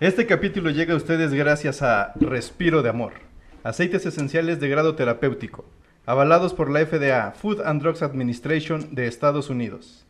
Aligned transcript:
Este 0.00 0.26
capítulo 0.26 0.70
llega 0.70 0.92
a 0.92 0.96
ustedes 0.96 1.32
gracias 1.32 1.80
a 1.80 2.14
Respiro 2.16 2.82
de 2.82 2.88
Amor, 2.88 3.12
aceites 3.62 4.04
esenciales 4.04 4.58
de 4.58 4.68
grado 4.68 4.96
terapéutico, 4.96 5.64
avalados 6.04 6.52
por 6.52 6.68
la 6.68 6.84
FDA, 6.84 7.30
Food 7.30 7.60
and 7.64 7.80
Drugs 7.80 8.02
Administration 8.02 8.96
de 8.96 9.06
Estados 9.06 9.50
Unidos. 9.50 10.04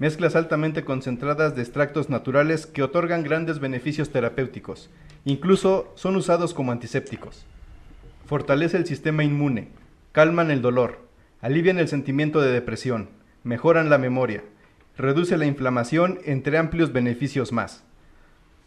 Mezclas 0.00 0.34
altamente 0.34 0.84
concentradas 0.84 1.54
de 1.54 1.62
extractos 1.62 2.10
naturales 2.10 2.66
que 2.66 2.82
otorgan 2.82 3.22
grandes 3.22 3.60
beneficios 3.60 4.10
terapéuticos, 4.10 4.90
incluso 5.24 5.92
son 5.94 6.16
usados 6.16 6.52
como 6.52 6.72
antisépticos. 6.72 7.46
Fortalece 8.26 8.76
el 8.76 8.86
sistema 8.86 9.22
inmune, 9.22 9.68
calman 10.10 10.50
el 10.50 10.62
dolor, 10.62 10.98
alivian 11.42 11.78
el 11.78 11.86
sentimiento 11.86 12.40
de 12.40 12.50
depresión, 12.50 13.08
mejoran 13.44 13.88
la 13.88 13.98
memoria, 13.98 14.42
reduce 14.96 15.36
la 15.36 15.46
inflamación, 15.46 16.18
entre 16.24 16.58
amplios 16.58 16.92
beneficios 16.92 17.52
más. 17.52 17.84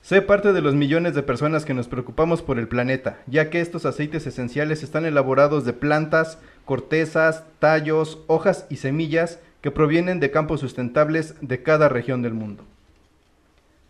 Sé 0.01 0.23
parte 0.23 0.51
de 0.51 0.61
los 0.61 0.73
millones 0.73 1.13
de 1.13 1.21
personas 1.21 1.63
que 1.63 1.75
nos 1.75 1.87
preocupamos 1.87 2.41
por 2.41 2.57
el 2.57 2.67
planeta, 2.67 3.19
ya 3.27 3.51
que 3.51 3.61
estos 3.61 3.85
aceites 3.85 4.25
esenciales 4.25 4.81
están 4.81 5.05
elaborados 5.05 5.63
de 5.63 5.73
plantas, 5.73 6.39
cortezas, 6.65 7.43
tallos, 7.59 8.17
hojas 8.25 8.65
y 8.69 8.77
semillas 8.77 9.39
que 9.61 9.69
provienen 9.69 10.19
de 10.19 10.31
campos 10.31 10.59
sustentables 10.59 11.35
de 11.41 11.61
cada 11.61 11.87
región 11.87 12.23
del 12.23 12.33
mundo. 12.33 12.63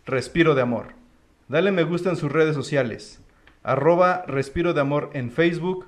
Respiro 0.04 0.54
de 0.54 0.60
Amor. 0.60 0.88
Dale 1.48 1.72
me 1.72 1.84
gusta 1.84 2.10
en 2.10 2.16
sus 2.16 2.30
redes 2.30 2.54
sociales. 2.54 3.18
Arroba 3.62 4.22
Respiro 4.26 4.74
de 4.74 4.82
Amor 4.82 5.08
en 5.14 5.30
Facebook, 5.30 5.86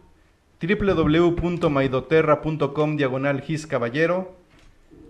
www.maidoterra.com 0.63 2.97
diagonal 2.97 3.43
Gis 3.43 3.67
Caballero 3.67 4.35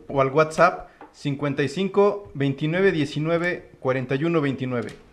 o 0.08 0.20
al 0.20 0.32
WhatsApp 0.32 0.88
55 1.12 2.32
29 2.34 2.90
19 2.90 3.70
41 3.78 4.40
29. 4.40 5.03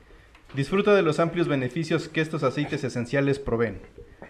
Disfruta 0.54 0.94
de 0.94 1.02
los 1.02 1.22
amplios 1.22 1.48
beneficios 1.48 2.10
que 2.10 2.20
estos 2.20 2.44
aceites 2.44 2.84
esenciales 2.84 3.40
proveen. 3.40 3.80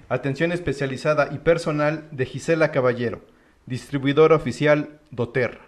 Atención 0.07 0.51
especializada 0.51 1.29
y 1.31 1.39
personal 1.39 2.07
de 2.11 2.27
Gisela 2.27 2.71
Caballero, 2.71 3.21
distribuidora 3.65 4.35
oficial 4.35 4.99
doTERRA. 5.09 5.61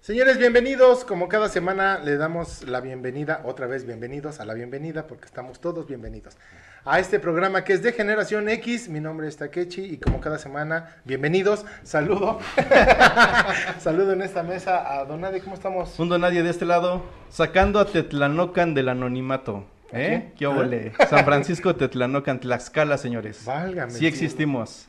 Señores, 0.00 0.38
bienvenidos. 0.38 1.04
Como 1.04 1.28
cada 1.28 1.48
semana 1.48 1.98
le 1.98 2.16
damos 2.16 2.62
la 2.68 2.80
bienvenida, 2.80 3.42
otra 3.44 3.66
vez 3.66 3.84
bienvenidos 3.84 4.38
a 4.38 4.44
la 4.44 4.54
bienvenida, 4.54 5.08
porque 5.08 5.24
estamos 5.24 5.60
todos 5.60 5.88
bienvenidos 5.88 6.36
a 6.84 6.98
este 6.98 7.18
programa 7.18 7.64
que 7.64 7.72
es 7.72 7.82
de 7.82 7.92
Generación 7.92 8.48
X. 8.48 8.88
Mi 8.88 9.00
nombre 9.00 9.28
es 9.28 9.36
Takechi 9.36 9.82
y 9.84 9.96
como 9.98 10.20
cada 10.20 10.38
semana, 10.38 10.96
bienvenidos. 11.04 11.64
Saludo. 11.82 12.38
Saludo 13.78 14.12
en 14.12 14.22
esta 14.22 14.42
mesa 14.42 15.00
a 15.00 15.04
Don 15.04 15.20
Nadie. 15.22 15.40
¿Cómo 15.40 15.54
estamos? 15.54 15.98
Un 15.98 16.08
Nadie 16.20 16.42
de 16.42 16.50
este 16.50 16.64
lado, 16.66 17.02
sacando 17.30 17.80
a 17.80 17.86
Tetlanocan 17.86 18.74
del 18.74 18.88
anonimato. 18.90 19.66
¿Eh? 19.92 20.32
¿Qué 20.36 20.46
óvole? 20.46 20.92
San 21.08 21.24
Francisco, 21.24 21.76
Tetlanocan, 21.76 22.40
Tlaxcala, 22.40 22.98
señores. 22.98 23.44
Válgame. 23.44 23.92
Sí 23.92 24.06
existimos. 24.06 24.88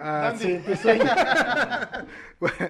Ah, 0.00 0.32
sí, 0.38 0.60
pues 0.64 0.78
soy- 0.80 1.00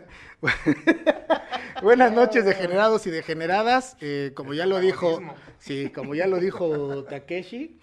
Buenas 1.82 2.12
noches, 2.12 2.44
degenerados 2.44 3.06
y 3.06 3.10
degeneradas. 3.10 3.96
Eh, 4.00 4.32
como 4.34 4.54
ya 4.54 4.66
lo 4.66 4.78
dijo, 4.78 5.20
sí, 5.58 5.90
como 5.94 6.14
ya 6.14 6.26
lo 6.26 6.38
dijo 6.38 7.04
Takeshi, 7.04 7.78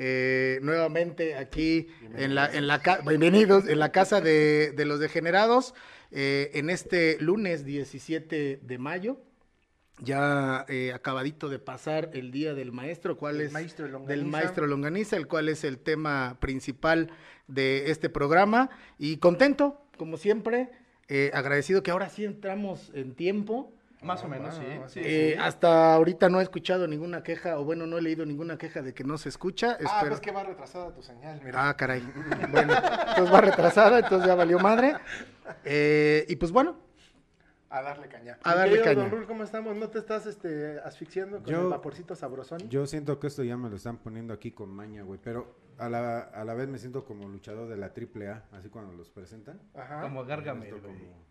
eh, 0.00 0.60
nuevamente 0.62 1.34
aquí 1.34 1.88
en 2.14 2.36
la, 2.36 2.46
en 2.46 2.68
la 2.68 2.80
bienvenidos 3.04 3.66
en 3.66 3.80
la 3.80 3.90
casa 3.90 4.20
de, 4.20 4.70
de 4.70 4.84
los 4.84 5.00
degenerados 5.00 5.74
eh, 6.12 6.52
en 6.54 6.70
este 6.70 7.18
lunes 7.20 7.64
17 7.64 8.60
de 8.62 8.78
mayo. 8.78 9.20
Ya 10.00 10.64
eh, 10.68 10.92
acabadito 10.94 11.48
de 11.48 11.58
pasar 11.58 12.10
el 12.14 12.30
día 12.30 12.54
del 12.54 12.70
maestro, 12.70 13.16
¿cuál 13.16 13.40
es? 13.40 13.50
maestro 13.50 13.88
del 14.06 14.24
maestro 14.24 14.68
Longaniza, 14.68 15.16
el 15.16 15.26
cual 15.26 15.48
es 15.48 15.64
el 15.64 15.78
tema 15.78 16.36
principal 16.38 17.10
de 17.48 17.90
este 17.90 18.08
programa. 18.08 18.70
Y 19.00 19.16
contento, 19.16 19.82
como 19.96 20.16
siempre, 20.16 20.70
agradecido 21.32 21.82
que 21.82 21.90
ahora 21.90 22.08
sí 22.08 22.24
entramos 22.24 22.92
en 22.94 23.16
tiempo. 23.16 23.74
Más 24.00 24.22
o 24.22 24.28
menos, 24.28 24.54
sí. 24.54 24.62
sí, 24.86 25.00
Eh, 25.02 25.32
sí. 25.34 25.40
Hasta 25.42 25.94
ahorita 25.94 26.28
no 26.28 26.38
he 26.38 26.42
escuchado 26.44 26.86
ninguna 26.86 27.22
queja, 27.24 27.58
o 27.58 27.64
bueno, 27.64 27.86
no 27.86 27.98
he 27.98 28.02
leído 28.02 28.24
ninguna 28.24 28.56
queja 28.56 28.80
de 28.80 28.94
que 28.94 29.02
no 29.02 29.18
se 29.18 29.28
escucha. 29.28 29.72
Ah, 29.72 29.76
Espero- 29.80 30.08
pues 30.10 30.20
que 30.20 30.30
va 30.30 30.44
retrasada 30.44 30.92
tu 30.94 31.02
señal, 31.02 31.40
mira. 31.44 31.68
Ah, 31.68 31.74
caray. 31.76 32.00
Bueno, 32.52 32.74
entonces 32.74 33.32
va 33.34 33.40
retrasada, 33.40 33.98
entonces 33.98 34.26
ya 34.28 34.34
valió 34.36 34.58
madre. 34.60 34.94
Eh, 35.64 36.24
y 36.28 36.36
pues 36.36 36.52
bueno, 36.52 36.76
A 37.70 37.82
darle 37.82 38.08
caña. 38.08 38.38
A 38.44 38.54
darle 38.54 38.78
querido 38.78 38.84
caña. 38.84 39.02
Don 39.02 39.10
Rul, 39.10 39.26
¿cómo 39.26 39.42
estamos? 39.44 39.76
¿No 39.76 39.88
te 39.88 39.98
estás 39.98 40.26
este, 40.26 40.78
asfixiando 40.80 41.38
con 41.42 41.52
Yo- 41.52 41.60
el 41.62 41.68
vaporcito 41.68 42.14
sabrosón? 42.14 42.60
Yo 42.70 42.86
siento 42.86 43.18
que 43.18 43.26
esto 43.26 43.42
ya 43.42 43.56
me 43.58 43.68
lo 43.68 43.76
están 43.76 43.98
poniendo 43.98 44.32
aquí 44.32 44.52
con 44.52 44.70
maña, 44.70 45.02
güey. 45.02 45.20
Pero 45.22 45.54
a 45.76 45.88
la, 45.88 46.20
a 46.20 46.44
la 46.44 46.54
vez 46.54 46.66
me 46.68 46.78
siento 46.78 47.04
como 47.04 47.28
luchador 47.28 47.68
de 47.68 47.76
la 47.76 47.86
AAA, 47.92 48.44
así 48.52 48.68
cuando 48.70 48.94
los 48.94 49.10
presentan. 49.10 49.60
Ajá. 49.74 50.00
Como 50.02 50.24
güey. 50.24 50.70
como- 50.70 51.28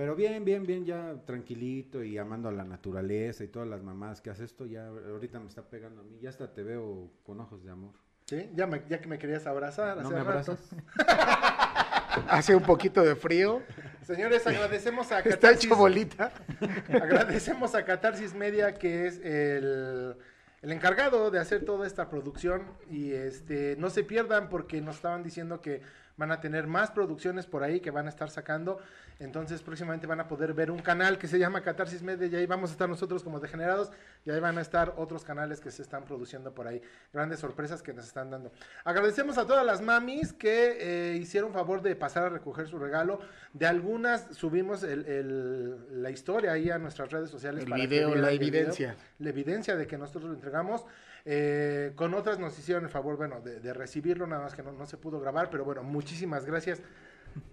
Pero 0.00 0.16
bien, 0.16 0.46
bien, 0.46 0.64
bien, 0.64 0.86
ya 0.86 1.14
tranquilito 1.26 2.02
y 2.02 2.16
amando 2.16 2.48
a 2.48 2.52
la 2.52 2.64
naturaleza 2.64 3.44
y 3.44 3.48
todas 3.48 3.68
las 3.68 3.82
mamás 3.82 4.22
que 4.22 4.30
hace 4.30 4.44
esto, 4.44 4.64
ya 4.64 4.86
ahorita 4.86 5.38
me 5.38 5.46
está 5.48 5.60
pegando 5.68 6.00
a 6.00 6.04
mí. 6.04 6.18
Ya 6.22 6.30
hasta 6.30 6.50
te 6.54 6.62
veo 6.62 7.10
con 7.22 7.38
ojos 7.38 7.62
de 7.62 7.70
amor. 7.70 7.92
Sí, 8.24 8.48
ya, 8.54 8.66
me- 8.66 8.82
ya 8.88 8.98
que 8.98 9.08
me 9.08 9.18
querías 9.18 9.46
abrazar 9.46 9.98
¿No 9.98 10.08
hace 10.08 10.14
me 10.14 10.24
rato. 10.24 10.52
abrazas? 10.52 10.70
hace 12.30 12.54
un 12.56 12.62
poquito 12.62 13.02
de 13.02 13.14
frío. 13.14 13.60
Señores, 14.00 14.46
agradecemos 14.46 15.12
a 15.12 15.18
Está 15.18 15.32
Catarsis, 15.32 15.66
hecho 15.66 15.76
bolita. 15.76 16.32
agradecemos 16.88 17.74
a 17.74 17.84
Catarsis 17.84 18.32
Media, 18.32 18.72
que 18.76 19.06
es 19.06 19.18
el, 19.22 20.16
el 20.62 20.72
encargado 20.72 21.30
de 21.30 21.40
hacer 21.40 21.66
toda 21.66 21.86
esta 21.86 22.08
producción. 22.08 22.62
Y 22.88 23.12
este 23.12 23.76
no 23.78 23.90
se 23.90 24.02
pierdan 24.02 24.48
porque 24.48 24.80
nos 24.80 24.96
estaban 24.96 25.22
diciendo 25.22 25.60
que 25.60 25.82
van 26.20 26.30
a 26.32 26.40
tener 26.40 26.66
más 26.66 26.90
producciones 26.90 27.46
por 27.46 27.64
ahí 27.64 27.80
que 27.80 27.90
van 27.90 28.04
a 28.06 28.10
estar 28.10 28.28
sacando. 28.30 28.78
Entonces 29.20 29.62
próximamente 29.62 30.06
van 30.06 30.20
a 30.20 30.28
poder 30.28 30.52
ver 30.54 30.70
un 30.70 30.78
canal 30.80 31.18
que 31.18 31.26
se 31.26 31.38
llama 31.38 31.62
Catarsis 31.62 32.02
Media 32.02 32.26
y 32.26 32.34
ahí 32.36 32.46
vamos 32.46 32.70
a 32.70 32.72
estar 32.74 32.88
nosotros 32.88 33.22
como 33.24 33.40
degenerados 33.40 33.90
y 34.24 34.30
ahí 34.30 34.38
van 34.38 34.56
a 34.58 34.60
estar 34.60 34.94
otros 34.98 35.24
canales 35.24 35.60
que 35.60 35.70
se 35.70 35.80
están 35.82 36.04
produciendo 36.04 36.52
por 36.54 36.66
ahí. 36.68 36.80
Grandes 37.12 37.40
sorpresas 37.40 37.82
que 37.82 37.92
nos 37.94 38.06
están 38.06 38.30
dando. 38.30 38.52
Agradecemos 38.84 39.38
a 39.38 39.46
todas 39.46 39.64
las 39.64 39.80
mamis 39.80 40.32
que 40.34 41.12
eh, 41.12 41.16
hicieron 41.16 41.52
favor 41.54 41.80
de 41.82 41.96
pasar 41.96 42.24
a 42.24 42.28
recoger 42.28 42.66
su 42.68 42.78
regalo. 42.78 43.20
De 43.54 43.66
algunas 43.66 44.26
subimos 44.36 44.82
el- 44.82 45.06
el- 45.06 46.02
la 46.02 46.10
historia 46.10 46.52
ahí 46.52 46.70
a 46.70 46.78
nuestras 46.78 47.10
redes 47.10 47.30
sociales. 47.30 47.64
El 47.64 47.70
para 47.70 47.80
que 47.80 47.86
video, 47.88 48.08
vieran 48.08 48.22
la 48.22 48.30
el 48.30 48.38
video, 48.38 48.60
evidencia. 48.60 48.96
la 49.18 49.28
evidencia 49.30 49.76
de 49.76 49.86
que 49.86 49.96
nosotros 49.96 50.24
lo 50.24 50.34
entregamos. 50.34 50.84
Eh, 51.24 51.92
con 51.96 52.14
otras 52.14 52.38
nos 52.38 52.58
hicieron 52.58 52.84
el 52.84 52.90
favor, 52.90 53.16
bueno, 53.16 53.40
de, 53.40 53.60
de 53.60 53.72
recibirlo, 53.74 54.26
nada 54.26 54.42
más 54.42 54.54
que 54.54 54.62
no, 54.62 54.72
no 54.72 54.86
se 54.86 54.96
pudo 54.96 55.20
grabar, 55.20 55.50
pero 55.50 55.64
bueno, 55.64 55.82
muchísimas 55.82 56.44
gracias. 56.46 56.80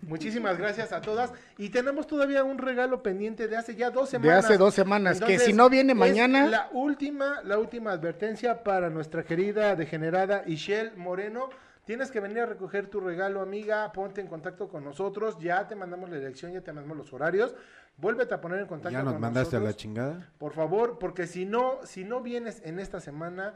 Muchísimas 0.01 0.57
gracias 0.57 0.91
a 0.91 1.01
todas. 1.01 1.31
Y 1.57 1.69
tenemos 1.69 2.07
todavía 2.07 2.43
un 2.43 2.57
regalo 2.57 3.03
pendiente 3.03 3.47
de 3.47 3.57
hace 3.57 3.75
ya 3.75 3.91
dos 3.91 4.09
De 4.11 4.17
semanas. 4.17 4.45
hace 4.45 4.57
dos 4.57 4.73
semanas, 4.73 5.21
que 5.21 5.37
si 5.37 5.53
no 5.53 5.69
viene 5.69 5.93
mañana, 5.93 6.47
La 6.47 6.69
última, 6.71 7.41
la 7.43 7.59
última 7.59 7.91
advertencia 7.91 8.63
para 8.63 8.89
nuestra 8.89 9.23
querida 9.23 9.75
degenerada 9.75 10.43
Ishel 10.47 10.93
Moreno. 10.97 11.49
Tienes 11.85 12.11
que 12.11 12.19
venir 12.19 12.39
a 12.39 12.45
recoger 12.45 12.87
tu 12.87 12.99
regalo, 12.99 13.39
amiga. 13.41 13.91
Ponte 13.93 14.19
en 14.19 14.27
contacto 14.27 14.67
con 14.67 14.83
nosotros. 14.83 15.37
Ya 15.39 15.67
te 15.67 15.75
mandamos 15.75 16.09
la 16.09 16.17
dirección, 16.17 16.51
ya 16.51 16.61
te 16.61 16.73
mandamos 16.73 16.97
los 16.97 17.13
horarios. 17.13 17.55
Vuélvete 17.97 18.33
a 18.35 18.41
poner 18.41 18.59
en 18.59 18.67
contacto 18.67 18.91
¿Ya 18.97 19.03
nos 19.03 19.13
con 19.13 19.21
mandaste 19.21 19.55
a 19.55 19.59
la 19.59 19.73
chingada? 19.75 20.29
Por 20.37 20.53
favor, 20.53 20.99
porque 20.99 21.25
si 21.25 21.45
no, 21.45 21.79
si 21.83 22.03
no 22.03 22.21
vienes 22.21 22.61
en 22.63 22.79
esta 22.79 22.99
semana, 22.99 23.55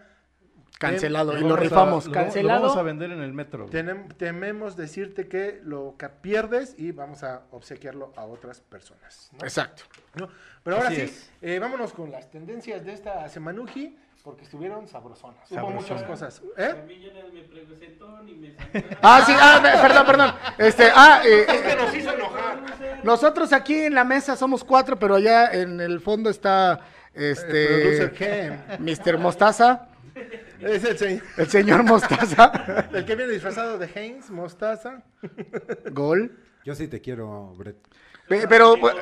cancelado. 0.80 1.34
Y 1.38 1.42
Lo 1.42 1.50
vamos 1.50 1.58
a- 1.58 1.62
rifamos, 1.62 2.06
lo- 2.08 2.12
vamos 2.14 2.30
a 2.32 2.34
cancelado. 2.34 2.84
vender 2.84 3.12
en 3.12 3.22
el 3.22 3.34
metro. 3.34 3.70
tenem- 3.70 4.12
tememos 4.18 4.76
decirte 4.76 5.28
que 5.28 5.62
lo 5.64 5.96
que 5.98 6.10
pierdes 6.10 6.74
y 6.78 6.92
vamos 6.92 7.24
a 7.24 7.44
obsequiarlo 7.52 8.14
a 8.16 8.26
otras 8.26 8.62
personas. 8.62 9.30
¿no? 9.34 9.44
Exacto. 9.44 9.84
¿no? 10.16 10.28
Pero 10.64 10.78
ahora 10.78 10.90
Así 10.90 11.08
sí, 11.08 11.30
eh, 11.42 11.60
vámonos 11.60 11.94
con 11.94 12.10
las 12.12 12.32
tendencias 12.32 12.84
de 12.84 12.94
esta 12.94 13.30
semanuji, 13.30 13.96
porque 14.24 14.44
estuvieron 14.44 14.88
sabrosonas. 14.88 15.50
Hubo 15.52 15.70
muchas 15.72 16.04
cosas. 16.04 16.42
¿Eh? 16.58 16.64
A 16.72 16.86
mí 16.86 17.00
ya 17.02 17.14
nadie 17.14 17.32
me 17.34 17.42
presentó 17.66 18.22
ni 18.24 18.36
me 18.36 18.54
saludaron. 18.56 18.98
Ah, 19.02 19.24
sí, 19.26 19.34
ah, 19.36 19.60
me- 19.62 19.82
perdón, 19.82 20.06
perdón. 20.06 20.34
Este, 20.58 20.90
ah, 20.94 21.22
eh, 21.26 21.46
eh, 21.48 21.76
nos 21.80 21.96
hizo 21.96 22.14
enojar. 22.14 22.60
nosotros 23.04 23.52
aquí 23.54 23.80
en 23.82 23.96
la 23.96 24.04
mesa 24.04 24.36
somos 24.36 24.64
cuatro, 24.64 24.98
pero 24.98 25.16
allá 25.16 25.52
en 25.52 25.80
el 25.82 26.00
fondo 26.02 26.30
está 26.30 26.80
este 27.14 28.12
Ken. 28.18 28.64
Mr. 28.80 29.18
Mostaza, 29.18 29.88
Es 30.60 30.84
el, 30.84 30.98
se- 30.98 31.22
el 31.38 31.48
señor 31.48 31.84
Mostaza, 31.84 32.88
el 32.94 33.04
que 33.06 33.16
viene 33.16 33.32
disfrazado 33.34 33.78
de 33.80 33.88
Heinz, 33.94 34.30
Mostaza. 34.30 35.02
Gol. 35.92 36.38
Yo 36.64 36.76
sí 36.76 36.88
te 36.88 37.02
quiero, 37.02 37.54
Brett. 37.58 37.78
Pe- 38.28 38.48
Pero 38.48 38.76
pu- 38.76 38.94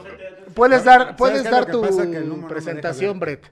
puedes 0.55 0.83
dar, 0.85 1.15
puedes 1.17 1.41
qué 1.41 1.47
es 1.47 1.51
dar 1.51 1.61
lo 1.61 1.65
que 1.65 1.71
tu 1.73 1.81
pasa? 1.81 2.09
Que 2.09 2.17
el 2.17 2.23
humo 2.23 2.35
no 2.37 2.41
me 2.43 2.47
presentación, 2.47 3.19
deja. 3.19 3.19
Brett. 3.19 3.51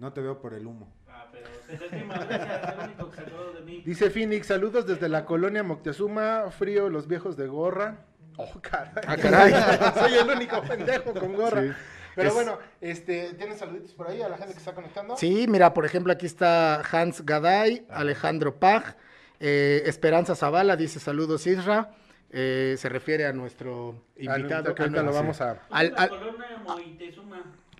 No 0.00 0.12
te 0.14 0.20
veo 0.22 0.40
por 0.40 0.54
el 0.54 0.66
humo. 0.66 0.90
Ah, 1.08 1.26
pero 1.30 1.46
es 1.46 1.82
el 1.92 2.02
único 2.04 3.10
que 3.10 3.16
se 3.16 3.20
acordó 3.22 3.52
de 3.52 3.60
mí. 3.60 3.82
Dice 3.84 4.08
Phoenix, 4.10 4.46
saludos 4.46 4.86
desde 4.86 5.08
la 5.10 5.26
colonia 5.26 5.62
Moctezuma, 5.62 6.50
frío 6.50 6.88
los 6.88 7.06
viejos 7.06 7.36
de 7.36 7.46
gorra. 7.46 7.98
Oh, 8.38 8.48
caray. 8.62 8.92
Ah, 9.06 9.16
caray. 9.16 9.52
Soy 9.94 10.14
el 10.18 10.30
único 10.30 10.62
pendejo 10.62 11.12
con 11.12 11.34
gorra. 11.34 11.62
Sí. 11.62 11.68
Pero 12.16 12.28
Es- 12.28 12.34
bueno, 12.34 12.58
este, 12.80 13.34
¿tienes 13.34 13.58
saluditos 13.58 13.92
por 13.92 14.08
ahí 14.08 14.22
a 14.22 14.28
la 14.30 14.38
gente 14.38 14.54
que 14.54 14.58
está 14.58 14.74
conectando? 14.74 15.16
Sí, 15.18 15.46
mira, 15.48 15.74
por 15.74 15.84
ejemplo, 15.84 16.12
aquí 16.12 16.24
está 16.24 16.80
Hans 16.80 17.24
Gaday, 17.26 17.86
Alejandro 17.90 18.58
Paj, 18.58 18.94
eh, 19.38 19.82
Esperanza 19.84 20.34
Zavala 20.34 20.76
dice 20.76 20.98
saludos 20.98 21.46
Isra, 21.46 21.90
eh, 22.30 22.74
se 22.78 22.88
refiere 22.88 23.26
a 23.26 23.32
nuestro 23.34 24.02
invitado. 24.16 24.74
que 24.74 24.82
ahorita 24.82 25.00
a 25.00 25.04
lo 25.04 25.12
vamos 25.12 25.40
a... 25.42 25.58
al- 25.70 25.92
al-. 25.96 26.10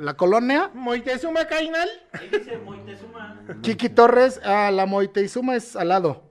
La 0.00 0.14
colonia, 0.14 0.70
Moitezuma 0.74 1.46
Cainal. 1.46 1.88
Ahí 2.12 2.28
dice 2.30 2.58
Moitezuma. 2.58 3.40
Chiqui 3.60 3.88
Torres, 3.88 4.38
a 4.44 4.70
la 4.70 4.86
Moiteizuma 4.86 5.56
es 5.56 5.76
al 5.76 5.88
lado. 5.88 6.22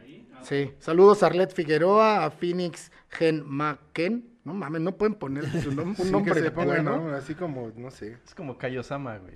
Ahí. 0.00 0.28
ah, 0.34 0.38
Sí, 0.42 0.72
saludos 0.78 1.22
a 1.22 1.26
Arlet 1.26 1.52
Figueroa, 1.52 2.24
a 2.24 2.30
Phoenix 2.30 2.90
Gen 3.10 3.42
Maken. 3.46 4.30
No 4.44 4.54
mames, 4.54 4.80
no 4.80 4.92
pueden 4.96 5.14
poner 5.16 5.44
su 5.60 5.72
nom- 5.72 5.86
un 5.88 5.96
Sí, 5.96 6.10
nombre 6.10 6.34
que 6.34 6.40
se 6.40 6.50
ponga, 6.52 6.74
bueno. 6.74 6.98
¿no? 7.08 7.14
Así 7.16 7.34
como, 7.34 7.72
no 7.74 7.90
sé. 7.90 8.16
Es 8.24 8.32
como 8.34 8.56
Kaiosama, 8.56 9.18
güey. 9.18 9.34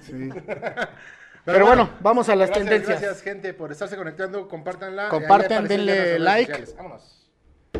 Sí. 0.00 0.28
Pero 1.46 1.66
bueno, 1.66 1.88
vamos 2.00 2.28
a 2.28 2.36
las 2.36 2.48
gracias, 2.50 2.68
tendencias. 2.68 3.00
Gracias, 3.00 3.22
gente, 3.22 3.54
por 3.54 3.72
estarse 3.72 3.96
conectando. 3.96 4.46
Compártanla. 4.48 5.08
Compartan, 5.08 5.66
denle 5.66 6.18
like. 6.18 6.52
sociales. 6.52 6.76
Vámonos. 6.76 7.30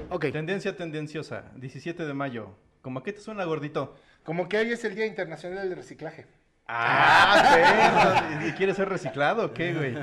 Ok. 0.08 0.26
Tendencia 0.32 0.74
tendenciosa, 0.74 1.44
17 1.56 2.06
de 2.06 2.14
mayo. 2.14 2.54
¿Cómo 2.80 3.00
a 3.00 3.02
qué 3.02 3.12
te 3.12 3.20
suena, 3.20 3.44
gordito? 3.44 3.94
Como 4.24 4.48
que 4.48 4.58
hoy 4.58 4.72
es 4.72 4.84
el 4.84 4.94
Día 4.94 5.06
Internacional 5.06 5.68
del 5.68 5.76
Reciclaje. 5.76 6.26
Ah, 6.72 8.28
perro. 8.30 8.46
¿Y 8.46 8.52
quieres 8.52 8.76
ser 8.76 8.88
reciclado 8.88 9.46
o 9.46 9.52
qué, 9.52 9.74
güey? 9.74 9.94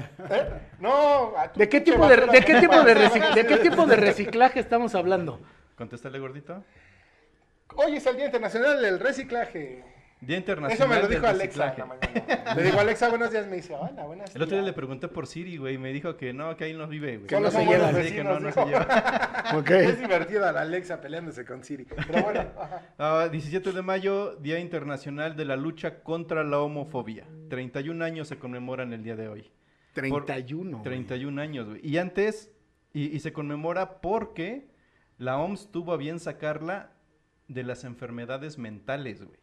No, 0.79 1.37
a 1.37 1.51
tu 1.51 1.59
¿De 1.59 1.69
qué 1.69 1.79
tipo 1.79 2.05
de, 2.07 2.17
de 2.17 2.41
qué 2.41 2.59
tipo 2.59 2.83
de, 2.83 2.93
de 3.35 3.45
qué 3.47 3.57
tipo 3.57 3.85
de 3.85 3.95
reciclaje 3.95 4.59
estamos 4.59 4.93
hablando? 4.93 5.41
Contéstale, 5.77 6.19
gordito. 6.19 6.63
Hoy 7.75 7.95
es 7.95 8.05
el 8.05 8.17
Día 8.17 8.25
Internacional 8.25 8.81
del 8.81 8.99
Reciclaje. 8.99 9.83
Día 10.19 10.37
Internacional 10.37 10.73
Eso 10.73 10.87
me 10.87 10.99
lo 10.99 11.07
dijo 11.07 11.27
Alexa 11.27 11.73
en 11.73 11.77
la 11.77 11.85
mañana. 11.85 12.55
Le 12.55 12.63
digo, 12.63 12.79
Alexa, 12.79 13.09
buenos 13.09 13.31
días. 13.31 13.45
Me 13.47 13.57
dice, 13.57 13.75
hola, 13.75 14.03
buenos 14.03 14.25
días. 14.25 14.35
El 14.35 14.41
otro 14.41 14.57
día 14.57 14.65
le 14.65 14.73
pregunté 14.73 15.07
por 15.07 15.27
Siri, 15.27 15.57
güey, 15.57 15.75
y 15.75 15.77
me 15.77 15.93
dijo 15.93 16.17
que 16.17 16.33
no, 16.33 16.57
que 16.57 16.63
ahí 16.63 16.73
no 16.73 16.87
vive, 16.87 17.17
güey. 17.17 17.27
Que 17.27 17.39
no 17.39 17.51
Solo 17.51 17.91
se 17.91 18.03
Sí, 18.09 18.15
que 18.15 18.23
no, 18.23 18.39
no 18.39 18.51
se 18.51 18.59
dijo. 18.59 18.69
llevan. 18.71 18.87
Ok. 19.55 19.69
Es 19.69 19.99
divertido 19.99 20.51
la 20.51 20.61
Alexa 20.61 20.99
peleándose 20.99 21.45
con 21.45 21.63
Siri. 21.63 21.85
Pero 21.85 22.23
bueno, 22.23 22.39
ajá. 22.57 22.81
Ah, 22.97 23.29
17 23.31 23.71
de 23.71 23.81
mayo, 23.81 24.35
Día 24.37 24.59
Internacional 24.59 25.35
de 25.35 25.45
la 25.45 25.55
Lucha 25.55 26.01
contra 26.01 26.43
la 26.43 26.59
Homofobia. 26.59 27.27
31 27.49 28.03
años 28.03 28.27
se 28.27 28.37
conmemoran 28.39 28.93
el 28.93 29.03
día 29.03 29.15
de 29.15 29.27
hoy. 29.29 29.51
31. 29.93 30.81
31 30.81 31.41
años, 31.41 31.69
güey. 31.69 31.87
Y 31.87 31.97
antes, 31.97 32.51
y, 32.91 33.15
y 33.15 33.19
se 33.19 33.31
conmemora 33.33 34.01
porque 34.01 34.67
la 35.17 35.37
OMS 35.37 35.71
tuvo 35.71 35.93
a 35.93 35.97
bien 35.97 36.19
sacarla 36.19 36.91
de 37.47 37.63
las 37.63 37.83
enfermedades 37.83 38.57
mentales, 38.57 39.23
güey. 39.23 39.39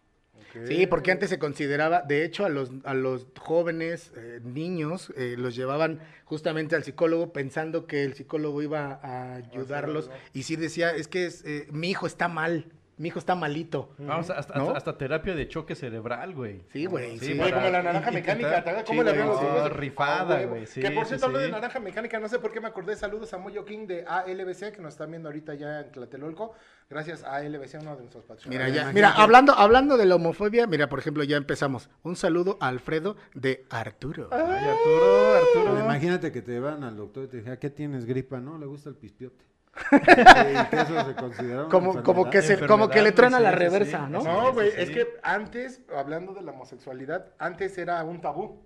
Sí, 0.66 0.86
porque 0.86 1.10
antes 1.10 1.30
se 1.30 1.38
consideraba, 1.38 2.02
de 2.02 2.24
hecho, 2.24 2.44
a 2.44 2.48
los, 2.48 2.70
a 2.84 2.94
los 2.94 3.26
jóvenes, 3.38 4.12
eh, 4.16 4.40
niños, 4.44 5.12
eh, 5.16 5.34
los 5.36 5.56
llevaban 5.56 6.00
justamente 6.24 6.76
al 6.76 6.84
psicólogo 6.84 7.32
pensando 7.32 7.86
que 7.86 8.04
el 8.04 8.14
psicólogo 8.14 8.62
iba 8.62 9.00
a 9.02 9.34
ayudarlos. 9.34 10.10
Y 10.32 10.44
sí 10.44 10.56
decía, 10.56 10.94
es 10.94 11.08
que 11.08 11.26
es, 11.26 11.44
eh, 11.44 11.66
mi 11.72 11.90
hijo 11.90 12.06
está 12.06 12.28
mal, 12.28 12.66
mi 12.96 13.08
hijo 13.08 13.18
está 13.18 13.34
malito. 13.34 13.90
Vamos, 13.98 14.30
hasta, 14.30 14.54
¿No? 14.54 14.66
hasta, 14.66 14.76
hasta 14.78 14.98
terapia 14.98 15.34
de 15.34 15.48
choque 15.48 15.74
cerebral, 15.74 16.34
güey. 16.34 16.62
Sí, 16.72 16.86
güey. 16.86 17.18
Sí, 17.18 17.26
Sí, 17.26 17.32
Oye, 17.32 17.50
para 17.50 17.56
como 17.56 17.70
la 17.70 17.82
naranja 17.82 18.10
mecánica, 18.10 18.50
¿te 18.50 18.56
acuerdas 18.70 18.82
Sí, 18.82 18.96
cómo 18.96 19.00
habían 19.08 19.26
los 19.26 19.42
no, 19.42 19.68
rifada, 19.70 20.38
Ah, 20.38 20.44
güey, 20.46 20.66
sí, 20.66 20.80
que 20.80 20.90
por 20.92 21.04
sí, 21.04 21.08
cierto, 21.08 21.26
hablando 21.26 21.46
de 21.46 21.52
naranja 21.52 21.80
mecánica, 21.80 22.20
no 22.20 22.28
sé 22.28 22.38
por 22.38 22.52
qué 22.52 22.60
me 22.60 22.68
acordé. 22.68 22.94
Saludos 22.96 23.32
a 23.34 23.38
Moyo 23.38 23.64
King 23.64 23.86
de 23.86 24.04
ALBC, 24.06 24.72
que 24.72 24.80
nos 24.80 24.94
están 24.94 25.10
viendo 25.10 25.28
ahorita 25.28 25.54
ya 25.54 25.80
en 25.80 25.90
Tlatelolco. 25.92 26.52
Gracias 26.88 27.24
a 27.24 27.36
ALBC, 27.36 27.78
uno 27.80 27.96
de 27.96 28.02
nuestros 28.02 28.24
Mira, 28.24 28.28
patrocinadores. 28.28 28.74
ya, 28.74 28.82
imagínate. 28.82 28.94
mira, 28.94 29.10
hablando, 29.12 29.52
hablando 29.54 29.96
de 29.96 30.06
la 30.06 30.14
homofobia, 30.16 30.66
mira, 30.66 30.88
por 30.88 30.98
ejemplo, 30.98 31.24
ya 31.24 31.36
empezamos. 31.36 31.88
Un 32.02 32.14
saludo 32.16 32.58
a 32.60 32.68
Alfredo 32.68 33.16
de 33.34 33.64
Arturo. 33.70 34.28
Ay, 34.30 34.40
Arturo, 34.40 35.34
Arturo. 35.34 35.80
Imagínate 35.84 36.30
que 36.30 36.42
te 36.42 36.60
van 36.60 36.84
al 36.84 36.96
doctor 36.96 37.24
y 37.24 37.28
te 37.28 37.36
dijeron, 37.38 37.58
¿qué 37.58 37.70
tienes 37.70 38.04
gripa? 38.04 38.38
No, 38.40 38.58
le 38.58 38.66
gusta 38.66 38.88
el 38.90 38.96
pispiote. 38.96 39.44
Eso 39.90 41.04
se 41.06 41.14
considera 41.14 41.68
Como, 41.68 42.02
como, 42.02 42.30
que 42.30 42.42
se, 42.42 42.66
como 42.66 42.88
que 42.88 43.02
le 43.02 43.12
truena 43.12 43.40
la 43.40 43.50
sí, 43.50 43.56
sí, 43.56 43.62
reversa, 43.64 44.06
sí. 44.06 44.12
¿no? 44.12 44.22
No, 44.22 44.52
güey, 44.52 44.70
sí, 44.70 44.76
es 44.78 44.88
sí. 44.88 44.94
que 44.94 45.08
antes, 45.22 45.82
hablando 45.94 46.32
de 46.32 46.42
la 46.42 46.52
homosexualidad, 46.52 47.32
antes 47.38 47.76
era 47.78 48.02
un 48.04 48.20
tabú. 48.20 48.62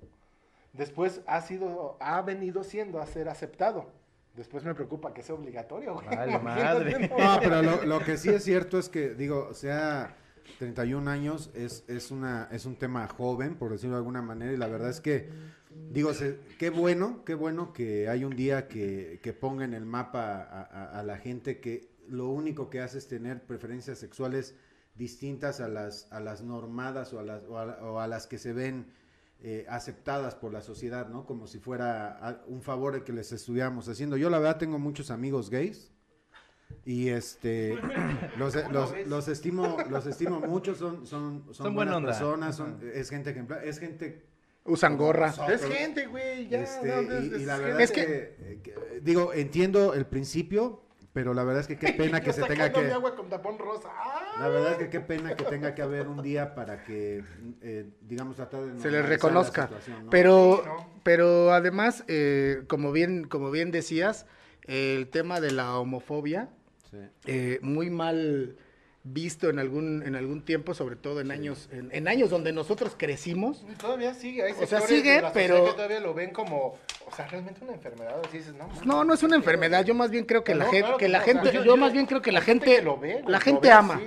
Después 0.73 1.23
ha 1.27 1.41
sido, 1.41 1.97
ha 2.01 2.21
venido 2.23 2.63
siendo 2.63 3.01
a 3.01 3.07
ser 3.07 3.29
aceptado. 3.29 3.91
Después 4.35 4.65
me 4.65 4.75
preocupa 4.75 5.13
que 5.13 5.23
sea 5.23 5.35
obligatorio, 5.35 5.95
güey. 5.95 6.07
Vale, 6.07 6.39
madre. 6.39 7.09
¿no? 7.09 7.19
No, 7.19 7.41
pero 7.41 7.63
lo, 7.63 7.85
lo 7.85 7.99
que 8.01 8.17
sí 8.17 8.29
es 8.29 8.45
cierto 8.45 8.79
es 8.79 8.89
que, 8.89 9.15
digo, 9.15 9.53
sea 9.55 10.15
31 10.59 11.11
años, 11.11 11.51
es, 11.55 11.85
es, 11.89 12.11
una, 12.11 12.49
es 12.51 12.65
un 12.67 12.77
tema 12.77 13.07
joven, 13.09 13.57
por 13.57 13.73
decirlo 13.73 13.97
de 13.97 14.01
alguna 14.01 14.23
manera, 14.23 14.53
y 14.53 14.57
la 14.57 14.67
verdad 14.67 14.91
es 14.91 15.01
que, 15.01 15.29
digo, 15.91 16.15
se- 16.15 16.39
qué 16.59 16.71
bueno, 16.71 17.23
qué 17.25 17.35
bueno 17.35 17.73
que 17.73 18.09
hay 18.09 18.25
un 18.25 18.35
día 18.37 18.69
que, 18.69 19.21
que 19.23 19.33
ponga 19.33 19.65
en 19.65 19.75
el 19.75 19.85
mapa 19.87 20.43
a, 20.43 20.63
a- 20.63 21.01
a 21.01 21.03
la 21.03 21.19
gente 21.19 21.61
que 21.61 21.91
lo 22.09 22.29
único 22.29 22.71
que 22.71 22.81
hace 22.81 22.99
es 22.99 23.09
tener 23.09 23.43
preferencias 23.45 23.99
sexuales 23.99 24.55
distintas 24.95 25.61
a 25.61 25.69
las, 25.69 26.11
a 26.13 26.21
las 26.21 26.43
normadas 26.43 27.13
o 27.13 27.21
a 27.21 27.23
las, 27.23 27.45
o 27.45 27.59
a, 27.59 27.65
o 27.83 28.01
a 28.01 28.07
las 28.07 28.27
que 28.27 28.39
se 28.39 28.53
ven 28.53 28.87
eh, 29.41 29.65
aceptadas 29.69 30.35
por 30.35 30.53
la 30.53 30.61
sociedad, 30.63 31.09
¿no? 31.09 31.25
Como 31.27 31.47
si 31.47 31.59
fuera 31.61 32.43
un 32.49 32.61
favor 32.63 32.97
el 32.97 33.05
que 33.05 33.13
les 33.13 33.31
estuviéramos 33.31 33.89
haciendo. 33.89 34.17
Yo 34.17 34.31
la 34.31 34.39
verdad 34.41 34.59
tengo 34.59 34.79
muchos 34.81 35.11
amigos 35.13 35.51
gays 35.51 35.93
y 36.85 37.09
este 37.11 37.79
los, 38.39 38.55
los, 38.73 39.07
los 39.07 39.29
estimo 39.29 39.77
los 39.91 40.07
estimo 40.07 40.41
mucho, 40.41 40.75
son 40.75 41.07
son 41.07 41.45
son, 41.47 41.55
Son 41.55 41.75
buenas 41.75 41.95
buena 41.95 42.09
personas, 42.09 42.57
son, 42.57 42.81
es 42.95 43.11
gente 43.11 43.31
ejemplar, 43.31 43.65
es 43.65 43.79
gente 43.79 44.27
Usan 44.69 44.97
gorra. 44.97 45.35
Es 45.53 45.65
gente, 45.65 46.07
güey, 46.07 46.49
ya. 46.49 46.61
este, 46.61 46.87
no, 46.87 47.03
y, 47.03 47.07
es- 47.35 47.41
y 47.43 47.45
la 47.47 47.59
verdad 47.59 47.81
es 47.81 47.91
que, 47.91 48.03
eh, 48.03 48.61
que- 48.63 48.75
digo, 49.03 49.33
entiendo 49.33 49.95
el 49.95 50.07
principio, 50.07 50.83
pero 51.13 51.33
la 51.35 51.43
verdad 51.43 51.63
es 51.63 51.67
que 51.67 51.77
qué 51.79 51.93
pena 52.19 52.21
que 52.21 52.33
se 52.33 52.43
tenga 52.43 52.71
que 52.73 52.93
agua 52.93 53.17
con 53.17 53.29
tapón 53.29 53.59
rosa. 53.59 53.89
La 54.39 54.49
verdad 54.49 54.73
es 54.73 54.79
que 54.79 54.91
qué 54.91 55.01
pena 55.01 55.35
que 55.35 55.45
tenga 55.45 55.75
que 55.75 55.83
haber 55.83 56.07
un 56.07 56.23
día 56.23 56.55
para 56.55 56.85
que, 56.85 57.25
eh, 57.63 57.91
digamos, 58.03 58.37
tratar 58.37 58.63
de 58.65 58.79
se 58.81 58.91
les 58.91 59.05
reconozca. 59.05 59.69
Pero, 60.11 60.63
pero 61.03 61.53
además, 61.53 62.05
eh, 62.09 62.63
como 62.69 62.93
bien, 62.93 63.25
como 63.25 63.51
bien 63.51 63.71
decías, 63.71 64.27
el 64.65 65.09
tema 65.09 65.41
de 65.41 65.51
la 65.53 65.79
homofobia, 65.79 66.51
Sí. 66.91 66.99
eh, 67.27 67.59
muy 67.63 67.91
mal 67.91 68.57
visto 69.13 69.49
en 69.51 69.59
algún, 69.59 70.03
en 70.05 70.15
algún 70.17 70.43
tiempo, 70.43 70.75
sobre 70.75 70.97
todo 70.97 71.21
en 71.21 71.31
años, 71.31 71.69
en, 71.73 71.89
en 71.93 72.09
años 72.09 72.31
donde 72.31 72.53
nosotros 72.53 72.95
crecimos. 72.97 73.65
Todavía 73.81 74.15
sigue, 74.15 74.43
hay 74.43 74.53
O 74.53 74.57
sea, 74.57 74.67
sectores 74.67 74.89
sigue, 74.89 75.11
de 75.17 75.23
la 75.23 75.29
sociedad 75.29 75.55
pero- 75.55 75.65
que 75.67 75.73
todavía 75.73 76.01
lo 76.01 76.15
ven 76.15 76.31
como, 76.31 76.77
o 77.07 77.15
sea, 77.17 77.27
realmente 77.29 77.63
una 77.65 77.75
enfermedad. 77.75 78.21
Así 78.27 78.39
dices, 78.39 78.55
no, 78.55 78.69
No, 78.85 79.05
no 79.05 79.15
es 79.15 79.23
una 79.23 79.37
enfermedad. 79.37 79.85
Yo 79.85 79.95
más 79.95 80.11
bien 80.11 80.25
creo 80.25 80.45
que 80.45 80.53
No, 80.55 80.61
la 80.61 80.65
gente, 80.67 80.81
claro 80.81 80.97
que 80.99 81.05
que 81.07 81.09
la 81.13 81.19
o 81.21 81.23
gente, 81.25 81.43
sea, 81.45 81.53
yo, 81.53 81.61
yo- 81.61 81.67
yo- 81.67 81.77
más 81.77 81.93
bien 81.93 82.07
creo 82.07 82.23
que 82.23 82.33
la 82.33 82.41
gente 82.41 82.67
gente, 82.67 82.77
que 82.81 82.85
lo 82.85 82.99
ve, 82.99 83.23
la 83.27 83.31
lo 83.39 83.41
gente 83.41 83.69
ve 83.69 83.73
ama. 83.73 84.01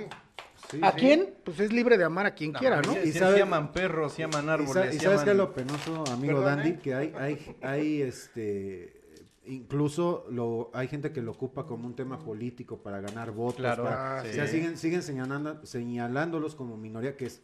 Sí, 0.70 0.78
¿A 0.82 0.92
sí. 0.92 0.96
quién? 1.00 1.34
Pues 1.44 1.60
es 1.60 1.70
libre 1.72 1.98
de 1.98 2.04
amar 2.04 2.24
a 2.24 2.34
quien 2.34 2.52
quiera, 2.52 2.80
¿no? 2.80 2.92
Y 3.04 3.12
se 3.12 3.20
llaman 3.38 3.72
perros, 3.72 4.14
se 4.14 4.22
llaman 4.22 4.46
Y, 4.46 4.48
árboles. 4.48 4.72
sa- 4.72 4.86
y 4.94 4.98
sabes 4.98 5.22
qué 5.22 5.30
es 5.32 5.36
lo 5.36 5.52
penoso, 5.52 6.02
amigo 6.10 6.38
Perdón, 6.38 6.56
Dandy, 6.56 6.68
¿eh? 6.70 6.78
que 6.82 6.94
hay, 6.94 7.14
hay, 7.18 7.56
hay 7.60 8.02
este 8.02 9.01
incluso 9.44 10.24
lo, 10.30 10.70
hay 10.72 10.88
gente 10.88 11.10
que 11.12 11.20
lo 11.20 11.32
ocupa 11.32 11.66
como 11.66 11.86
un 11.86 11.94
tema 11.96 12.18
político 12.18 12.78
para 12.78 13.00
ganar 13.00 13.32
votos. 13.32 13.56
Claro, 13.56 13.84
para- 13.84 14.20
Ah, 14.20 14.22
O 14.22 14.32
sea, 14.32 14.46
siguen, 14.46 14.76
siguen 14.76 15.02
señalando, 15.02 15.64
señalándolos 15.66 16.54
como 16.54 16.76
minoría, 16.76 17.16
que 17.16 17.26
es, 17.26 17.42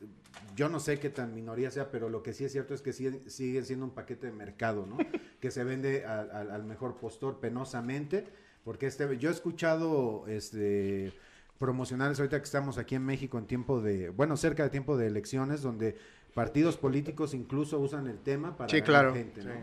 yo 0.55 0.69
no 0.69 0.81
sé 0.81 0.99
qué 1.01 1.11
tan 1.11 1.35
minoría 1.35 1.71
sea, 1.71 1.91
pero 1.91 2.09
lo 2.09 2.23
que 2.23 2.33
sí 2.33 2.45
es 2.45 2.53
cierto 2.53 2.75
es 2.75 2.83
que 2.83 2.93
siguen, 2.93 3.29
siguen 3.29 3.65
siendo 3.65 3.85
un 3.85 3.91
paquete 3.93 4.27
de 4.29 4.33
mercado, 4.33 4.87
¿no? 4.87 4.97
que 5.41 5.51
se 5.51 5.65
vende 5.65 6.05
al, 6.05 6.31
al- 6.31 6.51
al 6.51 6.65
mejor 6.65 6.97
postor 6.97 7.41
penosamente, 7.41 8.25
porque 8.65 8.87
este, 8.87 9.19
yo 9.19 9.29
he 9.31 9.33
escuchado 9.33 10.25
este 10.29 11.13
promocionales 11.59 12.21
ahorita 12.21 12.39
que 12.39 12.45
estamos 12.45 12.79
aquí 12.79 12.95
en 12.95 13.05
México 13.05 13.37
en 13.37 13.47
tiempo 13.47 13.81
de, 13.81 14.11
bueno, 14.11 14.37
cerca 14.37 14.63
de 14.63 14.71
tiempo 14.71 14.97
de 14.97 15.09
elecciones, 15.09 15.61
donde 15.61 15.97
partidos 16.33 16.77
políticos 16.77 17.35
incluso 17.35 17.81
usan 17.81 18.07
el 18.07 18.19
tema 18.19 18.57
para 18.57 18.69
Sí, 18.71 18.77
ganar 18.77 18.87
claro. 18.87 19.15
gente, 19.15 19.43
¿no? 19.43 19.55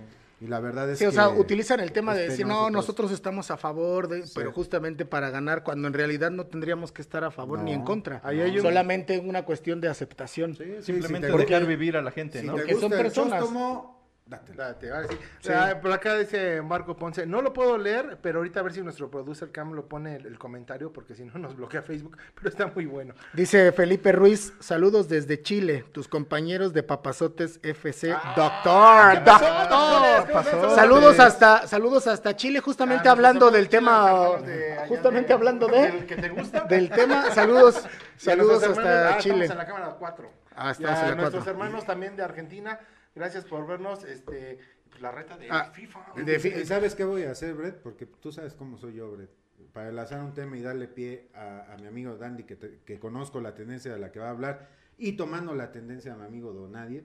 Y 0.41 0.47
la 0.47 0.59
verdad 0.59 0.89
es 0.89 0.99
Sí, 0.99 1.05
o 1.05 1.09
que 1.09 1.15
sea, 1.15 1.29
utilizan 1.29 1.79
el 1.79 1.93
tema 1.93 2.13
de 2.13 2.27
decir, 2.29 2.45
no, 2.45 2.69
nosotros 2.69 3.11
estamos 3.11 3.51
a 3.51 3.57
favor, 3.57 4.09
de, 4.09 4.27
Sí. 4.27 4.33
pero 4.35 4.51
justamente 4.51 5.05
para 5.05 5.29
ganar, 5.29 5.63
cuando 5.63 5.87
en 5.87 5.93
realidad 5.93 6.29
no 6.29 6.45
tendríamos 6.45 6.91
que 6.91 7.01
estar 7.01 7.23
a 7.23 7.31
favor 7.31 7.59
ni 7.59 7.71
en 7.71 7.83
contra. 7.83 8.19
ahí 8.23 8.41
hay 8.41 8.57
un- 8.57 8.61
Solamente 8.63 9.17
una 9.19 9.45
cuestión 9.45 9.79
de 9.79 9.87
aceptación. 9.87 10.53
Sí, 10.55 10.63
sí, 10.79 10.83
Simplemente 10.83 11.27
si 11.29 11.33
te 11.33 11.39
dejar 11.39 11.65
vivir 11.65 11.95
a 11.95 12.01
la 12.01 12.11
gente, 12.11 12.41
si 12.41 12.47
¿no? 12.47 12.55
te 12.55 12.61
Porque 12.63 12.75
son 12.75 12.91
personas. 12.91 13.39
chóstomo, 13.39 13.94
dátelo. 14.25 14.63
Date, 14.63 14.91
ahora 14.91 15.07
sí. 15.07 15.17
Sí. 15.41 15.51
Ah, 15.53 15.77
por 15.81 15.91
acá 15.91 16.15
dice 16.17 16.61
Marco 16.61 16.95
Ponce, 16.95 17.25
no 17.25 17.41
lo 17.41 17.53
puedo 17.53 17.77
leer, 17.77 18.17
pero 18.21 18.39
ahorita 18.39 18.59
a 18.59 18.63
ver 18.63 18.73
si 18.73 18.81
nuestro 18.81 19.09
producer 19.11 19.51
Cam 19.51 19.73
lo 19.73 19.87
pone 19.87 20.15
el, 20.15 20.25
el 20.25 20.39
comentario, 20.39 20.91
porque 20.91 21.13
si 21.13 21.23
no 21.25 21.37
nos 21.37 21.55
bloquea 21.55 21.81
Facebook, 21.83 22.17
pero 22.35 22.49
está 22.49 22.67
muy 22.67 22.85
bueno. 22.85 23.13
Dice 23.33 23.71
Felipe 23.71 24.11
Ruiz, 24.11 24.53
saludos 24.59 25.09
desde 25.09 25.41
Chile, 25.41 25.85
tus 25.91 26.07
compañeros 26.07 26.73
de 26.73 26.81
Papazotes 26.83 27.59
FC, 27.61 28.09
doctor, 28.35 29.23
doctor. 29.23 30.31
pasó? 30.33 30.75
Saludos 30.75 31.19
hasta, 31.19 31.67
saludos 31.67 32.07
hasta 32.07 32.35
Chile, 32.35 32.59
justamente 32.61 33.07
Ah, 33.07 33.11
hablando 33.11 33.51
del 33.51 33.69
tema, 33.69 34.37
de 34.43 34.85
justamente 34.87 35.27
de- 35.29 35.33
hablando 35.33 35.67
del 35.67 35.99
de, 36.01 36.05
que 36.07 36.15
te 36.15 36.29
gusta. 36.29 36.61
del 36.61 36.89
tema, 36.89 37.29
saludos, 37.31 37.85
saludos 38.17 38.63
hermanos, 38.63 38.77
hasta 38.79 39.13
ah, 39.13 39.17
Chile. 39.19 39.45
Estamos 39.45 39.51
en 39.51 39.57
la 39.57 39.65
cámara 39.65 39.95
4. 39.99 40.29
Hasta 40.55 40.83
Y 40.83 40.85
hace 40.85 41.01
a 41.05 41.09
la 41.09 41.15
nuestros 41.15 41.43
cuatro. 41.43 41.51
hermanos 41.51 41.85
también 41.85 42.15
de 42.15 42.23
Argentina, 42.23 42.79
gracias 43.15 43.45
por 43.45 43.65
vernos. 43.67 44.03
Este, 44.03 44.59
pues, 44.89 45.01
la 45.01 45.11
reta 45.11 45.37
de 45.37 45.47
Ah, 45.49 45.71
FIFA. 45.73 46.05
de 46.23 46.39
fi- 46.39 46.49
¿Y 46.61 46.65
¿Sabes 46.65 46.95
qué 46.95 47.03
voy 47.03 47.23
a 47.23 47.31
hacer, 47.31 47.53
Brett? 47.55 47.77
Porque 47.81 48.05
tú 48.05 48.31
sabes 48.31 48.53
cómo 48.53 48.77
soy 48.77 48.95
yo, 48.95 49.11
Brett. 49.11 49.29
Para 49.73 49.89
enlazar 49.89 50.21
un 50.23 50.33
tema 50.33 50.57
y 50.57 50.61
darle 50.61 50.87
pie 50.87 51.27
a, 51.33 51.73
a 51.73 51.77
mi 51.77 51.87
amigo 51.87 52.15
Dandy, 52.17 52.43
que, 52.43 52.55
te- 52.55 52.79
que 52.85 52.99
conozco 52.99 53.41
la 53.41 53.53
tendencia 53.55 53.91
de 53.93 53.99
la 53.99 54.11
que 54.11 54.19
va 54.19 54.27
a 54.27 54.31
hablar, 54.31 54.69
y 54.97 55.13
tomando 55.13 55.53
la 55.53 55.71
tendencia 55.71 56.13
de 56.13 56.19
mi 56.19 56.25
amigo 56.25 56.53
Donadie, 56.53 57.03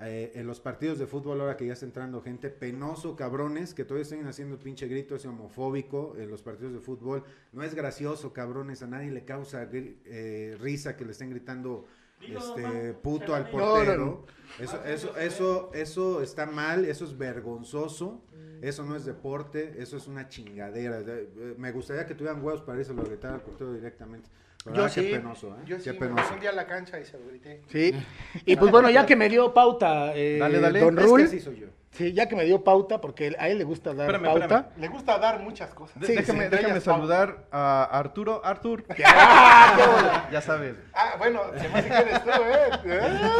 eh, 0.00 0.32
en 0.34 0.46
los 0.46 0.60
partidos 0.60 0.98
de 0.98 1.06
fútbol, 1.06 1.40
ahora 1.40 1.56
que 1.56 1.66
ya 1.66 1.72
está 1.72 1.86
entrando 1.86 2.20
gente, 2.20 2.50
penoso, 2.50 3.14
cabrones, 3.16 3.74
que 3.74 3.84
todavía 3.84 4.02
estén 4.02 4.26
haciendo 4.26 4.58
pinche 4.58 4.88
grito 4.88 5.14
ese 5.16 5.28
homofóbico 5.28 6.14
en 6.18 6.30
los 6.30 6.42
partidos 6.42 6.72
de 6.72 6.80
fútbol. 6.80 7.22
No 7.52 7.62
es 7.62 7.74
gracioso, 7.74 8.32
cabrones, 8.32 8.82
a 8.82 8.88
nadie 8.88 9.10
le 9.12 9.24
causa 9.24 9.68
eh, 9.72 10.56
risa 10.60 10.96
que 10.96 11.04
le 11.04 11.12
estén 11.12 11.30
gritando 11.30 11.86
este 12.20 12.94
puto 12.94 13.34
al 13.34 13.48
portero. 13.48 13.96
No, 13.96 14.04
no, 14.04 14.04
no. 14.06 14.24
Eso, 14.58 14.84
eso, 14.84 15.16
eso, 15.16 15.70
eso 15.74 16.22
está 16.22 16.46
mal, 16.46 16.84
eso 16.84 17.04
es 17.04 17.18
vergonzoso, 17.18 18.22
eso 18.62 18.84
no 18.84 18.94
es 18.94 19.04
deporte, 19.04 19.74
eso 19.78 19.96
es 19.96 20.06
una 20.06 20.28
chingadera. 20.28 21.02
De- 21.02 21.22
eh, 21.36 21.54
Me 21.58 21.72
gustaría 21.72 22.06
que 22.06 22.14
tuvieran 22.14 22.42
huevos 22.44 22.62
para 22.62 22.78
irse 22.78 22.94
lo 22.94 23.02
gritar 23.02 23.34
al 23.34 23.40
portero 23.42 23.72
directamente. 23.72 24.28
Pero, 24.64 24.76
Yo 24.76 24.84
ah, 24.84 24.90
qué 24.94 25.02
sí, 25.02 25.10
penoso, 25.10 25.48
¿eh? 25.48 25.62
yo 25.66 25.76
qué 25.76 25.82
sí, 25.82 25.90
me 25.90 25.96
penoso. 25.98 26.34
un 26.34 26.40
día 26.40 26.50
a 26.50 26.54
la 26.54 26.66
cancha 26.66 26.98
y 26.98 27.04
se 27.04 27.18
lo 27.18 27.26
grité. 27.26 27.62
Sí. 27.68 27.92
Y 28.46 28.56
pues 28.56 28.70
bueno, 28.70 28.88
ya 28.90 29.04
que 29.04 29.16
me 29.16 29.28
dio 29.28 29.52
pauta, 29.52 30.16
eh, 30.16 30.38
Dale, 30.38 30.60
dale. 30.60 30.80
Don 30.80 30.98
Es 30.98 31.04
que 31.04 31.10
Rul, 31.10 31.40
soy 31.40 31.56
yo. 31.60 31.66
Sí, 31.94 32.12
ya 32.12 32.28
que 32.28 32.36
me 32.36 32.44
dio 32.44 32.62
pauta, 32.62 33.00
porque 33.00 33.34
a 33.38 33.48
él 33.48 33.58
le 33.58 33.64
gusta 33.64 33.94
dar 33.94 34.10
Espérame, 34.10 34.38
pauta. 34.38 34.70
Le 34.76 34.88
gusta 34.88 35.18
dar 35.18 35.40
muchas 35.40 35.72
cosas. 35.74 35.98
De- 36.00 36.06
Sí, 36.06 36.14
déjame 36.50 36.80
saludar 36.80 37.46
a 37.50 37.84
Arturo. 37.84 38.44
Artur, 38.44 38.84
¡Ah, 39.04 40.28
ya 40.30 40.40
sabes. 40.40 40.74
Ah, 40.92 41.14
bueno, 41.18 41.40
se 41.56 41.68
me 41.68 41.78
hace 41.78 41.88
que 41.88 41.96
eres 41.96 42.22
tú, 42.24 42.30
¿eh? 42.30 43.30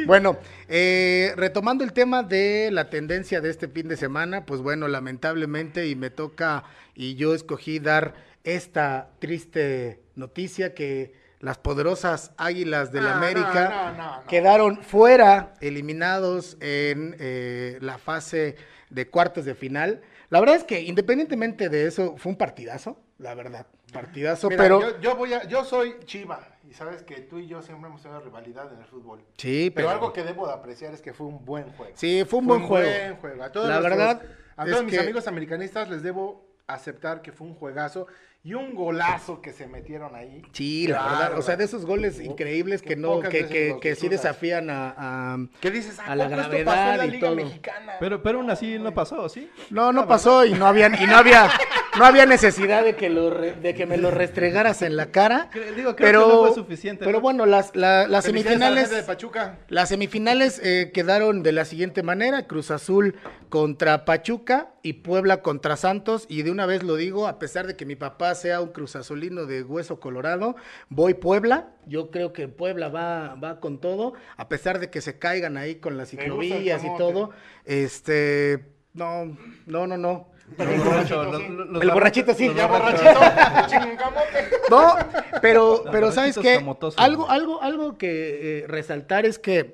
Bueno, 0.06 0.38
eh, 0.68 1.32
retomando 1.36 1.84
el 1.84 1.92
tema 1.92 2.22
de 2.22 2.70
la 2.72 2.88
tendencia 2.90 3.40
de 3.40 3.50
este 3.50 3.68
fin 3.68 3.88
de 3.88 3.96
semana, 3.96 4.46
pues 4.46 4.60
bueno, 4.60 4.88
lamentablemente 4.88 5.88
y 5.88 5.96
me 5.96 6.10
toca 6.10 6.64
y 6.94 7.16
yo 7.16 7.34
escogí 7.34 7.78
dar 7.80 8.14
esta 8.44 9.10
triste 9.18 10.00
noticia 10.14 10.74
que 10.74 11.14
las 11.40 11.58
poderosas 11.58 12.32
Águilas 12.36 12.92
del 12.92 13.04
No, 13.04 13.10
América 13.10 13.92
no, 13.96 14.20
no, 14.20 14.26
quedaron 14.26 14.82
fuera, 14.82 15.54
eliminados 15.60 16.56
en 16.60 17.16
eh, 17.18 17.78
la 17.80 17.98
fase 17.98 18.56
de 18.90 19.08
cuartos 19.08 19.44
de 19.44 19.54
final. 19.54 20.02
La 20.28 20.38
verdad 20.40 20.56
es 20.56 20.64
que 20.64 20.80
independientemente 20.82 21.68
de 21.68 21.86
eso, 21.86 22.14
fue 22.18 22.30
un 22.30 22.36
partidazo, 22.38 23.00
la 23.18 23.34
verdad, 23.34 23.66
partidazo, 23.92 24.48
Mira, 24.48 24.62
pero... 24.62 24.80
yo, 24.80 25.00
yo 25.00 25.16
voy 25.16 25.32
a, 25.32 25.42
yo 25.48 25.64
soy 25.64 25.96
Chiva 26.04 26.40
y 26.68 26.74
sabes 26.74 27.02
que 27.02 27.16
tú 27.22 27.38
y 27.38 27.48
yo 27.48 27.62
siempre 27.62 27.88
hemos 27.88 28.00
tenido 28.02 28.20
rivalidad 28.20 28.72
en 28.72 28.78
el 28.78 28.84
fútbol. 28.86 29.20
Sí, 29.36 29.72
Pero, 29.74 29.88
pero... 29.88 29.90
algo 29.90 30.12
que 30.12 30.22
debo 30.22 30.46
de 30.46 30.52
apreciar 30.52 30.94
es 30.94 31.00
que 31.02 31.12
fue 31.12 31.26
un 31.26 31.44
buen 31.44 31.70
juego. 31.72 31.92
Sí, 31.96 32.22
fue 32.28 32.38
un 32.40 32.46
buen 32.46 32.62
juego. 32.62 32.88
buen 32.88 33.16
juego. 33.16 33.42
A 33.42 33.50
todos 33.50 33.68
La 33.68 33.80
verdad 33.80 34.22
a 34.56 34.64
todos 34.66 34.84
mis 34.84 34.92
que- 34.94 35.00
amigos 35.00 35.26
americanistas 35.26 35.88
les 35.90 36.02
debo 36.02 36.48
aceptar 36.68 37.22
que 37.22 37.32
fue 37.32 37.48
un 37.48 37.54
juegazo 37.54 38.06
y 38.42 38.54
un 38.54 38.74
golazo 38.74 39.42
que 39.42 39.52
se 39.52 39.66
metieron 39.66 40.14
ahí. 40.16 40.40
Sí, 40.52 40.86
la 40.86 40.96
Claro, 40.96 41.10
verdad, 41.18 41.38
o 41.38 41.42
sea, 41.42 41.56
de 41.56 41.64
esos 41.64 41.84
goles 41.84 42.18
increíbles 42.20 42.80
que 42.80 42.88
que 42.90 42.96
no, 42.96 43.20
que, 43.20 43.46
que, 43.46 43.76
que 43.82 43.94
sí 43.94 44.08
desafían 44.08 44.70
a, 44.70 44.94
a- 44.96 45.38
¿Qué 45.60 45.70
dices? 45.70 45.98
A 45.98 46.16
la 46.16 46.24
esto 46.24 46.36
gravedad 46.36 46.64
pasó 46.64 47.02
en 47.02 47.10
la 47.10 47.16
y 47.16 47.20
todo. 47.20 47.36
Mexicana? 47.36 47.92
Pero, 48.00 48.22
pero 48.22 48.38
aún 48.38 48.50
así 48.50 48.78
no 48.78 48.94
pasó, 48.94 49.28
¿sí? 49.28 49.50
No, 49.68 49.92
no 49.92 50.08
pasó 50.08 50.46
y 50.46 50.54
no 50.54 50.66
había, 50.66 50.86
y 50.88 51.06
no 51.06 51.16
había, 51.18 51.50
no 51.98 52.04
había 52.06 52.24
necesidad 52.24 52.82
de 52.82 52.96
que 52.96 53.10
lo 53.10 53.28
re- 53.30 53.52
de 53.52 53.74
que 53.74 53.84
me 53.84 53.98
lo 53.98 54.10
restregaras 54.10 54.80
en 54.80 54.96
la 54.96 55.10
cara. 55.10 55.50
Digo, 55.76 55.94
creo 55.94 56.08
pero, 56.08 56.20
que 56.26 56.32
no 56.34 56.38
fue 56.46 56.54
suficiente, 56.54 57.04
Pero 57.04 57.18
¿no? 57.18 57.22
bueno, 57.22 57.44
las, 57.44 57.76
la- 57.76 58.02
las 58.04 58.10
la 58.10 58.22
semifinales. 58.22 58.84
gente 58.84 58.96
de 58.96 59.02
Pachuca. 59.02 59.58
Las 59.68 59.90
semifinales 59.90 60.58
eh, 60.64 60.90
quedaron 60.94 61.42
de 61.42 61.52
la 61.52 61.66
siguiente 61.66 62.02
manera: 62.02 62.46
Cruz 62.46 62.70
Azul 62.70 63.16
contra 63.50 64.06
Pachuca 64.06 64.70
y 64.82 64.94
Puebla 64.94 65.42
contra 65.42 65.76
Santos. 65.76 66.24
Y 66.28 66.42
de 66.42 66.50
una 66.50 66.64
vez 66.64 66.82
lo 66.82 66.96
digo, 66.96 67.26
a 67.28 67.38
pesar 67.38 67.66
de 67.66 67.76
que 67.76 67.84
mi 67.84 67.96
papá 67.96 68.34
sea 68.34 68.60
un 68.62 68.68
Cruz 68.70 68.96
Azulino 68.96 69.44
de 69.44 69.62
hueso 69.62 70.00
colorado, 70.00 70.56
voy 70.88 71.12
Puebla. 71.14 71.68
Yo 71.86 72.10
creo 72.10 72.32
que 72.32 72.48
Puebla 72.48 72.88
va, 72.88 73.34
va 73.34 73.60
con 73.60 73.78
todo, 73.80 74.14
a 74.38 74.48
pesar 74.48 74.78
de 74.78 74.88
que 74.88 75.02
se 75.02 75.18
caigan 75.18 75.58
ahí 75.58 75.74
con 75.76 75.98
las 75.98 76.12
el 76.14 76.20
ciclovías 76.20 76.82
y 76.84 76.88
todo. 76.96 77.30
Este, 77.66 78.64
no, 78.94 79.36
no, 79.66 79.86
no, 79.86 79.96
no. 79.98 80.28
Los- 80.58 81.10
los- 81.10 81.82
El 81.82 81.90
borrachito 81.92 82.34
sí. 82.34 82.52
Ya 82.56 82.66
borrachos. 82.66 83.02
borrachito, 83.02 83.66
chingamote. 83.68 84.50
No, 84.68 84.94
pero, 85.40 85.84
pero 85.92 86.10
¿sabes 86.10 86.36
qué? 86.38 86.60
Algo, 86.96 87.30
algo, 87.30 87.62
algo 87.62 87.96
que 87.96 88.60
eh, 88.60 88.64
resaltar 88.66 89.26
es 89.26 89.38
que 89.38 89.72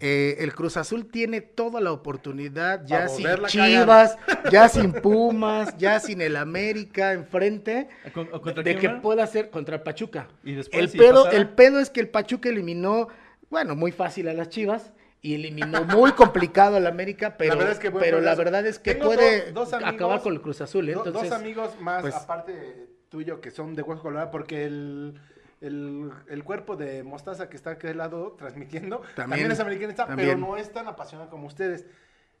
eh, 0.00 0.36
el 0.40 0.54
Cruz 0.54 0.76
Azul 0.76 1.10
tiene 1.10 1.40
toda 1.40 1.80
la 1.80 1.92
oportunidad, 1.92 2.84
ya 2.86 3.08
sin 3.08 3.26
Chivas, 3.46 4.16
ya 4.52 4.68
sin 4.68 4.92
Pumas, 4.92 5.76
ya 5.78 6.00
sin 6.00 6.20
el 6.20 6.36
América 6.36 7.12
enfrente, 7.12 7.88
¿Con- 8.12 8.28
o 8.32 8.40
contra 8.40 8.62
de 8.62 8.76
quién 8.76 8.80
que 8.80 8.96
va? 8.96 9.02
pueda 9.02 9.26
ser 9.26 9.50
contra 9.50 9.76
el 9.76 9.82
Pachuca. 9.82 10.28
Y 10.44 10.54
después, 10.54 10.82
El 10.82 10.88
si 10.90 10.98
pedo, 10.98 11.24
pasara- 11.24 11.36
el 11.36 11.48
pedo 11.50 11.80
es 11.80 11.90
que 11.90 12.00
el 12.00 12.08
Pachuca 12.08 12.48
eliminó, 12.48 13.08
bueno, 13.50 13.74
muy 13.76 13.92
fácil 13.92 14.28
a 14.28 14.34
las 14.34 14.48
Chivas. 14.48 14.92
Y 15.20 15.34
eliminó 15.34 15.82
muy 15.82 16.12
complicado 16.12 16.76
al 16.76 16.86
América, 16.86 17.34
pero, 17.36 17.56
verdad 17.56 17.72
es 17.72 17.80
que 17.80 17.90
pero 17.90 18.18
la 18.20 18.36
juegazo. 18.36 18.38
verdad 18.38 18.66
es 18.68 18.78
que 18.78 18.94
puede 18.94 19.46
dos- 19.50 19.54
dos 19.54 19.72
amigos- 19.72 19.94
acabar 19.94 20.20
con 20.22 20.32
el 20.32 20.40
Cruz 20.40 20.60
Azul. 20.60 20.88
¿eh? 20.88 20.92
Entonces, 20.92 21.12
dos 21.28 21.32
amigos 21.32 21.70
más, 21.80 22.02
pues- 22.02 22.14
aparte 22.14 22.86
tuyo, 23.08 23.40
que 23.40 23.50
son 23.50 23.74
de 23.74 23.82
Hueso 23.82 24.00
Colorado, 24.00 24.30
porque 24.30 24.64
el, 24.64 25.14
el, 25.60 26.10
el 26.28 26.44
cuerpo 26.44 26.76
de 26.76 27.02
Mostaza 27.02 27.48
que 27.48 27.56
está 27.56 27.70
aquí 27.72 27.86
al 27.88 27.98
lado 27.98 28.36
transmitiendo 28.38 28.98
También, 29.14 29.14
también, 29.16 29.52
es 29.52 29.60
americanista, 29.60 30.06
también. 30.06 30.28
pero 30.28 30.40
no 30.40 30.56
es 30.56 30.72
tan 30.72 30.86
apasionado 30.88 31.30
como 31.30 31.46
ustedes. 31.46 31.86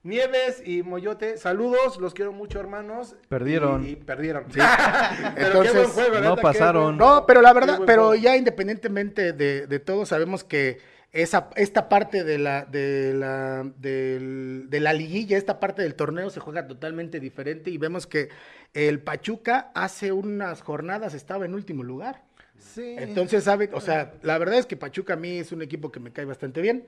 Nieves 0.04 0.62
y 0.64 0.84
Moyote, 0.84 1.36
saludos, 1.38 1.98
los 1.98 2.14
quiero 2.14 2.32
mucho, 2.32 2.60
hermanos. 2.60 3.16
Perdieron. 3.28 3.84
Y, 3.84 3.90
y 3.90 3.96
perdieron. 3.96 4.44
Sí. 4.50 4.60
Pero 5.34 5.34
qué 5.34 5.68
Entonces, 5.68 5.74
buen 5.74 6.08
juego, 6.08 6.20
no 6.24 6.36
qué 6.36 6.42
pasaron. 6.42 6.84
buen- 6.84 6.98
No, 6.98 7.26
pero 7.26 7.42
la 7.42 7.52
qué 7.52 7.58
verdad, 7.60 7.80
pero 7.84 8.06
juego. 8.08 8.14
ya 8.22 8.36
independientemente 8.36 9.32
de, 9.32 9.66
de 9.66 9.78
todo, 9.80 10.06
sabemos 10.06 10.44
que 10.44 10.78
esa, 11.10 11.50
esta 11.56 11.88
parte 11.88 12.22
de 12.22 12.38
la, 12.38 12.64
de, 12.64 13.12
la, 13.14 13.64
de 13.76 14.78
la 14.80 14.92
liguilla, 14.92 15.36
esta 15.36 15.58
parte 15.58 15.82
del 15.82 15.94
torneo 15.96 16.30
se 16.30 16.38
juega 16.40 16.68
totalmente 16.68 17.18
diferente 17.18 17.70
y 17.70 17.78
vemos 17.78 18.06
que 18.06 18.28
el 18.74 19.00
Pachuca 19.00 19.72
hace 19.74 20.12
unas 20.12 20.62
jornadas 20.62 21.14
estaba 21.14 21.44
en 21.44 21.54
último 21.54 21.82
lugar. 21.82 22.22
Sí. 22.58 22.96
Entonces, 22.98 23.44
sabe, 23.44 23.70
o 23.72 23.80
sea, 23.80 24.14
la 24.22 24.36
verdad 24.38 24.58
es 24.58 24.66
que 24.66 24.76
Pachuca 24.76 25.14
a 25.14 25.16
mí 25.16 25.38
es 25.38 25.52
un 25.52 25.62
equipo 25.62 25.90
que 25.92 26.00
me 26.00 26.12
cae 26.12 26.24
bastante 26.24 26.60
bien. 26.60 26.84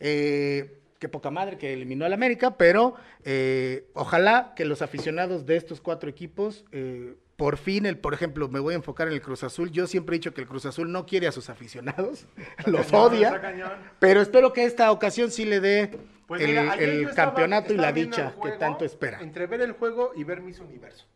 Eh, 0.00 0.78
qué 0.98 1.08
poca 1.08 1.30
madre 1.30 1.58
que 1.58 1.72
eliminó 1.72 2.04
al 2.04 2.12
América, 2.12 2.56
pero 2.56 2.94
eh, 3.24 3.86
ojalá 3.94 4.52
que 4.56 4.64
los 4.64 4.82
aficionados 4.82 5.44
de 5.46 5.56
estos 5.56 5.80
cuatro 5.80 6.08
equipos, 6.08 6.64
eh, 6.72 7.14
por 7.36 7.56
fin, 7.58 7.84
el, 7.84 7.98
por 7.98 8.14
ejemplo, 8.14 8.48
me 8.48 8.60
voy 8.60 8.74
a 8.74 8.76
enfocar 8.76 9.08
en 9.08 9.14
el 9.14 9.20
Cruz 9.20 9.42
Azul. 9.44 9.70
Yo 9.70 9.86
siempre 9.86 10.16
he 10.16 10.18
dicho 10.18 10.32
que 10.32 10.40
el 10.40 10.46
Cruz 10.46 10.66
Azul 10.66 10.90
no 10.92 11.04
quiere 11.04 11.26
a 11.26 11.32
sus 11.32 11.50
aficionados, 11.50 12.26
los 12.66 12.86
cañón, 12.86 13.02
odia, 13.12 13.78
pero 13.98 14.20
espero 14.22 14.52
que 14.52 14.64
esta 14.64 14.90
ocasión 14.92 15.30
sí 15.30 15.44
le 15.44 15.60
dé 15.60 15.90
Pues 16.26 16.40
el, 16.42 16.48
mira, 16.48 16.72
ayer 16.72 16.88
el 16.88 17.02
yo 17.02 17.08
estaba- 17.10 17.30
campeonato 17.32 17.74
y 17.74 17.76
la 17.76 17.92
dicha 17.92 18.34
que 18.42 18.52
tanto 18.52 18.84
espera. 18.84 19.20
Entre 19.20 19.46
ver 19.46 19.60
el 19.62 19.72
juego 19.72 20.12
y 20.16 20.24
ver 20.24 20.40
Miss 20.40 20.60
Universo. 20.60 21.06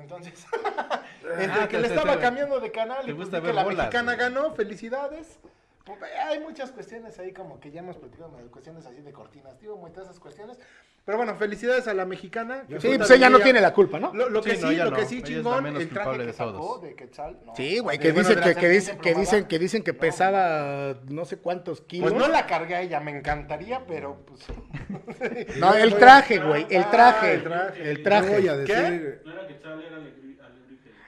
Entonces, 0.00 0.46
entre 1.38 1.62
Ah, 1.62 1.68
que 1.68 1.76
te- 1.76 1.82
le 1.82 1.88
estaba 1.88 2.14
te- 2.14 2.20
cambiando 2.20 2.60
de 2.60 2.70
canal 2.72 3.08
y 3.08 3.12
pues 3.14 3.28
que 3.28 3.52
la 3.52 3.62
bolas, 3.64 3.78
mexicana 3.86 4.14
güey. 4.14 4.18
ganó, 4.18 4.54
felicidades. 4.54 5.38
Pues, 5.96 6.10
Hay 6.26 6.40
muchas 6.40 6.70
cuestiones 6.72 7.18
ahí 7.18 7.32
como 7.32 7.58
que 7.60 7.70
ya 7.70 7.80
hemos 7.80 7.96
platicado, 7.96 8.30
cuestiones 8.50 8.84
así 8.86 9.00
de 9.00 9.12
cortinas, 9.12 9.58
tío, 9.58 9.76
muchas 9.76 10.04
esas 10.04 10.18
cuestiones. 10.20 10.58
Pero 11.04 11.16
bueno, 11.16 11.34
felicidades 11.36 11.88
a 11.88 11.94
la 11.94 12.04
mexicana. 12.04 12.64
que 12.68 12.78
Sí, 12.80 12.98
pues 12.98 13.10
ella 13.10 13.30
no 13.30 13.40
tiene 13.40 13.62
la 13.62 13.72
culpa, 13.72 13.98
¿no? 13.98 14.12
Lo, 14.12 14.28
lo 14.28 14.42
que 14.42 14.50
Sí, 14.50 14.56
sí, 14.56 14.76
no, 14.76 14.84
lo 14.84 14.90
no. 14.90 14.96
que 14.98 15.06
sí 15.06 15.22
chingón, 15.22 15.66
el 15.66 15.88
traje 15.88 16.18
que 16.18 16.26
de 16.26 16.32
todos. 16.34 16.52
sacó 16.52 16.78
de 16.80 16.94
Quetzal. 16.94 17.38
no. 17.46 17.56
Sí, 17.56 17.78
güey, 17.78 17.98
que 17.98 18.12
bueno, 18.12 18.28
dicen 18.28 18.44
que, 18.44 18.54
que, 18.54 18.68
dicen, 18.68 18.98
que 18.98 19.14
dicen 19.14 19.44
que 19.46 19.58
dicen 19.58 19.82
que 19.82 19.94
pesaba 19.94 20.96
no 21.08 21.24
sé 21.24 21.38
cuántos 21.38 21.80
kilos. 21.80 22.10
Pues 22.12 22.20
no 22.22 22.28
la 22.28 22.46
cargué 22.46 22.74
a 22.74 22.82
ella, 22.82 23.00
me 23.00 23.16
encantaría, 23.16 23.86
pero 23.86 24.18
pues... 24.26 24.44
No, 25.58 25.72
el 25.74 25.96
traje, 25.96 26.40
güey, 26.40 26.66
el 26.68 26.82
Ah, 26.82 26.90
traje. 26.90 27.32
el 27.34 27.42
traje. 27.42 27.90
El 27.90 28.02
traje. 28.02 28.36
¿Qué? 28.66 29.20
No 29.24 29.32
era 29.32 29.46
que 29.46 29.58
Chal 29.60 29.82
era. 29.82 29.98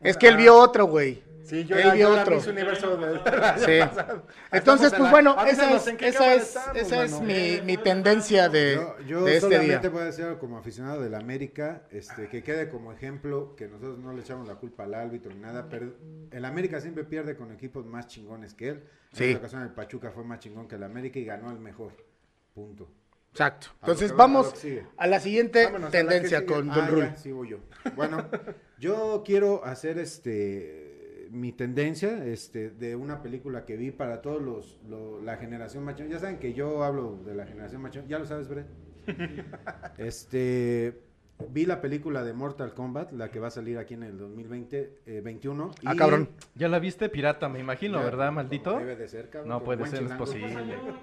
Es 0.01 0.17
que 0.17 0.29
él 0.29 0.37
vio 0.39 0.57
otro, 0.57 0.87
güey. 0.87 1.23
Sí, 1.51 1.65
yo 1.65 1.77
Él 1.77 1.91
vio 1.95 2.11
otro. 2.15 2.39
Universo 2.49 2.97
de- 2.97 3.07
del 3.19 3.43
año 3.45 3.59
Sí. 3.67 3.79
pasado. 3.81 4.27
Entonces, 4.53 4.95
pues 4.97 5.11
bueno, 5.11 5.37
esa 5.47 5.75
es, 5.75 5.87
esa 5.89 6.35
es, 6.35 6.57
esa 6.75 7.21
mi, 7.21 7.61
mi 7.65 7.77
tendencia 7.77 8.49
de, 8.49 8.75
yo, 8.77 8.97
yo 9.05 9.25
de 9.25 9.37
este 9.37 9.41
solamente 9.41 9.79
día. 9.81 9.91
voy 9.91 10.03
a 10.03 10.05
decir 10.05 10.25
algo 10.27 10.39
como 10.39 10.59
aficionado 10.59 11.03
del 11.03 11.15
América, 11.17 11.83
este, 11.91 12.29
que 12.29 12.43
quede 12.45 12.69
como 12.69 12.93
ejemplo 12.93 13.55
que 13.57 13.67
nosotros 13.67 13.99
no 13.99 14.13
le 14.13 14.21
echamos 14.23 14.47
la 14.47 14.55
culpa 14.55 14.85
al 14.85 14.95
árbitro 14.95 15.33
ni 15.35 15.41
nada, 15.41 15.69
pero 15.69 15.93
el 16.31 16.45
América 16.45 16.81
siempre 16.81 17.03
pierde 17.05 17.37
con 17.37 17.51
equipos 17.53 17.85
más 17.85 18.07
chingones 18.07 18.55
que 18.55 18.69
él. 18.69 18.85
Sí. 19.13 19.25
En 19.25 19.31
esta 19.31 19.41
ocasión 19.41 19.63
el 19.63 19.71
Pachuca 19.71 20.13
fue 20.13 20.23
más 20.25 20.39
chingón 20.39 20.69
que 20.69 20.77
el 20.77 20.85
América 20.85 21.19
y 21.19 21.25
ganó 21.25 21.51
el 21.51 21.59
mejor. 21.59 21.93
Punto. 22.55 22.89
Exacto. 23.33 23.69
Entonces 23.81 24.11
a 24.13 24.15
vamos 24.15 24.55
a 24.97 25.07
la 25.07 25.21
siguiente 25.21 25.65
Vámonos 25.65 25.93
la 25.93 25.99
tendencia 25.99 26.45
con 26.47 26.69
Ah, 26.71 26.75
Don 26.75 26.85
ya, 26.85 26.91
Rul. 26.91 27.09
sí 27.17 27.31
voy 27.33 27.49
yo. 27.51 27.59
Bueno, 27.95 28.25
yo 28.79 29.23
quiero 29.25 29.65
hacer 29.65 29.99
este 29.99 30.90
mi 31.31 31.53
tendencia 31.53 32.25
este, 32.27 32.71
de 32.71 32.97
una 32.97 33.23
película 33.23 33.65
que 33.65 33.77
vi 33.77 33.91
para 33.93 34.21
todos 34.23 34.43
los, 34.43 34.81
lo- 34.89 35.21
la 35.23 35.37
generación 35.37 35.85
macho. 35.85 36.05
Ya 36.07 36.19
saben 36.19 36.39
que 36.39 36.53
yo 36.55 36.83
hablo 36.85 37.23
de 37.25 37.35
la 37.35 37.47
generación 37.47 37.83
macho. 37.83 38.03
Ya 38.09 38.19
lo 38.19 38.27
sabes, 38.27 38.49
Brett. 38.49 38.67
este, 39.97 41.03
vi 41.49 41.65
la 41.67 41.81
película 41.81 42.23
de 42.25 42.33
Mortal 42.33 42.75
Kombat, 42.75 43.13
la 43.13 43.31
que 43.31 43.39
va 43.41 43.49
a 43.49 43.51
salir 43.51 43.79
aquí 43.79 43.95
en 43.95 44.03
el 44.03 44.19
2020, 44.19 44.99
eh, 45.07 45.21
21. 45.25 45.71
Ah, 45.85 45.95
y- 45.95 45.97
cabrón. 45.97 46.29
Ya 46.55 46.69
la 46.69 46.79
viste 46.79 47.09
pirata, 47.09 47.49
me 47.49 47.59
imagino, 47.61 47.99
Ya, 47.99 48.05
¿verdad, 48.05 48.33
maldito? 48.33 48.79
Debe 48.79 48.97
de 48.97 49.09
ser, 49.09 49.31
cabrón. 49.31 49.49
No 49.49 49.63
puede 49.65 49.87
ser, 49.87 50.03
es 50.05 50.13
posible. 50.13 50.55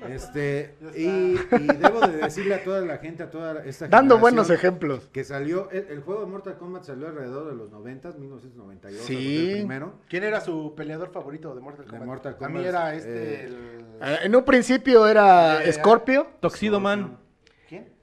Este, 0.10 0.76
y, 0.96 1.06
y 1.08 1.68
debo 1.80 2.02
de 2.08 2.18
decirle 2.18 2.56
a 2.56 2.64
toda 2.64 2.82
la 2.82 2.98
gente, 2.98 3.24
a 3.24 3.30
toda 3.32 3.64
esta 3.66 3.88
Dando 3.88 4.18
buenos 4.18 4.50
ejemplos. 4.50 5.10
Que 5.12 5.24
salió, 5.24 5.70
el, 5.72 5.88
el 5.90 6.02
juego 6.02 6.22
de 6.22 6.28
Mortal 6.28 6.58
Kombat 6.58 6.84
salió 6.84 7.08
alrededor 7.08 7.50
de 7.50 7.56
los 7.56 7.72
90, 7.72 8.10
1992. 8.14 9.02
Sí. 9.06 9.50
el 9.52 9.58
primero. 9.60 9.94
¿Quién 10.10 10.24
era 10.24 10.42
su 10.42 10.74
peleador 10.76 11.12
favorito 11.12 11.54
de 11.56 11.62
Mortal 11.62 11.86
De 11.86 11.90
Kombat? 11.92 12.08
Mortal 12.08 12.34
A 12.34 12.48
mí 12.48 12.54
Kombat, 12.54 12.66
era 12.66 12.96
este. 12.96 13.10
eh, 13.34 13.46
el- 13.46 13.78
Eh, 14.00 14.18
En 14.26 14.36
un 14.36 14.44
principio 14.46 15.08
era 15.08 15.64
Eh, 15.64 15.74
Scorpio. 15.74 16.28
Toxido 16.40 16.80
Man. 16.80 17.18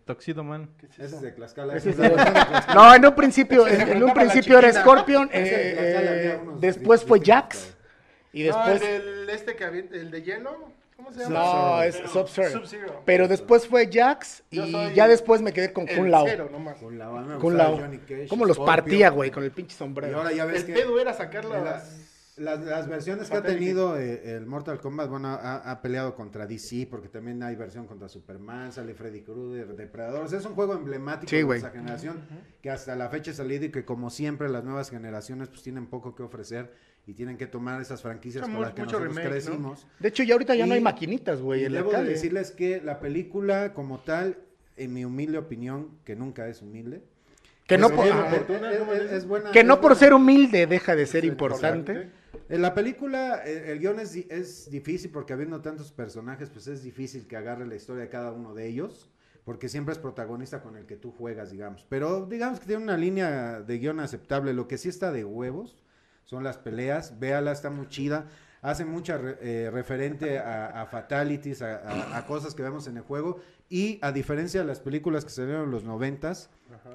Toxido 0.05 0.45
Man. 0.45 0.69
¿Qué 0.79 0.87
es 0.87 0.99
Ese 0.99 1.17
es 1.17 1.21
de 1.23 1.33
Tlaxcala. 1.33 1.77
Ese 1.77 1.91
es 1.91 1.97
de- 1.97 2.11
Tlaxcala. 2.11 2.75
No, 2.75 2.95
en 2.95 3.07
un 3.07 3.15
principio, 3.15 3.67
en, 3.67 3.81
en 3.89 4.03
un 4.03 4.13
principio 4.13 4.59
era. 4.59 4.73
Scorpion, 4.73 5.29
eh, 5.33 5.77
eh, 5.79 6.41
después 6.59 7.03
fue 7.05 7.21
Jax 7.25 7.75
y 8.33 8.45
No, 8.45 8.57
después 8.57 8.83
el, 8.83 9.05
del 9.27 9.31
este 9.31 9.57
que 9.57 9.65
el 9.65 10.11
de 10.11 10.23
hielo. 10.23 10.73
¿Cómo 10.97 11.13
se 11.13 11.21
llama? 11.21 11.35
no 11.41 11.83
es 11.83 11.97
Sub-Zero. 11.97 12.51
Sub-Zero. 12.61 13.03
Pero 13.05 13.27
después 13.29 13.67
fue 13.67 13.91
Jax 13.93 14.43
y 14.51 14.57
soy 14.71 14.95
ya 14.95 15.09
después 15.09 15.43
me 15.43 15.53
quedé 15.53 15.73
con 15.73 15.89
El 15.89 15.97
Kun 15.99 16.11
Lao. 16.11 16.27
nomás. 16.51 16.77
Kun 16.79 16.99
Lao. 16.99 17.77
Johnny 17.79 17.99
Cage, 17.99 18.29
¿Cómo 18.29 18.45
los 18.45 18.59
partía, 18.59 19.11
güey, 19.11 19.31
con 19.31 19.43
el 19.43 19.51
pinche 19.51 19.75
Y 19.75 19.77
sombrero? 19.79 20.17
ahora 20.19 20.33
ya 20.33 20.45
ves 20.45 20.61
El 20.61 20.67
que 20.67 20.73
pedo 20.73 20.99
era 21.01 21.13
sacar 21.13 21.45
las... 21.47 22.14
las, 22.37 22.61
las, 22.65 22.89
versiones 22.89 23.31
que 23.31 23.37
ha 23.37 23.43
tenido 23.43 23.99
eh, 23.99 24.35
el 24.37 24.47
Mortal 24.47 24.81
Kombat, 24.81 25.09
bueno, 25.09 25.29
ha, 25.29 25.57
ha 25.71 25.83
peleado 25.83 26.15
contra 26.15 26.47
DC, 26.47 26.87
porque 26.91 27.09
también 27.09 27.43
hay 27.43 27.55
versión 27.57 27.87
contra 27.87 28.09
Superman, 28.09 28.73
sale 28.73 28.95
Freddy 28.95 29.21
Krueger, 29.23 29.77
Depredador. 29.77 30.25
O 30.25 30.29
sea, 30.29 30.39
es 30.39 30.45
un 30.47 30.55
juego 30.55 30.75
emblemático 30.75 31.31
Sí, 31.31 31.43
de 31.43 31.57
esa 31.57 31.71
generación 31.71 32.17
que 32.61 32.71
hasta 32.71 32.97
la 32.97 33.09
fecha 33.09 33.31
ha 33.31 33.35
salido 33.35 33.65
y 33.67 33.71
que 33.71 33.85
como 33.85 34.11
siempre 34.11 34.49
las 34.49 34.65
nuevas 34.65 34.91
generaciones 34.91 35.49
pues 35.49 35.63
tienen 35.63 35.87
poco 35.87 36.15
que 36.15 36.23
ofrecer 36.23 36.73
y 37.07 37.13
tienen 37.13 37.37
que 37.37 37.47
tomar 37.47 37.81
esas 37.81 38.01
franquicias 38.03 38.43
con 38.49 38.61
las 38.63 38.73
que 38.73 38.83
nosotros 38.83 39.09
remake, 39.09 39.25
¿no? 39.25 39.31
crecimos. 39.31 39.87
De 40.01 40.09
hecho, 40.09 40.23
ya 40.23 40.35
ahorita 40.35 40.55
ya 40.55 40.67
no 40.67 40.75
hay 40.75 40.81
maquinitas, 40.81 41.41
güey. 41.41 41.69
Debo 41.69 41.93
de 41.93 42.05
decirles 42.05 42.51
que 42.51 42.81
la 42.81 42.99
película 43.01 43.75
como 43.75 43.99
tal, 44.01 44.39
en 44.77 44.93
mi 44.93 45.05
humilde 45.05 45.39
opinión, 45.39 45.91
que 46.05 46.17
nunca 46.17 46.49
es 46.49 46.63
humilde, 46.63 47.03
Que 47.67 47.79
no, 47.79 47.91
por, 47.91 48.07
es- 48.07 48.13
ajá. 48.13 48.37
es- 48.37 49.01
es- 49.03 49.13
es 49.13 49.27
buena. 49.27 49.51
que 49.53 49.61
es 49.61 49.65
no 49.67 49.81
por 49.81 49.95
ser 49.97 50.13
humilde 50.15 50.67
deja 50.67 50.97
de 50.97 51.07
ser 51.07 51.25
importante. 51.25 52.11
En 52.55 52.63
la 52.63 52.73
película, 52.73 53.43
eh, 53.45 53.73
el 53.73 53.81
guion 53.81 53.99
es, 53.99 54.15
es 54.15 54.71
difícil 54.71 55.11
porque 55.11 55.33
habiendo 55.33 55.61
tantos 55.61 55.91
personajes, 55.91 56.51
pues 56.51 56.69
es 56.69 56.85
difícil 56.85 57.27
que 57.27 57.37
agarre 57.37 57.67
la 57.67 57.75
historia 57.75 58.05
de 58.05 58.09
cada 58.09 58.31
uno 58.31 58.55
de 58.55 58.69
ellos, 58.69 59.11
porque 59.43 59.69
siempre 59.69 59.93
es 59.93 59.99
protagonista 59.99 60.63
con 60.63 60.77
el 60.77 60.87
que 60.87 60.95
tú 60.95 61.11
juegas, 61.11 61.51
digamos. 61.51 61.85
Pero 61.89 62.27
digamos 62.27 62.61
que 62.61 62.67
tiene 62.67 62.85
una 62.85 62.97
línea 62.97 63.61
de 63.61 63.79
guion 63.81 63.99
aceptable. 63.99 64.55
Lo 64.55 64.69
que 64.69 64.79
sí 64.79 64.89
está 64.89 65.11
de 65.11 65.25
huevos 65.25 65.83
son 66.23 66.45
las 66.45 66.57
peleas. 66.57 67.19
Véala, 67.19 67.51
está 67.51 67.71
muy 67.71 67.89
chida. 67.89 68.29
Hace 68.65 68.87
mucha 68.87 69.19
re- 69.19 69.37
eh, 69.43 69.71
referente 69.71 70.39
a, 70.39 70.81
a 70.83 70.87
fatalities, 70.87 71.61
a, 71.61 71.77
a- 71.77 72.17
a 72.17 72.27
cosas 72.27 72.55
que 72.55 72.63
vemos 72.63 72.87
en 72.89 72.97
el 72.97 73.03
juego. 73.03 73.39
Y 73.69 73.99
a 74.01 74.11
diferencia 74.11 74.61
de 74.61 74.67
las 74.67 74.81
películas 74.81 75.25
que 75.25 75.31
salieron 75.31 75.65
en 75.65 75.71
los 75.71 75.85
noventas, 75.85 76.49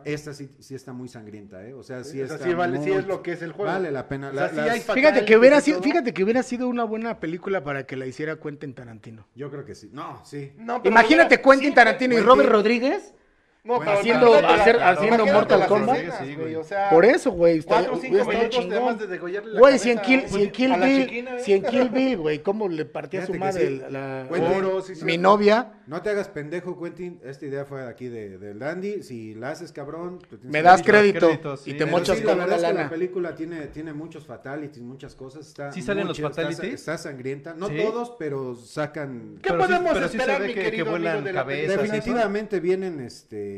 esta 0.04 0.34
sí, 0.34 0.50
sí 0.60 0.74
está 0.74 0.94
muy 0.94 1.08
sangrienta, 1.10 1.64
¿eh? 1.66 1.74
O 1.76 1.84
sea, 1.84 2.04
sí 2.04 2.20
está 2.22 2.38
vale- 2.56 2.82
sí 2.84 2.92
es 2.92 3.06
lo 3.06 3.22
que 3.22 3.34
es 3.34 3.42
el 3.44 3.52
juego. 3.52 3.72
Vale 3.72 3.92
la 3.92 4.08
pena. 4.08 4.30
O 4.30 4.34
sea, 4.34 4.42
La- 4.44 4.50
sí 4.50 4.56
las- 4.56 4.70
hay 4.70 4.80
Fíjate 4.82 5.26
que 5.26 5.38
hubiera 5.38 5.62
sido, 5.62 5.80
fíjate 5.82 6.12
que 6.14 6.24
hubiera 6.24 6.42
sido 6.42 6.68
una 6.68 6.84
buena 6.86 7.20
película 7.20 7.64
para 7.64 7.86
que 7.86 7.96
la 7.96 8.08
hiciera 8.08 8.38
Quentin 8.40 8.74
Tarantino. 8.74 9.28
Yo 9.36 9.52
creo 9.52 9.64
que 9.64 9.76
sí. 9.76 9.92
No, 9.94 10.22
sí. 10.26 10.54
No, 10.58 10.82
pero 10.82 10.92
Imagínate 10.92 11.38
mira, 11.38 11.42
Quentin 11.52 11.70
sí, 11.70 11.76
Tarantino 11.76 12.16
y 12.18 12.22
Robert 12.22 12.50
Rodríguez. 12.50 13.14
No, 13.62 13.76
Bueno, 13.76 13.92
pero 13.92 14.00
haciendo- 14.00 14.34
hacer- 14.36 14.76
la- 14.78 14.90
haciendo 14.92 15.26
Mortal 15.26 15.68
Kombat. 15.68 15.98
escenas, 15.98 16.18
Sí, 16.20 16.24
güey, 16.24 16.36
güey. 16.38 16.56
o 16.56 16.64
sea, 16.64 16.90
Por 16.90 17.04
eso, 17.06 17.32
güey. 17.32 17.62
Cuatro 17.62 17.94
o 17.94 18.00
cinco 18.00 18.26
minutos 18.26 18.50
chingón. 18.52 18.72
además 18.72 19.00
de 19.00 19.08
degollarle 19.08 19.54
la 19.54 19.60
Güey, 19.60 19.80
si 19.80 19.92
en 19.92 20.00
Kill, 20.00 20.24
si 20.30 20.44
en 20.44 20.52
Kill 20.52 20.74
Bill, 20.82 21.06
chiquina, 21.08 21.40
si 21.40 21.54
en 21.54 21.64
Kill 21.64 21.90
Bill, 21.90 22.18
güey, 22.18 22.40
cómo 22.42 22.70
le 22.70 22.86
partía 22.86 23.24
a 23.24 23.26
su 23.26 23.34
madre 23.34 23.68
sí. 23.68 23.82
la, 23.90 24.26
Quentin- 24.30 24.58
Oro, 24.58 24.82
sí, 24.82 24.96
sí. 24.96 25.04
mi 25.04 25.18
novia. 25.18 25.74
No 25.88 26.02
te 26.02 26.10
hagas 26.10 26.30
pendejo, 26.30 26.80
Quentin. 26.82 27.20
Esta 27.24 27.46
idea 27.48 27.66
fue 27.66 27.82
de 27.82 27.90
aquí 27.90 28.08
de, 28.08 28.38
del 28.38 28.60
Dandy. 28.60 29.04
Si 29.04 29.36
la 29.36 29.50
haces 29.52 29.74
cabrón, 29.74 30.20
Me 30.44 30.62
das 30.62 30.82
crédito 30.82 31.30
y 31.66 31.74
te 31.74 31.86
mochas 31.86 32.18
sí, 32.20 32.24
la 32.24 32.30
con 32.32 32.40
verdad 32.40 32.56
es 32.58 32.62
que 32.64 32.68
la 32.70 32.74
lana. 32.74 32.90
película 32.90 33.36
tiene, 33.36 33.68
tiene 33.68 33.92
muchos 33.92 34.26
fatalities, 34.26 34.82
muchas 34.84 35.16
cosas. 35.16 35.48
Está 35.48 35.72
¿Sí 35.74 35.82
salen 35.82 36.08
los 36.08 36.20
fatalities? 36.20 36.76
Está, 36.76 36.98
sangrienta. 36.98 37.54
No 37.56 37.68
¿Sí? 37.68 37.76
todos, 37.78 38.14
pero 38.18 38.56
sacan. 38.56 39.40
¿Qué 39.42 39.50
Pero 39.50 39.56
sí- 39.64 39.68
podemos 39.68 39.94
pero 39.94 40.08
sí 40.08 40.12
se 40.12 40.18
esperar, 40.18 40.42
ve 40.42 40.48
mi 40.48 40.54
que- 40.54 40.60
que 40.62 40.66
querido 40.72 40.86
vuelan 40.92 41.14
amigo 41.14 41.26
de 41.28 41.34
la 41.34 41.40
cabezas, 41.42 41.66
película? 41.78 41.86
¿sí? 41.86 41.92
Definitivamente 41.98 42.60
vienen 42.60 43.00
este 43.02 43.49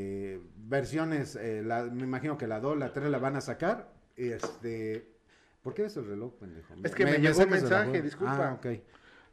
versiones, 0.58 1.36
eh, 1.36 1.62
la- 1.66 1.84
me 1.84 2.04
imagino 2.04 2.38
que 2.38 2.48
la 2.48 2.60
2, 2.60 2.78
la 2.78 2.94
3 2.94 3.10
la 3.10 3.18
van 3.20 3.36
a 3.36 3.42
sacar. 3.42 3.90
Este, 4.16 5.08
¿Por 5.62 5.74
qué 5.74 5.84
ves 5.84 5.96
el 5.98 6.08
reloj, 6.08 6.34
pendejo? 6.40 6.74
Es 6.84 6.96
que 6.96 7.06
me 7.06 7.18
llegó 7.20 7.40
un 7.40 7.46
la 7.46 7.52
mensaje, 7.52 8.02
disculpa. 8.02 8.50
Ah, 8.50 8.54
ok. 8.54 8.66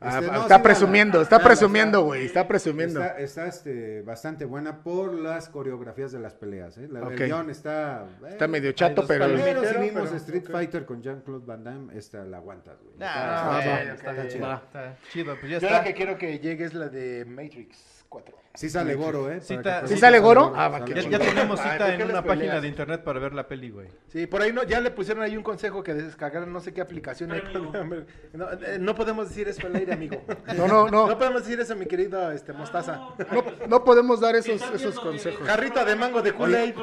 Ah, 0.00 0.18
Este, 0.20 0.28
pa- 0.28 0.32
no, 0.36 0.42
está 0.42 0.56
sí, 0.58 0.62
presumiendo, 0.62 1.12
véanla, 1.18 1.22
está 1.24 1.36
véanla, 1.38 1.48
presumiendo, 1.48 2.02
güey, 2.04 2.24
está 2.26 2.46
presumiendo. 2.46 3.00
Está, 3.02 3.18
está, 3.18 3.46
este, 3.48 4.02
bastante 4.02 4.44
buena 4.44 4.84
por 4.84 5.12
las 5.12 5.48
coreografías 5.48 6.12
de 6.12 6.20
las 6.20 6.34
peleas. 6.34 6.78
¿eh? 6.78 6.86
La, 6.88 7.00
Ok. 7.02 7.10
El 7.12 7.26
guion 7.26 7.50
está... 7.50 8.06
eh, 8.22 8.28
Está 8.28 8.46
medio 8.46 8.70
chato, 8.72 9.04
pero. 9.08 9.26
Pero 9.26 9.64
si 9.64 9.76
vimos 9.78 10.04
pero- 10.04 10.16
Street 10.16 10.44
ok. 10.44 10.50
Fighter 10.52 10.84
con 10.86 11.02
Jean-Claude 11.02 11.44
Van 11.44 11.64
Damme, 11.64 11.98
esta 11.98 12.24
la 12.24 12.36
aguantas, 12.36 12.80
güey. 12.80 12.94
Ah, 13.00 13.58
Está- 13.58 13.70
va, 13.72 13.82
está- 13.82 13.92
está- 13.92 14.24
está. 14.26 14.54
Está 14.66 14.96
chido, 15.10 15.34
pues 15.40 15.50
ya 15.50 15.58
Yo 15.58 15.66
está. 15.66 15.78
la 15.78 15.84
que 15.84 15.94
quiero 15.94 16.16
que 16.16 16.38
llegue 16.38 16.64
es 16.64 16.74
la 16.74 16.88
de 16.88 17.24
Matrix 17.24 18.04
4. 18.08 18.36
Sí 18.58 18.68
sale 18.68 18.96
Goro, 18.96 19.30
¿eh? 19.30 19.38
Que- 19.38 19.86
¿Sí 19.86 19.96
sale 19.98 20.18
Goro? 20.18 20.52
Ah, 20.56 20.66
va, 20.66 20.80
Ya, 20.80 20.86
Goro. 20.96 21.10
ya 21.10 21.18
tenemos 21.20 21.60
cita 21.60 21.78
¿por 21.78 21.88
en 21.90 22.02
una 22.02 22.24
página 22.24 22.40
peleas? 22.46 22.62
de 22.62 22.66
internet 22.68 23.04
para 23.04 23.20
ver 23.20 23.32
la 23.32 23.46
peli, 23.46 23.70
güey. 23.70 23.86
Sí, 24.08 24.26
por 24.26 24.42
ahí 24.42 24.52
no, 24.52 24.64
ya 24.64 24.80
le 24.80 24.90
pusieron 24.90 25.22
ahí 25.22 25.36
un 25.36 25.44
consejo 25.44 25.84
que 25.84 25.94
descargaron 25.94 26.52
no 26.52 26.58
sé 26.58 26.74
qué 26.74 26.80
aplicación. 26.80 27.30
con- 27.52 28.04
No, 28.32 28.50
eh, 28.50 28.78
no 28.80 28.96
podemos 28.96 29.28
decir 29.28 29.46
eso 29.46 29.64
al 29.64 29.76
aire, 29.76 29.92
amigo. 29.92 30.20
no, 30.56 30.66
no, 30.66 30.88
no, 30.88 31.06
No 31.06 31.16
podemos 31.16 31.42
decir 31.44 31.60
eso, 31.60 31.76
mi 31.76 31.86
querido 31.86 32.32
este, 32.32 32.52
Mostaza. 32.52 32.96
no, 33.30 33.44
no 33.68 33.84
podemos 33.84 34.18
dar 34.18 34.34
esos, 34.34 34.60
esos 34.74 34.98
consejos. 34.98 35.46
Jarrita 35.46 35.84
de 35.84 35.94
mango 35.94 36.20
de 36.20 36.32
Kool-Aid. 36.32 36.74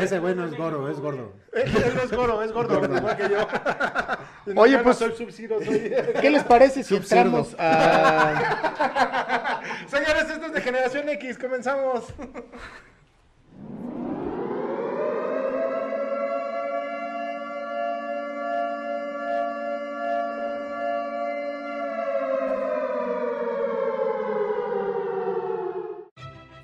Ese 0.00 0.18
güey 0.20 0.34
no 0.34 0.46
es 0.46 0.56
Goro, 0.56 0.88
es 0.88 0.98
gordo. 1.00 1.34
Él 1.52 1.64
él 1.68 1.92
no 1.96 2.02
es 2.02 2.12
gordo, 2.12 2.42
es 2.42 2.50
gordo, 2.50 2.80
Gordo. 2.80 2.96
igual 2.96 3.16
que 3.18 3.28
yo. 3.28 3.46
Oye, 4.56 4.78
pues- 4.78 4.96
soy 4.96 5.12
soy... 5.14 5.26
¿Qué 6.20 6.30
les 6.30 6.44
parece 6.44 6.82
si 6.82 6.96
entramos 6.96 7.54
a... 7.58 9.60
Señores, 9.86 10.30
esto 10.30 10.46
es 10.46 10.52
de 10.52 10.60
Generación 10.60 10.93
X, 10.94 11.38
comenzamos. 11.38 12.04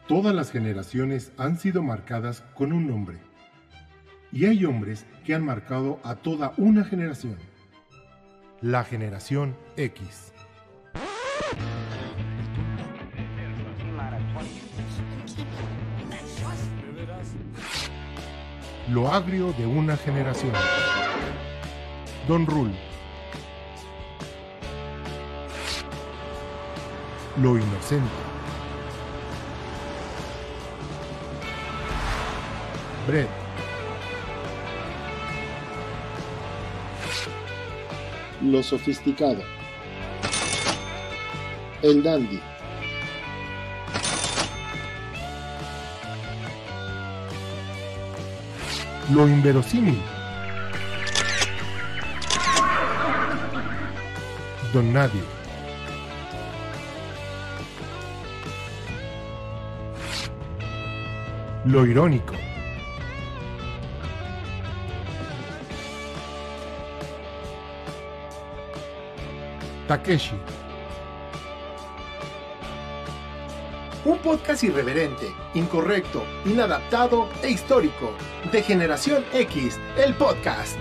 Todas 0.06 0.34
las 0.34 0.52
generaciones 0.52 1.32
han 1.36 1.58
sido 1.58 1.82
marcadas 1.82 2.42
con 2.54 2.72
un 2.72 2.86
nombre. 2.86 3.18
Y 4.30 4.46
hay 4.46 4.64
hombres 4.64 5.06
que 5.24 5.34
han 5.34 5.44
marcado 5.44 5.98
a 6.04 6.14
toda 6.14 6.52
una 6.56 6.84
generación. 6.84 7.36
La 8.60 8.84
generación 8.84 9.56
X. 9.76 10.32
Lo 18.90 19.06
agrio 19.06 19.52
de 19.52 19.64
una 19.66 19.96
generación. 19.96 20.50
Don 22.26 22.44
Rule. 22.44 22.74
Lo 27.40 27.56
inocente. 27.56 28.10
Brett. 33.06 33.28
Lo 38.42 38.60
sofisticado. 38.64 39.44
El 41.82 42.02
dandy. 42.02 42.49
Lo 49.12 49.26
inverosímil. 49.26 50.00
Don 54.72 54.92
Nadie. 54.92 55.22
Lo 61.64 61.84
irónico. 61.84 62.34
Takeshi. 69.88 70.36
Un 74.10 74.18
podcast 74.18 74.64
irreverente, 74.64 75.32
incorrecto, 75.54 76.24
inadaptado 76.44 77.28
e 77.44 77.50
histórico. 77.50 78.12
De 78.50 78.60
Generación 78.60 79.24
X, 79.32 79.78
el 79.96 80.14
podcast. 80.14 80.76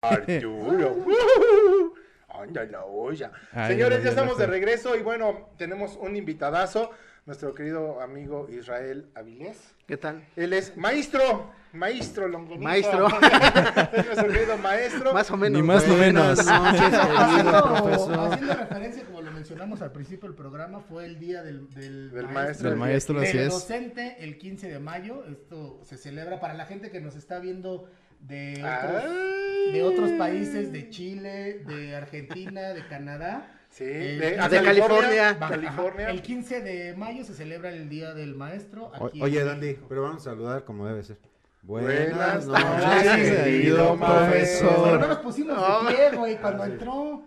Arturo. 0.00 1.04
Anda 2.28 2.64
la 2.64 2.82
olla. 2.86 3.30
Ay, 3.52 3.72
Señores, 3.72 4.02
ya 4.02 4.08
estamos 4.08 4.38
de 4.38 4.46
regreso 4.46 4.96
y 4.96 5.02
bueno, 5.02 5.50
tenemos 5.58 5.96
un 5.96 6.16
invitadazo, 6.16 6.92
nuestro 7.26 7.54
querido 7.54 8.00
amigo 8.00 8.48
Israel 8.48 9.10
Avilés. 9.14 9.74
¿Qué 9.86 9.98
tal? 9.98 10.26
Él 10.36 10.54
es 10.54 10.78
maestro, 10.78 11.52
maestro 11.76 12.28
longaniza. 12.28 12.64
Maestro. 12.64 13.06
es 13.92 14.06
nuestro 14.06 14.28
querido 14.32 14.58
maestro. 14.58 15.12
Más 15.14 15.30
o 15.30 15.36
menos. 15.36 15.60
Ni 15.60 15.66
más 15.66 15.86
ni 15.86 15.94
menos. 15.96 16.38
Haciendo, 16.40 18.30
referencia, 18.58 19.04
como 19.04 19.22
lo 19.22 19.30
mencionamos 19.32 19.82
al 19.82 19.92
principio 19.92 20.28
del 20.28 20.36
programa, 20.36 20.80
fue 20.80 21.04
el 21.06 21.18
día 21.18 21.42
del, 21.42 21.68
del, 21.74 22.10
Del 22.10 22.28
maestro. 22.28 22.70
Del 22.70 22.78
maestro, 22.78 23.20
así 23.20 23.38
es. 23.38 23.50
docente 23.52 24.16
el 24.20 24.38
15 24.38 24.68
de 24.68 24.78
mayo. 24.78 25.24
Esto 25.30 25.80
se 25.84 25.96
celebra 25.96 26.40
para 26.40 26.54
la 26.54 26.66
gente 26.66 26.90
que 26.90 27.00
nos 27.00 27.16
está 27.16 27.38
viendo 27.38 27.88
de 28.20 28.62
Ay. 28.64 28.86
otros, 28.88 29.72
de 29.72 29.82
otros 29.82 30.10
países, 30.12 30.72
de 30.72 30.88
Chile, 30.90 31.62
de 31.66 31.94
Argentina, 31.96 32.70
de 32.70 32.86
Canadá. 32.88 33.52
Sí, 33.68 33.84
Eh, 33.86 34.18
de, 34.18 34.36
California. 34.36 35.36
California. 35.38 35.38
California. 35.38 36.10
El 36.10 36.22
15 36.22 36.60
de 36.62 36.94
mayo 36.96 37.24
se 37.24 37.34
celebra 37.34 37.70
el 37.70 37.88
Día 37.90 38.14
del 38.14 38.34
Maestro. 38.34 38.90
O- 38.98 39.10
Oye, 39.20 39.44
Dandy, 39.44 39.76
pero 39.88 40.02
vamos 40.02 40.22
a 40.26 40.30
saludar 40.30 40.64
como 40.64 40.86
debe 40.86 41.02
ser. 41.02 41.18
Buenas 41.66 42.46
noches, 42.46 43.32
querido 43.42 43.76
Pero 43.76 43.96
no 43.96 44.06
profesor. 44.06 45.00
nos 45.08 45.18
pusimos 45.18 45.56
de 45.88 45.94
pie, 45.94 46.10
güey, 46.16 46.36
cuando 46.38 46.64
entró. 46.64 47.22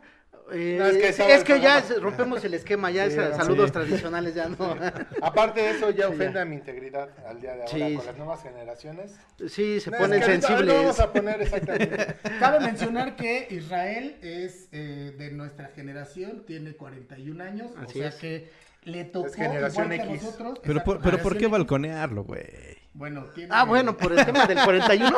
Eh, 0.51 0.77
No, 0.79 0.87
es 0.87 0.97
que 0.97 1.13
sí, 1.13 1.21
es 1.27 1.43
que 1.43 1.59
ya 1.59 1.83
rompemos 2.01 2.43
el 2.43 2.53
esquema, 2.55 2.89
ya 2.89 3.07
Sí, 3.09 3.17
es- 3.19 3.23
sí. 3.33 3.35
saludos 3.35 3.71
tradicionales 3.71 4.33
ya 4.33 4.47
no. 4.49 4.75
Aparte 5.21 5.61
de 5.61 5.71
eso, 5.71 5.91
ya 5.91 6.07
Sí, 6.07 6.13
ofende 6.13 6.33
ya. 6.35 6.41
a 6.41 6.45
mi 6.45 6.55
integridad 6.55 7.09
al 7.27 7.39
día 7.41 7.51
de 7.53 7.61
ahora 7.63 7.67
Sí, 7.71 7.79
con 7.79 8.01
sí. 8.01 8.07
las 8.07 8.17
nuevas 8.17 8.41
generaciones. 8.41 9.15
Sí, 9.47 9.79
se 9.79 9.91
No, 9.91 9.97
ponen 9.99 10.21
es 10.21 10.25
que 10.25 10.31
sensibles. 10.41 10.73
Vamos 10.75 10.99
a 11.01 11.13
poner 11.13 11.41
exactamente. 11.41 12.15
Cabe 12.39 12.59
mencionar 12.61 13.15
que 13.17 13.47
Israel 13.51 14.17
es 14.23 14.69
eh, 14.71 15.13
de 15.19 15.31
nuestra 15.31 15.67
generación, 15.67 16.43
tiene 16.47 16.73
41 16.73 17.41
años, 17.43 17.71
o 17.77 17.81
Así 17.83 17.99
sea 17.99 18.07
es. 18.07 18.15
que 18.15 18.49
le 18.85 19.03
tocó 19.05 19.27
Es 19.27 19.35
generación 19.35 19.91
igual 19.93 20.07
que 20.07 20.13
a 20.13 20.15
X. 20.15 20.23
nosotros. 20.23 20.59
Pero, 20.63 20.83
por, 20.83 21.01
pero 21.01 21.17
¿por 21.19 21.37
qué 21.37 21.45
balconearlo, 21.45 22.23
güey? 22.23 22.78
Bueno, 22.93 23.25
tiene... 23.35 23.49
Ah, 23.53 23.65
bueno, 23.65 23.95
por 23.95 24.11
el 24.17 24.25
tema 24.25 24.47
del 24.47 24.57
41. 24.63 25.15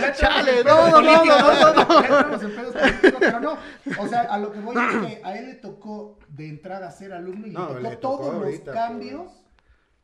Ya 0.00 0.12
Chale, 0.18 0.64
no, 0.64 0.90
no, 0.90 1.00
no, 1.00 1.24
no, 1.24 1.74
no, 1.74 1.86
pero 3.20 3.40
no, 3.40 3.56
o 3.98 4.08
sea, 4.08 4.22
a 4.22 4.38
lo 4.38 4.52
que 4.52 4.60
voy 4.60 4.76
es 4.76 4.96
que 5.06 5.20
a 5.24 5.36
él 5.38 5.46
le 5.46 5.54
tocó 5.54 6.18
de 6.28 6.48
entrada 6.48 6.90
ser 6.90 7.12
alumno 7.12 7.46
y 7.46 7.50
No, 7.52 7.74
le 7.74 7.82
le 7.90 7.96
tocó 7.96 8.18
todos 8.18 8.34
ahorita, 8.34 8.72
los 8.72 8.74
cambios, 8.74 9.32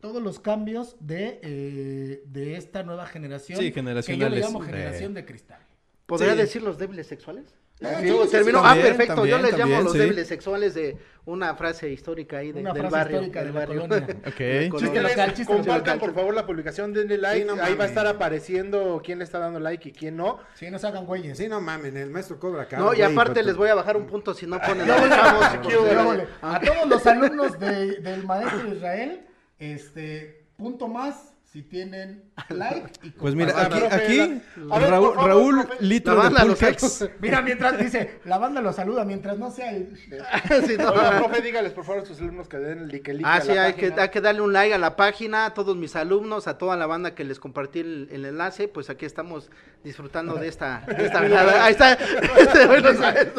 todos 0.01 0.23
los 0.23 0.41
cambios 0.41 0.97
de, 1.01 1.41
eh, 1.43 2.23
de 2.27 2.57
esta 2.57 2.83
nueva 2.83 3.07
generación. 3.07 3.59
Sí, 3.59 3.73
Que 3.73 3.81
yo 3.81 3.83
le 3.83 4.03
generacionales, 4.03 4.45
llamo 4.45 4.61
de- 4.61 4.67
generación 4.67 5.15
de 5.15 5.25
cristal. 5.25 5.61
¿Podría 6.07 6.33
Sí. 6.33 6.39
decir 6.39 6.63
los 6.63 6.79
débiles 6.79 7.07
sexuales? 7.09 7.55
Ah, 7.83 7.99
sí, 8.01 8.09
sí, 8.09 8.29
terminó. 8.31 8.61
sí. 8.61 8.65
ah, 8.69 8.75
perfecto. 8.75 9.15
también, 9.17 9.37
Yo 9.37 9.43
les 9.43 9.51
llamo 9.53 9.61
también, 9.63 9.85
los 9.85 9.93
sí. 9.93 9.99
débiles 9.99 10.27
sexuales 10.29 10.75
de 10.75 10.97
una 11.27 11.55
frase 11.57 11.91
histórica 11.91 12.39
ahí 12.39 12.53
de- 12.53 12.61
Una 12.61 12.73
del 12.73 12.81
frase 12.83 12.97
barrio. 12.97 13.17
histórica 13.17 13.41
del 13.45 13.53
de 13.53 13.59
barrio. 13.59 13.81
colonia. 13.83 14.17
Ok. 14.27 14.39
Del 14.39 14.73
Chiste 14.73 15.03
local, 15.03 15.35
chiste 15.35 15.53
Compartan 15.53 15.77
local. 15.97 15.99
por 15.99 16.15
favor 16.15 16.35
la 16.35 16.47
publicación, 16.47 16.93
denle 16.95 17.19
like. 17.19 17.41
Sí, 17.41 17.45
no 17.57 17.63
Ahí 17.63 17.75
va 17.75 17.85
a 17.85 17.87
estar 17.89 18.07
apareciendo 18.07 19.03
quién 19.05 19.19
le 19.19 19.25
está 19.25 19.39
dando 19.41 19.61
like 19.61 19.91
y 19.91 19.93
quién 19.93 20.17
no. 20.17 20.39
Sí, 20.55 20.71
no 20.71 20.79
se 20.79 20.87
hagan 20.87 21.05
güeyes. 21.05 21.37
Sí, 21.37 21.49
no 21.49 21.61
mamen, 21.61 21.97
el 21.99 22.09
maestro 22.11 22.39
cobra 22.41 22.67
caro. 22.67 22.85
No, 22.87 22.95
y 22.95 23.03
aparte 23.03 23.43
les 23.43 23.57
voy 23.57 23.69
a 23.69 23.75
bajar 23.75 23.97
un 23.99 24.07
punto 24.07 24.33
si 24.33 24.47
no 24.47 24.59
ponen 24.61 24.87
No, 24.87 24.95
a 24.95 24.99
los 24.99 25.09
no, 25.11 25.17
chavos. 25.17 25.43
no, 25.55 25.63
porque- 25.63 25.95
no, 25.95 26.15
no, 26.15 26.23
A 26.43 26.61
todos 26.61 26.89
los 26.89 27.07
alumnos 27.07 27.59
de- 27.59 27.97
del 28.01 28.25
maestro 28.25 28.73
Israel, 28.73 29.27
este, 29.59 30.45
punto 30.57 30.89
más 30.89 31.35
si 31.57 31.63
tienen 31.63 32.23
like 32.51 32.91
y 33.03 33.11
Pues 33.13 33.35
mira, 33.35 33.55
Ah, 33.57 33.63
aquí, 33.63 33.79
aquí 33.91 34.43
la- 34.57 34.77
a 34.77 34.79
ver, 34.79 34.91
Raúl, 34.91 35.15
favor, 35.15 35.29
Raúl 35.29 35.69
litro 35.81 36.15
La 36.15 36.29
de 36.29 36.35
banda 36.35 36.45
los. 36.45 37.09
Mira, 37.19 37.41
mientras 37.41 37.79
dice, 37.79 38.21
la 38.27 38.37
banda 38.37 38.61
los 38.61 38.77
saluda, 38.77 39.07
mientras 39.07 39.39
no 39.39 39.51
sea 39.51 39.71
el... 39.73 39.97
Sí, 40.67 40.77
no. 40.77 40.91
Oiga, 40.91 41.19
profe, 41.19 41.41
dígales 41.41 41.73
por 41.73 41.85
favor 41.87 42.03
a 42.03 42.05
sus 42.07 42.21
alumnos 42.21 42.47
que 42.49 42.59
den 42.59 42.89
like, 42.89 43.11
like 43.15 43.27
Ah, 43.27 43.37
a 43.37 43.41
sí, 43.41 43.55
la 43.55 43.65
hay 43.65 43.73
que, 43.73 43.91
hay 43.97 44.09
que 44.11 44.21
darle 44.21 44.43
un 44.43 44.53
like 44.53 44.75
a 44.75 44.79
la 44.79 44.97
página, 44.97 45.47
a 45.47 45.55
todos 45.55 45.77
mis 45.77 45.97
alumnos, 45.97 46.47
a 46.47 46.59
toda 46.59 46.77
la 46.77 46.85
banda 46.87 47.15
que 47.15 47.25
les 47.25 47.41
compartí 47.41 47.81
el, 47.81 48.09
el 48.13 48.27
enlace, 48.27 48.69
pues 48.69 48.91
aquí 48.91 49.07
estamos 49.07 49.51
disfrutando 49.83 50.35
de 50.35 50.49
esta, 50.49 50.85
de 50.87 51.07
esta 51.07 51.21
velada. 51.23 51.65
Ahí 51.65 51.73
está, 51.73 51.95
este 51.95 52.67
bueno. 52.67 52.91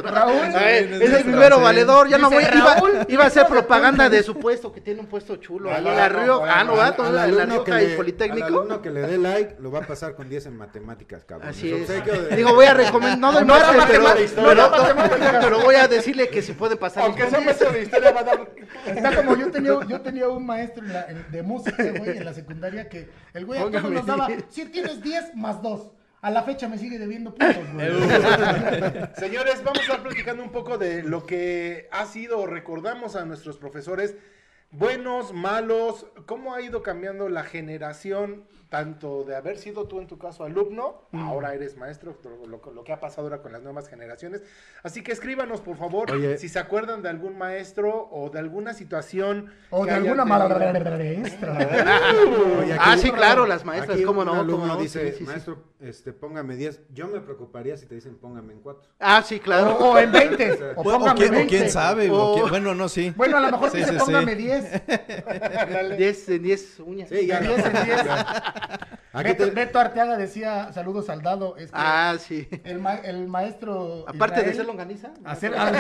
Raúl. 0.02 0.46
Es 0.56 1.14
el 1.14 1.24
primero 1.24 1.58
sí. 1.58 1.62
valedor, 1.64 2.08
ya 2.10 2.18
no 2.18 2.32
voy, 2.32 2.44
iba, 2.44 2.76
Raúl, 2.76 2.92
iba 3.10 3.24
a 3.26 3.28
hacer 3.28 3.46
propaganda 3.46 4.10
de 4.10 4.24
su 4.24 4.36
puesto, 4.40 4.72
que 4.74 4.82
tiene 4.82 5.02
un 5.02 5.08
puesto 5.08 5.36
chulo, 5.36 5.70
ahí 5.72 5.86
en 5.86 5.88
Ah, 5.92 5.96
la 5.96 6.10
Río, 6.10 6.44
ah, 6.44 6.64
no, 6.64 6.74
al- 6.82 6.96
va, 7.00 7.08
en 7.08 7.16
la 7.16 7.28
Politécnico. 8.12 8.46
al 8.48 8.54
alumno 8.54 8.82
que 8.82 8.90
le 8.90 9.02
dé 9.02 9.18
like, 9.18 9.56
lo 9.60 9.72
va 9.72 9.80
a 9.80 9.88
pasar 9.88 10.16
con 10.16 10.30
10 10.30 10.46
en 10.48 10.58
matemáticas, 10.58 11.24
cabrón. 11.26 11.50
Así 11.50 11.72
es. 11.72 11.88
De- 11.88 12.36
Digo, 12.36 12.54
voy 12.54 12.66
a 12.66 12.74
recomendar, 12.74 13.20
no 13.20 13.32
maestro 13.46 14.14
de 14.16 14.24
historia. 14.24 14.50
pero, 14.54 14.56
No, 14.56 14.96
matemáticas. 14.96 15.46
pero 15.46 15.60
voy 15.62 15.76
a 15.76 15.88
decirle 15.88 16.30
que 16.30 16.42
si 16.42 16.54
pueden 16.54 16.78
pasar. 16.78 17.04
Aunque 17.04 17.30
sea 17.30 17.42
maestro 17.42 17.72
de 17.72 17.82
historia, 17.84 18.12
va 18.12 18.20
a 18.22 18.24
dar. 18.24 18.50
Está 18.86 19.16
como 19.16 19.36
yo 19.36 19.52
tenía, 19.52 19.80
yo 19.88 20.02
tenía 20.02 20.28
un 20.30 20.46
maestro 20.46 20.84
en 20.86 20.94
la- 20.94 21.06
en- 21.08 21.26
de 21.32 21.44
música, 21.44 21.84
güey, 21.98 22.18
en 22.18 22.26
la 22.26 22.34
secundaria, 22.34 22.88
que 22.90 23.10
el 23.34 23.46
güey 23.46 23.60
a 23.62 23.70
todos 23.70 23.92
nos 23.92 24.06
daba, 24.06 24.28
si 24.50 24.66
tienes 24.66 25.02
10 25.02 25.36
más 25.36 25.62
2. 25.62 25.92
A 26.20 26.32
la 26.32 26.42
fecha 26.44 26.68
me 26.68 26.80
sigue 26.80 26.98
debiendo 26.98 27.34
puntos, 27.36 27.64
güey. 27.74 27.88
Señores, 29.18 29.64
vamos 29.64 29.80
a 29.80 29.82
estar 29.82 30.02
platicando 30.02 30.42
un 30.44 30.52
poco 30.52 30.78
de 30.78 31.04
lo 31.04 31.26
que 31.26 31.88
ha 31.92 32.06
sido, 32.06 32.46
recordamos 32.48 33.16
a 33.16 33.24
nuestros 33.26 33.58
profesores, 33.58 34.16
buenos, 34.72 35.34
malos, 35.34 36.06
cómo 36.26 36.54
ha 36.54 36.62
ido 36.62 36.84
cambiando 36.84 37.30
la 37.30 37.44
generación, 37.44 38.44
tanto 38.70 39.24
de 39.24 39.36
haber 39.36 39.58
sido 39.58 39.88
tú 39.88 40.00
en 40.00 40.08
tu 40.08 40.18
caso 40.18 40.44
alumno, 40.44 41.04
ahora 41.14 41.54
eres 41.54 41.78
maestro, 41.78 42.18
lo, 42.48 42.74
lo 42.74 42.84
que 42.84 42.92
ha 42.92 43.00
pasado 43.00 43.28
ahora 43.28 43.42
con 43.42 43.54
las 43.54 43.62
nuevas 43.62 43.88
generaciones. 43.88 44.42
Así 44.84 45.04
que 45.04 45.14
escríbanos, 45.14 45.62
por 45.62 45.78
favor, 45.78 46.12
Oye. 46.12 46.38
si 46.38 46.50
se 46.50 46.60
acuerdan 46.60 47.02
de 47.02 47.10
algún 47.10 47.38
maestro 47.38 48.10
o 48.12 48.30
de 48.30 48.40
alguna 48.40 48.74
situación. 48.74 49.54
O 49.70 49.86
de 49.86 49.92
alguna 49.92 50.26
mala 50.26 50.50
maestra. 50.50 51.58
Ah, 52.80 52.98
sí, 52.98 53.12
claro, 53.12 53.46
las 53.46 53.64
maestras, 53.66 53.96
aquí 53.98 54.04
cómo 54.04 54.24
no, 54.24 54.34
alumno 54.34 54.58
cómo 54.60 54.68
no. 54.68 54.78
dice, 54.78 55.08
sí, 55.08 55.12
sí, 55.12 55.18
sí. 55.20 55.24
maestro, 55.24 55.64
este, 55.80 56.12
póngame 56.14 56.56
10. 56.56 56.82
Yo 56.94 57.08
me 57.08 57.20
preocuparía 57.20 57.78
si 57.78 57.86
te 57.86 57.96
dicen 57.96 58.16
póngame 58.18 58.54
en 58.54 58.60
4. 58.62 58.90
Ah, 59.00 59.24
sí, 59.26 59.40
claro. 59.40 59.76
O 59.78 59.98
en 59.98 60.12
20. 60.12 60.52
O 60.52 60.56
O, 60.78 60.82
o 60.82 60.84
póngame 60.84 61.20
quién, 61.20 61.30
o 61.34 61.38
20. 61.38 61.48
quién 61.58 61.70
sabe, 61.72 62.10
o 62.10 62.16
O- 62.16 62.34
quién- 62.36 62.50
bueno, 62.50 62.74
no, 62.76 62.90
sí. 62.90 63.14
Bueno, 63.16 63.38
a 63.38 63.42
lo 63.42 63.52
mejor 63.52 63.70
Sí, 63.72 63.78
dice 63.78 63.92
sí, 63.92 63.98
póngame 64.00 64.36
sí. 64.36 64.42
10. 64.44 64.82
10 65.98 66.30
en 66.30 66.44
10 66.44 66.80
uñas. 66.80 67.10
Sí, 67.10 67.28
ya. 67.28 67.40
10 67.40 67.66
en 67.66 67.74
10. 67.86 68.02
Beto, 69.14 69.46
te- 69.46 69.52
Beto 69.52 69.80
Arteaga 69.80 70.16
decía, 70.18 70.72
saludos 70.74 71.10
al 71.10 71.22
dado. 71.22 71.56
Es 71.58 71.72
que 71.72 71.78
Ah, 71.80 72.16
sí. 72.20 72.48
el, 72.66 72.80
ma- 72.80 72.96
el 73.04 73.28
maestro. 73.28 74.06
Aparte 74.08 74.44
de 74.44 74.54
ser 74.54 74.66
longaniza. 74.66 75.12
Hacer. 75.26 75.54
ah, 75.58 75.72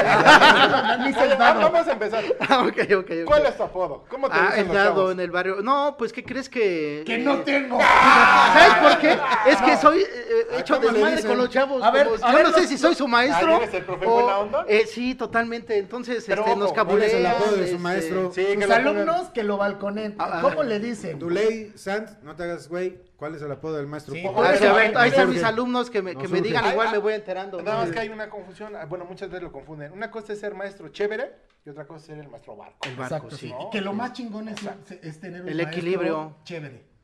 dado. 1.38 1.62
vamos 1.72 1.88
a 1.88 1.92
empezar. 1.92 2.24
Ah, 2.50 2.63
ok, 2.63 2.78
ok, 2.98 3.12
ok. 3.22 3.26
¿Cuál 3.26 3.46
es 3.46 3.58
tu 3.58 3.63
apodo? 3.63 4.06
¿Cómo 4.10 4.30
te 4.30 4.36
Ah, 4.38 4.48
dicen 4.52 4.68
el 4.68 4.74
dado 4.74 5.12
en 5.12 5.20
el 5.20 5.30
barrio. 5.32 5.58
No, 5.62 5.96
pues, 5.98 6.13
¿qué 6.13 6.24
crees 6.24 6.50
que...? 6.50 7.04
Que 7.06 7.18
no 7.20 7.36
eh, 7.36 7.42
tengo. 7.46 7.80
¿Sabes 8.54 8.74
por 8.76 8.98
qué? 9.02 9.18
Es 9.48 9.62
que 9.62 9.78
soy 9.78 10.00
eh, 10.00 10.06
eh, 10.08 10.46
hecho 10.60 10.76
¿cómo 10.78 10.88
le 10.92 11.00
desmadre 11.00 11.24
con 11.24 11.38
los 11.38 11.50
chavos. 11.50 11.84
A 11.84 11.92
ver, 11.92 12.08
como- 12.08 12.26
a 12.26 12.32
yo 12.32 12.38
ver, 12.38 12.48
no 12.48 12.54
sé 12.54 12.62
los- 12.62 12.70
si 12.70 12.78
soy 12.78 12.96
su 12.96 13.08
maestro. 13.08 13.56
Ah, 13.56 13.58
¿eres 13.58 13.74
el 13.74 13.84
profe 13.84 14.06
buena 14.06 14.38
onda? 14.40 14.66
eh, 14.68 14.86
sí, 14.88 15.16
totalmente. 15.16 15.78
Entonces, 15.78 16.24
Pero 16.28 16.42
este, 16.42 16.52
ojo, 16.52 16.60
nos 16.60 16.74
¿cuál 16.74 17.02
es 17.04 17.13
el 17.13 17.24
cabulean. 17.24 17.36
apodo 17.36 17.52
de 17.52 17.58
su 17.58 17.63
este, 17.63 17.78
maestro? 17.80 18.32
Sí, 18.34 18.46
que 18.46 18.62
Sus 18.63 18.72
alumnos 18.72 19.30
que 19.30 19.44
lo 19.44 19.58
balconen. 19.58 20.16
Ah, 20.18 20.40
¿Cómo 20.42 20.62
ah. 20.62 20.66
le 20.66 20.80
dicen? 20.80 21.20
Duley, 21.20 21.74
Sant, 21.76 22.10
no 22.24 22.36
te 22.36 22.44
hagas 22.44 22.68
güey. 22.70 22.98
¿Cuál 23.18 23.34
es 23.34 23.42
el 23.42 23.52
apodo 23.52 23.78
del 23.78 23.88
maestro? 23.88 24.14
Sí, 24.14 24.22
Popo? 24.22 24.44
Ah, 24.44 24.56
sí, 24.56 24.64
a 24.64 24.74
ver, 24.74 24.96
ahí 24.96 25.10
están 25.10 25.30
mis 25.30 25.44
alumnos 25.44 25.90
que 25.90 26.04
me, 26.04 26.16
que 26.16 26.28
me 26.28 26.40
digan, 26.40 26.72
igual 26.72 26.90
ah, 26.90 26.92
me 26.92 26.98
voy 27.00 27.14
enterando. 27.14 27.60
Nada 27.62 27.84
más 27.84 27.92
que 27.92 28.00
hay 28.00 28.10
una 28.10 28.30
confusión, 28.30 28.76
ah, 28.76 28.86
bueno, 28.86 29.06
muchas 29.06 29.30
veces 29.30 29.44
lo 29.44 29.52
confunden. 29.52 29.92
Una 29.92 30.12
cosa 30.12 30.34
es 30.34 30.40
ser 30.40 30.54
maestro 30.54 30.90
chévere 30.90 31.34
y 31.66 31.70
otra 31.70 31.88
cosa 31.88 32.00
es 32.00 32.06
ser 32.06 32.20
el 32.20 32.30
maestro 32.30 32.56
barco. 32.56 32.78
El 32.88 32.96
barco, 32.96 33.16
Exacto, 33.16 33.36
sí. 33.36 33.52
Y 33.60 33.70
que 33.72 33.82
lo 33.82 33.94
más 33.94 34.14
chingón 34.14 34.50
es, 34.50 34.58
es 35.02 35.20
tener 35.20 35.42
un 35.42 35.50
El 35.50 35.60
equilibrio. 35.60 36.38
Chévere. 36.44 36.97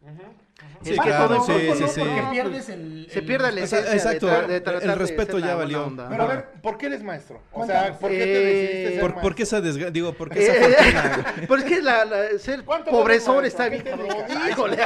Sí, 0.81 0.91
Es 0.93 0.99
que 0.99 1.05
claro, 1.07 1.43
sí, 1.45 1.53
sí, 1.77 1.83
sí. 1.87 2.01
Porque 2.01 2.21
pierdes 2.31 2.69
el. 2.69 3.07
Se 3.09 3.21
pierde 3.21 3.51
la 3.53 3.61
esencia 3.61 3.93
exacto, 3.93 4.27
de, 4.27 4.57
el 4.57 4.95
respeto 4.99 5.39
ya 5.39 5.55
valió. 5.55 5.85
onda. 5.85 6.07
Pero 6.09 6.23
a 6.23 6.27
ver, 6.27 6.45
¿por 6.61 6.77
qué 6.77 6.85
eres 6.87 7.01
maestro? 7.03 7.41
O 7.53 7.65
sea. 7.65 7.97
¿por 7.97 8.09
qué 8.09 8.17
te 8.17 8.23
Eh, 8.23 8.45
decidiste 8.45 8.91
ser 8.91 8.99
¿Por, 8.99 9.09
maestro? 9.11 9.21
por 9.21 9.35
qué 9.35 9.43
esa 9.43 9.59
desgra- 9.61 9.91
Digo, 9.91 10.13
¿por 10.13 10.29
qué 10.29 10.39
esa 10.45 10.53
fortuna? 10.53 11.33
Pero 11.47 11.55
es 11.55 11.63
que 11.63 11.81
la, 11.81 12.05
la- 12.05 12.37
ser 12.37 12.63
¿Cuánto 12.63 12.91
pobresor 12.91 13.35
ganas, 13.37 13.47
está 13.49 13.69
bien. 13.69 13.83
Híjole. 14.51 14.77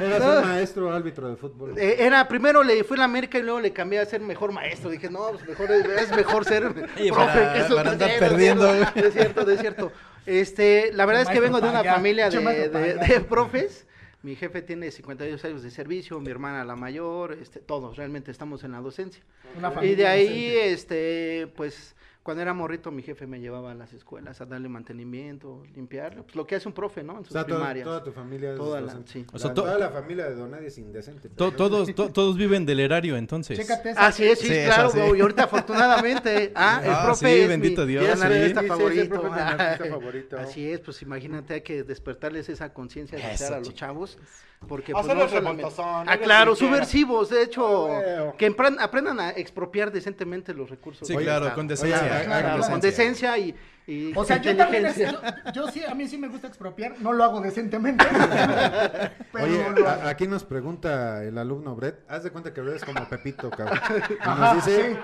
Un 0.00 0.42
maestro 0.48 0.92
árbitro 0.92 1.28
de 1.30 1.36
fútbol. 1.36 1.78
Eh, 1.78 1.96
Era, 2.00 2.26
primero 2.28 2.62
le 2.64 2.82
fui 2.84 2.96
a 2.96 2.98
la 2.98 3.04
América 3.04 3.38
y 3.38 3.42
luego 3.42 3.60
le 3.60 3.72
cambié 3.72 4.00
a 4.00 4.06
ser 4.06 4.20
mejor 4.20 4.50
maestro. 4.52 4.90
Dije, 4.90 5.08
no, 5.08 5.30
pues 5.30 5.48
mejor 5.48 5.70
es, 5.70 6.10
mejor 6.16 6.44
ser 6.44 6.72
profe 6.72 7.10
para- 7.10 7.52
que 7.54 7.60
eso. 7.60 7.76
para 7.76 7.90
andar 7.92 8.10
Sí, 8.10 8.16
perdiendo. 8.18 8.74
Es 8.74 9.12
cierto, 9.12 9.48
es 9.50 9.60
cierto. 9.60 9.92
Este, 10.26 10.92
la 10.92 11.06
verdad 11.06 11.22
es 11.22 11.28
que 11.28 11.40
vengo 11.40 11.60
de 11.60 11.68
una 11.68 11.84
familia 11.84 12.30
de, 12.30 13.24
profes. 13.28 13.86
Mi 14.22 14.36
jefe 14.36 14.62
tiene 14.62 14.90
52 14.90 15.44
años 15.44 15.62
de 15.62 15.70
servicio, 15.70 16.18
mi 16.18 16.30
hermana 16.30 16.64
la 16.64 16.76
mayor, 16.76 17.34
este, 17.34 17.60
todos 17.60 17.98
realmente 17.98 18.30
estamos 18.30 18.64
en 18.64 18.72
la 18.72 18.80
docencia. 18.80 19.22
Una 19.58 19.68
Y 19.68 19.74
familia 19.74 19.96
de 19.96 20.06
ahí, 20.06 20.56
este, 20.56 21.48
pues, 21.54 21.94
cuando 22.24 22.42
era 22.42 22.54
morrito, 22.54 22.90
mi 22.90 23.02
jefe 23.02 23.26
me 23.26 23.38
llevaba 23.38 23.70
a 23.72 23.74
las 23.74 23.92
escuelas 23.92 24.40
a 24.40 24.46
darle 24.46 24.68
mantenimiento, 24.70 25.62
limpiar, 25.76 26.22
pues 26.22 26.34
lo 26.34 26.46
que 26.46 26.56
hace 26.56 26.66
un 26.66 26.72
profe, 26.74 27.04
¿no? 27.04 27.12
En 27.12 27.18
O 27.18 27.24
sus 27.24 27.32
sea, 27.34 27.44
primarias. 27.44 27.84
toda 27.84 28.02
tu 28.02 28.12
familia 28.12 28.52
es 28.52 28.56
Toda 28.56 28.80
la- 28.80 28.98
sí. 29.04 29.26
O 29.32 29.38
sea, 29.38 29.48
La- 29.50 29.54
to- 29.54 29.62
toda 29.62 29.78
la 29.78 29.90
familia 29.90 30.28
de 30.30 30.34
Don 30.34 30.50
Nadie 30.50 30.68
es 30.68 30.78
indecente. 30.78 31.28
To- 31.28 31.52
todos, 31.52 31.94
to- 31.94 32.10
todos 32.10 32.36
viven 32.38 32.64
del 32.64 32.80
erario, 32.80 33.16
entonces. 33.18 33.58
Chécate 33.58 33.90
esa. 33.90 34.06
Así 34.06 34.24
es, 34.24 34.38
sí, 34.40 34.48
claro, 34.48 34.90
y 35.14 35.20
ahorita 35.20 35.44
afortunadamente, 35.44 36.52
ah, 36.56 36.80
el 36.82 36.90
Ah, 36.90 37.02
profe 37.04 37.26
sí, 37.34 37.40
es 37.42 37.48
bendito 37.48 37.82
mi, 37.82 37.88
Dios, 37.92 38.08
analista 38.22 38.60
es 38.60 38.64
el 38.64 38.68
favorito. 38.68 39.32
analista 39.32 39.84
favorito. 39.90 40.38
Así 40.38 40.70
es, 40.70 40.80
pues 40.80 41.02
imagínate, 41.02 41.54
hay 41.54 41.60
que 41.60 41.82
despertarles 41.84 42.48
esa 42.48 42.72
conciencia 42.72 43.18
de 43.18 43.34
Eso, 43.34 43.54
a 43.54 43.58
los 43.58 43.74
chavos, 43.74 44.18
porque 44.66 44.92
pues, 44.92 45.06
no 45.06 45.28
solamente- 45.28 45.64
Ah, 45.78 46.16
claro, 46.22 46.54
subversivos, 46.56 47.30
de 47.30 47.42
hecho, 47.42 47.88
Ah, 47.90 48.32
que 48.36 48.50
empran- 48.50 48.76
aprendan 48.80 49.20
a 49.20 49.30
expropiar 49.30 49.90
decentemente 49.92 50.52
los 50.54 50.70
recursos. 50.70 51.06
Sí, 51.06 51.14
claro, 51.16 51.54
con 51.54 51.66
decencia. 51.68 52.00
Oye, 52.00 52.24
Claro, 52.24 52.62
con 52.68 52.80
decencia 52.80 53.38
y, 53.38 53.54
y 53.86 54.12
O 54.16 54.24
sea, 54.24 54.40
yo 54.40 54.56
también, 54.56 54.86
es- 54.86 54.96
yo, 54.96 55.20
yo 55.52 55.68
sí, 55.68 55.82
a 55.86 55.94
mí 55.94 56.08
sí 56.08 56.16
me 56.16 56.28
gusta 56.28 56.46
expropiar, 56.48 56.94
no 57.00 57.12
lo 57.12 57.22
hago 57.24 57.40
decentemente. 57.40 58.04
pero 59.32 59.44
Oye, 59.44 59.70
lo 59.76 59.86
a- 59.88 59.92
hago. 59.92 60.08
aquí 60.08 60.26
nos 60.26 60.44
pregunta 60.44 61.22
el 61.22 61.36
alumno 61.36 61.74
Brett, 61.76 62.00
haz 62.08 62.22
de 62.24 62.30
cuenta 62.30 62.52
que 62.54 62.60
Brett 62.62 62.76
es 62.76 62.84
como 62.84 63.06
Pepito, 63.08 63.50
cabrón. 63.50 63.78
Y 64.10 64.14
Ajá, 64.20 64.54
nos 64.54 64.64
dice 64.64 64.96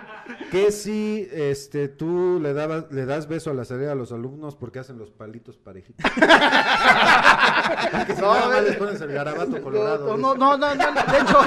que 0.50 0.72
si 0.72 1.28
este 1.32 1.88
tú 1.88 2.38
le 2.42 2.54
dabas, 2.54 2.84
le 2.90 3.04
das 3.06 3.28
beso 3.28 3.50
a 3.50 3.54
la 3.54 3.64
salida 3.64 3.92
a 3.92 3.94
los 3.94 4.12
alumnos 4.12 4.56
porque 4.56 4.78
hacen 4.78 4.98
los 4.98 5.10
palitos 5.10 5.58
parejitos. 5.58 6.10
Porque 7.92 8.14
si 8.14 8.20
No, 8.20 8.34
nada 8.34 8.48
más 8.48 8.62
les 8.64 8.76
pones 8.76 9.00
el 9.00 9.12
garabato 9.12 9.62
colorado. 9.62 10.16
No, 10.16 10.34
no, 10.34 10.56
no, 10.56 10.74
no, 10.74 10.74
no, 10.74 11.12
de 11.12 11.18
hecho, 11.18 11.38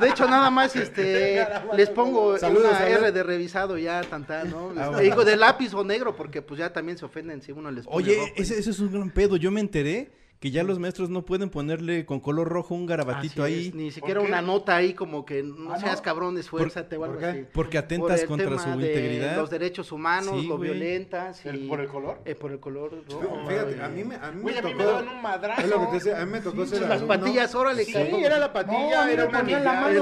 de 0.00 0.08
hecho 0.08 0.28
nada 0.28 0.50
más 0.50 0.74
este 0.76 1.46
les 1.74 1.90
pongo 1.90 2.38
Saludos, 2.38 2.70
una. 2.76 2.86
R 2.88 3.12
de 3.12 3.22
revisado 3.22 3.76
ya 3.78 4.02
tanta, 4.02 4.44
¿no? 4.44 4.68
Ah, 4.68 4.70
Este, 4.70 4.84
bueno. 4.86 4.98
Digo 4.98 5.24
de 5.24 5.36
lápiz 5.36 5.74
o 5.74 5.84
negro 5.84 6.16
porque 6.16 6.27
pues 6.42 6.58
ya 6.58 6.72
también 6.72 6.98
se 6.98 7.04
ofenden 7.04 7.42
si 7.42 7.52
uno 7.52 7.70
les 7.70 7.84
pone 7.86 7.96
Oye, 7.96 8.16
rojo. 8.16 8.28
ese, 8.36 8.58
ese 8.58 8.70
es 8.70 8.78
un 8.80 8.92
gran 8.92 9.10
pedo. 9.10 9.36
Yo 9.36 9.50
me 9.50 9.60
enteré 9.60 10.10
que 10.40 10.52
ya 10.52 10.62
los 10.62 10.78
maestros 10.78 11.10
no 11.10 11.24
pueden 11.24 11.50
ponerle 11.50 12.06
con 12.06 12.20
color 12.20 12.46
rojo 12.48 12.72
un 12.72 12.86
garabatito 12.86 13.42
Así 13.42 13.54
ahí 13.54 13.66
es, 13.70 13.74
ni 13.74 13.90
siquiera 13.90 14.20
una 14.20 14.40
nota 14.40 14.76
ahí 14.76 14.94
como 14.94 15.24
que 15.24 15.42
no 15.42 15.72
Ah, 15.72 15.80
seas 15.80 15.96
¿no? 15.96 16.02
cabrón, 16.04 16.38
esfuérzate 16.38 16.96
o 16.96 17.02
algo 17.02 17.18
así. 17.18 17.44
porque 17.52 17.78
Por 17.78 17.84
atentas 17.84 18.22
contra 18.22 18.56
su 18.56 18.68
integridad. 18.68 19.34
Los 19.36 19.50
derechos 19.50 19.90
humanos, 19.90 20.36
Sí, 20.40 20.46
lo 20.46 20.56
violentas 20.56 21.44
y 21.44 21.48
¿El- 21.48 21.66
¿Por 21.66 21.80
el 21.80 21.88
color? 21.88 22.20
eh, 22.24 22.36
por 22.36 22.52
el 22.52 22.60
color 22.60 23.04
rojo. 23.10 23.48
Fíjate, 23.48 23.82
a 23.82 23.88
mí 23.88 24.04
me, 24.04 24.14
a 24.14 24.30
mí 24.30 24.42
Güey, 24.42 24.54
me 24.54 24.60
a 24.60 24.62
mí 24.62 24.74
me 24.74 24.78
tocó. 24.78 24.84
daban 24.92 25.08
un 25.08 25.22
madrazo. 25.22 25.60
Es 25.62 25.68
lo 25.70 25.80
que 25.80 25.86
te 25.86 25.92
decía, 25.94 26.22
a 26.22 26.24
mí 26.24 26.30
me 26.30 26.40
tocó 26.40 26.66
ser 26.66 26.82
las 26.82 26.90
alumno. 26.92 27.08
patillas, 27.08 27.54
órale, 27.56 27.84
Sí, 27.84 27.92
cabrón. 27.92 28.20
era 28.20 28.38
la 28.38 28.46
No, 28.46 28.52
patilla, 28.52 29.06
mí 29.06 29.12
era 29.12 29.24
una 29.24 29.32
la 29.32 29.38
anilla. 29.40 29.58
de 29.58 29.64
la 29.64 29.72
mano 29.72 29.94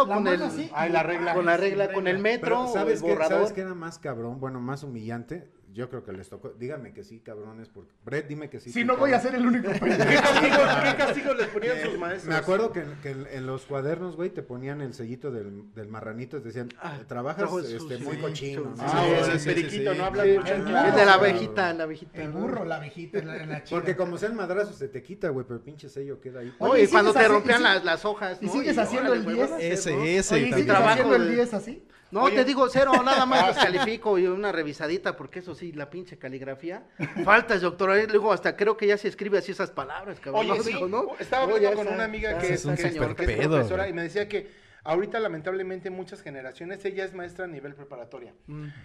la 0.00 0.14
con 0.16 0.24
mano 0.24 0.32
el 0.32 0.92
la 0.92 1.02
regla. 1.04 1.34
con 1.34 1.46
la 1.46 1.56
regla, 1.56 1.92
con 1.92 2.08
el 2.08 2.18
metro, 2.18 2.48
Pero 2.64 2.72
¿sabes 2.72 2.98
el 2.98 3.04
qué, 3.04 3.12
borrador. 3.12 3.38
¿sabes 3.38 3.52
qué 3.52 3.60
era 3.60 3.74
más 3.74 4.00
cabrón? 4.00 4.40
Bueno, 4.40 4.58
más 4.58 4.82
humillante. 4.82 5.46
Yo 5.74 5.90
creo 5.90 6.04
que 6.04 6.12
les 6.12 6.28
tocó. 6.28 6.50
Díganme 6.50 6.92
que 6.94 7.02
sí, 7.02 7.18
cabrones. 7.18 7.68
Porque... 7.68 7.90
Brett, 8.04 8.28
dime 8.28 8.48
que 8.48 8.60
sí. 8.60 8.70
Si 8.70 8.84
no 8.84 8.96
voy 8.96 9.12
a 9.12 9.20
cabrón. 9.20 9.32
ser 9.32 9.40
el 9.40 9.46
único 9.48 9.68
¿Qué 9.72 9.80
castigos, 9.80 10.68
qué 10.84 10.96
castigos 10.96 11.36
les 11.36 11.46
ponían 11.48 11.80
sus 11.82 11.94
Eh, 11.94 11.98
maestros? 11.98 12.28
Me 12.28 12.36
acuerdo 12.36 12.72
que, 12.72 12.80
en- 12.80 12.94
que 13.02 13.10
en, 13.10 13.26
en 13.32 13.46
los 13.46 13.66
cuadernos, 13.66 14.14
güey, 14.14 14.30
te 14.30 14.42
ponían 14.44 14.80
el 14.80 14.94
sellito 14.94 15.32
del, 15.32 15.74
del 15.74 15.88
marranito. 15.88 16.38
Te 16.38 16.44
decían, 16.48 16.68
Ah, 16.80 16.98
"Eh, 17.00 17.04
trabajas 17.08 17.38
trabajo 17.38 17.58
este, 17.60 17.98
muy 17.98 18.18
cochino. 18.18 18.62
sí, 18.62 18.68
¿no? 18.68 18.74
Ah, 18.78 19.02
sí, 19.24 19.30
el 19.32 19.54
periquito, 19.54 19.92
sí. 19.92 19.98
no 19.98 20.04
habla 20.04 20.22
Sí, 20.24 20.38
mucho. 20.38 20.54
el 20.54 20.62
claro. 20.64 20.96
de 20.96 21.04
la 21.04 21.12
cabrón. 21.12 21.30
abejita, 21.30 21.72
la 21.74 21.82
abejita. 21.84 22.22
El 22.22 22.30
burro, 22.30 22.64
la 22.64 22.76
abejita, 22.76 23.18
la, 23.24 23.46
la 23.46 23.64
chida. 23.64 23.76
Porque 23.80 23.96
como 23.96 24.16
sean 24.16 24.36
madrazos 24.36 24.76
se 24.76 24.86
te 24.88 25.02
quita, 25.02 25.30
güey, 25.30 25.44
pero 25.44 25.56
el 25.58 25.62
pinche 25.64 25.88
sello 25.88 26.20
queda 26.20 26.38
ahí. 26.40 26.54
Oye, 26.60 26.84
y 26.84 26.86
cuando 26.86 27.10
¿sigues 27.12 27.26
te 27.26 27.32
rompían 27.32 27.62
las, 27.64 27.84
las 27.84 28.04
hojas, 28.04 28.38
y 28.40 28.48
sigues 28.48 28.78
haciendo 28.78 29.12
el 29.12 29.24
güey, 29.24 29.34
10? 29.36 29.50
vas 29.50 29.52
a 29.52 29.56
hacer, 29.56 29.72
Ese, 29.72 30.16
ese 30.18 30.38
¿y 30.38 30.52
sigues 30.52 30.70
haciendo 30.70 31.16
el 31.16 31.26
de- 31.28 31.34
10 31.34 31.54
así? 31.54 31.84
No, 32.14 32.22
Oye. 32.22 32.36
te 32.36 32.44
digo 32.44 32.68
cero, 32.68 32.92
nada 33.04 33.26
más 33.26 33.46
descalifico 33.56 34.16
y 34.18 34.26
una 34.28 34.52
revisadita, 34.52 35.16
porque 35.16 35.40
eso 35.40 35.54
sí, 35.54 35.72
la 35.72 35.90
pinche 35.90 36.16
caligrafía. 36.16 36.84
Faltas, 37.24 37.60
doctor. 37.60 37.90
ahí 37.90 38.06
Luego 38.06 38.32
hasta 38.32 38.56
creo 38.56 38.76
que 38.76 38.86
ya 38.86 38.96
se 38.96 39.08
escribe 39.08 39.38
así 39.38 39.50
esas 39.50 39.72
palabras, 39.72 40.20
cabrón. 40.20 40.42
Oye, 40.48 40.56
¿no? 40.58 40.62
sí, 40.64 40.72
Dijo, 40.72 40.86
¿no? 40.88 41.06
estaba 41.18 41.42
hablando 41.42 41.74
con 41.74 41.88
una 41.88 42.04
amiga 42.04 42.38
que 42.38 42.54
es, 42.54 42.64
que 42.64 42.72
es- 42.72 42.80
cañón. 42.82 43.16
que 43.16 43.24
es 43.24 43.48
profesora 43.48 43.88
y 43.88 43.92
me 43.92 44.02
decía 44.04 44.28
que 44.28 44.48
ahorita 44.84 45.18
lamentablemente 45.18 45.90
muchas 45.90 46.22
generaciones, 46.22 46.84
ella 46.84 47.04
es 47.04 47.14
maestra 47.14 47.46
a 47.46 47.48
nivel 47.48 47.74
preparatoria 47.74 48.32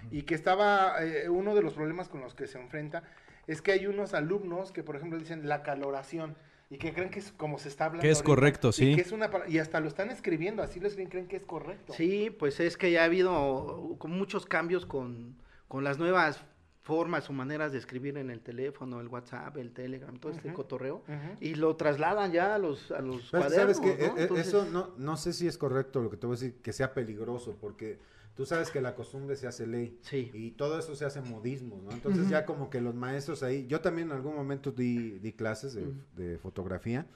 y 0.10 0.24
que 0.24 0.34
estaba, 0.34 0.96
eh, 1.04 1.30
uno 1.30 1.54
de 1.54 1.62
los 1.62 1.74
problemas 1.74 2.10
con 2.10 2.22
los 2.22 2.34
que 2.34 2.48
se 2.48 2.58
enfrenta 2.60 3.04
es 3.46 3.62
que 3.62 3.74
hay 3.74 3.86
unos 3.86 4.14
alumnos 4.16 4.72
que 4.72 4.82
por 4.82 4.96
ejemplo 4.96 5.20
dicen 5.20 5.48
la 5.48 5.62
caloración 5.62 6.36
y 6.70 6.78
que 6.78 6.94
creen 6.94 7.10
que 7.10 7.20
es 7.20 7.32
como 7.32 7.58
se 7.58 7.68
está 7.68 7.86
hablando. 7.86 8.02
Que 8.04 8.12
es 8.12 8.18
ahorita, 8.18 8.28
correcto, 8.28 8.70
y 8.70 8.74
sí. 8.74 8.96
que 8.96 9.02
es 9.02 9.12
una 9.12 9.30
y 9.48 9.58
hasta 9.58 9.80
lo 9.80 9.88
están 9.88 10.12
escribiendo, 10.12 10.62
así 10.62 10.80
lo 10.80 10.88
escriben, 10.88 11.10
creen 11.10 11.28
que 11.28 11.36
es 11.36 11.46
correcto. 11.46 11.94
Sí, 11.94 12.30
pues 12.30 12.60
es 12.60 12.78
que 12.78 12.92
ya 12.92 13.02
ha 13.02 13.06
habido 13.06 13.98
muchos 14.06 14.46
cambios 14.46 14.86
con, 14.86 15.36
con 15.68 15.84
las 15.84 15.98
nuevas 15.98 16.44
formas 16.82 17.30
o 17.30 17.34
maneras 17.34 17.72
de 17.72 17.78
escribir 17.78 18.18
en 18.18 18.30
el 18.30 18.42
teléfono, 18.42 19.00
el 19.00 19.08
WhatsApp, 19.08 19.58
el 19.58 19.72
Telegram, 19.72 20.16
todo 20.18 20.32
este 20.32 20.52
cotorreo, 20.54 21.04
y 21.40 21.56
lo 21.56 21.76
trasladan 21.76 22.32
ya 22.32 22.56
a 22.56 22.58
los, 22.58 22.92
a 22.92 23.02
los 23.02 23.30
Pero 23.30 23.44
cuadernos, 23.44 23.78
sabes 23.78 23.80
que 23.80 24.08
¿no? 24.08 24.16
e- 24.16 24.20
e- 24.20 24.22
Entonces, 24.24 24.48
eso 24.48 24.66
no, 24.66 24.94
no 24.98 25.18
sé 25.18 25.34
si 25.34 25.48
es 25.48 25.58
correcto 25.58 26.02
lo 26.02 26.10
que 26.10 26.18
te 26.18 26.26
voy 26.26 26.36
a 26.36 26.40
decir, 26.40 26.62
que 26.62 26.74
sea 26.74 26.94
peligroso, 26.94 27.58
porque 27.62 28.00
tú 28.36 28.46
sabes 28.46 28.72
que 28.72 28.82
la 28.82 28.96
costumbre 28.96 29.36
se 29.36 29.48
hace 29.48 29.68
ley. 29.68 30.00
Sí. 30.02 30.32
Y 30.34 30.52
todo 30.52 30.80
eso 30.80 30.96
se 30.96 31.06
hace 31.06 31.22
modismo, 31.22 31.82
¿no? 31.84 31.92
Entonces 31.92 32.30
ya 32.30 32.46
como 32.46 32.70
que 32.70 32.82
los 32.82 32.96
maestros 32.96 33.44
ahí, 33.44 33.68
yo 33.68 33.82
también 33.82 34.10
en 34.10 34.16
algún 34.16 34.36
momento 34.36 34.72
di, 34.72 35.20
di 35.20 35.34
clases 35.34 35.74
de, 35.74 35.94
de 36.16 36.38
fotografía 36.38 37.08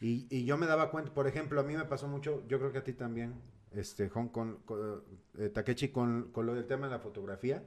y, 0.00 0.26
y 0.30 0.44
yo 0.44 0.56
me 0.56 0.66
daba 0.66 0.90
cuenta, 0.90 1.12
por 1.12 1.26
ejemplo, 1.26 1.60
a 1.60 1.64
mí 1.64 1.76
me 1.76 1.84
pasó 1.84 2.06
mucho, 2.06 2.46
yo 2.48 2.58
creo 2.58 2.72
que 2.72 2.78
a 2.78 2.84
ti 2.84 2.92
también, 2.92 3.34
este, 3.72 4.08
Hong 4.08 4.28
Kong, 4.28 4.56
con, 4.64 5.02
eh, 5.38 5.48
Takechi, 5.48 5.88
con, 5.88 6.30
con 6.32 6.46
lo 6.46 6.54
del 6.54 6.66
tema 6.66 6.86
de 6.86 6.92
la 6.92 7.00
fotografía, 7.00 7.64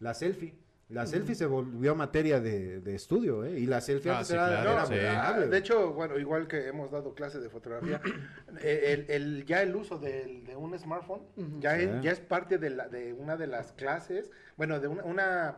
la 0.00 0.14
selfie. 0.14 0.54
La 0.90 1.06
selfie 1.06 1.34
se 1.34 1.46
volvió 1.46 1.94
materia 1.94 2.40
de, 2.40 2.80
de 2.80 2.94
estudio, 2.94 3.44
¿eh? 3.44 3.58
Y 3.58 3.66
la 3.66 3.80
selfie 3.80 4.10
Ah, 4.10 4.14
antes 4.18 4.28
sí, 4.28 4.34
era, 4.34 4.46
claro, 4.48 4.70
era 4.72 4.86
sí. 4.86 4.92
vulnerable. 4.92 5.46
De 5.48 5.58
hecho, 5.58 5.92
bueno, 5.94 6.18
igual 6.18 6.46
que 6.46 6.68
hemos 6.68 6.90
dado 6.90 7.14
clases 7.14 7.42
de 7.42 7.48
fotografía, 7.48 8.00
eh, 8.62 9.04
el, 9.08 9.10
el- 9.10 9.44
ya 9.46 9.62
el 9.62 9.74
uso 9.74 9.98
del- 9.98 10.44
de 10.44 10.54
un 10.56 10.78
smartphone 10.78 11.22
ya, 11.60 11.76
Sí. 11.76 11.84
es, 11.84 12.02
ya 12.02 12.10
es 12.12 12.20
parte 12.20 12.58
de, 12.58 12.70
la, 12.70 12.88
de 12.88 13.14
una 13.14 13.36
de 13.36 13.46
las 13.46 13.72
clases, 13.72 14.30
bueno, 14.56 14.78
de 14.78 14.88
una, 14.88 15.04
una- 15.04 15.56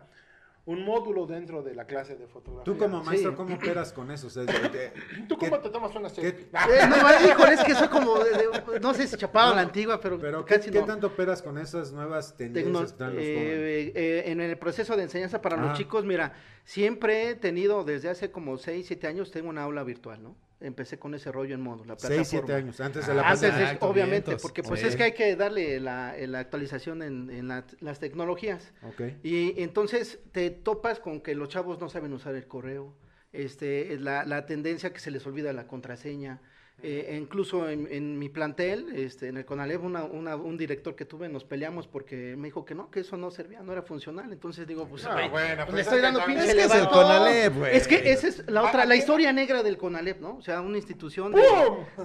un 0.67 0.85
módulo 0.85 1.27
dentro 1.27 1.63
de 1.63 1.75
la 1.75 1.87
clase 1.87 2.17
de 2.17 2.27
fotografía. 2.27 2.65
Tú 2.65 2.77
como 2.77 3.03
maestro, 3.03 3.31
Sí. 3.31 3.37
¿cómo 3.37 3.55
operas 3.55 3.93
con 3.93 4.11
eso? 4.11 4.27
O 4.27 4.31
sea, 4.31 4.43
de- 4.45 4.53
de- 4.69 4.93
¿Tú 5.29 5.39
¿qué- 5.39 5.49
cómo 5.49 5.63
te 5.63 5.71
tomas 5.71 5.95
una 5.95 6.09
selfie? 6.09 6.41
Eh, 6.51 6.87
no, 6.89 6.97
híjole, 7.29 7.53
es 7.55 7.63
que 7.65 7.75
soy 7.75 7.87
como, 7.89 8.19
de- 8.19 8.31
de- 8.33 8.81
no 8.81 8.93
sé 8.93 9.07
si 9.07 9.17
chapado 9.17 9.53
a 9.53 9.55
la 9.55 9.61
antigua, 9.63 10.01
pero, 10.01 10.19
Pero 10.19 10.45
¿qué, 10.45 10.57
casi 10.57 10.71
qué 10.71 10.81
no. 10.81 10.87
tanto 10.87 11.07
operas 11.07 11.41
con 11.41 11.57
esas 11.57 11.93
nuevas 11.93 12.37
Tecno- 12.37 12.53
tendencias 12.85 12.95
eh, 13.01 13.93
eh, 13.95 14.23
en 14.27 14.41
el 14.41 14.59
proceso 14.59 14.97
de 14.97 15.05
enseñanza 15.05 15.41
para 15.41 15.57
Ah. 15.57 15.67
los 15.67 15.79
chicos, 15.79 16.05
mira, 16.05 16.33
siempre 16.65 17.31
he 17.31 17.35
tenido, 17.37 17.85
desde 17.85 18.09
hace 18.09 18.33
como 18.33 18.59
6, 18.59 18.87
7 18.89 19.07
años, 19.07 19.31
tengo 19.31 19.49
una 19.49 19.63
aula 19.63 19.85
virtual, 19.85 20.21
¿no? 20.23 20.37
Empecé 20.59 20.99
con 20.99 21.15
ese 21.15 21.31
rollo 21.31 21.55
en 21.55 21.61
modo, 21.61 21.85
la 21.85 21.97
plataforma. 21.97 22.17
Seis, 22.25 22.29
siete 22.29 22.55
años, 22.55 22.81
antes 22.81 23.07
de 23.07 23.15
la 23.15 23.23
Ah, 23.23 23.33
Antes, 23.33 23.51
pandemia. 23.51 23.79
obviamente, 23.83 24.27
vientos. 24.31 24.43
porque 24.43 24.63
pues 24.63 24.81
Sí. 24.81 24.87
es 24.87 24.97
que 24.97 25.03
hay 25.03 25.13
que 25.13 25.37
darle 25.37 25.81
la, 25.81 26.15
la 26.19 26.39
actualización 26.39 27.03
en, 27.03 27.29
en 27.31 27.49
la- 27.49 27.67
las 27.81 28.01
tecnologías. 28.01 28.73
Ok. 28.83 29.03
Y 29.23 29.61
entonces 29.63 30.19
te 30.33 30.49
topas 30.51 30.99
con 30.99 31.21
que 31.21 31.35
los 31.35 31.51
chavos 31.51 31.79
no 31.79 31.91
saben 31.91 32.13
usar 32.15 32.35
el 32.35 32.47
correo, 32.47 32.97
este, 33.33 33.99
la, 33.99 34.25
la 34.25 34.47
tendencia 34.47 34.95
que 34.95 35.01
se 35.01 35.11
les 35.11 35.27
olvida 35.27 35.53
la 35.53 35.67
contraseña. 35.67 36.41
Eh, 36.83 37.17
incluso 37.19 37.69
en, 37.71 37.89
en 37.91 38.19
mi 38.19 38.29
plantel, 38.29 38.95
este, 38.95 39.29
en 39.29 39.39
el 39.39 39.47
CONALEP, 39.47 39.83
una, 39.83 40.05
una- 40.05 40.37
un 40.37 40.59
director 40.59 40.95
que 40.95 41.07
tuve, 41.07 41.27
nos 41.29 41.43
peleamos 41.43 41.87
porque 41.89 42.37
me 42.37 42.49
dijo 42.49 42.67
que 42.67 42.75
no, 42.75 42.91
que 42.91 43.01
eso 43.01 43.17
no 43.17 43.31
servía, 43.31 43.63
no 43.63 43.73
era 43.73 43.81
funcional. 43.83 44.31
Entonces 44.31 44.67
digo, 44.67 44.87
pues, 44.87 45.07
Ah, 45.07 45.27
bueno, 45.31 45.31
pues, 45.31 45.57
pues 45.65 45.75
le 45.75 45.81
es 45.81 45.87
estoy 45.87 45.99
que 45.99 46.03
dando 46.03 46.25
pinche 46.27 46.45
Es 46.45 46.55
que 46.55 46.61
es 46.61 46.65
el 46.67 46.71
elevador. 46.81 46.93
CONALEP, 46.93 47.55
güey. 47.57 47.77
Es 47.77 47.89
que 47.89 48.13
esa 48.13 48.29
es 48.29 48.45
la 48.51 48.63
otra, 48.63 48.83
Ah, 48.83 48.85
la 48.85 48.93
aquí- 48.95 48.99
historia 49.01 49.33
negra 49.33 49.63
del 49.63 49.79
CONALEP, 49.79 50.21
¿no? 50.21 50.37
O 50.37 50.43
sea, 50.43 50.61
una 50.61 50.77
institución 50.77 51.33
de, 51.33 51.43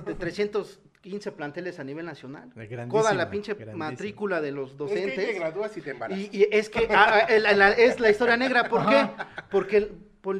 de 0.05 0.13
315 0.15 1.31
planteles 1.33 1.77
a 1.79 1.83
nivel 1.83 2.05
nacional. 2.05 2.53
Coda 2.87 3.13
la 3.13 3.29
pinche 3.29 3.55
matrícula 3.75 4.39
de 4.39 4.51
los 4.53 4.71
Es 4.71 4.77
docentes. 4.77 5.19
que 5.19 5.25
te 5.33 5.33
gradúas 5.33 5.75
y 5.75 5.81
te 5.81 5.91
embarazas. 5.91 6.23
Y, 6.23 6.29
y 6.31 6.47
es 6.49 6.69
que 6.69 6.87
ah, 6.91 7.27
ah, 7.27 7.39
la- 7.39 7.71
es 7.73 7.99
la 7.99 8.09
historia 8.09 8.37
negra, 8.37 8.69
¿por 8.69 8.87
qué? 8.87 9.05
Porque 9.51 9.77
el 9.77 9.91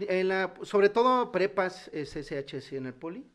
en 0.10 0.28
la- 0.30 0.54
sobre 0.62 0.90
todo 0.90 1.32
prepas 1.34 1.90
SSHS 1.94 2.78
en 2.78 2.86
el 2.86 2.94
poli, 2.94 3.26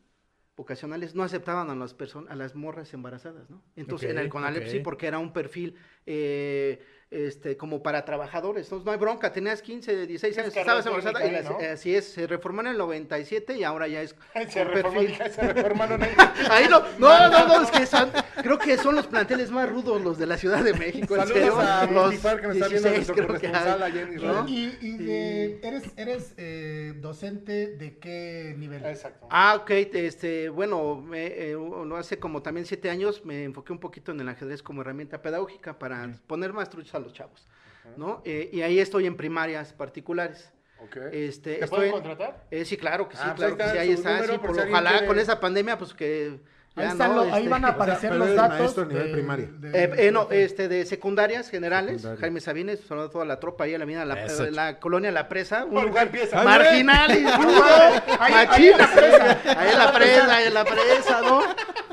vocacionales, 0.57 1.15
no 1.15 1.23
aceptaban 1.23 1.69
a 1.69 1.75
las 1.75 1.93
personas, 1.93 2.31
a 2.31 2.35
las 2.35 2.55
morras 2.55 2.93
embarazadas, 2.93 3.49
¿no? 3.49 3.63
Entonces 3.75 4.09
en 4.09 4.17
Ok, 4.17 4.23
el 4.23 4.29
CONALEP 4.29 4.67
sí, 4.67 4.79
porque 4.79 5.07
era 5.07 5.19
un 5.19 5.31
perfil 5.31 5.75
eh, 6.05 6.83
este, 7.09 7.55
como 7.55 7.81
para 7.81 8.03
trabajadores. 8.03 8.65
Entonces, 8.65 8.85
no 8.85 8.91
hay 8.91 8.97
bronca, 8.97 9.31
tenías 9.31 9.61
15, 9.61 10.07
16 10.07 10.37
años, 10.39 10.49
Es 10.53 10.57
estabas 10.57 10.85
embarazada. 10.85 11.19
Y 11.19 11.29
técnica, 11.29 11.49
las- 11.53 11.61
¿no? 11.61 11.73
Así 11.73 11.95
es, 11.95 12.05
se 12.05 12.27
reformó 12.27 12.61
en 12.61 12.67
el 12.67 12.77
97 12.77 13.55
y 13.57 13.63
ahora 13.63 13.87
ya 13.87 14.01
es 14.01 14.13
Se 14.49 14.63
con 14.63 14.73
reformó, 14.73 14.99
perfil. 15.01 15.31
se 15.31 15.53
reformaron 15.53 16.03
en- 16.03 16.09
Ahí 16.51 16.67
no, 16.69 16.81
no, 16.99 17.29
no, 17.29 17.47
no, 17.47 17.61
es 17.63 17.71
que 17.71 17.85
son, 17.85 18.11
creo 18.41 18.57
que 18.59 18.77
son 18.77 18.95
los 18.95 19.07
planteles 19.07 19.51
más 19.51 19.69
rudos 19.69 20.01
los 20.01 20.17
de 20.17 20.25
la 20.27 20.37
Ciudad 20.37 20.63
de 20.63 20.73
México. 20.73 21.15
Saludos 21.15 21.33
serio. 21.37 21.59
a 21.59 21.85
los 21.85 22.03
Multifar, 22.05 22.41
que 22.41 22.47
nos 22.47 22.55
está 22.57 22.67
viendo 22.67 22.89
16 22.89 22.95
nuestro 23.07 23.15
creo 23.15 23.27
que 23.27 23.47
corresponsal 23.51 23.83
hay, 23.83 23.91
allá 23.91 24.01
en 24.01 24.09
¿no? 24.09 24.15
Israel. 24.15 24.45
Y, 24.49 24.87
y 24.87 24.97
de- 24.97 25.59
eres, 25.63 25.83
eres 25.95 26.33
eh, 26.37 26.93
docente 26.97 27.67
de 27.75 27.97
qué 27.99 28.53
nivel? 28.57 28.85
Exacto. 28.85 29.27
Ah, 29.29 29.55
ok, 29.61 29.69
este, 29.71 30.49
bueno, 30.49 30.95
me, 31.01 31.27
eh, 31.27 31.53
lo 31.53 31.95
hace 31.95 32.19
como 32.19 32.41
también 32.41 32.65
siete 32.65 32.89
años 32.89 33.23
me 33.23 33.43
enfoqué 33.45 33.71
un 33.71 33.79
poquito 33.79 34.11
en 34.11 34.19
el 34.19 34.29
ajedrez 34.29 34.61
como 34.61 34.81
herramienta 34.81 35.21
pedagógica 35.21 35.79
para 35.79 36.19
poner 36.27 36.51
más 36.53 36.69
truchos 36.69 36.96
a 36.97 36.99
los 36.99 37.13
chavos, 37.13 37.47
¿no? 37.95 38.21
Eh, 38.25 38.49
y 38.51 38.61
ahí 38.61 38.79
estoy 38.79 39.05
en 39.07 39.15
primarias 39.15 39.73
particulares. 39.73 40.51
Ok. 40.83 40.97
Este, 41.11 41.55
¿Te 41.55 41.63
estoy 41.63 41.69
pueden 41.69 41.85
en- 41.87 41.91
contratar? 42.01 42.43
Eh, 42.51 42.63
sí, 42.65 42.77
claro 42.77 43.09
que 43.09 43.15
sí, 43.15 43.21
Ah, 43.25 43.33
pues 43.35 43.47
claro 43.53 43.57
que 43.57 43.63
sí, 43.71 43.77
ahí 43.79 43.91
está, 43.91 44.23
sí, 44.23 44.37
por 44.37 44.51
ojalá 44.59 44.91
quiere- 44.91 45.07
con 45.07 45.17
esa 45.19 45.39
pandemia, 45.39 45.77
pues 45.77 45.93
que 45.93 46.39
Ahí, 46.75 46.95
no, 46.95 47.07
lo- 47.07 47.21
ahí 47.23 47.29
este, 47.41 47.49
van 47.49 47.65
a 47.65 47.67
aparecer 47.69 48.13
los 48.13 48.35
datos. 48.35 48.77
a 48.77 48.85
nivel 48.85 49.03
del- 49.05 49.11
primaria. 49.11 49.47
del- 49.51 49.75
Eh, 49.75 49.91
eh, 49.97 50.11
no, 50.11 50.27
este, 50.29 50.67
de 50.67 50.85
secundarias 50.85 51.49
generales, 51.49 52.01
Secundaria. 52.01 52.21
Jaime 52.21 52.39
Sabines, 52.39 52.81
sobre 52.81 53.09
toda 53.09 53.25
la 53.25 53.39
tropa 53.39 53.63
ahí 53.63 53.73
en 53.73 53.79
la 53.79 53.83
avenida, 53.85 54.05
la, 54.05 54.25
eh, 54.27 54.51
la 54.51 54.79
colonia 54.79 55.11
La 55.11 55.27
Presa, 55.27 55.65
un 55.65 55.83
lugar 55.87 56.05
empieza. 56.05 56.43
marginal 56.43 57.09
y 57.17 57.23
rudo, 57.25 57.63
ahí 58.19 58.33
machín, 58.33 58.71
en 58.73 58.77
la 58.77 58.91
presa. 58.93 59.59
ahí 59.59 59.71
en 59.71 59.79
la 59.79 59.91
presa, 59.91 60.35
ahí 60.35 60.47
en 60.49 60.53
la 60.53 60.65
presa, 60.65 61.21
¿no? 61.21 61.41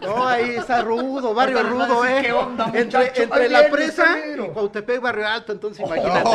No, 0.04 0.28
ahí 0.28 0.50
está 0.56 0.82
rudo, 0.82 1.34
barrio 1.34 1.62
rudo, 1.62 2.04
¿eh? 2.06 2.22
¿qué 2.22 2.32
onda, 2.32 2.72
entre 2.74 3.48
la 3.48 3.68
presa 3.68 4.18
y 4.26 4.38
Cuautepec, 4.38 5.00
barrio 5.00 5.26
alto, 5.26 5.52
entonces 5.52 5.84
imagínate. 5.84 6.30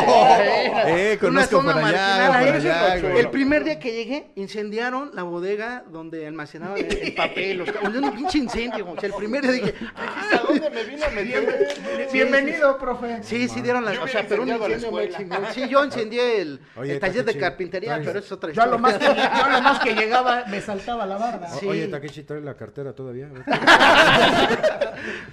Eh, 0.90 1.18
Una 1.20 1.46
conozco 1.46 1.56
zona 1.58 1.72
por 1.74 1.84
allá. 1.84 2.96
El 2.96 3.30
primer 3.30 3.64
día 3.64 3.78
que 3.78 3.92
llegué, 3.92 4.30
incendiaron 4.36 5.10
la 5.14 5.22
bodega 5.22 5.84
donde 5.88 6.26
almacenaban 6.26 6.78
el, 6.78 6.98
el 6.98 7.14
papel, 7.16 7.62
un 7.62 8.12
pinche 8.12 8.38
incendio, 8.38 8.88
o 8.88 8.98
sea, 8.98 9.08
el 9.08 9.14
primer 9.14 9.42
día 9.42 9.52
dije, 9.52 9.74
¿A 9.96 10.38
dónde 10.46 10.70
me 10.70 10.84
vino 10.84 11.04
a 11.04 11.10
meter? 11.10 12.08
Bienvenido, 12.12 12.78
profe. 12.78 13.22
Sí, 13.22 13.48
sí 13.48 13.60
dieron 13.60 13.84
la, 13.84 14.02
o 14.02 14.08
sea, 14.08 14.26
pero 14.28 14.42
un 14.42 14.48
incendio 14.48 14.90
muy 14.90 15.08
chingón. 15.10 15.44
Sí, 15.52 15.68
yo 15.68 15.84
incendié 15.84 16.40
el, 16.40 16.60
taller 17.00 17.24
de 17.24 17.38
carpintería, 17.38 18.00
pero 18.04 18.18
eso 18.18 18.26
es 18.26 18.32
otra 18.32 18.50
historia. 18.50 18.70
lo 18.70 18.78
más 18.78 18.98
que, 18.98 19.04
yo 19.04 19.12
a 19.12 19.48
lo 19.48 19.62
más 19.62 19.80
que 19.80 19.94
llegaba 19.94 20.44
me 20.46 20.60
saltaba 20.60 21.06
la 21.06 21.16
barda. 21.16 21.48
Sí. 21.48 21.66
Oye, 21.66 21.88
Takeshi, 21.88 22.24
trae 22.24 22.40
la 22.40 22.54
cartera 22.56 22.92
todavía. 22.92 23.28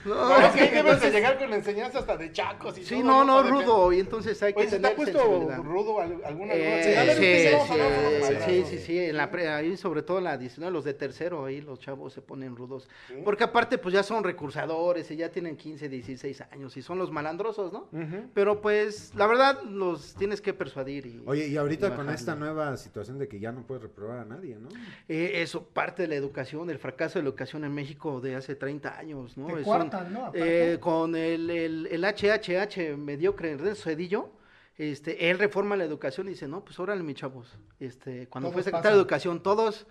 No, 0.06 0.40
es 0.40 0.52
que 0.54 0.72
debes 0.72 1.02
de 1.02 1.12
llegar 1.12 1.38
con 1.38 1.52
enseñanza 1.54 2.00
hasta 2.00 2.16
de 2.16 2.32
chacos 2.32 2.78
y 2.78 2.84
sí, 2.86 3.02
todo, 3.02 3.04
no, 3.04 3.24
no, 3.26 3.44
rudo, 3.44 3.92
y 3.92 4.00
entonces 4.00 4.42
hay 4.42 4.54
que 4.54 4.60
Oye, 4.62 4.70
¿se 4.70 4.80
te 4.80 4.82
tener 4.82 4.92
ha 4.94 4.96
puesto 4.96 5.64
rudo 5.64 6.00
al- 6.00 6.22
alguna 6.24 6.54
Eh, 6.54 6.98
alguna- 6.98 7.02
A 7.02 7.06
ver, 7.06 7.18
sí, 7.18 8.36
sí, 8.46 8.64
sí, 8.66 8.78
sí, 8.78 8.86
sí, 8.86 9.00
en 9.00 9.18
la 9.18 9.30
pre- 9.30 9.50
ahí 9.50 9.76
sobre 9.76 10.02
todo 10.04 10.20
en 10.20 10.24
la 10.26 10.38
19, 10.38 10.72
los 10.72 10.86
de 10.86 10.94
tercero, 10.94 11.46
ahí 11.46 11.60
los 11.62 11.80
chavos 11.80 12.14
se 12.14 12.22
ponen 12.22 12.56
rudos. 12.56 12.88
Porque 13.26 13.44
aparte, 13.44 13.78
pues 13.78 13.94
ya 13.94 14.04
son 14.04 14.24
recursadores 14.24 15.12
y 15.12 15.18
ya 15.18 15.30
tienen 15.30 15.58
15, 15.58 15.90
16 15.90 16.42
años 16.52 16.78
y 16.78 16.82
son 16.82 16.98
los 16.98 17.12
malandrosos, 17.12 17.74
¿no? 17.74 17.90
Pero 18.34 18.62
pues, 18.62 19.12
la 19.16 19.28
verdad, 19.28 19.62
los 19.64 20.14
tienes 20.16 20.40
que 20.42 20.54
persuadir 20.54 21.06
y... 21.06 21.22
Oye, 21.26 21.48
y 21.48 21.58
ahorita 21.58 21.96
con 21.96 22.10
esta 22.10 22.36
nueva 22.36 22.78
situación 22.78 23.18
de 23.20 23.28
que 23.28 23.40
ya 23.40 23.52
no 23.52 23.64
puedes 23.64 23.84
reprobar 23.84 24.20
a 24.20 24.26
nadie, 24.26 24.56
¿no? 24.56 24.70
Eh, 25.10 25.42
eso, 25.42 25.64
parte 25.66 26.04
de 26.04 26.08
la 26.08 26.16
educación, 26.16 26.70
el 26.70 26.80
fracaso 26.80 27.20
de 27.20 27.24
la 27.24 27.30
educación 27.30 27.66
en 27.66 27.74
México 27.74 28.07
de 28.22 28.36
hace 28.36 28.56
30 28.56 28.98
años, 28.98 29.38
¿no? 29.38 29.48
Te 29.48 29.54
Son, 29.54 29.64
cuartan, 29.64 30.14
¿no? 30.14 30.20
Aparte. 30.28 30.74
eh, 30.74 30.80
con 30.80 31.16
el, 31.16 31.50
el, 31.50 31.88
el 31.92 32.04
HHH 32.06 32.98
mediocre, 32.98 33.52
Ernesto 33.52 33.84
Cedillo, 33.90 34.32
este, 34.78 35.30
él 35.30 35.40
reforma 35.40 35.76
la 35.76 35.84
educación 35.86 36.28
y 36.28 36.32
dice, 36.32 36.48
no, 36.48 36.64
pues 36.64 36.80
órale, 36.80 37.04
mis 37.04 37.16
chavos, 37.16 37.58
este, 37.80 38.28
cuando 38.28 38.52
fue 38.52 38.62
Todos 38.62 38.66
secretario 38.66 38.82
pasan. 38.82 38.94
de 38.98 39.02
educación, 39.02 39.44
todos, 39.44 39.88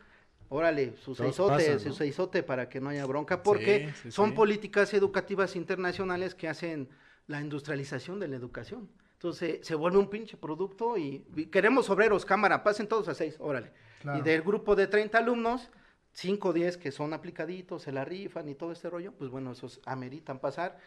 órale, 0.48 0.94
su 0.96 1.14
Todos 1.14 1.18
seisote, 1.18 1.52
pasan, 1.64 1.80
su 1.80 1.88
¿no? 1.88 1.94
seisote 1.94 2.42
para 2.42 2.68
que 2.68 2.80
no 2.80 2.90
haya 2.90 3.04
bronca, 3.06 3.42
porque 3.42 3.88
Sí, 3.96 4.00
sí, 4.04 4.10
son 4.12 4.30
sí. 4.30 4.36
políticas 4.36 4.94
educativas 4.94 5.56
internacionales 5.56 6.34
que 6.34 6.48
hacen 6.48 6.88
la 7.26 7.40
industrialización 7.40 8.20
de 8.20 8.28
la 8.28 8.36
educación. 8.36 8.88
Entonces 9.14 9.66
se 9.66 9.74
vuelve 9.74 9.98
un 9.98 10.08
pinche 10.08 10.36
producto 10.36 10.96
y, 10.98 11.24
y 11.34 11.46
queremos 11.46 11.88
obreros, 11.90 12.24
cámara, 12.24 12.62
pasen 12.62 12.86
todos 12.86 13.08
a 13.08 13.14
seis, 13.14 13.36
órale. 13.40 13.72
Claro. 14.02 14.18
Y 14.18 14.22
del 14.22 14.42
grupo 14.42 14.76
de 14.76 14.86
30 14.86 15.18
alumnos, 15.18 15.70
5 16.16 16.48
o 16.50 16.52
10 16.52 16.76
que 16.78 16.90
son 16.92 17.12
aplicaditos, 17.12 17.82
se 17.82 17.92
la 17.92 18.04
rifan 18.04 18.48
y 18.48 18.54
todo 18.54 18.72
este 18.72 18.88
rollo, 18.90 19.12
pues 19.12 19.30
bueno, 19.30 19.52
esos 19.52 19.80
ameritan 19.86 20.38
pasar. 20.40 20.78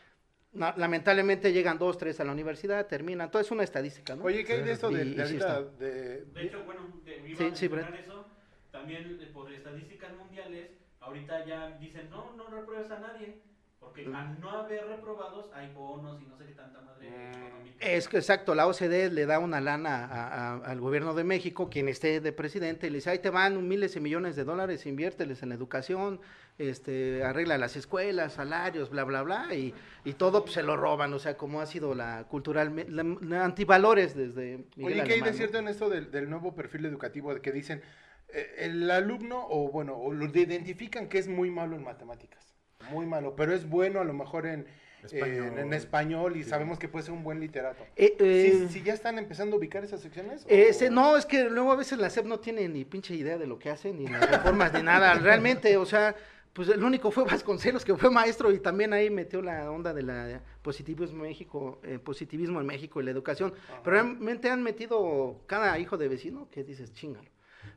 Lamentablemente 0.53 1.53
llegan 1.53 1.77
dos, 1.77 1.97
tres 1.97 2.19
a 2.19 2.23
la 2.25 2.31
universidad, 2.31 2.87
terminan, 2.87 3.29
todo 3.29 3.41
es 3.41 3.51
una 3.51 3.63
estadística, 3.63 4.15
¿no? 4.15 4.23
Oye, 4.25 4.43
¿qué 4.43 4.53
hay 4.53 4.61
de 4.63 4.71
esto 4.71 4.89
de, 4.89 5.05
Y- 5.05 5.09
de 5.11 5.15
y 5.17 5.21
ahorita? 5.21 5.61
de- 5.61 6.25
De 6.25 6.45
hecho, 6.47 6.63
bueno, 6.65 6.81
de- 7.05 7.29
iba 7.29 7.37
Sí, 7.37 7.43
a 7.45 7.55
sí, 7.55 7.65
eso. 7.67 8.25
También 8.71 9.19
eh, 9.21 9.29
por 9.33 9.51
estadísticas 9.51 10.11
mundiales, 10.17 10.71
ahorita 11.01 11.45
ya 11.45 11.77
dicen, 11.79 12.09
no, 12.11 12.33
no 12.35 12.49
repruebes 12.49 12.89
a 12.91 12.99
nadie. 12.99 13.41
Porque 13.79 14.05
al 14.05 14.39
no 14.39 14.49
haber 14.51 14.85
reprobados, 14.87 15.49
hay 15.53 15.71
bonos 15.73 16.21
y 16.21 16.25
no 16.25 16.35
sé 16.37 16.45
qué 16.45 16.53
tanta 16.53 16.81
madre 16.81 17.07
económica. 17.07 17.75
Es 17.79 18.09
que 18.09 18.17
exacto, 18.17 18.55
la 18.55 18.67
OCDE 18.67 19.09
le 19.09 19.25
da 19.25 19.39
una 19.39 19.61
lana 19.61 20.05
a- 20.05 20.27
a- 20.27 20.55
al 20.57 20.81
gobierno 20.81 21.13
de 21.13 21.23
México, 21.23 21.69
quien 21.69 21.87
esté 21.87 22.19
de 22.19 22.33
presidente, 22.33 22.87
y 22.87 22.89
le 22.89 22.97
dice, 22.97 23.09
ahí 23.09 23.19
te 23.19 23.29
van 23.29 23.65
miles 23.67 23.95
y 23.95 24.01
millones 24.01 24.35
de 24.35 24.43
dólares, 24.43 24.85
inviérteles 24.85 25.41
en 25.43 25.49
la 25.49 25.55
educación, 25.55 26.19
este, 26.57 27.23
arregla 27.23 27.57
las 27.57 27.77
escuelas, 27.77 28.33
salarios, 28.33 28.89
bla, 28.89 29.05
bla, 29.05 29.21
bla, 29.23 29.53
y, 29.55 29.73
y 30.03 30.13
todo 30.13 30.41
pues, 30.41 30.55
se 30.55 30.61
lo 30.63 30.75
roban, 30.75 31.13
o 31.13 31.19
sea, 31.19 31.37
como 31.37 31.61
ha 31.61 31.65
sido 31.65 31.95
la 31.95 32.25
cultural, 32.25 32.85
la, 32.89 33.03
la 33.21 33.45
antivalores 33.45 34.13
desde 34.13 34.65
Miguel 34.75 34.99
Oye, 34.99 35.03
¿qué 35.05 35.13
hay 35.13 35.21
de 35.21 35.33
cierto 35.33 35.57
en 35.57 35.69
esto 35.69 35.89
del, 35.89 36.11
del 36.11 36.29
nuevo 36.29 36.53
perfil 36.53 36.85
educativo 36.85 37.33
de 37.33 37.39
que 37.39 37.53
dicen 37.53 37.81
eh, 38.27 38.55
el 38.59 38.91
alumno 38.91 39.47
o 39.49 39.71
bueno, 39.71 39.95
o 39.95 40.11
lo 40.13 40.27
de- 40.27 40.41
identifican 40.41 41.07
que 41.07 41.17
es 41.17 41.29
muy 41.29 41.49
malo 41.49 41.77
en 41.77 41.83
matemáticas, 41.85 42.48
muy 42.91 43.05
malo, 43.05 43.35
pero 43.35 43.53
es 43.53 43.67
bueno 43.69 43.99
a 43.99 44.03
lo 44.03 44.13
mejor 44.13 44.45
en 44.45 44.65
Español. 45.03 45.47
en, 45.53 45.59
en 45.59 45.73
español 45.73 46.37
y 46.37 46.43
sabemos 46.43 46.79
que 46.79 46.87
puede 46.87 47.05
ser 47.05 47.13
un 47.13 47.23
buen 47.23 47.39
literato. 47.39 47.83
Eh, 47.95 48.15
eh, 48.19 48.65
¿Sí, 48.69 48.79
sí 48.79 48.83
ya 48.83 48.93
están 48.93 49.17
empezando 49.17 49.55
a 49.55 49.59
ubicar 49.59 49.83
esas 49.83 50.01
secciones? 50.01 50.45
o- 50.45 50.49
Ese, 50.49 50.89
no, 50.89 51.15
es 51.17 51.25
que 51.25 51.49
luego 51.49 51.71
a 51.71 51.75
veces 51.75 51.99
la 51.99 52.09
SEP 52.09 52.25
no 52.25 52.39
tiene 52.39 52.67
ni 52.67 52.85
pinche 52.85 53.13
idea 53.15 53.37
de 53.37 53.47
lo 53.47 53.59
que 53.59 53.69
hacen, 53.69 53.97
ni 53.97 54.07
las 54.07 54.29
reformas, 54.29 54.73
ni 54.73 54.81
nada. 54.81 55.13
Realmente, 55.19 55.77
o 55.77 55.85
sea, 55.85 56.15
pues 56.53 56.67
el 56.69 56.83
único 56.83 57.11
fue 57.11 57.23
Vasconcelos, 57.25 57.85
que 57.85 57.95
fue 57.95 58.09
maestro 58.09 58.51
y 58.51 58.59
también 58.59 58.91
ahí 58.91 59.09
metió 59.09 59.41
la 59.41 59.69
onda 59.71 59.93
de 59.93 60.01
la 60.03 60.41
positivismo 60.61 61.23
en 61.23 61.29
México, 61.29 61.79
eh, 61.83 61.99
positivismo 61.99 62.59
en 62.59 62.65
México 62.65 62.99
y 62.99 63.05
la 63.05 63.11
educación. 63.11 63.53
Pero 63.83 63.95
realmente 63.95 64.49
han 64.49 64.63
metido 64.63 65.41
cada 65.45 65.77
hijo 65.79 65.97
de 65.97 66.07
vecino 66.07 66.49
que 66.51 66.63
dices, 66.63 66.91
chingalo. 66.93 67.29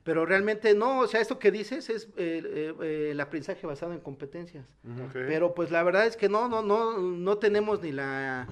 Pero 0.05 0.27
realmente 0.27 0.75
no, 0.75 1.01
o 1.01 1.07
sea, 1.07 1.21
esto 1.21 1.39
que 1.39 1.51
dices 1.51 1.89
es 1.91 2.05
eh, 2.17 2.43
eh, 2.45 2.75
eh, 2.81 3.09
el 3.13 3.21
aprendizaje 3.21 3.67
basado 3.67 3.93
en 3.93 4.01
competencias. 4.01 4.65
Pero 5.13 5.55
pues 5.55 5.71
la 5.71 5.83
verdad 5.83 6.07
es 6.07 6.17
que 6.17 6.29
no, 6.29 6.49
no, 6.49 6.63
no, 6.63 6.99
no 6.99 7.39
tenemos 7.39 7.81
ni 7.83 7.93
la 7.93 8.47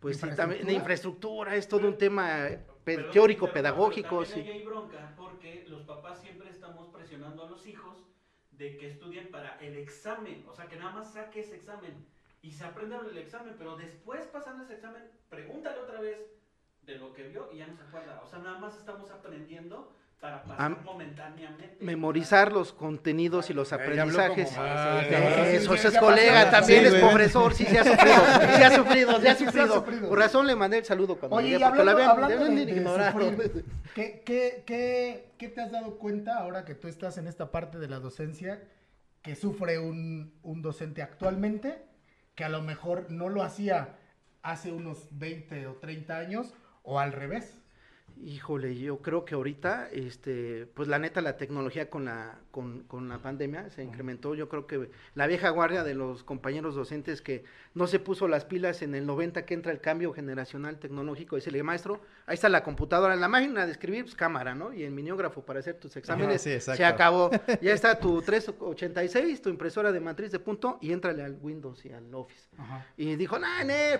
pues 0.00 0.18
sí, 0.18 0.28
también, 0.36 0.60
¿Infraestructura? 0.60 0.66
la 0.66 0.72
infraestructura, 0.72 1.56
es 1.56 1.68
todo 1.68 1.88
un 1.88 1.98
tema 1.98 2.48
pe- 2.48 2.96
Perdón, 2.96 3.10
teórico, 3.10 3.46
pero 3.46 3.52
pedagógico. 3.54 4.24
también 4.24 4.46
Sí. 4.46 4.50
ahí 4.52 4.58
hay 4.58 4.64
bronca 4.64 5.12
porque 5.16 5.66
los 5.68 5.82
papás 5.82 6.20
siempre 6.22 6.48
estamos 6.50 6.88
presionando 6.88 7.44
a 7.44 7.50
los 7.50 7.66
hijos 7.66 7.96
de 8.52 8.76
que 8.76 8.86
estudien 8.86 9.30
para 9.30 9.58
el 9.60 9.76
examen, 9.76 10.44
o 10.48 10.54
sea, 10.54 10.68
que 10.68 10.76
nada 10.76 10.92
más 10.92 11.12
saque 11.12 11.40
ese 11.40 11.56
examen 11.56 11.92
y 12.42 12.52
se 12.52 12.64
aprendan 12.64 13.06
el 13.10 13.18
examen, 13.18 13.54
pero 13.58 13.76
después 13.76 14.24
pasando 14.26 14.64
ese 14.64 14.74
examen, 14.74 15.02
pregúntale 15.28 15.78
otra 15.80 16.00
vez 16.00 16.18
de 16.82 16.96
lo 16.96 17.12
que 17.12 17.24
vio 17.28 17.50
y 17.52 17.58
ya 17.58 17.66
no 17.66 17.74
se 17.74 17.82
acuerda. 17.82 18.20
O 18.22 18.26
sea, 18.28 18.38
nada 18.38 18.58
más 18.58 18.76
estamos 18.78 19.10
aprendiendo 19.10 19.92
para 20.20 20.42
pasar 20.42 20.60
Am- 20.66 20.84
momentáneamente. 20.84 21.76
memorizar 21.80 22.52
los 22.52 22.72
contenidos 22.72 23.50
y 23.50 23.52
los 23.54 23.72
aprendizajes. 23.72 24.50
Eh, 24.58 25.48
sí, 25.50 25.56
Eso, 25.56 25.74
es 25.74 25.98
colega, 25.98 26.50
también 26.50 26.80
Sí, 26.80 26.96
es 26.96 27.02
pobresor, 27.02 27.54
sí 27.54 27.64
se 27.66 27.78
ha 27.78 27.84
sufrido, 27.84 28.16
sí 28.56 28.62
ha 28.62 28.70
sufrido, 28.76 29.20
sí 29.20 29.28
ha 29.28 29.36
sufrido. 29.36 29.84
Por 29.84 30.18
razón 30.18 30.46
le 30.46 30.56
mandé 30.56 30.78
el 30.78 30.84
saludo 30.84 31.16
cuando 31.18 31.36
Oye, 31.36 31.50
llegué, 31.50 31.60
y 31.60 31.64
porque 31.64 31.84
la 31.84 31.92
hablando, 31.92 32.12
habían, 32.12 32.24
hablando 32.24 32.44
deben 32.44 32.66
de, 32.66 32.74
de 32.74 33.04
sufrir, 33.12 33.64
¿qué, 33.94 34.22
qué, 34.24 34.62
qué, 34.66 35.32
qué 35.38 35.48
te 35.48 35.60
has 35.60 35.70
dado 35.70 35.98
cuenta 35.98 36.38
ahora 36.38 36.64
que 36.64 36.74
tú 36.74 36.88
estás 36.88 37.18
en 37.18 37.26
esta 37.26 37.50
parte 37.50 37.78
de 37.78 37.88
la 37.88 37.98
docencia 38.00 38.62
que 39.22 39.34
sufre 39.36 39.78
un, 39.78 40.32
un 40.42 40.62
docente 40.62 41.02
actualmente 41.02 41.84
que 42.34 42.44
a 42.44 42.48
lo 42.48 42.62
mejor 42.62 43.10
no 43.10 43.28
lo 43.28 43.42
hacía 43.42 43.96
hace 44.42 44.70
unos 44.72 45.08
20 45.10 45.66
o 45.66 45.74
30 45.74 46.16
años 46.18 46.54
o 46.84 47.00
al 47.00 47.12
revés? 47.12 47.58
Híjole, 48.18 48.76
yo 48.78 49.02
creo 49.02 49.24
que 49.26 49.34
ahorita, 49.34 49.88
este, 49.90 50.66
pues 50.66 50.88
la 50.88 50.98
neta, 50.98 51.20
la 51.20 51.36
tecnología 51.36 51.90
con 51.90 52.06
la, 52.06 52.40
con, 52.56 52.84
con 52.84 53.06
la 53.10 53.18
pandemia 53.18 53.68
se 53.68 53.84
incrementó. 53.84 54.34
Yo 54.34 54.48
creo 54.48 54.66
que 54.66 54.88
la 55.14 55.26
vieja 55.26 55.50
guardia 55.50 55.84
de 55.84 55.92
los 55.92 56.24
compañeros 56.24 56.74
docentes 56.74 57.20
que 57.20 57.44
no 57.74 57.86
se 57.86 57.98
puso 57.98 58.28
las 58.28 58.46
pilas 58.46 58.80
en 58.80 58.94
el 58.94 59.04
90 59.04 59.44
que 59.44 59.52
entra 59.52 59.72
el 59.72 59.80
cambio 59.82 60.14
generacional 60.14 60.78
tecnológico, 60.78 61.36
decirle, 61.36 61.62
maestro, 61.62 62.00
ahí 62.24 62.32
está 62.32 62.48
la 62.48 62.62
computadora, 62.62 63.12
en 63.12 63.20
la 63.20 63.28
máquina 63.28 63.66
de 63.66 63.72
escribir, 63.72 64.04
pues 64.04 64.14
cámara, 64.14 64.54
¿no? 64.54 64.72
Y 64.72 64.84
el 64.84 64.92
miniógrafo 64.92 65.44
para 65.44 65.60
hacer 65.60 65.74
tus 65.74 65.94
exámenes, 65.98 66.40
sí, 66.40 66.58
se 66.58 66.82
acabó. 66.82 67.30
Ya 67.60 67.74
está 67.74 67.98
tu 67.98 68.22
386, 68.22 69.42
tu 69.42 69.50
impresora 69.50 69.92
de 69.92 70.00
matriz 70.00 70.30
de 70.30 70.38
punto, 70.38 70.78
y 70.80 70.92
entrale 70.92 71.22
al 71.22 71.36
Windows 71.38 71.84
y 71.84 71.92
al 71.92 72.14
Office. 72.14 72.48
Y 72.96 73.16
dijo, 73.16 73.38
no, 73.38 73.46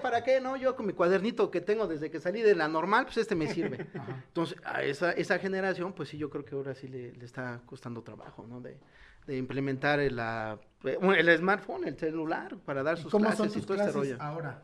¿para 0.01 0.25
qué? 0.25 0.41
No, 0.41 0.57
yo 0.57 0.75
con 0.77 0.87
mi 0.87 0.95
cuadernito 0.95 1.51
que 1.51 1.61
tengo 1.61 1.87
desde 1.87 2.11
que 2.11 2.21
salí 2.21 2.41
de 2.41 2.55
la 2.55 2.69
normal, 2.69 3.05
pues 3.05 3.19
este 3.19 3.35
me 3.35 3.53
sirve. 3.53 3.87
Entonces, 4.29 4.57
a 4.65 4.83
esa, 4.83 5.13
esa 5.13 5.39
generación, 5.39 5.93
pues 5.93 6.09
sí, 6.09 6.17
yo 6.17 6.31
creo 6.31 6.47
que 6.47 6.55
ahora 6.55 6.75
sí 6.75 6.89
le, 6.89 7.13
le 7.13 7.25
está 7.27 7.61
costando 7.67 8.03
trabajo, 8.03 8.46
¿no? 8.47 8.61
De, 8.61 8.79
de 9.27 9.37
implementar 9.37 10.01
el, 10.01 10.17
la- 10.17 10.59
el 10.85 11.39
smartphone, 11.39 11.87
el 11.89 11.97
celular, 11.99 12.57
para 12.65 12.83
dar 12.83 12.97
sus 12.99 13.11
¿Cómo 13.11 13.25
clases 13.27 13.39
son 13.39 13.49
y 13.49 13.51
todo 13.51 13.61
este 13.75 13.77
clases 13.77 13.95
rollo. 13.95 14.17
ahora? 14.21 14.63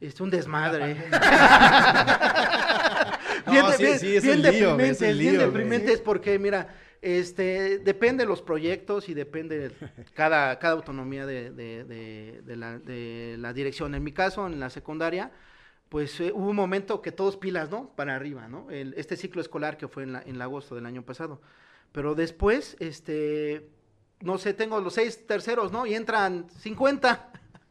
Es 0.00 0.20
un 0.20 0.30
desmadre. 0.30 0.96
No, 3.46 3.52
bien, 3.52 3.66
de- 3.66 3.72
sí, 3.76 3.82
bien- 3.84 3.98
sí, 3.98 4.16
es 4.16 4.22
bien 4.22 4.34
el 4.36 4.42
lío, 4.42 4.50
deprimente, 4.70 4.90
es 4.92 5.02
el 5.02 5.18
bien 5.18 5.32
lío, 5.32 5.40
güey. 5.40 5.50
deprimente 5.52 5.92
es 5.92 6.00
porque, 6.00 6.38
mira, 6.38 6.74
este, 7.00 7.78
depende 7.78 8.24
de 8.24 8.28
los 8.28 8.42
proyectos 8.42 9.08
y 9.08 9.14
depende 9.14 9.70
cada, 10.14 10.58
cada 10.58 10.74
autonomía 10.74 11.24
de, 11.24 11.50
de- 11.52 11.84
de- 11.84 12.42
de 12.44 12.56
la, 12.56 12.78
de 12.78 13.36
la 13.38 13.52
dirección. 13.52 13.94
En 13.94 14.02
mi 14.04 14.12
caso, 14.12 14.46
en 14.46 14.60
la 14.60 14.68
secundaria, 14.70 15.30
pues 15.88 16.20
eh, 16.20 16.32
hubo 16.34 16.50
un 16.50 16.56
momento 16.56 17.00
que 17.00 17.12
todos 17.12 17.36
pilas, 17.36 17.70
¿no? 17.70 17.94
Para 17.96 18.14
arriba, 18.16 18.48
¿no? 18.48 18.70
El- 18.70 18.94
este 18.98 19.16
ciclo 19.16 19.40
escolar 19.40 19.76
que 19.78 19.88
fue 19.88 20.02
en, 20.02 20.12
la- 20.12 20.22
en 20.22 20.40
agosto 20.42 20.74
del 20.74 20.84
año 20.86 21.02
pasado. 21.02 21.40
Pero 21.92 22.14
después, 22.14 22.76
este, 22.80 23.68
no 24.20 24.38
sé, 24.38 24.54
tengo 24.54 24.80
los 24.80 24.94
seis 24.94 25.26
terceros, 25.26 25.72
¿no? 25.72 25.86
Y 25.86 25.94
entran 25.94 26.46
50. 26.60 27.30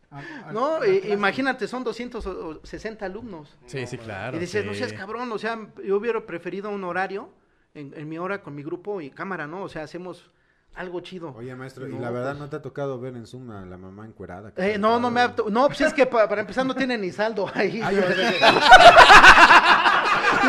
A- 0.09 0.19
a- 0.47 0.51
No, 0.53 0.77
a 0.77 0.85
Eh, 0.85 1.09
imagínate, 1.11 1.67
son 1.67 1.83
260 1.83 3.05
alumnos. 3.05 3.57
Sí, 3.65 3.85
sí, 3.87 3.97
claro. 3.97 4.37
y 4.37 4.39
dices, 4.39 4.65
no 4.65 4.73
seas 4.73 4.93
cabrón, 4.93 5.31
o 5.31 5.37
sea, 5.37 5.59
yo 5.83 5.97
hubiera 5.97 6.25
preferido 6.25 6.69
un 6.69 6.83
horario 6.83 7.29
en, 7.73 7.93
en 7.95 8.07
mi 8.09 8.17
hora 8.17 8.41
con 8.41 8.55
mi 8.55 8.63
grupo 8.63 9.01
y 9.01 9.09
cámara, 9.11 9.45
¿no? 9.47 9.63
O 9.63 9.69
sea, 9.69 9.83
hacemos 9.83 10.31
algo 10.75 10.99
chido. 11.01 11.33
Oye, 11.35 11.53
maestro, 11.55 11.87
y 11.87 11.91
No, 11.93 11.99
la 11.99 12.11
verdad 12.11 12.31
pues- 12.33 12.39
no 12.39 12.49
te 12.49 12.55
ha 12.55 12.61
tocado 12.61 12.99
ver 12.99 13.15
en 13.15 13.25
Zoom 13.27 13.49
a 13.51 13.65
la 13.65 13.77
mamá 13.77 14.05
encuerada. 14.05 14.53
Eh, 14.57 14.77
no, 14.77 14.99
no 14.99 15.09
me 15.11 15.21
ha... 15.21 15.35
No, 15.49 15.67
pues 15.67 15.81
es 15.81 15.93
que 15.93 16.05
pa- 16.05 16.29
para 16.29 16.41
empezar 16.41 16.65
no 16.65 16.75
tiene 16.75 16.97
ni 16.97 17.11
saldo 17.11 17.49
ahí. 17.53 17.81
Ah, 17.83 17.89
que- 17.89 17.97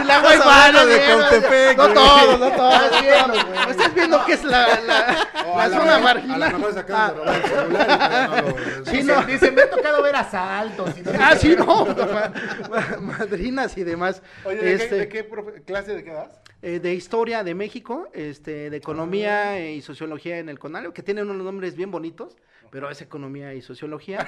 Y 0.01 0.05
la 0.05 0.17
Estás 0.17 0.37
Wi-Fi, 0.37 0.49
hablando 0.49 0.87
de 0.87 1.01
Cautepec, 1.01 1.77
No 1.77 1.83
güey. 1.85 1.95
todo, 1.95 2.39
no 2.39 2.51
todo. 2.57 2.73
Estás 2.73 3.03
viendo, 3.03 3.71
estás 3.71 3.95
viendo 3.95 4.25
que 4.25 4.33
es 4.33 4.45
la, 4.45 4.81
la, 4.81 5.27
zona 5.69 5.69
mejor- 5.69 5.89
A 5.91 5.99
marginal. 6.01 6.41
lo 6.53 6.59
mejor 6.59 6.73
se 6.75 6.79
acaban 6.81 7.15
de 7.17 7.23
Ah. 7.23 7.25
robar 7.25 7.35
el 7.37 7.49
celular 7.49 8.85
Sí, 8.91 9.03
no. 9.03 9.23
Dice, 9.25 9.51
me 9.51 9.63
ha 9.63 9.71
tocado 9.71 10.03
ver 10.03 10.17
asaltos. 10.17 10.91
Ah, 11.21 11.31
qué". 11.33 11.39
sí, 11.39 11.57
no. 11.57 11.87
ma- 11.97 12.33
ma- 12.71 12.97
Madrinas 13.19 13.77
y 13.77 13.85
demás. 13.85 14.23
Oye, 14.45 14.57
¿de, 14.59 14.73
Este, 14.75 15.09
qué, 15.09 15.29
profe- 15.29 15.65
clase 15.65 15.95
de 15.95 16.05
qué 16.05 16.13
das? 16.13 16.29
eh, 16.63 16.81
de 16.81 16.95
historia 16.95 17.45
de 17.45 17.55
México, 17.55 18.09
este, 18.13 18.71
de 18.71 18.77
economía 18.77 19.59
eh, 19.59 19.73
y 19.75 19.81
sociología 19.83 20.39
en 20.39 20.49
el 20.49 20.59
CONALEO, 20.59 20.93
que 20.93 21.03
tienen 21.03 21.31
unos 21.31 21.45
nombres 21.45 21.77
bien 21.77 21.91
bonitos, 21.91 22.37
pero 22.71 22.91
es 22.91 23.01
economía 23.01 23.55
y 23.55 23.63
sociología. 23.63 24.27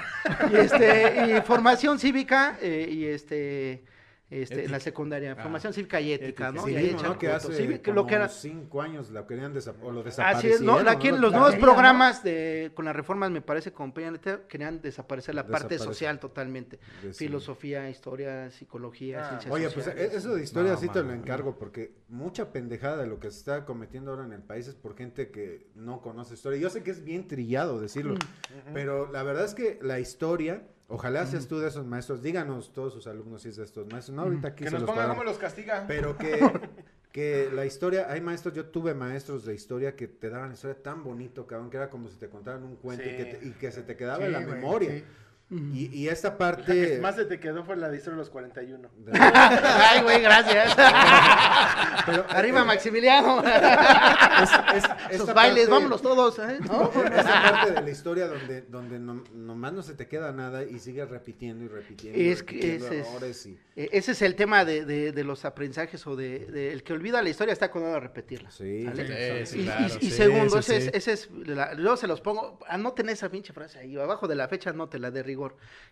y, 0.51 0.55
este, 0.55 1.35
y 1.37 1.41
formación 1.41 1.99
cívica 1.99 2.57
eh, 2.61 2.87
y 2.89 3.05
este, 3.05 3.83
este, 4.31 4.65
en 4.65 4.71
la 4.71 4.79
secundaria, 4.79 5.35
formación 5.35 5.73
cívica 5.73 5.99
y 6.01 6.13
ética, 6.13 6.51
¿no? 6.51 6.67
y 6.67 6.75
ahí 6.75 6.83
Civismo, 6.85 6.99
echan 6.99 7.11
¿no? 7.11 7.19
Que 7.19 7.27
coto. 7.27 7.37
hace 7.37 7.53
Cívica, 7.53 7.83
como 7.83 7.95
lo 7.95 8.07
que 8.07 8.15
era, 8.15 8.29
cinco 8.29 8.81
años 8.81 9.11
la 9.11 9.27
querían 9.27 9.53
o 9.83 9.91
lo 9.91 10.03
Así 10.17 10.47
es, 10.47 10.61
¿no? 10.61 10.77
Aquí 10.77 11.09
en 11.09 11.19
los 11.21 11.31
La 11.33 11.37
nuevos 11.39 11.55
programas 11.57 12.23
de, 12.23 12.71
con 12.73 12.85
las 12.85 12.95
reformas, 12.95 13.29
me 13.29 13.41
parece, 13.41 13.71
con 13.73 13.91
Peña 13.91 14.13
querían 14.47 14.81
desaparecer 14.81 15.35
la 15.35 15.45
parte 15.45 15.77
social 15.77 16.19
totalmente. 16.19 16.79
Sí. 17.11 17.25
Filosofía, 17.25 17.89
historia, 17.89 18.49
psicología, 18.51 19.21
Ah. 19.21 19.29
ciencias 19.29 19.53
Oye, 19.53 19.63
pues 19.69 19.85
sociales. 19.85 20.13
eso 20.13 20.33
de 20.35 20.43
historia 20.43 20.71
No, 20.71 20.77
sí 20.79 20.87
te 20.89 21.03
lo 21.03 21.11
encargo, 21.13 21.57
porque 21.57 21.93
mucha 22.07 22.51
pendejada 22.53 22.97
de 23.03 23.07
lo 23.07 23.19
que 23.19 23.29
se 23.31 23.37
está 23.39 23.65
cometiendo 23.65 24.11
ahora 24.11 24.25
en 24.25 24.31
el 24.33 24.41
país 24.43 24.67
es 24.67 24.75
por 24.75 24.95
gente 24.95 25.29
que 25.31 25.67
no 25.75 26.01
conoce 26.01 26.33
historia. 26.35 26.59
Yo 26.59 26.69
sé 26.69 26.83
que 26.83 26.91
es 26.91 27.03
bien 27.03 27.27
trillado 27.27 27.79
decirlo, 27.81 28.13
Mm. 28.15 28.73
pero 28.73 29.11
la 29.11 29.23
verdad 29.23 29.45
es 29.45 29.53
que 29.53 29.77
la 29.81 29.99
historia, 29.99 30.63
ojalá 30.91 31.25
seas 31.25 31.47
tú 31.47 31.59
de 31.59 31.67
esos 31.69 31.85
maestros, 31.85 32.21
díganos 32.21 32.71
todos 32.73 32.93
sus 32.93 33.07
alumnos 33.07 33.41
si 33.41 33.49
es 33.49 33.55
de 33.57 33.63
estos 33.63 33.87
maestros. 33.91 34.15
No, 34.15 34.23
ahorita 34.23 34.49
aquí 34.49 34.63
Que 34.65 34.69
se 34.69 34.75
nos 34.75 34.81
los 34.83 34.91
pongan 34.91 35.09
cómo 35.09 35.23
los 35.23 35.37
castigan. 35.37 35.85
Pero 35.87 36.17
que, 36.17 36.39
que 37.11 37.49
la 37.53 37.65
historia, 37.65 38.07
hay 38.11 38.21
maestros, 38.21 38.53
yo 38.53 38.65
tuve 38.65 38.93
maestros 38.93 39.45
de 39.45 39.53
historia 39.55 39.95
que 39.95 40.07
te 40.07 40.29
daban 40.29 40.53
historia 40.53 40.81
tan 40.81 41.03
bonito, 41.03 41.47
cabrón, 41.47 41.69
que 41.69 41.77
era 41.77 41.89
como 41.89 42.09
si 42.09 42.17
te 42.17 42.29
contaran 42.29 42.63
un 42.63 42.75
cuento 42.75 43.03
y, 43.03 43.15
que 43.17 43.25
te- 43.25 43.47
y 43.47 43.51
que 43.51 43.71
se 43.71 43.83
te 43.83 43.95
quedaba 43.95 44.19
Sí, 44.19 44.23
en 44.25 44.31
la 44.33 44.39
güey, 44.43 44.51
memoria. 44.55 44.91
sí. 44.91 45.03
Y, 45.51 45.89
y 45.93 46.07
esta 46.07 46.29
La 46.29 46.33
que 46.33 46.37
parte... 46.39 46.99
más 47.01 47.15
se 47.17 47.25
te 47.25 47.37
quedó 47.39 47.65
fue 47.65 47.75
la 47.75 47.89
de 47.89 47.97
historia 47.97 48.15
de 48.15 48.21
los 48.21 48.29
41. 48.29 48.89
de- 48.99 49.11
Ay, 49.19 50.01
güey, 50.01 50.21
gracias. 50.21 50.73
pero- 52.05 52.25
Arriba, 52.29 52.63
Maximiliano. 52.63 53.43
es- 53.43 54.51
es- 54.75 54.83
Esos 55.09 55.19
esta 55.21 55.33
bailes, 55.33 55.67
parte- 55.67 55.71
vámonos 55.71 56.01
todos. 56.01 56.39
¿eh? 56.39 56.57
¿No? 56.65 56.89
Esa 56.89 57.41
parte 57.41 57.71
de 57.73 57.81
la 57.81 57.89
historia 57.89 58.27
donde, 58.27 58.61
donde 58.61 58.97
no- 58.99 59.23
nomás 59.33 59.73
no 59.73 59.81
se 59.81 59.93
te 59.93 60.07
queda 60.07 60.31
nada 60.31 60.63
y 60.63 60.79
sigues 60.79 61.09
repitiendo 61.09 61.65
y 61.65 61.67
repitiendo. 61.67 62.17
Es 62.17 62.43
que 62.43 62.55
repitiendo 62.55 62.85
ese 62.87 62.99
es- 63.01 63.07
errores 63.07 63.45
y- 63.45 63.59
Eh, 63.75 63.89
Ese 63.93 64.11
es 64.13 64.21
el 64.21 64.35
tema 64.35 64.63
de, 64.65 64.85
de- 64.85 65.11
de 65.11 65.23
los 65.23 65.43
aprendizajes 65.45 66.05
o 66.07 66.15
de, 66.15 66.45
de 66.45 66.71
el 66.73 66.83
que 66.83 66.93
olvida 66.93 67.21
la 67.21 67.29
historia 67.29 67.51
está 67.53 67.69
condenado 67.71 67.97
a 67.97 68.01
repetirla. 68.01 68.51
Sí. 68.51 68.85
Sí, 68.95 69.45
sí, 69.45 69.59
y, 69.59 69.63
claro, 69.65 69.95
y- 69.99 70.05
y 70.07 70.11
segundo, 70.11 70.61
sí, 70.61 70.73
ese, 70.75 70.97
ese 70.97 71.11
es, 71.13 71.29
la- 71.45 71.73
yo 71.75 71.97
se 71.97 72.07
los 72.07 72.21
pongo, 72.21 72.59
anoten 72.67 73.09
esa 73.09 73.29
pinche 73.29 73.51
frase 73.53 73.79
ahí, 73.79 73.97
abajo 73.97 74.27
de 74.27 74.35
la 74.35 74.47
fecha 74.47 74.69
anótela 74.69 75.11
de 75.11 75.23
rigor. 75.23 75.40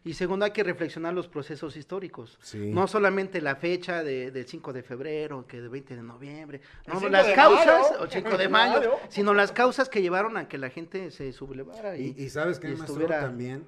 Y 0.03 0.13
segundo, 0.13 0.45
hay 0.45 0.51
que 0.51 0.63
reflexionar 0.63 1.13
los 1.13 1.27
procesos 1.27 1.75
históricos. 1.75 2.37
Sí. 2.41 2.71
No 2.71 2.87
solamente 2.87 3.41
la 3.41 3.55
fecha 3.55 4.03
de, 4.03 4.31
del 4.31 4.45
5 4.47 4.71
de 4.73 4.83
febrero, 4.83 5.45
que 5.47 5.59
del 5.59 5.69
20 5.69 5.95
de 5.95 6.01
noviembre, 6.03 6.61
no, 6.87 6.95
5 6.99 7.09
las 7.09 7.27
de 7.27 7.33
causas, 7.33 7.91
mayo. 7.91 8.03
o 8.03 8.07
5 8.07 8.37
de 8.37 8.49
mayo, 8.49 8.73
Mayo. 8.79 8.93
sino 9.09 9.33
las 9.33 9.51
causas 9.51 9.89
que 9.89 10.01
llevaron 10.01 10.37
a 10.37 10.47
que 10.47 10.57
la 10.57 10.69
gente 10.69 11.11
se 11.11 11.31
sublevara. 11.33 11.97
Y, 11.97 12.15
Y, 12.17 12.23
y 12.23 12.29
sabes 12.29 12.59
que 12.59 12.69
y 12.69 12.73
estuviera- 12.73 13.21
también 13.21 13.65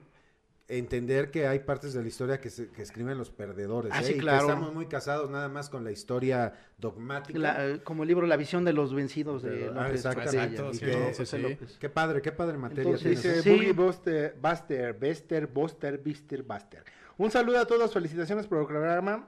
entender 0.77 1.31
que 1.31 1.47
hay 1.47 1.59
partes 1.59 1.93
de 1.93 2.01
la 2.01 2.07
historia 2.07 2.39
que, 2.39 2.49
se- 2.49 2.69
que 2.69 2.81
escriben 2.81 3.17
los 3.17 3.29
perdedores. 3.29 3.91
Ah, 3.95 4.01
¿eh? 4.01 4.03
sí, 4.03 4.11
Y 4.11 4.15
que 4.15 4.21
claro. 4.21 4.41
estamos 4.47 4.73
muy 4.73 4.85
casados 4.87 5.29
nada 5.29 5.49
más 5.49 5.69
con 5.69 5.83
la 5.83 5.91
historia 5.91 6.53
dogmática. 6.77 7.37
la- 7.39 7.67
eh, 7.67 7.81
como 7.83 8.03
el 8.03 8.07
libro 8.09 8.25
La 8.27 8.37
visión 8.37 8.63
de 8.65 8.73
los 8.73 8.93
vencidos 8.93 9.43
de 9.43 9.49
Pero- 9.51 9.71
ah, 9.79 9.83
López 9.83 9.95
exactamente. 10.05 10.37
Exacto, 10.55 10.71
Y 10.71 10.73
sí, 10.75 10.85
que- 10.85 10.91
sí, 10.93 11.17
José 11.17 11.37
sí. 11.37 11.41
López. 11.43 11.77
Qué 11.79 11.89
padre, 11.89 12.21
qué 12.21 12.31
padre 12.31 12.57
materia 12.57 12.83
Entonces. 12.83 13.09
Dice 13.11 13.41
Sí. 13.41 13.49
Boogie 13.49 13.73
Buster, 13.73 14.35
Buster, 14.41 14.93
Bester, 14.93 15.47
Buster, 15.47 15.97
Bister, 15.97 16.43
Buster. 16.43 16.83
Un 17.17 17.29
saludo 17.31 17.59
a 17.59 17.65
todos, 17.65 17.93
felicitaciones 17.93 18.47
por 18.47 18.59
el 18.59 18.65
programa. 18.67 19.27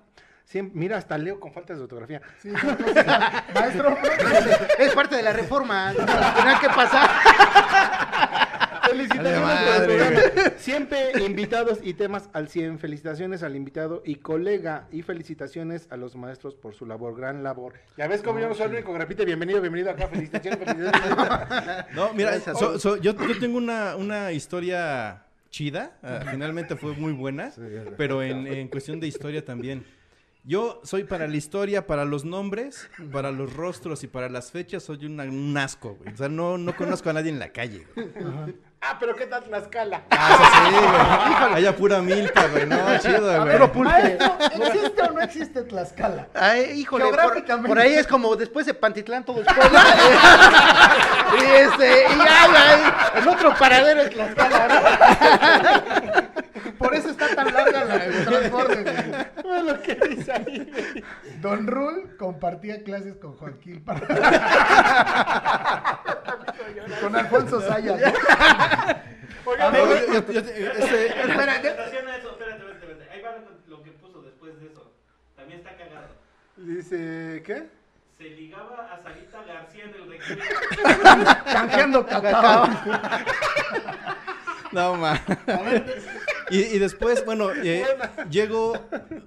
Mira, 0.74 0.98
hasta 0.98 1.18
leo 1.18 1.40
con 1.40 1.52
faltas 1.54 1.78
de 1.78 1.84
ortografía. 1.84 2.22
Maestro, 3.54 3.98
Es 4.80 4.94
parte 4.94 5.16
de 5.16 5.24
la 5.24 5.34
reforma. 5.34 5.92
Tenía 5.94 6.60
que 6.62 6.68
pasar. 6.68 7.10
Felicitaciones 8.98 10.40
por. 10.40 10.54
Siempre 10.60 11.24
invitados 11.26 11.80
y 11.84 11.94
temas 11.94 12.30
al 12.34 12.48
100. 12.48 12.80
Felicitaciones 12.80 13.44
al 13.44 13.56
invitado 13.56 14.02
y 14.06 14.16
colega. 14.16 14.88
Y 14.92 15.02
felicitaciones 15.02 15.88
a 15.90 15.98
los 15.98 16.16
maestros 16.16 16.56
por 16.56 16.74
su 16.74 16.86
labor, 16.86 17.16
gran 17.18 17.44
labor. 17.44 17.74
Ya 17.98 18.08
ves 18.08 18.22
cómo 18.22 18.40
yo 18.40 18.48
no 18.48 18.56
soy 18.56 18.68
el 18.68 18.74
único 18.74 18.98
repite. 18.98 19.26
Bienvenido, 19.26 19.62
bienvenido 19.62 19.92
acá. 19.92 20.08
Felicitaciones, 20.08 20.60
felicitaciones. 20.60 21.86
No, 21.96 22.14
mira, 22.14 22.40
so- 22.40 22.80
so- 22.80 22.98
yo, 22.98 23.14
yo 23.16 23.40
tengo 23.40 23.58
una, 23.58 23.96
una 23.96 24.32
historia 24.32 25.24
chida, 25.50 25.98
ah, 26.02 26.22
finalmente 26.32 26.76
fue 26.76 26.94
muy 26.94 27.14
buena, 27.14 27.52
pero 27.98 28.24
en, 28.24 28.48
en 28.48 28.68
cuestión 28.68 29.00
de 29.00 29.08
historia 29.08 29.44
también. 29.46 29.86
Yo 30.46 30.82
soy 30.84 31.06
para 31.06 31.26
la 31.28 31.38
historia, 31.38 31.88
para 31.88 32.04
los 32.04 32.26
nombres, 32.26 32.90
para 33.14 33.32
los 33.32 33.54
rostros 33.54 34.04
y 34.04 34.08
para 34.08 34.28
las 34.28 34.52
fechas, 34.52 34.84
soy 34.84 35.06
una- 35.06 35.24
un 35.24 35.56
asco, 35.58 35.96
güey. 35.96 36.14
O 36.14 36.18
sea, 36.18 36.28
no, 36.28 36.58
no 36.58 36.76
conozco 36.76 37.10
a 37.10 37.14
nadie 37.14 37.30
en 37.30 37.40
la 37.40 37.50
calle, 37.50 37.86
güey. 37.96 38.08
Ah, 38.84 38.98
pero 39.00 39.16
¿qué 39.16 39.26
tal 39.26 39.44
Tlaxcala? 39.44 40.02
Ah, 40.10 40.30
eso 40.34 40.44
sí, 40.44 40.76
güey. 41.42 41.54
Haya 41.56 41.76
pura 41.76 42.02
milpa, 42.02 42.48
güey. 42.48 42.66
No, 42.66 42.78
chido, 43.00 43.44
güey. 43.44 43.86
maestro, 43.86 44.38
¿existe 44.56 45.02
o 45.02 45.12
no 45.12 45.22
existe 45.22 45.62
Tlaxcala? 45.64 46.28
Ay, 46.34 46.82
híjole, 46.82 47.06
por, 47.06 47.14
Geográficamente. 47.16 47.70
por 47.70 47.80
ahí 47.80 47.94
es 47.94 48.08
como 48.08 48.36
después 48.36 48.66
de 48.66 48.74
Pantitlán 48.74 49.24
todo 49.24 49.42
es 49.42 49.48
Puebla. 49.48 49.84
y 51.40 51.44
este, 51.44 52.06
y 52.14 52.18
ya, 52.18 52.48
ya, 52.54 53.20
el 53.20 53.28
otro 53.28 53.54
paradero 53.56 54.02
es 54.02 54.10
Tlaxcala, 54.10 54.68
¿no? 54.68 56.23
Por 56.78 56.94
eso 56.96 57.10
está 57.10 57.34
tan 57.36 57.54
larga 57.54 57.84
la 57.86 58.06
el 58.06 58.50
güey. 59.44 59.64
lo 59.64 59.82
que 59.82 59.96
dice 60.10 60.32
ahí. 60.32 60.70
güey. 60.72 61.04
Don 61.42 61.68
Rul 61.68 62.16
compartía 62.18 62.84
clases 62.84 63.16
con 63.18 63.34
Joaquín 63.38 63.84
Parra. 63.84 64.08
con 67.02 67.16
Alfonso 67.16 67.62
Sayas. 67.62 68.00
¿no? 68.02 68.08
Oigan, 69.46 69.74
No, 69.74 69.80
yo- 69.80 70.08
yo- 70.08 70.32
yo- 70.32 70.40
Espera, 70.40 71.60
relación 71.62 72.08
a 72.08 72.18
eso, 72.18 72.32
espérate. 72.32 73.10
Ahí 73.12 73.22
va 73.22 73.36
lo, 73.68 73.84
que 73.84 73.92
puso 73.92 74.22
después 74.22 74.60
de 74.60 74.68
eso. 74.68 74.92
También 75.36 75.60
está 75.60 75.76
cagado. 75.76 76.08
Dice, 76.58 77.44
¿qué? 77.46 77.68
Se 78.18 78.24
ligaba 78.30 78.90
a 78.94 79.02
Sarita 79.04 79.44
García 79.44 79.84
en 79.86 79.96
el 79.96 80.10
recreo. 80.10 80.38
Canjeando 81.52 82.06
cacao. 82.06 82.68
No, 84.72 84.96
ma. 84.96 85.20
Y, 86.50 86.60
y 86.60 86.80
después, 86.80 87.24
bueno, 87.26 87.52
eh, 87.54 87.84
llego, 88.30 88.74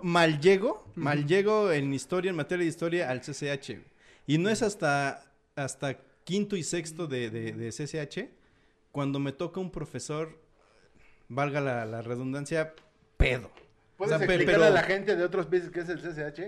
mal 0.02 0.40
llego, 0.40 0.86
mal 0.94 1.26
llego 1.26 1.72
en 1.72 1.92
historia, 1.94 2.30
en 2.30 2.36
materia 2.36 2.64
de 2.64 2.68
historia, 2.68 3.10
al 3.10 3.20
CCH. 3.20 3.78
Y 4.26 4.38
no 4.38 4.48
es 4.50 4.62
hasta, 4.62 5.24
hasta 5.54 5.98
quinto 6.24 6.56
y 6.56 6.62
sexto 6.62 7.06
de, 7.06 7.30
de, 7.30 7.52
de 7.52 7.70
CCH 7.70 8.30
cuando 8.92 9.18
me 9.20 9.32
toca 9.32 9.60
un 9.60 9.70
profesor, 9.70 10.38
valga 11.28 11.60
la, 11.60 11.84
la 11.86 12.02
redundancia, 12.02 12.74
pedo. 13.16 13.50
¿Puedes 13.96 14.14
O 14.14 14.18
sea, 14.18 14.26
pe- 14.26 14.34
explicarle 14.34 14.64
pero- 14.66 14.76
a 14.76 14.80
la 14.80 14.82
gente 14.82 15.16
de 15.16 15.24
otros 15.24 15.46
países 15.46 15.70
qué 15.70 15.80
es 15.80 15.88
el 15.88 16.00
CCH? 16.00 16.40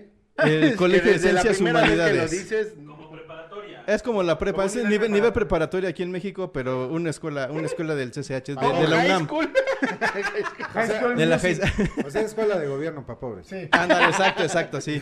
El 0.45 0.77
Colegio 0.77 1.13
de 1.13 1.19
Ciencias 1.19 1.59
que 1.59 1.65
lo 1.65 1.71
Humanidades. 1.71 2.31
dices, 2.31 2.67
preparatoria. 2.75 3.08
Es 3.95 4.03
como 4.03 4.23
la 4.23 4.37
prepa, 4.39 4.67
es 4.67 4.75
nivel 4.75 4.91
nivel, 4.91 5.11
nivel 5.13 5.33
preparatorio. 5.33 5.33
preparatorio 5.33 5.89
aquí 5.89 6.03
en 6.03 6.11
México, 6.11 6.53
pero 6.53 6.89
una 6.89 7.09
escuela, 7.09 7.49
una 7.51 7.67
escuela 7.67 7.95
del 7.95 8.11
CCH, 8.11 8.49
de, 8.49 8.55
como 8.55 8.81
de 8.83 8.87
la 8.89 8.97
high 8.99 9.07
UNAM. 9.07 9.25
school. 9.27 9.51
High 10.75 10.89
School 10.99 11.17
De 11.17 11.27
la 11.27 11.39
high- 11.39 11.61
O 12.05 12.11
sea, 12.11 12.23
escuela 12.23 12.59
de 12.59 12.67
gobierno 12.67 13.07
para 13.07 13.19
pobres. 13.19 13.47
Sí. 13.47 13.69
Ándale, 13.71 14.07
exacto, 14.07 14.43
exacto, 14.43 14.81
sí. 14.81 15.01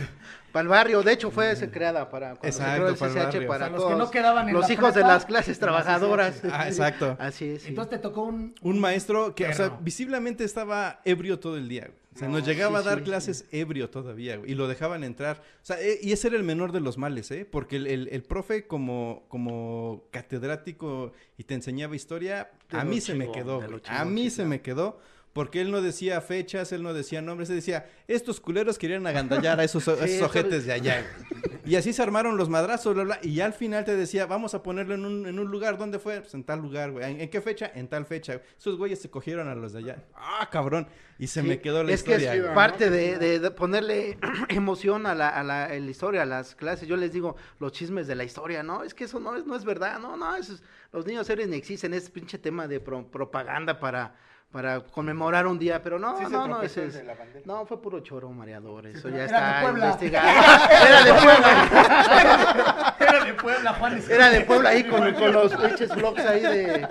Para 0.51 0.61
el 0.63 0.67
barrio, 0.69 1.03
de 1.03 1.11
hecho 1.13 1.31
fue 1.31 1.55
se 1.55 1.69
creada 1.69 2.09
para 2.09 2.35
cuando 2.35 2.41
se 2.43 2.47
Exacto, 2.49 2.75
creó 2.75 2.87
el 2.89 2.95
para 2.95 3.11
el 3.11 3.17
CCH 3.17 3.23
barrio. 3.25 3.47
para 3.47 3.65
O 3.65 3.69
sea, 3.69 3.77
los 3.77 3.87
que 3.89 3.95
no 3.95 4.11
quedaban 4.11 4.47
en 4.49 4.53
los 4.55 4.67
la 4.67 4.73
hijos 4.73 4.93
de 4.93 5.01
las 5.01 5.25
clases 5.25 5.57
la 5.57 5.65
trabajadoras. 5.67 6.41
Ah, 6.51 6.67
exacto. 6.67 7.17
Así 7.19 7.49
es. 7.49 7.63
sí. 7.63 7.69
Entonces 7.69 7.89
te 7.91 7.97
tocó 7.99 8.23
un... 8.23 8.55
Un 8.61 8.79
maestro 8.79 9.35
que, 9.35 9.47
o 9.47 9.53
sea, 9.53 9.77
visiblemente 9.81 10.43
estaba 10.43 11.01
ebrio 11.03 11.39
todo 11.39 11.57
el 11.57 11.67
día. 11.67 11.81
güey. 11.87 11.97
O 12.17 12.19
sea, 12.19 12.27
nos 12.29 12.45
llegaba 12.47 12.79
a 12.79 12.81
dar 12.81 13.03
clases 13.03 13.45
ebrio 13.51 13.89
todavía, 13.91 14.37
güey, 14.37 14.51
y 14.51 14.55
lo 14.55 14.67
dejaban 14.67 15.03
entrar. 15.03 15.41
O 15.61 15.65
sea, 15.65 15.79
eh, 15.81 15.99
y 16.01 16.11
ese 16.13 16.29
era 16.29 16.37
el 16.37 16.43
menor 16.43 16.71
de 16.71 16.79
los 16.79 16.97
males, 16.97 17.29
¿eh? 17.31 17.45
Porque 17.45 17.75
el, 17.75 17.85
el- 17.87 18.07
el 18.11 18.23
profe 18.23 18.65
como, 18.65 19.25
como 19.29 20.05
catedrático 20.11 21.11
y 21.37 21.43
te 21.43 21.53
enseñaba 21.53 21.95
historia, 21.95 22.49
De 22.71 22.77
a 22.79 22.83
mí 22.85 23.01
se 23.01 23.13
me 23.15 23.31
quedó. 23.31 23.59
A 24.01 24.05
mí 24.05 24.29
se 24.31 24.45
me 24.45 24.61
quedó. 24.61 24.99
Porque 25.37 25.61
él 25.61 25.69
no 25.69 25.83
decía 25.83 26.19
fechas, 26.19 26.71
él 26.71 26.81
no 26.81 26.95
decía 26.95 27.21
nombres, 27.21 27.47
él 27.51 27.57
decía, 27.57 27.85
estos 28.07 28.39
culeros 28.39 28.79
querían 28.79 29.05
agandallar 29.05 29.59
a 29.59 29.63
esos, 29.63 29.87
esos 29.87 30.01
eso- 30.01 30.25
ojetes 30.25 30.65
de 30.65 30.73
allá. 30.73 31.05
güey". 31.29 31.57
Y 31.63 31.75
así 31.75 31.93
se 31.93 32.01
armaron 32.01 32.37
los 32.37 32.49
madrazos, 32.49 32.95
bla, 32.95 33.03
bla, 33.03 33.19
y 33.21 33.39
al 33.41 33.53
final 33.53 33.85
te 33.85 33.95
decía, 33.95 34.25
vamos 34.25 34.55
a 34.55 34.63
ponerlo 34.63 34.95
en 34.95 35.05
un, 35.05 35.27
en 35.27 35.37
un 35.37 35.51
lugar, 35.51 35.77
¿dónde 35.77 35.99
fue? 35.99 36.21
Pues 36.21 36.33
en 36.33 36.43
tal 36.43 36.59
lugar, 36.59 36.91
güey. 36.91 37.11
¿En, 37.11 37.21
en 37.21 37.29
qué 37.29 37.39
fecha? 37.39 37.69
En 37.75 37.87
tal 37.87 38.05
fecha. 38.07 38.41
Esos 38.57 38.77
güeyes 38.77 38.99
se 38.99 39.11
cogieron 39.11 39.47
a 39.47 39.53
los 39.53 39.73
de 39.73 39.79
allá. 39.79 40.03
Ah, 40.15 40.49
cabrón. 40.51 40.87
Y 41.19 41.27
se 41.27 41.41
Sí, 41.41 41.47
me 41.47 41.59
quedó 41.59 41.83
la 41.83 41.91
es 41.91 42.01
que 42.03 42.11
historia. 42.13 42.33
es 42.33 42.41
güey. 42.41 42.55
parte 42.55 42.89
de, 42.89 43.19
de- 43.19 43.39
de 43.39 43.51
ponerle 43.51 44.17
emoción 44.49 45.05
a 45.05 45.13
la, 45.13 45.29
a 45.29 45.43
la- 45.43 45.65
a 45.65 45.69
la 45.77 45.91
historia, 45.91 46.23
a 46.23 46.25
las 46.25 46.55
clases. 46.55 46.87
Yo 46.87 46.95
les 46.97 47.11
digo 47.11 47.35
los 47.59 47.71
chismes 47.73 48.07
de 48.07 48.15
la 48.15 48.23
historia, 48.23 48.63
¿no? 48.63 48.83
Es 48.83 48.93
que 48.95 49.03
eso 49.03 49.19
no 49.19 49.35
es, 49.35 49.45
no 49.45 49.55
es 49.55 49.63
verdad, 49.65 49.99
no, 49.99 50.17
no, 50.17 50.35
eso 50.35 50.53
es- 50.53 50.63
los 50.93 51.05
niños 51.05 51.29
héroes 51.29 51.47
ni 51.49 51.57
existen, 51.57 51.93
es 51.93 52.09
pinche 52.09 52.37
tema 52.39 52.67
de 52.67 52.79
pro- 52.79 53.05
propaganda 53.11 53.77
para, 53.79 54.15
para 54.51 54.79
conmemorar 54.79 55.45
un 55.45 55.59
día, 55.59 55.81
pero 55.83 55.99
no, 55.99 56.17
Sí 56.17 56.23
no, 56.31 56.47
no, 56.47 56.61
ese 56.61 56.85
es- 56.85 57.03
no, 57.45 57.65
fue 57.65 57.81
puro 57.81 57.99
choro 57.99 58.29
mareador, 58.31 58.87
eso 58.87 59.09
ya 59.09 59.25
está 59.25 59.69
investigado. 59.69 60.27
Era 60.87 61.03
de 61.03 61.13
Puebla, 61.13 62.95
Era 62.99 63.23
de 63.25 63.33
Puebla, 63.33 63.73
Juan. 63.73 64.01
era 64.09 64.29
de 64.29 64.41
Puebla 64.41 64.69
ahí 64.69 64.83
con, 64.85 65.13
con 65.13 65.31
los 65.33 65.53
pinches 65.61 65.93
blogs 65.95 66.25
ahí 66.25 66.41
de, 66.41 66.87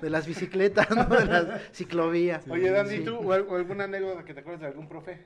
de 0.00 0.10
las 0.10 0.26
bicicletas, 0.26 0.88
¿no? 0.90 1.04
De 1.06 1.24
las 1.24 1.46
ciclovías. 1.72 2.46
Oye, 2.48 2.70
Dandy, 2.70 2.98
Sí. 2.98 3.04
¿tú 3.04 3.16
o 3.18 3.32
alguna 3.32 3.84
anécdota 3.84 4.24
que 4.24 4.34
te 4.34 4.40
acuerdas 4.40 4.60
de 4.62 4.66
algún 4.68 4.88
profe? 4.88 5.24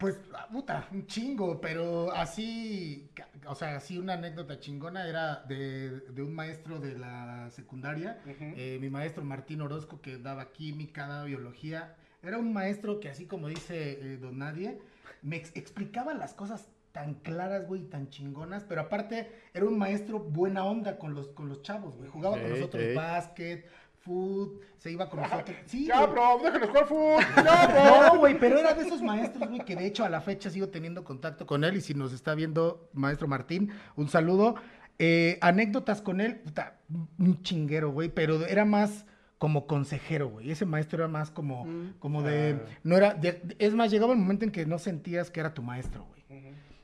Pues, 0.00 0.18
ah, 0.34 0.48
puta, 0.50 0.88
un 0.92 1.06
chingo, 1.06 1.60
pero 1.60 2.10
así, 2.12 3.10
o 3.46 3.54
sea, 3.54 3.76
así 3.76 3.98
una 3.98 4.14
anécdota 4.14 4.58
chingona 4.58 5.06
era 5.06 5.44
de, 5.46 5.90
de 6.00 6.22
un 6.22 6.34
maestro 6.34 6.80
de 6.80 6.98
la 6.98 7.50
secundaria, 7.50 8.18
eh, 8.26 8.78
mi 8.80 8.88
maestro 8.88 9.22
Martín 9.22 9.60
Orozco, 9.60 10.00
que 10.00 10.16
daba 10.16 10.52
química, 10.52 11.06
daba 11.06 11.24
biología. 11.24 11.94
Era 12.22 12.38
un 12.38 12.52
maestro 12.52 12.98
que, 12.98 13.10
así 13.10 13.26
como 13.26 13.48
dice 13.48 13.98
eh, 14.14 14.16
Don 14.16 14.38
Nadie, 14.38 14.78
me 15.20 15.36
ex- 15.36 15.54
explicaba 15.54 16.14
las 16.14 16.32
cosas 16.32 16.68
tan 16.92 17.14
claras, 17.14 17.68
güey, 17.68 17.82
tan 17.84 18.08
chingonas, 18.08 18.64
pero 18.64 18.80
aparte 18.80 19.30
era 19.54 19.64
un 19.66 19.78
maestro 19.78 20.18
buena 20.18 20.64
onda 20.64 20.98
con 20.98 21.14
los, 21.14 21.28
con 21.28 21.48
los 21.48 21.62
chavos, 21.62 21.94
güey. 21.96 22.08
Jugaba 22.08 22.40
con 22.40 22.50
nosotros 22.50 22.82
ey. 22.82 22.94
básquet, 22.96 23.66
foot, 24.10 24.60
se 24.78 24.90
iba 24.90 25.08
con 25.08 25.20
nosotros. 25.20 25.56
Sí, 25.66 25.86
Ya, 25.86 26.00
güey. 26.00 26.10
bro, 26.12 26.38
déjanos 26.42 26.68
jugar 26.68 26.86
fútbol. 26.86 27.22
Ya, 27.44 27.66
bro. 27.66 28.06
No, 28.14 28.18
güey, 28.18 28.38
pero 28.38 28.58
era 28.58 28.74
de 28.74 28.82
esos 28.86 29.02
maestros, 29.02 29.48
güey, 29.48 29.64
que 29.64 29.76
de 29.76 29.86
hecho 29.86 30.04
a 30.04 30.08
la 30.08 30.20
fecha 30.20 30.50
sigo 30.50 30.68
teniendo 30.68 31.04
contacto 31.04 31.46
con 31.46 31.62
él 31.64 31.76
y 31.76 31.80
si 31.80 31.94
nos 31.94 32.12
está 32.12 32.34
viendo, 32.34 32.88
maestro 32.92 33.28
Martín, 33.28 33.70
un 33.96 34.08
saludo. 34.08 34.56
Eh, 34.98 35.38
anécdotas 35.40 36.02
con 36.02 36.20
él, 36.20 36.36
puta, 36.40 36.78
un 37.18 37.42
chinguero, 37.42 37.90
güey, 37.90 38.08
pero 38.10 38.44
era 38.46 38.64
más 38.66 39.06
como 39.38 39.66
consejero, 39.66 40.28
güey. 40.28 40.50
Ese 40.50 40.66
maestro 40.66 40.98
era 40.98 41.08
más 41.08 41.30
como, 41.30 41.66
como 42.00 42.22
de, 42.22 42.58
no 42.82 42.96
era, 42.96 43.14
de- 43.14 43.40
es 43.58 43.72
más, 43.74 43.90
llegaba 43.90 44.12
el 44.12 44.18
momento 44.18 44.44
en 44.44 44.50
que 44.50 44.66
no 44.66 44.78
sentías 44.78 45.30
que 45.30 45.40
era 45.40 45.54
tu 45.54 45.62
maestro, 45.62 46.04
güey. 46.04 46.20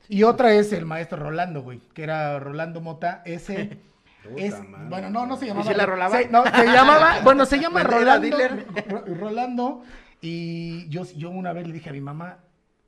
Y 0.09 0.23
otra 0.23 0.53
es 0.53 0.71
el 0.71 0.85
maestro 0.85 1.19
Rolando, 1.19 1.61
güey, 1.61 1.79
que 1.93 2.01
era 2.03 2.39
Rolando 2.39 2.79
Mota, 2.81 3.21
ese... 3.25 3.77
Es, 4.35 4.55
bueno, 4.89 5.09
no, 5.09 5.25
no 5.25 5.37
se 5.37 5.45
llamaba. 5.47 5.65
se 5.67 5.75
la 5.77 5.85
rolaba? 5.85 6.17
Se- 6.17 6.29
no, 6.29 6.43
se 6.43 6.65
llamaba, 6.73 7.19
bueno, 7.23 7.45
se 7.45 7.59
llama 7.59 7.81
¿Era 7.81 7.89
Rolando. 7.89 8.37
Rolando. 9.19 9.83
Y 10.21 10.89
yo, 10.89 11.03
yo 11.15 11.29
una 11.29 11.53
vez 11.53 11.67
le 11.67 11.73
dije 11.73 11.89
a 11.89 11.93
mi 11.93 12.01
mamá, 12.01 12.39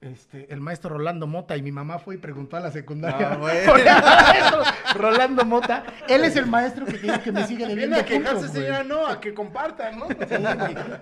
este, 0.01 0.51
el 0.53 0.61
maestro 0.61 0.91
Rolando 0.97 1.27
Mota, 1.27 1.57
y 1.57 1.61
mi 1.61 1.71
mamá 1.71 1.99
fue 1.99 2.15
y 2.15 2.17
preguntó 2.17 2.55
a 2.57 2.61
la 2.61 2.71
secundaria. 2.71 3.33
Ah, 3.33 3.35
güey. 3.35 3.65
por 3.65 3.79
el 3.79 3.85
maestro 3.85 4.63
Rolando 4.95 5.45
Mota. 5.45 5.83
Él 6.07 6.23
es 6.23 6.35
el 6.37 6.45
maestro 6.47 6.85
que, 6.85 6.97
digo 6.97 7.21
que 7.21 7.31
me 7.31 7.45
sigue 7.45 7.67
debiendo 7.67 7.97
Viene 7.97 7.99
a 7.99 8.05
quejarse, 8.05 8.47
señora, 8.47 8.83
no, 8.83 9.05
a 9.07 9.19
que 9.19 9.33
compartan, 9.33 9.99
¿no? 9.99 10.07
Sí. 10.07 10.15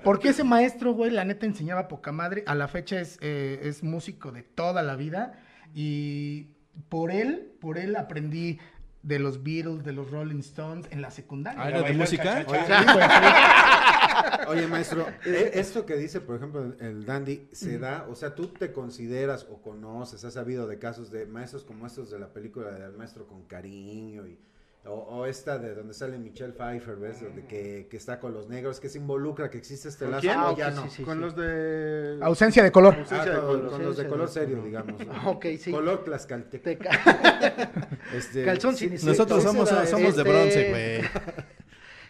Porque 0.03 0.29
ese 0.29 0.43
maestro, 0.43 0.93
güey, 0.93 1.11
la 1.11 1.23
neta 1.25 1.45
enseñaba 1.45 1.87
poca 1.87 2.11
madre. 2.11 2.43
A 2.47 2.55
la 2.55 2.67
fecha 2.67 2.99
es, 2.99 3.17
eh, 3.21 3.59
es 3.63 3.83
músico 3.83 4.31
de 4.31 4.43
toda 4.43 4.81
la 4.81 4.95
vida. 4.95 5.33
Y 5.75 6.47
por 6.89 7.11
él, 7.11 7.53
por 7.61 7.77
él 7.77 7.95
aprendí 7.95 8.59
de 9.07 9.19
los 9.19 9.41
Beatles, 9.43 9.83
de 9.85 9.93
los 9.93 10.11
Rolling 10.11 10.39
Stones 10.39 10.85
en 10.91 11.01
la 11.01 11.11
secundaria. 11.11 11.61
Ah, 11.63 11.69
¿era 11.69 11.81
de 11.81 11.93
música? 11.93 12.45
sí. 12.47 12.47
Oye, 14.49 14.67
maestro, 14.67 15.05
eh, 15.25 15.51
esto 15.55 15.85
que 15.85 15.95
dice, 15.95 16.21
por 16.21 16.35
ejemplo, 16.37 16.63
el- 16.63 16.77
el 16.79 17.05
Dandy, 17.05 17.47
se 17.51 17.79
da, 17.79 18.05
o 18.09 18.15
sea, 18.15 18.35
tú 18.35 18.47
te 18.47 18.71
consideras 18.71 19.45
o 19.49 19.61
conoces, 19.61 20.23
has 20.23 20.33
sabido 20.33 20.67
de 20.67 20.79
casos 20.79 21.11
de 21.11 21.25
maestros 21.25 21.63
como 21.63 21.85
estos 21.87 22.09
de 22.11 22.19
la 22.19 22.31
película 22.33 22.71
del 22.71 22.93
maestro 22.97 23.27
con 23.27 23.43
cariño 23.43 24.25
y 24.27 24.37
o, 24.87 24.93
o 25.17 25.25
esta 25.25 25.57
de 25.57 25.75
donde 25.75 25.93
sale 25.93 26.17
Michelle 26.17 26.53
Pfeiffer, 26.53 26.95
¿ves? 26.95 27.21
Donde 27.21 27.45
que, 27.45 27.87
que 27.89 27.97
está 27.97 28.19
con 28.19 28.33
los 28.33 28.47
negros, 28.49 28.79
que 28.79 28.89
se 28.89 28.97
involucra, 28.97 29.49
que 29.49 29.57
existe 29.57 29.89
este 29.89 30.05
¿Con 30.05 30.11
lazo, 30.13 30.27
Ah, 30.31 30.55
ya 30.57 30.71
no. 30.71 30.83
sí, 30.83 30.89
sí, 30.97 31.03
Con 31.03 31.15
sí. 31.17 31.21
los 31.21 31.35
de... 31.35 32.17
Ausencia 32.21 32.63
de 32.63 32.71
color. 32.71 32.95
Ah, 32.95 32.99
Ausencia 33.01 33.31
de 33.31 33.37
con, 33.39 33.45
color. 33.47 33.69
con 33.71 33.83
los 33.83 33.97
de 33.97 34.07
color 34.07 34.27
de 34.27 34.33
serio, 34.33 34.61
digamos. 34.63 35.01
Ok, 35.25 35.45
sí. 35.59 35.71
Color 35.71 36.03
tlaxcalteca. 36.03 36.63
Te 36.63 36.77
ca- 36.77 37.71
Este, 38.15 38.45
Calzón 38.45 38.75
sí, 38.75 38.87
sin 38.89 38.97
sí, 38.99 39.05
Nosotros 39.05 39.43
somos, 39.43 39.69
da, 39.69 39.85
somos 39.85 40.15
de 40.15 40.21
este- 40.21 40.31
bronce, 40.31 40.69
güey. 40.69 41.01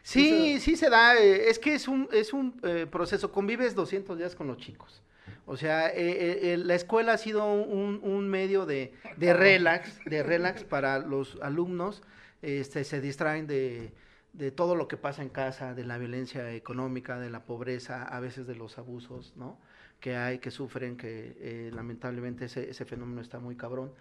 Sí, 0.03 0.59
sí 0.61 0.77
se 0.77 0.89
da. 0.89 1.17
eh, 1.17 1.49
es 1.49 1.59
que 1.59 1.73
es 1.73 1.87
un, 1.87 2.07
es 2.13 2.31
un 2.31 2.59
eh, 2.63 2.87
proceso. 2.89 3.31
Convives 3.31 3.75
200 3.75 4.17
días 4.17 4.35
con 4.35 4.47
los 4.47 4.57
chicos. 4.57 5.01
O 5.45 5.57
sea, 5.57 5.89
eh, 5.89 6.53
eh, 6.53 6.57
la 6.57 6.75
escuela 6.75 7.13
ha 7.13 7.17
sido 7.17 7.45
un, 7.45 7.99
un 8.03 8.29
medio 8.29 8.65
de, 8.65 8.93
de 9.17 9.33
relax, 9.33 9.99
de 10.05 10.23
relax 10.23 10.63
para 10.63 10.99
los 10.99 11.37
alumnos. 11.41 12.03
Este, 12.41 12.83
se 12.83 13.01
distraen 13.01 13.47
de, 13.47 13.91
de 14.33 14.51
todo 14.51 14.75
lo 14.75 14.87
que 14.87 14.97
pasa 14.97 15.21
en 15.21 15.29
casa, 15.29 15.73
de 15.73 15.83
la 15.83 15.97
violencia 15.97 16.53
económica, 16.53 17.19
de 17.19 17.29
la 17.29 17.45
pobreza, 17.45 18.03
a 18.03 18.19
veces 18.19 18.45
de 18.47 18.55
los 18.55 18.77
abusos, 18.77 19.33
¿no? 19.35 19.59
Que 19.99 20.15
hay, 20.15 20.39
que 20.39 20.51
sufren, 20.51 20.95
que 20.95 21.35
eh, 21.39 21.71
lamentablemente 21.73 22.45
ese, 22.45 22.69
ese 22.69 22.85
fenómeno 22.85 23.21
está 23.21 23.39
muy 23.39 23.55
cabrón. 23.55 23.91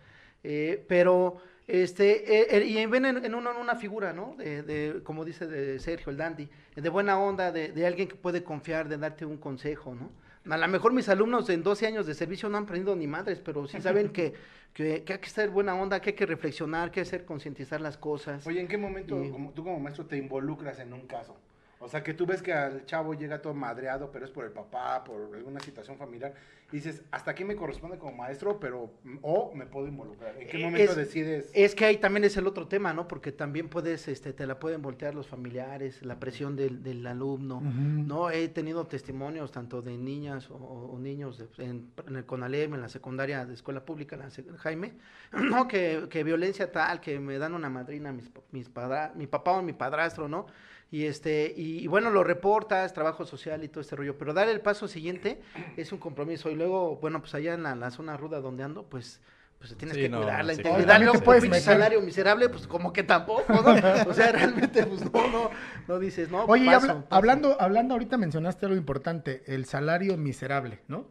Eh, 0.45 0.85
pero, 0.87 1.39
este, 1.67 2.41
eh, 2.41 2.47
eh, 2.51 2.65
y 2.65 2.87
ven 2.87 3.07
en, 3.07 3.25
en 3.25 3.35
uno 3.35 3.51
en 3.51 3.57
una 3.57 3.77
figura, 3.77 4.13
¿no? 4.13 4.35
De, 4.37 4.63
de, 4.63 5.03
como 5.03 5.25
dice 5.25 5.47
de 5.47 5.79
Sergio, 5.81 6.11
el 6.11 6.19
dandy, 6.19 6.49
de 6.75 6.89
buena 6.89 7.19
onda, 7.19 7.51
de, 7.51 7.73
de 7.73 7.87
alguien 7.87 8.07
que 8.07 8.15
puede 8.15 8.45
confiar, 8.45 8.89
de 8.89 8.99
darte 8.99 9.25
un 9.25 9.39
consejo, 9.39 9.95
¿no? 9.95 10.11
A 10.49 10.57
lo 10.57 10.69
mejor 10.69 10.93
mis 10.93 11.09
alumnos 11.09 11.49
en 11.51 11.65
12 11.65 11.87
años 11.89 12.07
de 12.07 12.15
servicio 12.15 12.49
no 12.49 12.57
han 12.57 12.65
aprendido 12.65 12.95
ni 12.95 13.09
madres, 13.09 13.41
pero 13.41 13.67
sí 13.67 13.81
saben 13.81 14.11
que, 14.11 14.35
que, 14.77 15.05
que 15.05 15.15
hay 15.15 15.19
que 15.21 15.27
estar 15.27 15.49
buena 15.49 15.75
onda, 15.75 16.01
que 16.01 16.11
hay 16.11 16.17
que 16.17 16.27
reflexionar, 16.27 16.91
que 16.91 17.01
hacer 17.01 17.25
concientizar 17.25 17.81
las 17.81 17.97
cosas. 17.97 18.47
Oye, 18.47 18.61
¿en 18.61 18.69
qué 18.69 18.77
momento 18.77 19.25
Y- 19.25 19.31
como, 19.31 19.51
tú 19.53 19.65
como 19.65 19.81
maestro 19.81 20.05
te 20.05 20.19
involucras 20.19 20.79
en 20.81 20.93
un 20.93 21.07
caso? 21.07 21.35
O 21.79 21.89
sea, 21.89 22.03
que 22.03 22.15
tú 22.15 22.25
ves 22.25 22.41
que 22.43 22.53
al 22.55 22.87
chavo 22.87 23.13
llega 23.15 23.43
todo 23.43 23.53
madreado, 23.53 24.11
pero 24.11 24.25
es 24.25 24.31
por 24.31 24.45
el 24.47 24.51
papá, 24.51 25.05
por 25.05 25.35
alguna 25.35 25.61
situación 25.61 25.99
familiar, 25.99 26.33
y 26.73 26.77
dices, 26.77 27.03
hasta 27.13 27.31
aquí 27.33 27.45
me 27.45 27.55
corresponde 27.55 27.99
como 27.99 28.17
maestro, 28.17 28.59
pero 28.59 28.91
o 29.23 29.53
me 29.55 29.67
puedo 29.67 29.87
involucrar. 29.87 30.35
¿En 30.41 30.49
qué 30.49 30.59
Eh, 30.59 30.65
momento 30.65 30.91
es- 30.93 30.97
decides? 30.97 31.51
Es 31.55 31.75
que 31.75 31.85
ahí 31.85 31.99
también 31.99 32.25
es 32.25 32.37
el 32.39 32.47
otro 32.47 32.67
tema, 32.67 32.93
¿no? 32.95 33.07
Porque 33.07 33.31
también 33.31 33.69
puedes, 33.69 34.09
este, 34.09 34.33
te 34.33 34.47
la 34.47 34.59
pueden 34.59 34.81
voltear 34.83 35.15
los 35.15 35.29
familiares, 35.29 36.03
la 36.03 36.19
presión 36.19 36.57
del, 36.57 36.83
del 36.83 37.07
alumno, 37.07 37.61
¿no? 37.61 38.31
He 38.31 38.49
tenido 38.49 38.87
testimonios 38.87 39.53
tanto 39.53 39.83
de 39.83 39.97
niñas 39.99 40.51
o, 40.51 40.55
o 40.57 40.99
niños 40.99 41.39
de- 41.39 41.65
en, 41.65 41.91
en 42.09 42.17
el 42.17 42.25
CONALEM, 42.25 42.75
en 42.75 42.81
la 42.81 42.89
secundaria 42.89 43.45
de 43.45 43.53
escuela 43.55 43.85
pública, 43.85 44.17
en 44.17 44.23
la 44.23 44.31
sec- 44.31 44.57
Jaime, 44.57 44.95
¿no? 45.33 45.69
Que, 45.69 46.07
que 46.11 46.25
violencia 46.25 46.73
tal, 46.73 47.01
que 47.03 47.21
me 47.21 47.37
dan 47.39 47.53
una 47.55 47.69
madrina 47.69 48.13
mis, 48.13 48.31
mis 48.51 48.69
padra- 48.71 49.13
mi 49.15 49.27
papá 49.27 49.53
o 49.53 49.63
mi 49.63 49.75
padrastro, 49.75 50.27
¿no? 50.27 50.47
Y 50.91 51.05
este, 51.07 51.53
y, 51.57 51.79
y 51.81 51.87
bueno, 51.89 52.11
lo 52.11 52.23
reportas, 52.23 52.93
trabajo 52.95 53.25
social 53.27 53.65
y 53.65 53.69
todo 53.69 53.81
este 53.81 53.97
rollo, 53.97 54.17
pero 54.17 54.33
dar 54.33 54.49
el 54.49 54.61
paso 54.61 54.87
siguiente 54.87 55.41
es 55.77 55.91
un 55.93 55.99
compromiso. 55.99 56.49
Y 56.51 56.55
luego, 56.55 56.97
bueno, 56.97 57.21
pues 57.21 57.35
allá 57.35 57.55
en 57.55 57.65
la, 57.65 57.75
la 57.75 57.91
zona 57.91 58.17
ruda 58.17 58.41
donde 58.41 58.63
ando, 58.63 58.85
pues, 58.85 59.21
pues 59.59 59.77
tienes 59.77 59.97
Sí, 59.97 60.03
que 60.05 60.09
no, 60.09 60.19
cuidar 60.19 60.45
la 60.45 60.55
sí. 60.55 60.61
integridad. 60.61 61.23
Puedes 61.25 61.45
un 61.45 61.55
salario 61.55 62.01
miserable, 62.03 62.49
pues 62.49 62.67
como 62.69 62.93
que 62.93 63.03
tampoco, 63.03 63.53
¿no? 63.53 64.09
O 64.09 64.15
sea, 64.15 64.31
realmente, 64.33 64.87
pues 64.87 65.01
no, 65.13 65.29
no, 65.33 65.51
no 65.89 65.99
dices, 65.99 66.31
no, 66.31 66.45
Oye, 66.45 66.63
y 66.63 66.67
paso, 66.67 66.79
habla- 66.91 66.95
paso. 67.03 67.07
hablando, 67.17 67.61
hablando 67.61 67.95
ahorita 67.95 68.17
mencionaste 68.17 68.67
algo 68.67 68.79
importante, 68.79 69.43
el 69.47 69.65
salario 69.65 70.17
miserable, 70.17 70.81
¿no? 70.87 71.09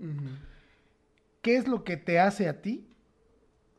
¿Qué 1.41 1.57
es 1.57 1.67
lo 1.67 1.83
que 1.83 1.97
te 1.97 2.19
hace 2.19 2.47
a 2.47 2.61
ti 2.61 2.87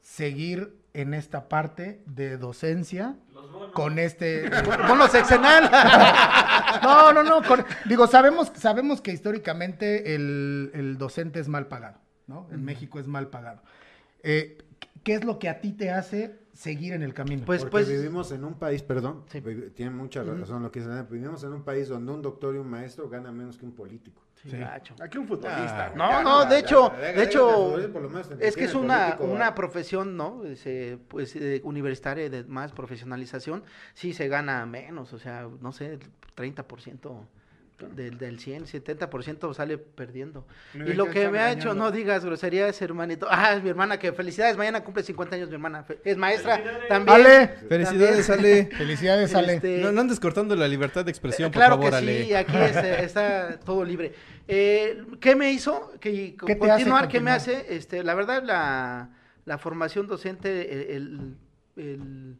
seguir 0.00 0.76
en 0.94 1.14
esta 1.14 1.48
parte 1.48 2.02
de 2.06 2.36
docencia 2.36 3.16
bonos. 3.56 3.72
con 3.74 3.98
este... 3.98 4.48
Bono 4.88 5.08
sexenal. 5.08 5.70
No, 6.82 7.12
no, 7.12 7.22
no. 7.22 7.42
con- 7.42 7.64
digo, 7.86 8.06
sabemos, 8.06 8.52
sabemos 8.54 9.00
que 9.00 9.10
históricamente 9.12 10.14
el, 10.14 10.70
el 10.74 10.98
docente 10.98 11.40
es 11.40 11.48
mal 11.48 11.66
pagado, 11.68 11.98
¿no? 12.26 12.48
En 12.50 12.64
México 12.64 12.98
es 12.98 13.06
mal 13.06 13.28
pagado. 13.28 13.62
Eh, 14.22 14.58
¿Qué 15.02 15.14
es 15.14 15.24
lo 15.24 15.38
que 15.38 15.48
a 15.48 15.60
ti 15.60 15.72
te 15.72 15.90
hace 15.90 16.40
seguir 16.52 16.92
en 16.92 17.02
el 17.02 17.14
camino? 17.14 17.44
Pues, 17.46 17.60
Porque 17.62 17.70
pues, 17.70 17.88
vivimos 17.88 18.30
en 18.32 18.44
un 18.44 18.54
país, 18.54 18.82
perdón, 18.82 19.24
Sí. 19.30 19.40
vi- 19.40 19.70
tiene 19.70 19.90
mucha 19.92 20.22
razón 20.22 20.62
lo 20.62 20.70
que 20.70 20.80
dice, 20.80 20.90
Daniel, 20.90 21.06
vivimos 21.10 21.42
en 21.44 21.52
un 21.52 21.62
país 21.62 21.88
donde 21.88 22.12
un 22.12 22.22
doctor 22.22 22.54
y 22.54 22.58
un 22.58 22.68
maestro 22.68 23.08
gana 23.08 23.30
menos 23.32 23.56
que 23.56 23.64
un 23.64 23.72
político. 23.74 24.22
Sí, 24.42 24.50
Sí. 24.50 24.56
gacho. 24.58 24.94
Aquí 25.02 25.18
un 25.18 25.26
futbolista. 25.26 25.86
Ah. 25.86 25.92
No, 25.96 26.10
Ya, 26.10 26.22
no, 26.22 26.44
de 26.44 26.50
ya. 26.50 26.58
hecho, 26.58 26.92
de 27.00 27.22
hecho, 27.22 27.78
es 28.40 28.56
que 28.56 28.64
es 28.64 28.74
una, 28.74 29.16
político, 29.16 29.24
una 29.24 29.48
¿va? 29.50 29.54
profesión, 29.54 30.16
¿no? 30.16 30.44
Ese, 30.44 30.98
pues 31.08 31.34
eh, 31.36 31.60
universitaria 31.64 32.28
de 32.30 32.44
más 32.44 32.72
profesionalización, 32.72 33.64
sí 33.94 34.12
se 34.12 34.28
gana 34.28 34.64
menos, 34.66 35.12
o 35.12 35.18
sea, 35.18 35.48
no 35.60 35.72
sé, 35.72 35.98
30% 36.36 37.10
del, 37.94 38.16
del 38.16 38.38
100, 38.38 38.64
70% 38.66 39.52
sale 39.54 39.76
perdiendo. 39.76 40.46
Y 40.74 40.94
lo 40.94 41.10
que 41.10 41.28
me 41.28 41.38
ha 41.40 41.52
hecho, 41.52 41.74
no 41.74 41.90
digas 41.90 42.24
groserías, 42.24 42.80
hermanito. 42.80 43.26
Ah, 43.30 43.54
es 43.54 43.62
mi 43.62 43.68
hermana, 43.68 43.98
que 43.98 44.12
felicidades, 44.12 44.56
mañana 44.56 44.82
cumple 44.82 45.02
50 45.02 45.36
años 45.36 45.48
mi 45.48 45.54
hermana. 45.54 45.84
Es 46.04 46.16
maestra 46.16 46.56
Felicidades. 46.56 46.88
también. 46.88 47.16
Ale, 47.20 47.48
Felicidades, 47.68 48.30
Ale. 48.30 48.66
felicidades, 48.78 49.34
Ale. 49.34 49.54
Este, 49.56 49.78
No, 49.78 49.92
no 49.92 50.00
andes 50.00 50.18
cortando 50.20 50.56
la 50.56 50.66
libertad 50.68 51.04
de 51.04 51.10
expresión, 51.10 51.50
por 51.50 51.60
claro 51.60 51.74
favor, 51.76 51.90
que 51.90 51.96
Ale. 51.96 52.24
sí, 52.24 52.34
aquí 52.34 52.56
este, 52.56 53.04
está 53.04 53.58
todo 53.60 53.84
libre. 53.84 54.14
Eh, 54.48 55.02
¿Qué 55.20 55.36
me 55.36 55.52
hizo? 55.52 55.92
Que, 56.00 56.34
¿Qué 56.36 56.52
hace 56.52 56.58
continuar, 56.58 57.08
¿qué 57.08 57.20
me 57.20 57.30
continuar? 57.32 57.36
hace? 57.36 57.76
Este, 57.76 58.02
la 58.02 58.14
verdad, 58.14 58.42
la, 58.42 59.10
la 59.44 59.58
formación 59.58 60.06
docente, 60.06 60.96
el, 60.96 61.36
el, 61.76 61.84
el- 61.84 62.36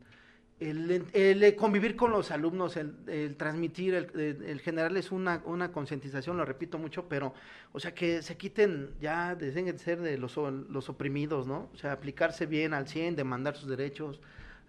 el- 0.61 1.54
convivir 1.57 1.96
con 1.96 2.11
los 2.12 2.30
alumnos, 2.30 2.76
el, 2.76 2.94
el 3.09 3.36
transmitir, 3.36 3.94
el, 3.94 4.11
el- 4.46 4.61
generarles 4.61 5.12
una, 5.12 5.42
una 5.44 5.70
concientización, 5.72 6.36
lo 6.36 6.44
repito 6.44 6.78
mucho, 6.78 7.09
pero, 7.09 7.34
o 7.72 7.80
sea, 7.80 7.94
que 7.94 8.22
se 8.22 8.36
quiten 8.36 8.90
ya, 9.00 9.34
dejen 9.34 9.66
de 9.66 9.78
ser 9.78 10.00
de 10.00 10.16
los, 10.18 10.36
los 10.36 10.88
oprimidos, 10.88 11.46
¿no? 11.46 11.68
O 11.74 11.76
sea, 11.76 11.92
aplicarse 11.92 12.46
bien 12.46 12.72
al 12.74 12.88
100, 12.88 13.16
demandar 13.16 13.57
sus 13.57 13.68
derechos. 13.68 14.20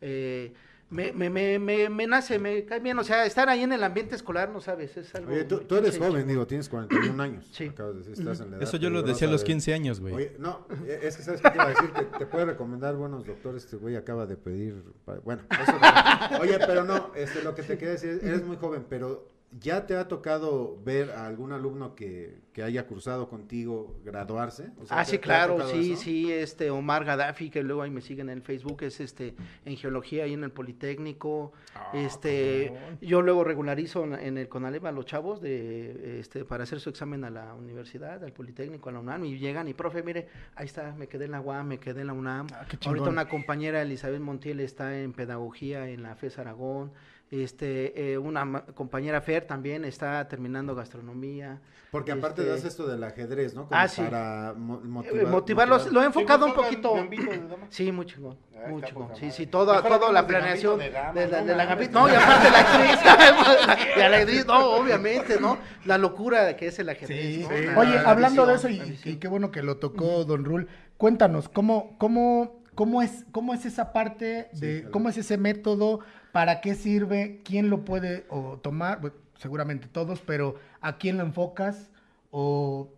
eh, 0.02 0.54
me, 0.90 1.12
me, 1.12 1.30
me, 1.30 1.60
me, 1.60 1.90
me 1.90 2.08
nace, 2.08 2.40
me 2.40 2.64
cae 2.64 2.80
bien, 2.80 2.98
o 2.98 3.04
sea, 3.04 3.26
estar 3.26 3.50
ahí 3.50 3.62
en 3.64 3.74
el 3.74 3.84
ambiente 3.84 4.16
escolar, 4.16 4.50
no 4.50 4.62
sabes, 4.62 4.96
es 4.96 5.14
algo... 5.16 5.34
Oye, 5.34 5.44
tú, 5.44 5.76
eres 5.76 5.98
joven, 5.98 6.26
digo, 6.28 6.48
tienes 6.48 6.70
41 6.70 7.22
años. 7.24 7.50
Sí. 7.52 7.66
Acabas 7.66 7.94
de 7.94 8.00
decir, 8.00 8.14
estás 8.14 8.40
en 8.40 8.52
la 8.52 8.58
edad 8.58 8.64
Eso 8.64 8.78
yo 8.78 8.90
lo 8.90 9.04
decía 9.04 9.28
a 9.28 9.32
los 9.32 9.42
de- 9.42 9.48
15 9.48 9.74
años, 9.74 10.00
güey. 10.00 10.14
Oye, 10.14 10.36
no, 10.40 10.66
es 10.88 11.18
que 11.18 11.24
sabes 11.24 11.42
qué 11.42 11.50
te 11.50 11.56
iba 11.56 11.66
a 11.66 11.70
decir, 11.70 11.92
te, 11.92 12.04
te 12.06 12.26
puede 12.26 12.46
recomendar 12.46 12.96
buenos 12.96 13.26
doctores, 13.26 13.66
este 13.66 13.76
güey 13.76 13.96
acaba 13.98 14.26
de 14.26 14.38
pedir, 14.38 14.82
bueno, 15.24 15.44
eso 15.50 15.74
no. 15.74 16.40
Oye, 16.42 16.58
pero 16.60 16.84
no, 16.86 17.12
este, 17.16 17.44
lo 17.44 17.54
que 17.54 17.64
te 17.64 17.78
quería 17.78 17.94
decir, 17.94 18.20
eres 18.24 18.44
muy 18.46 18.56
joven, 18.58 18.86
pero 18.88 19.30
¿ya 19.60 19.88
te 19.88 19.96
ha 19.96 20.08
tocado 20.08 20.78
ver 20.84 21.12
a 21.12 21.26
algún 21.26 21.52
alumno 21.54 21.96
que, 21.96 22.36
que 22.54 22.64
haya 22.64 22.86
cruzado 22.86 23.30
contigo 23.30 23.96
graduarse? 24.04 24.72
O 24.82 24.86
sea, 24.86 25.00
Ah, 25.00 25.06
¿te- 25.06 25.12
sí, 25.12 25.18
claro, 25.20 25.68
sí, 25.70 25.94
eso? 25.94 26.02
sí, 26.02 26.32
este 26.32 26.70
Omar 26.70 27.06
Gaddafi, 27.06 27.50
que 27.50 27.64
luego 27.64 27.82
ahí 27.82 27.90
me 27.90 28.02
siguen 28.02 28.30
en 28.30 28.38
el 28.38 28.42
Facebook, 28.44 28.84
es 28.84 29.00
este 29.00 29.36
en 29.66 29.78
geología 29.78 30.26
ahí 30.26 30.34
en 30.34 30.44
el 30.44 30.52
Politécnico. 30.52 31.54
Ah, 31.76 31.92
este, 31.94 32.74
yo 33.02 33.22
luego 33.22 33.44
regularizo 33.46 34.04
en, 34.04 34.14
en 34.16 34.38
el 34.38 34.50
Conalep 34.50 34.86
a 34.86 34.92
los 34.92 35.06
chavos 35.06 35.42
de 35.42 36.20
este 36.20 36.44
para 36.44 36.64
hacer 36.64 36.80
su 36.80 36.90
examen 36.90 37.24
a 37.24 37.30
la 37.30 37.54
universidad, 37.54 38.24
al 38.24 38.34
Politécnico, 38.34 38.90
a 38.90 38.92
la 38.92 39.00
UNAM 39.00 39.24
y 39.26 39.40
llegan 39.40 39.68
y 39.70 39.74
profe, 39.74 40.04
mire, 40.04 40.28
ahí 40.56 40.66
está, 40.66 40.94
me 40.96 41.08
quedé 41.08 41.26
en 41.26 41.32
la 41.32 41.42
UAM, 41.42 41.68
me 41.68 41.80
quedé 41.80 42.02
en 42.02 42.08
la 42.08 42.14
UNAM. 42.14 42.48
Ah. 42.54 42.66
Ahorita 42.86 43.10
una 43.10 43.28
compañera 43.30 43.82
Elizabeth 43.82 44.20
Montiel 44.22 44.60
está 44.60 45.00
en 45.00 45.14
pedagogía 45.14 45.90
en 45.90 46.04
la 46.04 46.16
FES 46.16 46.38
Aragón. 46.40 46.92
Este, 47.30 48.14
eh, 48.14 48.18
una 48.18 48.64
compañera 48.74 49.20
Fer 49.20 49.46
también 49.46 49.84
está 49.84 50.26
terminando 50.30 50.74
gastronomía. 50.76 51.60
Porque 51.92 52.12
aparte 52.12 52.42
Este, 52.42 52.52
das 52.54 52.64
esto 52.66 52.88
del 52.88 53.04
ajedrez, 53.04 53.54
¿no? 53.54 53.66
Como 53.68 53.80
Ah, 53.80 53.88
sí. 53.88 54.02
para 54.02 54.54
mo- 54.58 54.80
Eh, 54.80 54.86
motivar, 54.86 55.28
motivarlos, 55.28 55.78
motivar. 55.80 55.94
lo 55.94 56.02
he 56.02 56.06
enfocado 56.06 56.46
un 56.46 56.52
¿Sí, 56.52 56.56
juegan 56.56 56.72
poquito. 56.82 56.94
Gambito 56.94 57.32
de 57.32 57.38
dama? 57.48 57.68
Sí, 57.70 57.92
muy 57.92 58.06
chingón, 58.06 58.38
muy 58.70 58.82
poca 58.82 59.16
Sí, 59.16 59.32
sí, 59.32 59.48
todo, 59.48 59.74
Mejor 59.74 60.00
todo 60.00 60.12
la 60.12 60.22
de 60.22 60.28
planeación 60.28 60.80
de 60.80 60.86
de, 60.86 60.92
dama, 60.92 61.14
la, 61.14 61.42
no 61.42 61.46
de 61.48 61.56
la. 61.56 61.66
Gambito. 61.66 62.00
No, 62.00 62.08
y 62.10 62.12
aparte 62.16 62.50
la 62.52 62.60
actriz, 62.60 63.00
y 63.98 64.02
a 64.02 64.10
la 64.10 64.18
actriz, 64.18 64.46
no, 64.46 64.66
obviamente, 64.72 65.40
¿no? 65.40 65.58
La 65.86 65.98
locura 65.98 66.56
que 66.56 66.68
es 66.68 66.80
el 66.80 66.90
ajedrez, 66.90 67.36
Sí. 67.36 67.42
¿no? 67.44 67.50
Sí. 67.58 67.66
La- 67.66 67.78
Oye, 67.80 67.94
la 67.96 68.10
hablando 68.10 68.46
de 68.46 68.56
eso, 68.56 68.70
y, 68.70 68.78
la 68.78 68.86
y 69.12 69.16
qué 69.18 69.28
bueno 69.28 69.52
que 69.52 69.64
lo 69.64 69.78
tocó 69.78 70.24
Don 70.26 70.44
Rul, 70.46 70.68
cuéntanos, 70.98 71.48
¿cómo, 71.50 71.98
cómo, 71.98 72.62
cómo, 72.78 73.02
es, 73.02 73.26
¿cómo 73.32 73.54
es 73.56 73.66
esa 73.66 73.92
parte 73.92 74.50
de, 74.54 74.88
cómo 74.92 75.10
es 75.10 75.18
ese 75.18 75.38
método, 75.38 76.00
para 76.32 76.62
qué 76.62 76.76
sirve, 76.76 77.42
quién 77.44 77.70
lo 77.72 77.84
puede 77.84 78.26
o, 78.30 78.60
tomar, 78.62 79.02
Bueno, 79.02 79.16
seguramente 79.40 79.88
todos, 79.92 80.22
pero 80.22 80.56
¿a 80.80 80.98
quién 80.98 81.18
lo 81.18 81.24
enfocas? 81.24 81.90
O 82.32 82.90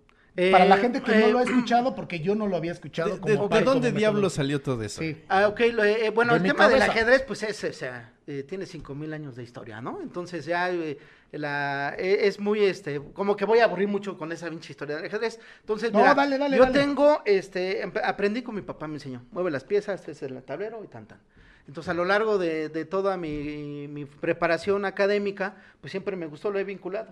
para 0.51 0.65
la 0.65 0.75
Eh, 0.75 0.79
gente 0.79 1.01
que 1.01 1.11
no 1.15 1.27
eh, 1.27 1.31
lo 1.31 1.39
ha 1.39 1.43
escuchado, 1.43 1.95
porque 1.95 2.19
yo 2.19 2.35
no 2.35 2.47
lo 2.47 2.57
había 2.57 2.73
escuchado. 2.73 3.15
¿De, 3.15 3.19
como 3.37 3.47
de- 3.47 3.59
de 3.59 3.65
dónde 3.65 3.87
como 3.89 3.99
diablos 3.99 4.21
método. 4.21 4.29
salió 4.31 4.61
todo 4.61 4.83
eso? 4.83 5.01
Sí. 5.01 5.17
Ah, 5.29 5.47
ok, 5.47 5.59
lo, 5.73 5.83
eh, 5.85 6.09
bueno, 6.11 6.33
De 6.33 6.37
el 6.39 6.43
tema 6.43 6.67
del 6.67 6.81
ajedrez, 6.81 7.23
pues 7.23 7.43
es, 7.43 7.63
o 7.63 7.73
sea, 7.73 8.11
eh, 8.27 8.43
tiene 8.43 8.65
cinco 8.65 8.93
mil 8.95 9.11
años 9.13 9.35
de 9.37 9.43
historia, 9.43 9.81
¿no? 9.81 9.99
Entonces 10.01 10.45
ya 10.45 10.69
eh, 10.71 10.97
la, 11.37 11.95
eh, 11.97 12.19
es 12.27 12.39
muy, 12.39 12.63
este, 12.63 12.99
como 13.13 13.35
que 13.35 13.45
voy 13.45 13.59
a 13.59 13.65
aburrir 13.65 13.87
mucho 13.87 14.17
con 14.17 14.31
esa 14.31 14.49
pinche 14.49 14.73
historia 14.73 14.95
del 14.95 15.05
ajedrez. 15.05 15.39
Entonces, 15.61 15.91
No, 15.91 15.99
mira, 15.99 16.15
dale, 16.15 16.37
dale, 16.37 16.57
yo 16.57 16.63
dale. 16.63 16.79
tengo, 16.79 17.21
este, 17.25 17.85
empe- 17.85 18.01
aprendí 18.03 18.41
con 18.41 18.55
mi 18.55 18.61
papá, 18.61 18.87
me 18.87 18.95
enseñó, 18.95 19.23
mueve 19.31 19.51
las 19.51 19.63
piezas, 19.63 19.99
este 19.99 20.11
es 20.13 20.21
el 20.23 20.41
tablero 20.43 20.83
y 20.83 20.87
tan, 20.87 21.05
tan. 21.05 21.19
Entonces, 21.67 21.89
a 21.89 21.93
lo 21.93 22.03
largo 22.05 22.39
de, 22.39 22.69
de 22.69 22.85
toda 22.85 23.15
mi, 23.17 23.87
mi 23.87 24.05
preparación 24.05 24.85
académica, 24.85 25.55
pues 25.81 25.91
siempre 25.91 26.15
me 26.15 26.25
gustó, 26.25 26.49
lo 26.49 26.57
he 26.57 26.63
vinculado. 26.63 27.11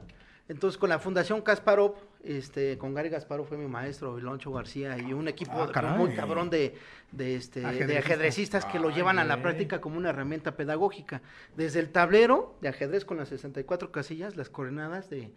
Entonces, 0.50 0.78
con 0.78 0.90
la 0.90 0.98
Fundación 1.00 1.42
Kasparov, 1.42 1.96
este, 2.24 2.78
con 2.78 2.94
Gary 2.94 3.10
Kasparov 3.10 3.46
fue 3.48 3.58
mi 3.58 3.68
maestro, 3.68 4.18
y 4.18 4.22
Loncho 4.22 4.52
García, 4.52 4.98
y 4.98 5.12
un 5.14 5.28
equipo 5.28 5.52
Ah, 5.74 5.96
muy 5.98 6.14
cabrón 6.16 6.50
de, 6.50 6.76
de, 7.12 7.36
este, 7.36 7.60
de 7.62 7.98
Ajedrecistas. 7.98 8.66
que 8.66 8.80
lo 8.80 8.90
llevan 8.90 9.20
a 9.20 9.26
la 9.26 9.42
práctica 9.42 9.82
como 9.82 9.98
una 9.98 10.10
herramienta 10.10 10.56
pedagógica. 10.56 11.22
Desde 11.56 11.80
el 11.80 11.90
tablero 11.90 12.56
de 12.62 12.70
ajedrez 12.70 13.04
con 13.06 13.18
las 13.18 13.30
64 13.30 13.92
casillas, 13.92 14.36
las 14.38 14.50
coordenadas 14.50 15.10
de, 15.10 15.32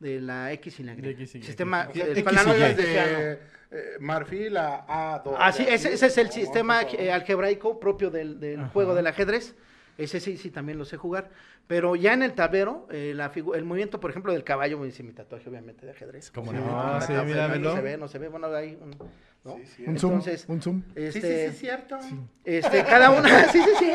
de 0.00 0.20
la 0.20 0.52
X 0.52 0.80
y 0.80 0.82
la 0.82 0.94
Y. 0.94 1.00
De 1.00 1.10
X 1.10 1.34
y 1.36 1.38
Y. 1.38 1.42
Sistema, 1.42 1.88
el 1.94 2.00
X 2.18 2.22
plano 2.24 2.52
y 2.54 2.56
Y 2.56 2.60
cartesiano. 2.60 3.18
de 3.18 3.32
eh, 3.70 3.78
marfil 4.00 4.56
a 4.56 5.22
A2. 5.22 5.36
Ah, 5.38 5.52
sí, 5.52 5.64
ese, 5.68 5.92
ese 5.92 6.06
es 6.06 6.18
el 6.18 6.30
sistema 6.30 6.82
eh, 6.82 7.12
algebraico 7.12 7.78
propio 7.80 8.10
del, 8.10 8.40
del 8.40 8.66
juego 8.68 8.94
del 8.94 9.06
ajedrez. 9.06 9.54
Ese 9.98 10.20
sí, 10.20 10.36
sí, 10.36 10.50
también 10.50 10.76
lo 10.76 10.84
sé 10.84 10.96
jugar. 10.98 11.30
Pero 11.66 11.96
ya 11.96 12.12
en 12.12 12.22
el 12.22 12.32
tablero, 12.34 12.86
eh, 12.92 13.12
la 13.16 13.32
el 13.34 13.64
movimiento, 13.64 13.98
por 13.98 14.10
ejemplo, 14.10 14.32
del 14.32 14.44
caballo, 14.44 14.78
me 14.78 14.86
hice 14.86 15.02
mi 15.02 15.12
tatuaje, 15.12 15.48
obviamente, 15.50 15.84
de 15.84 15.92
ajedrez. 15.92 16.30
¿Cómo 16.30 16.52
no? 16.52 16.60
Sí, 17.00 17.08
tatuaje, 17.08 17.24
míramelo. 17.26 17.70
No 17.70 17.76
se 17.76 17.82
ve, 17.82 17.96
no 17.96 18.08
se 18.08 18.18
ve. 18.20 18.28
Bueno, 18.28 18.46
ahí, 18.54 18.78
un- 18.80 18.96
¿no? 19.44 19.56
Sí, 19.56 19.66
sí. 19.76 19.84
Un 19.86 19.98
zoom, 19.98 20.12
Entonces, 20.14 20.44
un 20.48 20.62
zoom. 20.62 20.82
Sí, 20.94 21.12
sí, 21.12 21.12
sí, 21.12 21.18
Este, 21.18 21.46
es 21.46 21.58
cierto. 21.58 21.98
este, 22.44 22.84
cada 22.84 23.10
una, 23.10 23.28
sí, 23.52 23.60
sí, 23.62 23.70
sí. 23.78 23.92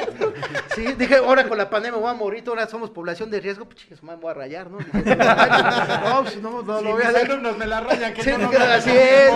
Sí, 0.76 0.94
dije, 0.98 1.16
ahora 1.18 1.48
con 1.48 1.58
la 1.58 1.70
pandemia 1.70 1.98
voy 2.00 2.10
a 2.10 2.14
morir, 2.14 2.44
ahora 2.48 2.68
somos 2.68 2.90
población 2.90 3.30
de 3.32 3.40
riesgo, 3.42 3.66
pues 3.66 3.78
chicas, 3.78 4.02
me 4.04 4.16
voy 4.16 4.32
a 4.32 4.34
rayar, 4.34 4.70
¿no? 4.70 4.78
Dije, 4.78 4.92
no, 5.16 6.22
pues 6.24 6.42
no, 6.42 6.62
no, 6.64 6.82
lo 6.82 6.92
voy 6.92 7.04
a 7.04 7.10
alumnos 7.10 7.58
me 7.58 7.68
la 7.68 7.82
rayan, 7.82 8.14
que 8.14 8.24
Sí, 8.24 8.32
no 8.32 8.38
nos 8.52 8.56
así 8.56 8.92
es. 8.92 9.32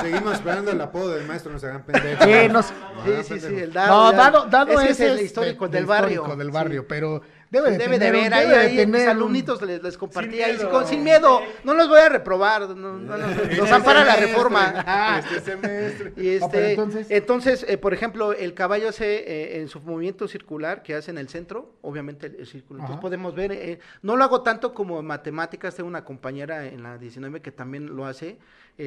Seguimos 0.00 0.34
esperando 0.34 0.70
el 0.72 0.80
apodo 0.80 1.10
del 1.14 1.26
maestro, 1.26 1.52
no 1.52 1.58
se 1.58 1.66
hagan 1.66 1.84
pendejos. 1.84 2.24
Sí, 2.26 2.48
nos- 2.50 2.66
Sí, 2.66 3.12
sí, 3.24 3.40
sí, 3.40 3.54
el 3.60 3.68
No, 3.72 3.80
dado. 3.80 4.10
ya. 4.12 4.16
dado, 4.18 4.44
dado 4.46 4.80
Ese 4.80 4.90
es 4.90 5.00
el 5.00 5.20
histórico 5.20 5.68
de- 5.68 5.78
del 5.78 5.84
de 5.84 5.88
barrio. 5.88 6.10
histórico 6.12 6.36
del 6.36 6.50
barrio, 6.50 6.86
pero 6.86 7.22
Debe 7.50 7.72
de 7.72 7.78
debe 7.78 7.98
tener 7.98 8.12
de 8.12 8.18
un- 8.18 8.24
ver, 8.30 8.34
ahí, 8.34 8.48
de 8.74 8.80
ahí 8.80 8.86
mis 8.86 9.06
alumnitos 9.06 9.60
les, 9.62 9.82
les 9.82 9.98
compartía 9.98 10.44
Sin 10.46 10.52
ahí, 10.52 10.56
miedo. 10.56 10.70
con- 10.70 10.86
sin 10.86 11.02
miedo, 11.02 11.40
no 11.64 11.74
los 11.74 11.88
voy 11.88 11.98
a 11.98 12.08
reprobar, 12.08 12.60
no, 12.62 12.74
no, 12.76 12.98
no, 12.98 13.16
los 13.56 13.72
ampara 13.72 14.04
la 14.04 14.14
reforma. 14.16 14.72
Ah, 14.86 15.18
este 15.18 15.40
semestre. 15.40 16.12
Y 16.16 16.28
Ah, 16.28 16.32
este, 16.44 16.70
entonces- 16.70 17.06
entonces, 17.10 17.66
eh, 17.68 17.76
por 17.76 17.92
ejemplo, 17.92 18.32
el 18.32 18.54
caballo 18.54 18.88
hace 18.88 19.24
eh, 19.26 19.60
en 19.60 19.66
su 19.68 19.80
movimiento 19.80 20.28
circular 20.28 20.84
que 20.84 20.94
hace 20.94 21.10
en 21.10 21.18
el 21.18 21.28
centro, 21.28 21.74
obviamente 21.82 22.28
el, 22.28 22.36
el 22.36 22.46
círculo. 22.46 22.78
Entonces 22.78 22.94
Ajá. 22.94 23.00
podemos 23.00 23.34
ver, 23.34 23.50
eh, 23.50 23.80
no 24.02 24.16
lo 24.16 24.22
hago 24.22 24.42
tanto 24.42 24.72
como 24.72 25.00
en 25.00 25.06
matemáticas, 25.06 25.74
tengo 25.74 25.88
una 25.88 26.04
compañera 26.04 26.66
en 26.66 26.84
la 26.84 26.98
19 26.98 27.40
que 27.42 27.50
también 27.50 27.96
lo 27.96 28.06
hace, 28.06 28.38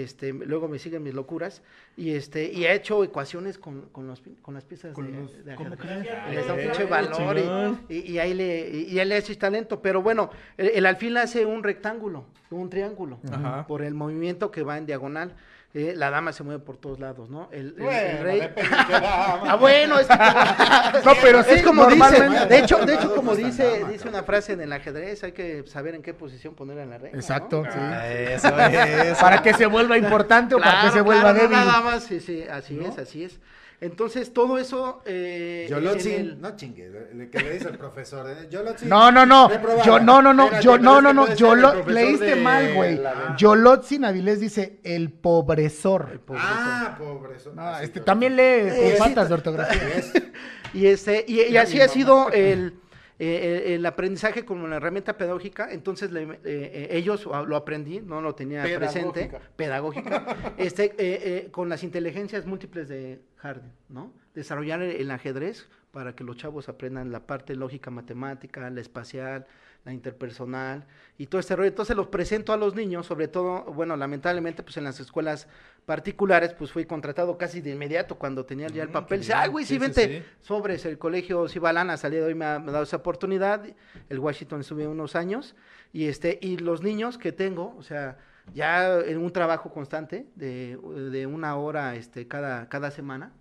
este, 0.01 0.33
luego 0.33 0.67
me 0.67 0.79
siguen 0.79 1.03
mis 1.03 1.13
locuras, 1.13 1.61
y 1.95 2.11
este, 2.11 2.51
y 2.51 2.65
he 2.65 2.73
hecho 2.73 3.03
ecuaciones 3.03 3.57
con, 3.57 3.83
con, 3.91 4.07
los 4.07 4.19
pi- 4.21 4.35
con 4.41 4.53
las 4.55 4.65
piezas 4.65 4.93
Con 4.93 5.11
de, 5.11 5.19
los- 5.19 5.45
de 5.45 5.55
¿cómo 5.55 5.73
ajedrez. 5.73 6.07
crees? 6.07 6.35
Les 6.35 6.47
da 6.47 6.53
un 6.53 6.59
pinche 6.59 6.83
valor 6.85 7.37
y, 7.89 7.93
y- 7.93 8.11
y 8.13 8.19
ahí 8.19 8.33
le, 8.33 8.69
y, 8.69 8.83
y 8.93 8.99
él 8.99 9.09
le 9.09 9.17
hace 9.17 9.35
talento, 9.35 9.81
pero 9.81 10.01
bueno, 10.01 10.29
el, 10.57 10.69
el 10.69 10.85
alfil 10.85 11.15
hace 11.17 11.45
un 11.45 11.61
rectángulo, 11.63 12.25
un 12.49 12.69
triángulo, 12.69 13.19
Ajá. 13.31 13.67
por 13.67 13.81
el 13.83 13.93
movimiento 13.93 14.49
que 14.51 14.63
va 14.63 14.77
en 14.77 14.85
diagonal. 14.85 15.33
Eh, 15.75 15.93
la 15.95 16.11
dama 16.11 16.31
se 16.33 16.43
mueve 16.43 16.63
por 16.63 16.77
todos 16.77 16.99
lados, 16.99 17.31
¿no? 17.31 17.49
El, 17.51 17.59
el- 17.59 17.67
el 17.69 17.73
Bueno, 17.83 18.23
rey. 18.23 18.41
ah, 18.77 19.57
bueno, 19.59 19.99
es 19.99 20.07
que 20.07 20.15
como- 20.17 21.03
No, 21.05 21.11
pero 21.19 21.43
sí, 21.43 21.49
es 21.55 21.63
como 21.63 21.87
dice, 21.87 22.29
de 22.47 22.57
hecho, 22.59 22.85
de 22.85 22.93
hecho 22.93 23.15
como 23.15 23.31
no 23.31 23.37
es 23.37 23.41
tan 23.41 23.49
dice, 23.51 23.79
dama, 23.79 23.91
dice 23.91 24.07
una 24.07 24.21
frase 24.23 24.53
en 24.53 24.61
el 24.61 24.71
ajedrez, 24.71 25.23
hay 25.23 25.31
que 25.31 25.63
saber 25.65 25.95
en 25.95 26.03
qué 26.03 26.13
posición 26.13 26.53
poner 26.53 26.77
a 26.77 26.85
la 26.85 26.99
reina. 26.99 27.15
¿no? 27.15 27.19
Exacto, 27.19 27.63
sí. 27.73 27.79
Eso 28.07 28.49
es. 28.59 29.17
Para 29.17 29.41
que 29.41 29.53
se 29.55 29.65
vuelva 29.65 29.97
importante 29.97 30.53
o 30.53 30.59
para 30.59 30.81
que 30.83 30.91
se 30.91 31.01
vuelva 31.01 31.31
claro, 31.33 31.39
débil. 31.39 31.57
nada 31.57 31.81
más, 31.81 32.03
sí, 32.03 32.19
sí, 32.19 32.43
así 32.51 32.79
es, 32.79 32.97
así 32.99 33.23
es. 33.23 33.39
Entonces, 33.83 34.31
todo 34.31 34.57
eso... 34.57 35.01
Eh, 35.05 35.67
el- 35.69 36.39
no 36.39 36.55
chingue, 36.55 37.29
que 37.31 37.39
le 37.39 37.53
dice 37.53 37.67
el 37.69 37.77
profesor. 37.77 38.29
eh, 38.29 38.47
Yolotzin, 38.49 38.87
No, 38.87 39.11
no, 39.11 39.25
no. 39.25 39.49
Yo, 39.83 39.99
no, 39.99 40.21
no, 40.21 40.33
no. 40.33 40.43
Espérate, 40.45 40.65
Yo, 40.65 40.77
no, 40.77 41.01
no, 41.01 41.13
no. 41.13 41.35
Yo 41.35 41.53
el 41.53 41.61
lo, 41.61 41.85
leíste 41.85 42.25
de 42.25 42.35
mal, 42.37 42.73
güey. 42.73 42.97
la- 42.97 43.35
Yolotzin 43.37 44.05
Avilés 44.05 44.39
dice 44.39 44.79
el 44.83 45.11
pobresor. 45.11 46.21
Ah, 46.37 46.95
pobre. 46.97 47.35
eso- 47.35 47.53
No, 47.53 47.61
así, 47.67 47.85
este 47.85 47.99
también 47.99 48.35
lee 48.35 48.69
con 48.69 48.97
faltas 48.97 49.27
de 49.27 49.33
ortografía. 49.33 49.81
Es- 49.97 50.13
Y, 50.73 50.87
este, 50.87 51.23
y, 51.27 51.41
y 51.41 51.57
así 51.57 51.79
ha 51.81 51.87
sido 51.87 52.31
el, 52.31 52.73
eh, 53.19 53.63
el- 53.67 53.73
el 53.73 53.85
aprendizaje 53.85 54.43
como 54.45 54.63
una 54.65 54.77
herramienta 54.77 55.17
pedagógica. 55.17 55.71
Entonces 55.71 56.11
le- 56.11 56.23
eh, 56.23 56.37
eh, 56.43 56.87
ellos 56.91 57.25
lo 57.25 57.55
aprendí, 57.55 57.99
no 58.01 58.21
lo 58.21 58.35
tenía 58.35 58.63
presente, 58.79 59.29
pedagógica, 59.55 60.25
este, 60.57 60.85
eh, 60.85 60.93
eh, 60.97 61.47
con 61.51 61.69
las 61.69 61.83
inteligencias 61.83 62.45
múltiples 62.45 62.87
de 62.89 63.19
Harding, 63.37 63.71
¿no? 63.89 64.13
Desarrollar 64.33 64.81
el, 64.81 64.95
el 64.95 65.11
ajedrez 65.11 65.67
para 65.91 66.15
que 66.15 66.23
los 66.23 66.37
chavos 66.37 66.69
aprendan 66.69 67.11
la 67.11 67.27
parte 67.27 67.55
lógica 67.55 67.91
matemática, 67.91 68.67
la 68.69 68.81
espacial, 68.81 69.45
la 69.85 69.91
interpersonal 69.91 70.85
y 71.17 71.27
todo 71.27 71.39
este 71.39 71.55
rollo. 71.55 71.67
Entonces 71.69 71.95
los 71.95 72.07
presento 72.07 72.53
a 72.53 72.57
los 72.57 72.73
niños, 72.75 73.05
sobre 73.05 73.27
todo, 73.27 73.63
bueno, 73.65 73.97
lamentablemente, 73.97 74.63
pues 74.63 74.77
en 74.77 74.85
las 74.85 74.99
escuelas 74.99 75.47
particulares, 75.85 76.53
pues 76.53 76.71
fui 76.71 76.85
contratado 76.85 77.37
casi 77.37 77.59
de 77.61 77.71
inmediato 77.71 78.15
cuando 78.17 78.45
tenía 78.45 78.67
ya 78.67 78.83
el 78.83 78.89
Mm, 78.89 78.93
papel. 78.93 79.19
Dice, 79.19 79.33
ay, 79.33 79.49
güey, 79.49 79.65
sí, 79.65 79.73
Sí, 79.73 79.79
vente, 79.79 80.19
sí. 80.21 80.25
sobres, 80.41 80.85
el 80.85 80.97
colegio 80.97 81.47
Cibalana 81.49 81.97
salido 81.97 82.27
hoy 82.27 82.35
me 82.35 82.45
ha, 82.45 82.59
me 82.59 82.69
ha 82.69 82.73
dado 82.73 82.83
esa 82.85 82.97
oportunidad, 82.97 83.65
el 84.09 84.19
Washington 84.19 84.61
estuve 84.61 84.87
unos 84.87 85.15
años, 85.15 85.55
y 85.91 86.05
este, 86.07 86.39
y 86.41 86.57
los 86.57 86.81
niños 86.81 87.17
que 87.17 87.31
tengo, 87.33 87.75
o 87.77 87.83
sea, 87.83 88.17
ya 88.53 88.99
en 88.99 89.17
un 89.17 89.31
trabajo 89.31 89.71
constante 89.73 90.27
de, 90.35 90.77
de 91.11 91.27
una 91.27 91.55
hora 91.57 91.95
este, 91.95 92.27
cada, 92.27 92.67
cada 92.69 92.89
semana, 92.91 93.33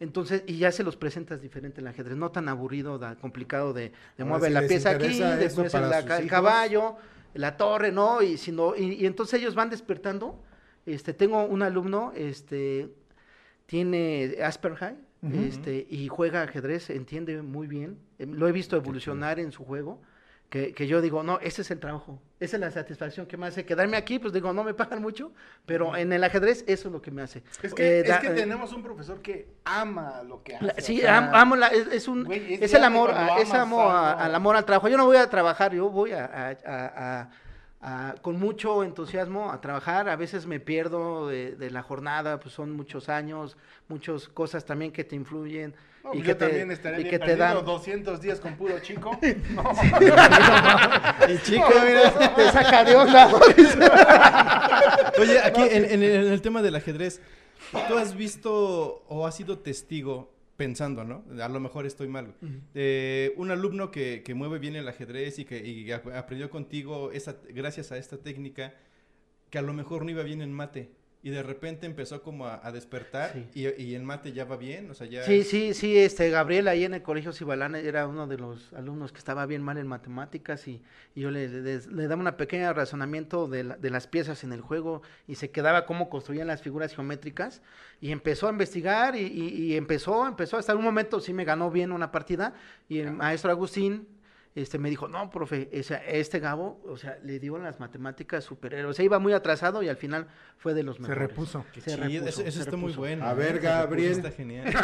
entonces, 0.00 0.44
y 0.46 0.58
ya 0.58 0.70
se 0.72 0.84
los 0.84 0.96
presentas 0.96 1.40
diferente 1.42 1.80
el 1.80 1.86
ajedrez, 1.88 2.16
no 2.16 2.30
tan 2.30 2.48
aburrido, 2.48 2.98
tan 2.98 3.16
complicado 3.16 3.72
de, 3.72 3.92
de 4.16 4.24
mueve 4.24 4.46
si 4.48 4.52
la 4.54 4.60
pieza 4.68 4.90
aquí, 4.90 5.06
después 5.38 5.74
el, 5.74 5.90
la- 5.90 6.02
caballo, 6.28 6.96
la 7.34 7.56
torre, 7.56 7.90
¿no? 7.92 8.22
Y, 8.22 8.36
sino, 8.36 8.76
y, 8.76 8.92
y 8.94 9.06
entonces 9.06 9.40
ellos 9.40 9.54
van 9.54 9.70
despertando. 9.70 10.42
Este, 10.86 11.12
tengo 11.14 11.44
un 11.44 11.62
alumno, 11.62 12.12
este, 12.16 12.88
tiene 13.66 14.36
Asperger, 14.42 14.96
este, 15.34 15.86
y 15.90 16.06
juega 16.08 16.42
ajedrez, 16.42 16.90
entiende 16.90 17.42
muy 17.42 17.66
bien. 17.66 17.98
eh, 18.20 18.26
Lo 18.26 18.46
he 18.46 18.52
visto 18.52 18.76
evolucionar 18.76 19.40
en 19.40 19.50
su 19.52 19.64
juego. 19.64 20.00
Que, 20.50 20.72
que 20.72 20.86
yo 20.86 21.02
digo, 21.02 21.22
no, 21.22 21.38
ese 21.40 21.60
es 21.60 21.70
el 21.70 21.78
trabajo, 21.78 22.22
esa 22.40 22.56
es 22.56 22.60
la 22.60 22.70
satisfacción 22.70 23.26
que 23.26 23.36
me 23.36 23.46
hace 23.48 23.66
quedarme 23.66 23.98
aquí, 23.98 24.18
pues 24.18 24.32
digo, 24.32 24.50
no 24.54 24.64
me 24.64 24.72
pagan 24.72 25.02
mucho, 25.02 25.30
pero 25.66 25.94
en 25.94 26.10
el 26.10 26.24
ajedrez 26.24 26.64
eso 26.66 26.88
es 26.88 26.92
lo 26.92 27.02
que 27.02 27.10
me 27.10 27.20
hace. 27.20 27.42
Es 27.62 27.74
que, 27.74 27.82
Eh, 27.98 28.00
es 28.00 28.08
da- 28.08 28.20
que 28.20 28.28
eh, 28.28 28.30
tenemos 28.34 28.72
un 28.72 28.82
profesor 28.82 29.20
que 29.20 29.46
ama 29.66 30.22
lo 30.22 30.42
que 30.42 30.56
hace. 30.56 30.64
la- 30.64 30.72
o 30.78 30.80
sí, 30.80 31.00
sea, 31.00 31.18
am- 31.18 31.34
amo 31.34 31.54
la, 31.56 31.66
es, 31.66 31.86
es 31.88 32.08
un, 32.08 32.24
güey, 32.24 32.54
es 32.54 32.62
es, 32.62 32.70
ya 32.72 32.78
el 32.78 32.84
amor, 32.84 33.10
a- 33.10 33.38
es 33.40 33.52
amor 33.52 33.90
a- 33.90 34.12
al 34.12 34.34
amor 34.34 34.56
al 34.56 34.64
trabajo. 34.64 34.88
Yo 34.88 34.96
no 34.96 35.04
voy 35.04 35.18
a 35.18 35.28
trabajar, 35.28 35.74
yo 35.74 35.90
voy 35.90 36.12
a- 36.12 37.28
con 38.22 38.38
mucho 38.40 38.82
entusiasmo 38.82 39.52
a 39.52 39.60
trabajar. 39.60 40.08
A 40.08 40.16
veces 40.16 40.46
me 40.46 40.58
pierdo 40.60 41.28
de, 41.28 41.56
de 41.56 41.70
la 41.70 41.82
jornada, 41.82 42.40
pues 42.40 42.54
son 42.54 42.72
muchos 42.72 43.08
años, 43.08 43.56
muchas 43.88 44.28
cosas 44.28 44.64
también 44.64 44.90
que 44.92 45.04
te 45.04 45.14
influyen 45.14 45.74
no, 46.08 46.14
y 46.14 46.18
yo 46.18 46.24
que 46.24 46.34
te, 46.34 46.46
también 46.46 46.70
estaré 46.70 47.00
y 47.00 47.04
bien 47.04 47.10
que 47.10 47.18
te 47.18 47.36
dan. 47.36 47.64
200 47.64 48.20
días 48.20 48.40
con 48.40 48.56
puro 48.56 48.78
chico. 48.80 49.18
No. 49.50 49.72
Y 51.28 51.38
chico, 51.42 51.68
mira. 51.84 52.34
te 52.34 52.50
saca 52.50 52.84
de 52.84 52.96
onda. 52.96 53.28
Oye, 55.18 55.38
aquí 55.40 55.62
en, 55.62 55.84
en 55.84 56.02
el, 56.02 56.26
en 56.26 56.32
el 56.32 56.42
tema 56.42 56.62
del 56.62 56.76
ajedrez, 56.76 57.20
¿tú 57.88 57.98
has 57.98 58.16
visto 58.16 59.04
o 59.08 59.26
has 59.26 59.36
sido 59.36 59.58
testigo, 59.58 60.32
pensando, 60.56 61.04
¿no? 61.04 61.24
A 61.42 61.48
lo 61.48 61.60
mejor 61.60 61.86
estoy 61.86 62.08
mal, 62.08 62.34
de 62.74 63.32
un 63.36 63.50
alumno 63.50 63.90
que, 63.90 64.22
que 64.24 64.34
mueve 64.34 64.58
bien 64.58 64.76
el 64.76 64.88
ajedrez 64.88 65.38
y 65.38 65.44
que 65.44 65.64
y 65.64 65.90
aprendió 65.92 66.50
contigo 66.50 67.12
esa, 67.12 67.36
gracias 67.50 67.92
a 67.92 67.96
esta 67.96 68.18
técnica, 68.18 68.74
que 69.50 69.58
a 69.58 69.62
lo 69.62 69.72
mejor 69.72 70.04
no 70.04 70.10
iba 70.10 70.22
bien 70.22 70.42
en 70.42 70.52
mate. 70.52 70.90
Y 71.20 71.30
de 71.30 71.42
repente 71.42 71.84
empezó 71.84 72.22
como 72.22 72.46
a, 72.46 72.64
a 72.64 72.70
despertar 72.70 73.32
Sí. 73.32 73.48
y, 73.52 73.82
y 73.82 73.94
en 73.96 74.04
mate 74.04 74.32
ya 74.32 74.44
va 74.44 74.56
bien, 74.56 74.88
o 74.88 74.94
sea, 74.94 75.08
ya... 75.08 75.24
Sí, 75.24 75.42
sí, 75.42 75.74
sí, 75.74 75.98
este, 75.98 76.30
Gabriel 76.30 76.68
ahí 76.68 76.84
en 76.84 76.94
el 76.94 77.02
colegio 77.02 77.32
Cibalana 77.32 77.80
era 77.80 78.06
uno 78.06 78.28
de 78.28 78.38
los 78.38 78.72
alumnos 78.72 79.10
que 79.10 79.18
estaba 79.18 79.44
bien 79.44 79.60
mal 79.62 79.78
en 79.78 79.88
matemáticas 79.88 80.68
y, 80.68 80.80
y 81.16 81.20
yo 81.22 81.32
le, 81.32 81.48
le, 81.48 81.80
le 81.80 82.06
daba 82.06 82.20
una 82.20 82.36
pequeña 82.36 82.72
razonamiento 82.72 83.48
de, 83.48 83.64
la- 83.64 83.76
de 83.76 83.90
las 83.90 84.06
piezas 84.06 84.44
en 84.44 84.52
el 84.52 84.60
juego 84.60 85.02
y 85.26 85.34
se 85.34 85.50
quedaba 85.50 85.86
cómo 85.86 86.08
construían 86.08 86.46
las 86.46 86.62
figuras 86.62 86.94
geométricas 86.94 87.62
y 88.00 88.12
empezó 88.12 88.46
a 88.46 88.50
investigar 88.52 89.16
y, 89.16 89.22
y- 89.26 89.72
y 89.72 89.76
empezó, 89.76 90.26
empezó, 90.28 90.56
hasta 90.56 90.76
un 90.76 90.84
momento 90.84 91.18
sí 91.18 91.32
me 91.32 91.44
ganó 91.44 91.68
bien 91.72 91.90
una 91.90 92.12
partida 92.12 92.54
y 92.88 93.00
el 93.00 93.10
maestro 93.12 93.50
Agustín 93.50 94.06
este, 94.62 94.78
me 94.78 94.90
dijo, 94.90 95.08
no, 95.08 95.30
profe, 95.30 95.68
o 95.78 95.82
sea, 95.82 95.98
este 96.06 96.40
Gabo, 96.40 96.80
o 96.86 96.96
sea, 96.96 97.18
le 97.22 97.38
dio 97.38 97.56
en 97.56 97.62
las 97.62 97.78
matemáticas 97.80 98.44
superhéroes, 98.44 98.90
o 98.90 98.94
sea, 98.94 99.04
iba 99.04 99.18
muy 99.18 99.32
atrasado 99.32 99.82
y 99.82 99.88
al 99.88 99.96
final 99.96 100.26
fue 100.56 100.74
de 100.74 100.82
los 100.82 100.96
Se 100.96 101.02
mejores. 101.02 101.28
repuso. 101.28 101.64
Qué 101.72 101.80
Se 101.80 101.96
repuso, 101.96 102.26
eso, 102.28 102.42
eso 102.42 102.50
se 102.50 102.60
está 102.62 102.76
muy 102.76 102.92
bueno. 102.92 103.24
A 103.24 103.34
ver, 103.34 103.56
Se 103.56 103.60
Gabriel. 103.60 104.12
Está 104.12 104.30
genial. 104.30 104.72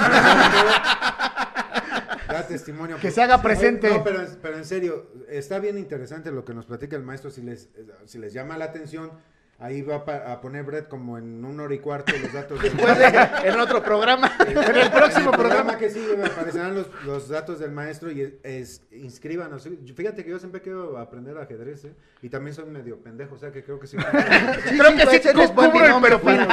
Da 2.28 2.46
testimonio. 2.46 2.96
Que 2.96 3.02
pues. 3.02 3.14
se 3.14 3.22
haga 3.22 3.40
presente. 3.42 3.90
No, 3.90 4.02
pero, 4.02 4.26
pero 4.40 4.56
en 4.56 4.64
serio, 4.64 5.06
está 5.28 5.58
bien 5.58 5.78
interesante 5.78 6.32
lo 6.32 6.44
que 6.44 6.54
nos 6.54 6.66
platica 6.66 6.96
el 6.96 7.02
maestro. 7.02 7.30
Si 7.30 7.42
les, 7.42 7.68
si 8.06 8.18
les 8.18 8.32
llama 8.32 8.56
la 8.56 8.64
atención, 8.64 9.12
ahí 9.58 9.82
va 9.82 9.96
a 9.96 10.04
pa- 10.04 10.32
a 10.32 10.40
poner 10.40 10.64
Brett 10.64 10.88
como 10.88 11.16
en 11.18 11.44
una 11.44 11.62
hora 11.64 11.74
y 11.74 11.78
cuarto 11.78 12.12
los 12.20 12.32
datos. 12.32 12.60
del 12.62 12.72
Después 12.76 12.98
de- 12.98 13.48
en 13.48 13.60
otro 13.60 13.82
programa. 13.82 14.30
En 14.46 14.76
el 14.76 14.90
próximo 14.90 15.30
programa 15.32 15.76
que 15.78 15.90
sigue 15.90 16.16
me 16.16 16.26
aparecerán 16.26 16.74
los, 16.74 16.86
los 17.04 17.28
datos 17.28 17.58
del 17.58 17.70
maestro 17.70 18.10
y 18.10 18.22
es, 18.22 18.32
es- 18.42 18.82
inscríbanos. 18.92 19.68
Fíjate 19.96 20.24
que 20.24 20.30
yo 20.30 20.38
siempre 20.38 20.60
quiero 20.60 20.98
aprender 20.98 21.36
ajedrez, 21.38 21.84
¿eh? 21.86 21.94
Y 22.22 22.28
también 22.30 22.54
soy 22.54 22.64
medio 22.66 22.98
pendejo, 23.02 23.34
o 23.34 23.38
sea 23.38 23.52
que 23.52 23.62
creo 23.62 23.78
que 23.78 23.86
sí. 23.86 23.96
Creo 24.78 24.96
que 24.96 25.06
sí, 25.06 25.16
ese 25.16 25.42
es 25.42 25.54
buen 25.54 25.72
binomio 25.72 26.20
para, 26.20 26.46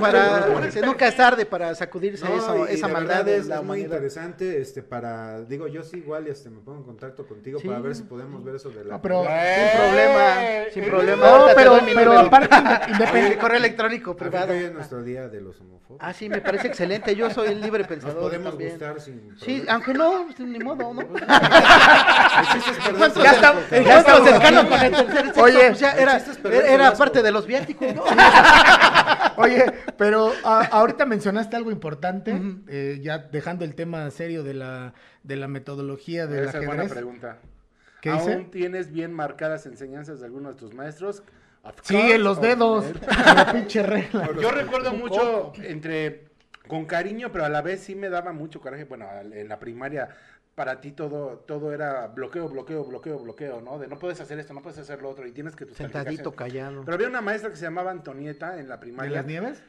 para, 0.00 0.46
nunca 0.84 1.08
es 1.08 1.16
tarde 1.16 1.46
para 1.46 1.74
sacudirse 1.74 2.24
No, 2.24 2.36
eso, 2.36 2.66
y- 2.68 2.72
y 2.72 2.74
esa 2.74 2.88
maldad 2.88 3.26
es, 3.28 3.46
la 3.46 3.56
es 3.56 3.62
muy 3.64 3.80
interesante 3.80 4.60
este 4.60 4.82
para 4.82 5.40
digo 5.42 5.66
yo 5.66 5.82
sí 5.82 5.98
igual 5.98 6.26
este 6.28 6.50
me 6.50 6.60
pongo 6.60 6.78
en 6.78 6.84
contacto 6.84 7.26
contigo 7.26 7.58
Sí. 7.60 7.66
para 7.66 7.80
ver 7.80 7.94
si 7.94 8.02
podemos 8.04 8.44
ver 8.44 8.56
eso 8.56 8.70
de 8.70 8.84
la 8.84 8.94
No, 8.94 9.02
pero- 9.02 9.22
Sin 9.22 9.80
problema, 9.80 10.25
sin 10.80 10.90
problema. 10.90 11.26
No, 11.26 11.46
pero, 11.54 11.78
pero 11.94 12.18
aparte, 12.18 12.48
Mi 12.86 12.92
independiente. 12.92 13.38
correo 13.38 13.56
electrónico 13.58 14.16
privado. 14.16 14.52
hoy 14.52 14.64
es 14.64 14.72
nuestro 14.72 15.02
día 15.02 15.28
de 15.28 15.40
los 15.40 15.60
homófobos. 15.60 15.98
Ah, 16.02 16.12
sí, 16.12 16.28
me 16.28 16.40
parece 16.40 16.66
excelente. 16.68 17.14
Yo 17.16 17.30
soy 17.30 17.48
el 17.48 17.60
libre 17.60 17.80
Nos 17.80 17.88
pensador. 17.88 18.18
podemos 18.20 18.50
también. 18.50 18.70
gustar 18.70 19.00
sin 19.00 19.34
Sí, 19.38 19.44
problema. 19.60 19.72
aunque 19.72 19.94
no, 19.94 20.24
pues, 20.26 20.40
ni 20.40 20.58
modo, 20.58 20.92
¿no? 20.94 21.02
Ya 23.16 23.54
El 23.70 23.84
ya 23.84 23.98
estamos 24.00 24.28
cercano 24.28 24.60
aquí. 24.60 24.68
con 24.68 24.80
el 24.80 24.92
tercer 24.92 25.26
sexo, 25.26 25.42
Oye, 25.42 25.66
pues, 25.68 25.80
ya 25.80 25.92
era, 25.92 26.20
era, 26.66 26.92
parte 26.94 27.22
de 27.22 27.32
los 27.32 27.46
viáticos, 27.46 27.94
¿no? 27.94 28.02
Oye, 29.36 29.64
pero 29.96 30.32
a- 30.44 30.64
ahorita 30.66 31.06
mencionaste 31.06 31.56
algo 31.56 31.70
importante, 31.70 32.38
eh, 32.68 32.98
ya 33.02 33.18
dejando 33.18 33.64
el 33.64 33.74
tema 33.74 34.10
serio 34.10 34.42
de 34.42 34.54
la, 34.54 34.94
de 35.22 35.36
la 35.36 35.48
metodología 35.48 36.26
del 36.26 36.44
Esa 36.48 36.58
es 36.58 36.66
buena 36.66 36.82
ajedrez. 36.82 36.92
pregunta. 36.92 37.38
¿Qué 38.00 38.10
¿Aún 38.10 38.20
dice? 38.26 38.48
tienes 38.52 38.92
bien 38.92 39.12
marcadas 39.12 39.66
enseñanzas 39.66 40.20
de 40.20 40.26
algunos 40.26 40.54
de 40.54 40.58
tus 40.60 40.74
maestros? 40.74 41.22
Sí, 41.82 41.96
en 41.96 42.22
los 42.22 42.40
dedos. 42.40 42.84
La 43.34 43.50
pinche 43.52 43.82
regla. 43.82 44.30
Yo 44.40 44.50
recuerdo 44.50 44.92
mucho 44.92 45.52
entre 45.56 46.28
con 46.68 46.84
cariño, 46.84 47.30
pero 47.32 47.44
a 47.44 47.48
la 47.48 47.62
vez 47.62 47.80
sí 47.80 47.94
me 47.96 48.08
daba 48.08 48.32
mucho 48.32 48.60
coraje. 48.60 48.84
Bueno, 48.84 49.08
en 49.20 49.48
la 49.48 49.58
primaria 49.58 50.08
para 50.54 50.80
ti 50.80 50.92
todo 50.92 51.38
todo 51.46 51.72
era 51.72 52.06
bloqueo, 52.06 52.48
bloqueo, 52.48 52.84
bloqueo, 52.84 53.18
bloqueo, 53.18 53.60
¿no? 53.60 53.78
De 53.78 53.88
no 53.88 53.98
puedes 53.98 54.20
hacer 54.20 54.38
esto, 54.38 54.54
no 54.54 54.62
puedes 54.62 54.78
hacer 54.78 55.02
lo 55.02 55.08
otro 55.10 55.26
y 55.26 55.32
tienes 55.32 55.56
que 55.56 55.66
tus 55.66 55.76
Sentadito, 55.76 56.32
callado. 56.32 56.82
Pero 56.84 56.94
había 56.94 57.08
una 57.08 57.20
maestra 57.20 57.50
que 57.50 57.56
se 57.56 57.62
llamaba 57.64 57.90
Antonieta 57.90 58.58
en 58.60 58.68
la 58.68 58.76
¿De 58.76 58.80
primaria. 58.82 59.16
las 59.16 59.26
nieves? 59.26 59.62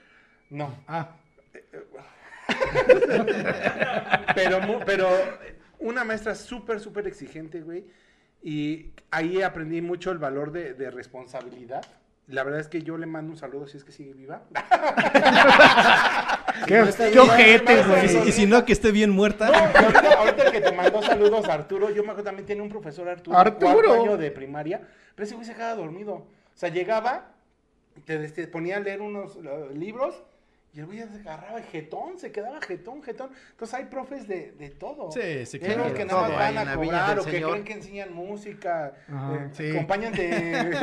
No, 0.50 0.74
Ah, 0.88 1.10
pero, 4.36 4.62
mu- 4.62 4.80
pero 4.86 5.10
una 5.80 6.04
maestra 6.04 6.36
súper, 6.36 6.80
súper 6.80 7.08
exigente, 7.08 7.62
güey. 7.62 7.86
Y 8.50 8.92
ahí 9.12 9.42
aprendí 9.42 9.82
mucho 9.82 10.10
el 10.12 10.20
valor 10.20 10.54
de, 10.54 10.74
de 10.74 10.90
responsabilidad. 10.90 11.84
La 12.28 12.44
verdad 12.44 12.62
es 12.62 12.70
que 12.70 12.82
yo 12.82 12.98
le 12.98 13.06
mando 13.06 13.34
un 13.34 13.38
saludo 13.38 13.68
si 13.68 13.76
es 13.76 13.84
que 13.84 13.92
sigue 13.92 14.14
viva. 14.14 14.44
qué, 16.68 16.82
ojete, 16.82 17.76
no, 17.76 17.82
Y, 17.82 17.84
güey. 17.90 18.10
si- 18.10 18.30
y 18.30 18.32
si 18.32 18.46
no, 18.46 18.64
que 18.66 18.74
esté 18.74 18.92
bien 18.92 19.10
muerta. 19.12 19.48
No, 19.50 19.58
ahorita, 19.58 20.14
ahorita 20.20 20.44
el 20.44 20.52
que 20.52 20.62
te 20.62 20.72
mandó 20.72 21.02
saludos, 21.02 21.48
Arturo, 21.50 21.90
yo 21.90 22.04
me 22.04 22.10
acuerdo 22.12 22.26
también 22.26 22.46
tiene 22.46 22.62
un 22.62 22.70
profesor 22.70 23.08
Arturo, 23.10 23.38
Arturo. 23.38 23.74
cuarto 23.74 23.94
año 23.94 24.18
de 24.18 24.32
primaria, 24.32 24.82
pero 25.16 25.26
ese 25.26 25.36
güey 25.36 25.46
se 25.46 25.54
quedaba 25.54 25.76
dormido. 25.76 26.14
O 26.14 26.28
sea, 26.54 26.70
llegaba, 26.70 27.32
te, 28.06 28.28
te 28.30 28.48
ponía 28.48 28.78
a 28.78 28.80
leer 28.80 29.02
unos 29.02 29.38
libros 29.74 30.24
y 30.78 30.80
el 30.80 30.86
güey 30.86 31.02
agarraba 31.02 31.60
jetón, 31.64 32.20
se 32.20 32.32
quedaba 32.32 32.62
jetón, 32.62 33.02
jetón. 33.02 33.32
Entonces 33.50 33.74
hay 33.74 33.86
profes 33.86 34.28
de, 34.28 34.52
de 34.52 34.70
todo. 34.70 35.12
Sí, 35.12 35.44
sí, 35.48 35.60
hay 35.60 35.74
unos 35.74 35.88
claro. 35.88 35.94
que 35.96 36.06
nada 36.06 36.22
más 36.22 36.32
van 36.38 36.58
a 36.60 36.76
cobrar 36.76 37.20
o 37.20 37.26
que 37.26 37.32
Señor. 37.32 37.50
creen 37.50 37.66
que 37.66 37.74
enseñan 37.74 38.14
música, 38.14 38.94
eh, 39.10 39.50
sí. 39.54 39.72
acompañan 39.72 40.14
de... 40.14 40.78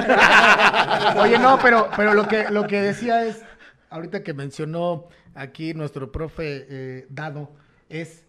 Oye, 1.21 1.39
no, 1.39 1.61
pero, 1.63 1.89
pero 1.97 2.13
lo 2.13 2.27
que 2.27 2.51
lo 2.51 2.67
que 2.67 2.83
decía 2.83 3.25
es, 3.25 3.45
ahorita 3.89 4.25
que 4.25 4.35
mencionó 4.35 5.07
aquí 5.33 5.75
nuestro 5.75 6.11
profe 6.11 6.67
eh, 6.69 7.07
Dado, 7.09 7.53
es 7.89 8.25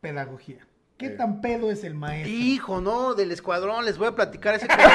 pedagogía. 0.00 0.66
¿Qué 0.96 1.10
tan 1.10 1.40
pedo 1.40 1.70
es 1.72 1.82
el 1.82 1.94
maestro? 1.94 2.30
Hijo, 2.32 2.80
no, 2.80 3.14
del 3.14 3.32
escuadrón, 3.32 3.84
les 3.84 3.98
voy 3.98 4.06
a 4.08 4.14
platicar 4.14 4.54
hace 4.54 4.68
como- 4.68 4.80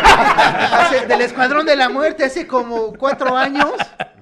hace- 0.73 1.05
del 1.07 1.21
escuadrón 1.21 1.65
de 1.65 1.75
la 1.75 1.89
muerte 1.89 2.23
hace 2.23 2.47
como 2.47 2.93
cuatro 2.93 3.35
años, 3.35 3.73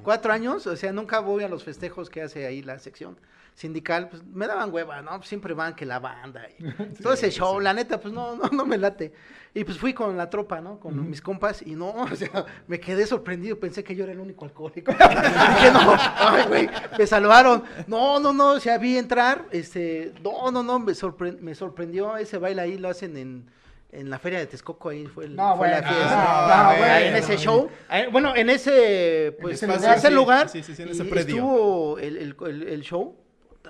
cuatro 0.03 0.33
años, 0.33 0.65
o 0.65 0.75
sea, 0.75 0.91
nunca 0.91 1.19
voy 1.19 1.43
a 1.43 1.47
los 1.47 1.63
festejos 1.63 2.09
que 2.09 2.23
hace 2.23 2.47
ahí 2.47 2.63
la 2.63 2.79
sección 2.79 3.17
sindical, 3.57 4.07
pues 4.07 4.23
me 4.23 4.45
daban 4.45 4.71
hueva, 4.71 5.01
¿no? 5.01 5.23
Siempre 5.23 5.55
van 5.55 5.73
que 5.75 5.83
la 5.83 5.97
banda 5.97 6.43
y 6.59 6.63
todo 7.01 7.13
ese 7.13 7.31
show, 7.31 7.59
la 7.59 7.73
neta, 7.73 7.99
pues 7.99 8.13
no, 8.13 8.35
no, 8.35 8.49
no 8.51 8.65
me 8.67 8.77
late. 8.77 9.11
Y 9.55 9.63
pues 9.63 9.79
fui 9.79 9.95
con 9.95 10.15
la 10.15 10.29
tropa, 10.29 10.61
¿no? 10.61 10.79
Con 10.79 11.09
mis 11.09 11.19
compas 11.23 11.63
y 11.65 11.71
no, 11.73 11.89
o 12.11 12.15
sea, 12.15 12.45
me 12.67 12.79
quedé 12.79 13.07
sorprendido, 13.07 13.59
pensé 13.59 13.83
que 13.83 13.95
yo 13.95 14.03
era 14.03 14.13
el 14.13 14.19
único 14.19 14.45
alcohólico. 14.45 14.91
Dije, 14.99 15.71
no, 15.73 15.95
ay, 15.97 16.43
güey, 16.47 16.69
me 16.99 17.07
salvaron. 17.07 17.63
No, 17.87 18.19
no, 18.19 18.31
no, 18.31 18.51
o 18.51 18.59
sea, 18.59 18.77
vi 18.77 18.95
entrar, 18.95 19.45
este, 19.49 20.13
no, 20.23 20.51
no, 20.51 20.61
no, 20.61 20.77
me, 20.77 20.91
sorpre- 20.93 21.39
me 21.39 21.55
sorprendió 21.55 22.15
ese 22.15 22.37
baile 22.37 22.61
ahí, 22.61 22.77
lo 22.77 22.89
hacen 22.89 23.17
en, 23.17 23.49
en 23.91 24.11
la 24.11 24.19
feria 24.19 24.37
de 24.37 24.45
Texcoco, 24.45 24.89
ahí 24.89 25.07
fue, 25.07 25.25
el, 25.25 25.35
No, 25.35 25.57
fue 25.57 25.67
la 25.69 25.81
bueno, 25.81 25.87
fiesta. 25.95 26.15
no, 26.15 26.21
Ah, 26.21 26.75
bueno, 26.77 26.95
en 26.95 27.15
ese 27.15 27.25
bueno. 27.37 27.41
show, 27.41 27.69
bueno, 28.11 28.35
en 28.35 28.49
ese, 28.51 29.35
pues, 29.41 29.63
en 29.63 29.71
ese 29.71 30.11
lugar, 30.11 30.47
sí, 30.49 30.61
sí, 30.61 30.75
sí, 30.75 30.83
en 30.83 30.89
ese 30.89 31.05
predio. 31.05 31.35
estuvo 31.37 31.97
el, 31.97 32.17
el- 32.17 32.63
el 32.67 32.81
show, 32.83 33.15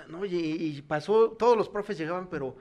¿no? 0.07 0.25
Y, 0.25 0.35
y 0.35 0.81
pasó, 0.81 1.31
todos 1.31 1.57
los 1.57 1.69
profes 1.69 1.97
llegaban, 1.97 2.27
pero 2.29 2.55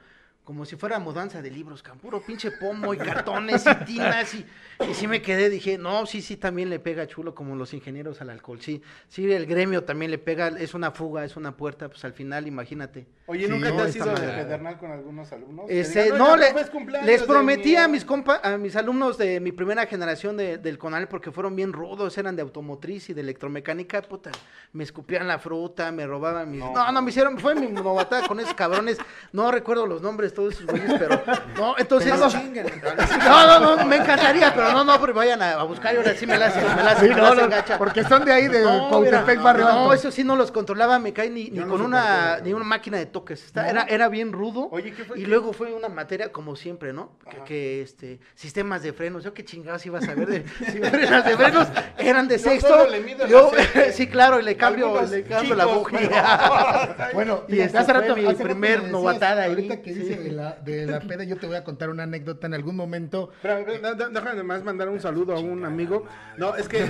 como 0.47 0.64
si 0.64 0.76
fuera 0.76 1.01
mudanza 1.01 1.43
de 1.43 1.51
libros, 1.51 1.82
can, 1.82 1.99
puro 1.99 2.20
pinche 2.20 2.53
pomo 2.53 2.95
y 2.95 2.99
cartones 2.99 3.64
y 3.66 3.84
tinas 3.84 4.32
y, 4.32 4.47
y 4.89 4.95
sí 4.95 5.09
me 5.09 5.20
quedé, 5.20 5.51
dije, 5.51 5.76
no, 5.76 6.07
sí, 6.07 6.22
sí, 6.22 6.37
también 6.37 6.70
le 6.70 6.78
pega 6.78 7.09
chulo 7.09 7.34
como 7.34 7.57
los 7.57 7.74
ingenieros 7.74 8.20
al 8.20 8.30
alcohol, 8.30 8.61
sí, 8.61 8.80
sí, 9.09 9.30
el 9.32 9.47
gremio 9.47 9.82
también 9.82 10.12
le 10.12 10.18
pega, 10.18 10.49
es 10.49 10.74
una 10.74 10.93
fuga, 10.93 11.24
es 11.24 11.37
una 11.37 11.57
puerta, 11.57 11.89
pues 11.89 12.05
al 12.05 12.12
final, 12.12 12.47
imagínate. 12.47 13.09
Oye, 13.29 13.47
Sí, 13.47 13.51
¿nunca 13.51 13.70
no, 13.70 13.77
te 13.77 13.83
has 13.83 13.97
ido 13.97 14.07
de 14.07 14.14
pedernal 14.29 14.79
con 14.79 14.93
algunos 14.93 15.33
alumnos? 15.33 15.66
Ese, 15.68 16.05
digan, 16.05 16.18
no, 16.18 16.33
"Oiga, 16.35 16.53
le- 16.53 16.66
cumpleaños 16.70 17.07
les 17.09 17.22
prometí 17.24 17.74
a 17.74 17.89
mis 17.89 18.05
compa, 18.05 18.41
a 18.43 18.57
mis 18.57 18.77
alumnos 18.77 19.18
de 19.18 19.41
mi 19.41 19.51
primera 19.51 19.85
generación 19.87 20.37
de- 20.37 20.59
del 20.59 20.79
Conal 20.79 21.09
porque 21.09 21.33
fueron 21.33 21.57
bien 21.57 21.72
rudos, 21.72 22.16
eran 22.18 22.37
de 22.37 22.43
automotriz 22.43 23.11
y 23.11 23.14
de 23.14 23.22
electromecánica, 23.22 24.01
puta, 24.03 24.31
me 24.72 24.85
escupían 24.85 25.27
la 25.27 25.39
fruta, 25.41 25.91
me 25.91 26.07
robaban 26.07 26.51
mis... 26.53 26.61
No, 26.61 26.93
no, 26.93 27.03
me 27.03 27.11
hicieron, 27.11 27.37
fue 27.39 27.55
mi 27.57 27.66
novatada 27.66 28.29
con 28.29 28.39
esos 28.39 28.55
cabrones, 28.55 28.97
no 29.33 29.51
recuerdo 29.51 29.87
los 29.87 30.03
nombres 30.03 30.31
de 30.31 30.37
todos 30.37 30.55
esos 30.55 30.66
güeyes, 30.66 30.95
pero 30.99 31.20
no, 31.57 31.74
entonces... 31.79 32.12
Pero 32.12 32.24
no, 32.24 32.31
chinguen. 32.31 32.66
no, 33.24 33.61
no, 33.61 33.77
no, 33.77 33.87
me 33.87 33.97
encantaría, 33.97 34.55
pero 34.55 34.72
no, 34.72 34.85
no, 34.85 34.99
porque 35.01 35.14
vayan 35.14 35.43
a, 35.43 35.53
a 35.55 35.62
buscar 35.64 35.95
y 35.95 35.97
ahora 35.99 36.14
sí 36.14 36.27
me 36.27 36.39
la 36.39 36.47
hacen, 36.47 36.62
me 36.77 36.83
la 36.83 36.91
hacen, 36.93 37.09
Sí, 37.09 37.14
me 37.14 37.20
la 37.20 37.35
no, 37.35 37.43
hacen 37.43 37.51
no, 37.72 37.79
porque 37.79 38.05
son 38.05 38.24
de 38.24 38.33
ahí, 38.33 38.47
de 38.49 38.62
No, 38.62 39.01
mira, 39.01 39.22
Barrio 39.22 39.64
No, 39.64 39.93
eso 39.93 40.11
sí 40.11 40.22
no 40.22 40.37
los 40.37 40.53
controlaba, 40.53 40.99
me 40.99 41.12
cae 41.12 41.29
ni, 41.29 41.51
ni 41.51 41.59
no 41.59 41.68
con 41.68 41.81
una, 41.81 42.39
ni 42.39 42.53
una 42.53 42.64
máquina 42.64 42.99
de 42.99 43.07
toques. 43.20 43.44
Está- 43.44 43.68
era, 43.70 43.82
era 43.84 44.08
bien 44.08 44.32
rudo. 44.32 44.68
Oye, 44.70 44.92
¿qué 44.92 45.04
fue? 45.04 45.18
Y 45.18 45.22
¿Qué? 45.22 45.28
luego 45.28 45.52
fue 45.52 45.72
una 45.72 45.88
materia 45.88 46.30
como 46.32 46.54
siempre, 46.56 46.92
¿no? 46.92 47.12
Que, 47.30 47.36
que, 47.44 47.82
este, 47.82 48.20
sistemas 48.34 48.82
de 48.82 48.92
frenos. 48.92 49.24
Yo 49.24 49.32
qué 49.32 49.44
chingados 49.44 49.84
iba 49.86 49.98
a 49.98 50.02
saber 50.02 50.26
de 50.26 50.46
si 50.70 50.78
frenos 50.78 51.24
de 51.24 51.36
frenos 51.36 51.68
eran 51.98 52.28
de 52.28 52.36
Yo 52.38 52.44
sexto. 52.50 52.68
solo 52.68 52.90
le 52.90 53.00
mido 53.00 53.24
el 53.24 53.30
Yo, 53.30 53.50
sí, 53.92 54.06
claro, 54.08 54.38
y 54.40 54.42
le 54.42 54.56
cambio, 54.56 54.86
Algunos 54.88 55.10
le 55.10 55.22
cambio 55.24 55.54
la 55.54 55.66
bujía. 55.66 56.08
pero- 56.96 57.10
Bueno, 57.14 57.42
Y 57.48 57.60
este 57.60 57.78
hace 57.78 57.92
rato, 57.92 58.14
mi 58.16 58.22
primer 58.34 58.56
me 58.56 58.68
decías, 58.68 58.90
novatada 58.92 59.42
ahí, 59.44 59.50
Ahorita 59.50 59.80
que 59.82 59.94
sí. 59.94 60.00
dice 60.00 60.16
de 60.22 60.32
la, 60.32 60.52
de 60.56 60.86
la 60.86 61.00
peda, 61.00 61.24
yo 61.24 61.36
te 61.38 61.46
voy 61.46 61.56
a 61.56 61.64
contar 61.64 61.88
una 61.90 62.02
anécdota 62.02 62.46
en 62.46 62.54
algún 62.54 62.76
momento. 62.76 63.30
Da- 63.42 63.94
déjame 64.10 64.42
más 64.42 64.62
mandar 64.62 64.88
un 64.88 65.00
saludo 65.00 65.34
a 65.34 65.38
un 65.40 65.64
amigo. 65.64 66.04
No, 66.36 66.54
es 66.56 66.68
que 66.68 66.84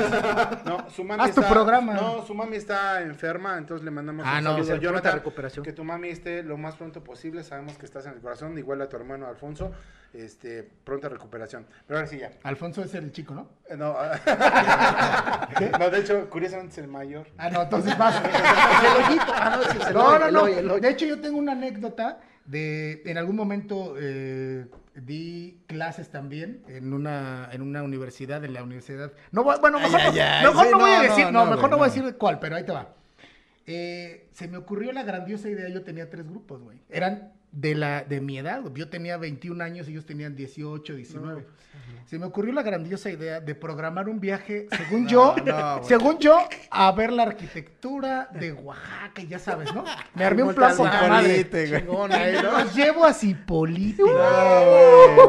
no, 0.64 0.88
su 0.90 1.04
mami 1.04 1.22
Haz 1.22 1.34
tu 1.34 1.40
está, 1.40 1.52
programa. 1.52 1.94
No, 1.94 2.26
su 2.26 2.34
mami 2.34 2.56
está 2.56 3.02
enferma, 3.02 3.58
entonces 3.58 3.84
le 3.84 3.90
mandamos 3.90 4.24
Ah, 4.28 4.38
un 4.38 4.44
no, 4.44 4.64
saludo. 4.64 4.76
Jonathan, 4.82 5.14
recuperación. 5.14 5.64
Que 5.64 5.72
tu 5.72 5.84
mami 5.84 6.08
esté 6.16 6.42
lo 6.42 6.56
más 6.56 6.76
pronto 6.76 7.02
posible. 7.04 7.42
Sabemos 7.42 7.78
que 7.78 7.86
estás 7.86 8.06
en 8.06 8.12
el 8.14 8.20
corazón, 8.20 8.56
igual 8.58 8.80
a 8.82 8.88
tu 8.88 8.96
hermano 8.96 9.26
Alfonso. 9.26 9.72
Este, 10.12 10.62
pronta 10.84 11.08
recuperación. 11.08 11.66
Pero 11.86 11.98
ahora 11.98 12.08
sí 12.08 12.18
ya. 12.18 12.30
Alfonso 12.42 12.82
es 12.82 12.94
el 12.94 13.12
chico, 13.12 13.34
¿no? 13.34 13.48
Eh, 13.68 13.76
No, 13.76 13.94
no, 15.78 15.90
de 15.90 15.98
hecho, 15.98 16.30
curiosamente 16.30 16.72
es 16.72 16.78
el 16.78 16.88
mayor. 16.88 17.28
Ah, 17.36 17.50
no, 17.50 17.62
entonces 17.62 17.96
vas. 17.98 18.22
Ah, 19.38 19.60
no, 19.92 20.18
No, 20.30 20.62
no. 20.62 20.78
De 20.78 20.88
hecho, 20.90 21.04
yo 21.06 21.20
tengo 21.20 21.38
una 21.38 21.52
anécdota 21.52 22.20
de, 22.46 23.02
en 23.04 23.18
algún 23.18 23.36
momento 23.36 23.94
eh, 23.98 24.66
di 24.94 25.60
clases 25.66 26.10
también 26.10 26.62
en 26.68 26.92
una, 26.92 27.48
en 27.52 27.62
una 27.62 27.82
universidad, 27.82 28.44
en 28.44 28.54
la 28.54 28.62
universidad. 28.62 29.12
No, 29.32 29.44
bueno, 29.44 29.78
mejor, 29.78 30.00
Ay, 30.00 30.06
no, 30.06 30.12
ay, 30.12 30.20
ay, 30.20 30.44
mejor 30.46 30.64
sí, 30.64 30.72
no 30.72 30.78
voy 30.78 30.90
a 30.90 31.02
decir, 31.02 31.32
no, 31.32 31.46
mejor 31.46 31.70
no 31.70 31.76
voy 31.76 31.88
a 31.88 31.92
decir 31.92 32.16
cuál, 32.16 32.38
pero 32.38 32.56
ahí 32.56 32.64
te 32.64 32.72
va. 32.72 32.88
Eh, 33.66 34.28
se 34.32 34.46
me 34.48 34.56
ocurrió 34.56 34.92
la 34.92 35.02
grandiosa 35.02 35.48
idea, 35.48 35.68
yo 35.68 35.82
tenía 35.82 36.08
tres 36.08 36.26
grupos, 36.26 36.62
güey. 36.62 36.78
Eran 36.88 37.32
de 37.50 37.74
la 37.74 38.04
de 38.04 38.20
mi 38.20 38.38
edad, 38.38 38.60
güey. 38.60 38.74
yo 38.74 38.88
tenía 38.88 39.16
21 39.16 39.64
años 39.64 39.88
y 39.88 39.92
ellos 39.92 40.04
tenían 40.04 40.36
18, 40.36 40.94
19. 40.94 41.46
Se 42.06 42.18
me 42.18 42.26
ocurrió 42.26 42.52
la 42.52 42.62
grandiosa 42.62 43.10
idea 43.10 43.40
de 43.40 43.54
programar 43.54 44.08
un 44.08 44.20
viaje, 44.20 44.68
según 44.76 45.08
yo, 45.08 45.34
no, 45.44 45.82
según 45.82 46.18
yo, 46.18 46.38
a 46.70 46.92
ver 46.92 47.12
la 47.12 47.24
arquitectura 47.24 48.28
de 48.32 48.52
Oaxaca, 48.52 49.22
y 49.22 49.26
ya 49.26 49.38
sabes, 49.38 49.74
¿no? 49.74 49.84
Me 50.14 50.24
armé 50.24 50.44
un 50.44 50.54
plan 50.54 50.76
poca 50.76 51.08
madre. 51.08 51.38
Cipolite, 51.38 51.68
güey. 51.68 51.80
Chingón 51.80 52.12
ahí, 52.12 52.34
¿no? 52.34 52.52
Los 52.60 52.74
llevo 52.76 53.04
a 53.04 53.12
Cipolite. 53.12 54.02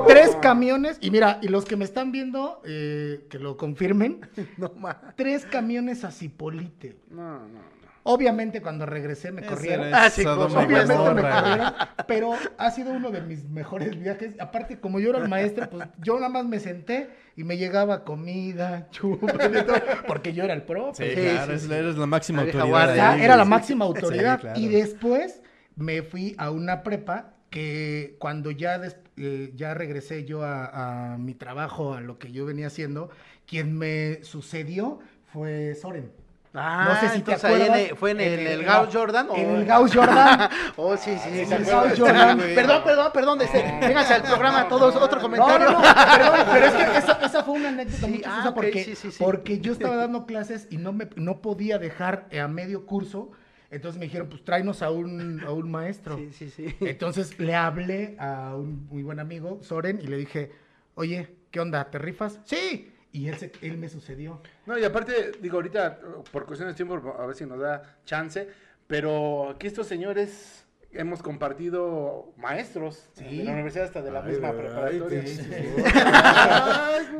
Tres 0.08 0.36
camiones. 0.42 0.98
Y 1.02 1.10
mira, 1.10 1.40
y 1.42 1.48
los 1.48 1.66
que 1.66 1.76
me 1.76 1.86
están 1.86 2.12
viendo, 2.12 2.62
eh, 2.66 3.26
que 3.30 3.40
lo 3.40 3.58
confirmen, 3.58 4.22
No, 4.58 4.72
tres 5.16 5.46
camiones 5.46 6.04
a 6.04 6.12
Cipolite. 6.12 6.98
No, 7.10 7.40
no. 7.48 7.77
Obviamente 8.10 8.62
cuando 8.62 8.86
regresé 8.86 9.34
me 9.34 9.46
corrieron. 9.46 9.88
Ah, 9.94 10.10
sí, 10.10 10.26
Obviamente 10.26 11.14
me 11.14 11.22
corrieron, 11.22 11.74
pero 12.08 12.36
ha 12.58 12.72
sido 12.72 12.92
uno 12.94 13.12
de 13.12 13.22
mis 13.22 13.44
mejores 13.50 14.00
viajes. 14.00 14.40
Aparte, 14.40 14.80
como 14.80 15.00
yo 15.02 15.10
era 15.10 15.20
el 15.20 15.28
maestro, 15.28 15.70
pues 15.70 15.88
yo 16.02 16.16
nada 16.16 16.30
más 16.30 16.46
me 16.46 16.60
senté 16.60 17.10
y 17.36 17.44
me 17.44 17.58
llegaba 17.58 18.06
comida, 18.06 18.88
chupa, 18.92 19.34
y 19.46 19.66
todo, 19.66 19.82
porque 20.08 20.34
yo 20.34 20.46
era 20.46 20.54
el 20.54 20.64
profe. 20.64 21.10
Sí, 21.10 21.16
Sí, 21.16 21.22
claro, 21.22 21.52
sí, 21.52 21.56
es- 21.58 21.62
sí. 21.64 21.74
eres 21.74 21.98
la 21.98 22.06
máxima 22.06 22.42
autoridad. 22.44 22.96
Ya, 22.96 23.18
era 23.18 23.36
la 23.36 23.46
máxima 23.46 23.86
Sí, 23.86 23.92
autoridad. 23.94 24.40
claro. 24.40 24.60
Y 24.60 24.68
después 24.70 25.42
me 25.76 26.02
fui 26.02 26.34
a 26.38 26.50
una 26.52 26.84
prepa 26.84 27.34
que 27.50 28.16
cuando 28.20 28.52
ya, 28.52 28.80
des- 28.80 28.98
eh, 29.18 29.52
ya 29.56 29.74
regresé 29.74 30.24
yo 30.24 30.44
a, 30.44 31.14
a 31.14 31.18
mi 31.18 31.34
trabajo, 31.34 31.94
a 31.94 32.00
lo 32.02 32.20
que 32.20 32.32
yo 32.32 32.46
venía 32.46 32.68
haciendo, 32.68 33.10
quien 33.46 33.78
me 33.78 34.24
sucedió 34.24 35.00
fue 35.34 35.76
Soren. 35.76 36.12
Ah, 36.54 36.90
No 36.90 37.00
sé 37.10 37.16
si 37.16 37.22
te 37.22 37.34
ahí 37.34 37.40
en 37.40 37.46
acuerdas. 37.62 37.80
el- 37.80 37.96
fue 37.98 38.12
en 38.12 38.22
el, 38.22 38.34
En 38.34 38.40
el 38.40 38.48
el- 38.62 38.64
Gauss 38.66 38.90
Jordan. 38.94 39.28
En 39.36 39.50
o- 39.52 39.56
el 39.58 39.66
Gauss 39.66 39.94
Jordan. 39.96 40.50
Oh, 40.78 40.98
sí, 40.98 41.18
sí, 41.18 41.30
sí. 41.32 41.40
En 41.42 41.54
el 41.54 41.66
Gauss. 41.66 42.00
Jordan. 42.00 42.38
Perdón, 42.38 42.82
perdón, 42.84 43.12
perdón. 43.14 43.42
Este, 43.42 43.62
vénganse 43.82 44.14
al 44.16 44.24
programa 44.24 44.68
todos. 44.68 44.96
Otro 44.96 45.18
No, 45.18 45.22
comentario. 45.24 45.72
no, 45.72 45.74
no, 45.74 45.82
perdón, 45.82 46.48
pero 46.52 46.66
es 46.66 46.74
que 46.74 46.98
esa, 46.98 47.12
esa 47.26 47.44
fue 47.44 47.54
una 47.56 47.70
anécdota 47.70 48.06
Sí, 48.06 48.12
muy 48.12 48.18
ah, 48.26 48.30
chistosa 48.30 48.50
ok, 48.50 48.56
porque, 48.56 48.84
sí, 48.84 48.96
sí, 48.96 49.12
sí. 49.12 49.24
porque 49.24 49.60
yo 49.60 49.74
estaba 49.74 49.96
dando 49.98 50.26
clases 50.26 50.68
y 50.72 50.78
no, 50.78 50.94
me, 50.94 51.10
no 51.16 51.42
podía 51.42 51.78
dejar 51.78 52.28
eh, 52.32 52.40
a 52.40 52.48
medio 52.48 52.86
curso. 52.86 53.32
Entonces 53.70 54.00
me 54.00 54.06
dijeron, 54.06 54.30
pues 54.30 54.44
tráenos 54.46 54.82
a 54.82 54.90
un, 54.92 55.44
a 55.46 55.52
un 55.52 55.70
maestro. 55.70 56.16
Sí, 56.18 56.30
sí, 56.32 56.50
sí. 56.50 56.76
Entonces 56.80 57.38
le 57.38 57.54
hablé 57.54 58.16
a 58.18 58.56
un 58.56 58.88
muy 58.90 59.04
buen 59.04 59.20
amigo, 59.20 59.60
Soren, 59.62 60.00
y 60.02 60.08
le 60.08 60.16
dije, 60.18 60.52
oye, 60.96 61.36
¿qué 61.52 61.60
onda? 61.60 61.84
¿Te 61.92 61.98
rifas? 61.98 62.40
Sí. 62.46 62.94
Y 63.12 63.28
él, 63.30 63.38
se- 63.38 63.52
él 63.62 63.78
me 63.78 63.90
sucedió. 63.90 64.42
No, 64.66 64.78
y 64.78 64.84
aparte, 64.84 65.32
digo, 65.42 65.58
ahorita, 65.58 66.00
por 66.32 66.46
cuestiones 66.46 66.76
de 66.76 66.84
tiempo, 66.86 67.16
a 67.20 67.26
ver 67.26 67.36
si 67.36 67.46
nos 67.46 67.60
da 67.60 67.98
chance, 68.06 68.48
Pero 68.88 69.50
aquí 69.50 69.68
estos 69.68 69.86
señores 69.88 70.66
hemos 70.94 71.22
compartido 71.22 72.32
maestros 72.38 73.10
de 73.18 73.44
la 73.44 73.52
universidad 73.52 73.86
hasta 73.86 74.02
de 74.02 74.12
la 74.12 74.22
Ay, 74.24 74.32
misma 74.32 74.54
preparatoria. 74.54 75.22
sí, 75.28 75.36
sí, 75.36 75.44
sí. 75.44 75.52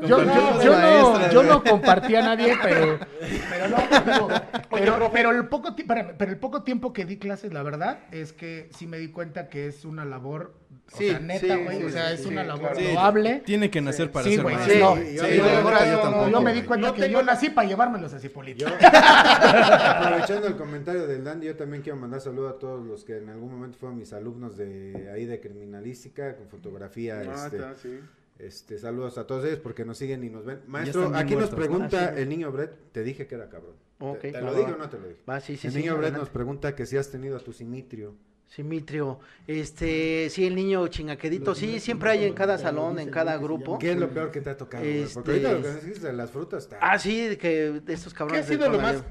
Yo, 0.02 0.08
yo- 0.08 0.16
Compartimos 0.16 0.64
yo 0.64 0.72
no, 0.78 1.30
yo 1.30 1.42
no 1.42 1.62
compartí 1.62 2.16
a 2.16 2.22
nadie, 2.22 2.56
pero, 2.62 2.98
pero, 3.50 3.68
no, 3.68 3.76
pero, 4.04 4.28
pero, 4.70 5.10
pero 5.12 5.30
el 5.32 5.46
poco, 5.48 5.74
pero 5.86 6.30
el 6.30 6.38
poco 6.38 6.62
tiempo 6.62 6.92
que 6.92 7.04
di 7.04 7.18
clases, 7.18 7.52
la 7.52 7.62
verdad, 7.62 8.00
es 8.12 8.32
que 8.32 8.70
sí 8.72 8.86
me 8.86 8.98
di 8.98 9.08
cuenta 9.10 9.48
que 9.48 9.66
es 9.66 9.84
una 9.84 10.04
labor, 10.04 10.54
o 10.92 10.96
Sí, 10.96 11.08
sea, 11.10 11.20
neta, 11.20 11.40
sí, 11.56 11.62
güey, 11.64 11.78
sí, 11.78 11.84
o 11.84 11.90
sea, 11.90 12.08
sí, 12.08 12.14
es 12.22 12.26
una 12.26 12.44
labor 12.44 12.72
claro. 12.72 12.92
Loable. 12.94 13.42
Tiene 13.44 13.70
que 13.70 13.80
nacer 13.80 14.10
para 14.10 14.24
Sí, 14.24 14.36
ser 14.36 14.44
maestro. 14.44 14.72
sí, 14.72 14.78
no, 14.80 14.96
sí, 14.96 15.14
yo- 15.16 15.24
sí, 15.24 15.36
yo- 16.30 16.40
me 16.40 16.52
di 16.54 16.62
cuenta 16.62 16.88
No 16.88 16.94
que 16.94 17.02
tengo 17.02 17.18
yo 17.20 17.24
nací 17.26 17.50
para 17.50 17.68
llevármelos 17.68 18.14
a 18.14 18.18
Cipolito. 18.20 18.64
Yo, 18.64 18.68
aprovechando 18.82 20.46
el 20.48 20.56
comentario 20.56 21.06
del 21.06 21.24
Dandy, 21.24 21.46
yo 21.46 21.56
también 21.56 21.82
quiero 21.82 21.98
mandar 21.98 22.20
saludos 22.20 22.54
a 22.54 22.58
todos 22.58 22.86
los 22.86 23.04
que 23.04 23.18
en 23.18 23.28
algún 23.28 23.52
momento 23.52 23.78
fueron 23.78 23.98
mis 23.98 24.12
alumnos 24.12 24.56
de 24.56 25.10
ahí 25.14 25.26
de 25.26 25.40
criminalística, 25.40 26.36
con 26.36 26.48
fotografía, 26.48 27.20
Ah, 27.20 27.44
este, 27.46 27.56
está, 27.56 27.74
sí. 27.76 28.00
este, 28.38 28.78
saludos 28.78 29.18
a 29.18 29.26
todos 29.26 29.44
ellos 29.44 29.58
porque 29.60 29.84
nos 29.84 29.98
siguen 29.98 30.24
y 30.24 30.30
nos 30.30 30.44
ven. 30.44 30.60
Maestro, 30.66 31.12
aquí 31.14 31.36
nos 31.36 31.50
pregunta 31.50 32.08
Ah, 32.08 32.12
sí. 32.14 32.22
el 32.22 32.28
niño 32.28 32.50
Brett, 32.52 32.92
te 32.92 33.02
dije 33.02 33.26
que 33.26 33.34
era 33.34 33.48
cabrón. 33.48 33.74
Ok, 34.00 34.20
¿Te, 34.20 34.40
lo 34.40 34.54
dije 34.54 34.70
va. 34.70 34.76
o 34.76 34.78
no 34.78 34.88
te 34.88 34.98
lo 34.98 35.08
dije? 35.08 35.20
Va, 35.28 35.40
sí, 35.40 35.56
sí, 35.56 35.66
el 35.66 35.72
sí, 35.72 35.78
niño 35.80 35.92
Brett 35.94 36.04
adelante. 36.12 36.20
nos 36.20 36.30
pregunta 36.30 36.74
que 36.74 36.86
si 36.86 36.96
has 36.96 37.10
tenido 37.10 37.36
a 37.36 37.40
tu 37.40 37.52
simitrio. 37.52 38.14
Simitrio, 38.48 39.20
este, 39.46 40.28
sí, 40.30 40.46
el 40.46 40.54
niño 40.54 40.88
chingaquedito, 40.88 41.54
sí, 41.54 41.80
siempre 41.80 42.10
hay 42.10 42.24
en 42.24 42.32
cada 42.32 42.56
salón, 42.56 42.98
en 42.98 43.10
cada 43.10 43.36
grupo. 43.36 43.78
¿Qué 43.78 43.92
es 43.92 43.96
lo 43.98 44.08
peor 44.08 44.30
que 44.30 44.40
te 44.40 44.50
ha 44.50 44.56
tocado? 44.56 44.82
Porque 44.82 45.02
Este- 45.02 45.18
ahorita 45.30 45.52
lo 45.52 45.62
que 45.62 45.68
decís 45.68 46.02
de 46.02 46.12
las 46.14 46.30
frutas 46.30 46.64
está... 46.64 46.78
Ah, 46.80 46.98
sí, 46.98 47.28
de 47.28 47.36
que 47.38 47.48
de 47.84 47.92
estos 47.92 48.14
¿Qué 48.14 48.16
ha 48.16 48.26
cabrones. 48.26 48.46
sido 48.46 48.70
lo 48.70 48.80
más 48.80 49.04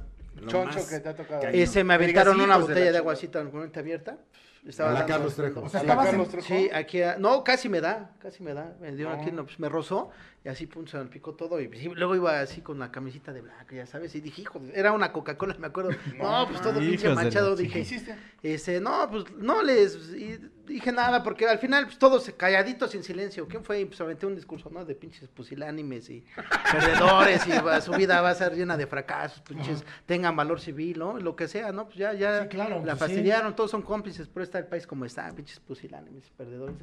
choncho 0.48 0.80
más 0.80 0.90
que 0.90 1.00
te 1.00 1.10
ha 1.10 1.16
tocado? 1.16 1.44
Ese 1.50 1.84
me 1.84 1.98
Que 2.00 2.08
digas, 2.08 2.24
aventaron 2.28 2.36
una 2.42 2.56
"Hijos 2.56 2.58
de 2.58 2.62
botella 2.62 2.74
de 2.80 2.82
chingada". 2.86 3.00
aguacita 3.00 3.44
normalmente 3.44 3.80
abierta. 3.80 4.18
Estaba 4.66 4.90
A 4.90 4.94
la 4.94 5.00
dando- 5.00 5.14
Carlos 5.14 5.36
Trejo. 5.36 5.62
O 5.62 5.70
sea, 5.70 5.80
¿A 5.82 5.84
la 5.84 5.90
estabas 5.94 6.06
en- 6.06 6.12
Carlos 6.12 6.30
Trejo? 6.30 6.48
Sí, 6.48 6.70
aquí, 6.74 7.02
a- 7.02 7.18
no, 7.18 7.44
casi 7.44 7.70
me 7.70 7.82
da, 7.82 8.12
casi 8.20 8.44
me 8.44 8.54
da. 8.54 8.76
Me 8.82 8.92
dio 8.96 9.10
No. 9.10 9.16
aquí, 9.16 9.32
no, 9.32 9.46
pues 9.46 9.60
me 9.60 9.70
rozó 9.70 10.10
y 10.44 10.50
así, 10.50 10.68
pum, 10.68 10.86
se 10.88 10.98
me 10.98 11.06
picó 11.06 11.34
todo. 11.36 11.60
Y 11.62 11.70
sí, 11.78 11.90
luego 11.94 12.16
iba 12.16 12.40
así 12.40 12.62
con 12.62 12.80
la 12.80 12.92
camisita 12.92 13.34
de 13.34 13.42
blanco, 13.42 13.76
ya 13.76 13.86
sabes. 13.86 14.14
Y 14.16 14.22
dije, 14.22 14.42
hijo, 14.42 14.62
era 14.74 14.92
una 14.92 15.12
Coca-Cola, 15.14 15.56
me 15.60 15.68
acuerdo. 15.68 15.92
No, 16.18 16.48
pues 16.48 16.62
todo 16.62 16.80
pinche 16.80 17.10
manchado. 17.14 17.56
Dije, 17.56 17.74
¿Qué 17.74 17.80
hiciste? 17.80 18.16
este, 18.44 18.80
no, 18.82 19.10
pues 19.10 19.26
no 19.38 19.62
les 19.64 19.96
y 20.16 20.38
dije 20.66 20.92
nada, 20.92 21.24
porque 21.24 21.48
al 21.48 21.60
final, 21.60 21.86
pues 21.86 21.98
todos 21.98 22.30
calladitos 22.36 22.94
en 22.96 23.04
silencio. 23.04 23.48
¿Quién 23.48 23.64
fue? 23.64 23.80
Y 23.82 23.86
pues 23.86 24.00
aventé 24.02 24.26
un 24.26 24.36
discurso, 24.36 24.70
¿no? 24.70 24.84
De 24.84 24.96
pinches 24.96 25.30
pusilánimes 25.30 26.10
y 26.10 26.26
perdedores 26.72 27.48
y 27.48 27.52
va- 27.60 27.82
su 27.82 27.92
vida 27.94 28.22
va 28.22 28.30
a 28.32 28.36
ser 28.36 28.54
llena 28.56 28.78
de 28.78 28.88
fracasos, 28.88 29.42
pinches, 29.42 29.84
tengan 30.06 30.36
valor 30.36 30.60
civil, 30.60 31.00
¿no? 31.00 31.18
Lo 31.20 31.36
que 31.36 31.48
sea, 31.48 31.72
¿no? 31.72 31.86
Pues 31.86 31.98
ya, 31.98 32.14
ya 32.14 32.44
Sí, 32.44 32.48
claro, 32.50 32.78
la 32.80 32.96
pues, 32.96 33.00
fastidiaron, 33.00 33.56
todos 33.56 33.72
son 33.72 33.82
cómplices, 33.82 34.28
pero 34.28 34.44
está 34.48 34.58
el 34.60 34.66
país 34.66 34.88
como 34.88 35.06
está, 35.06 35.32
pinches 35.34 35.60
pusilánimes, 35.60 36.30
perdedores. 36.36 36.76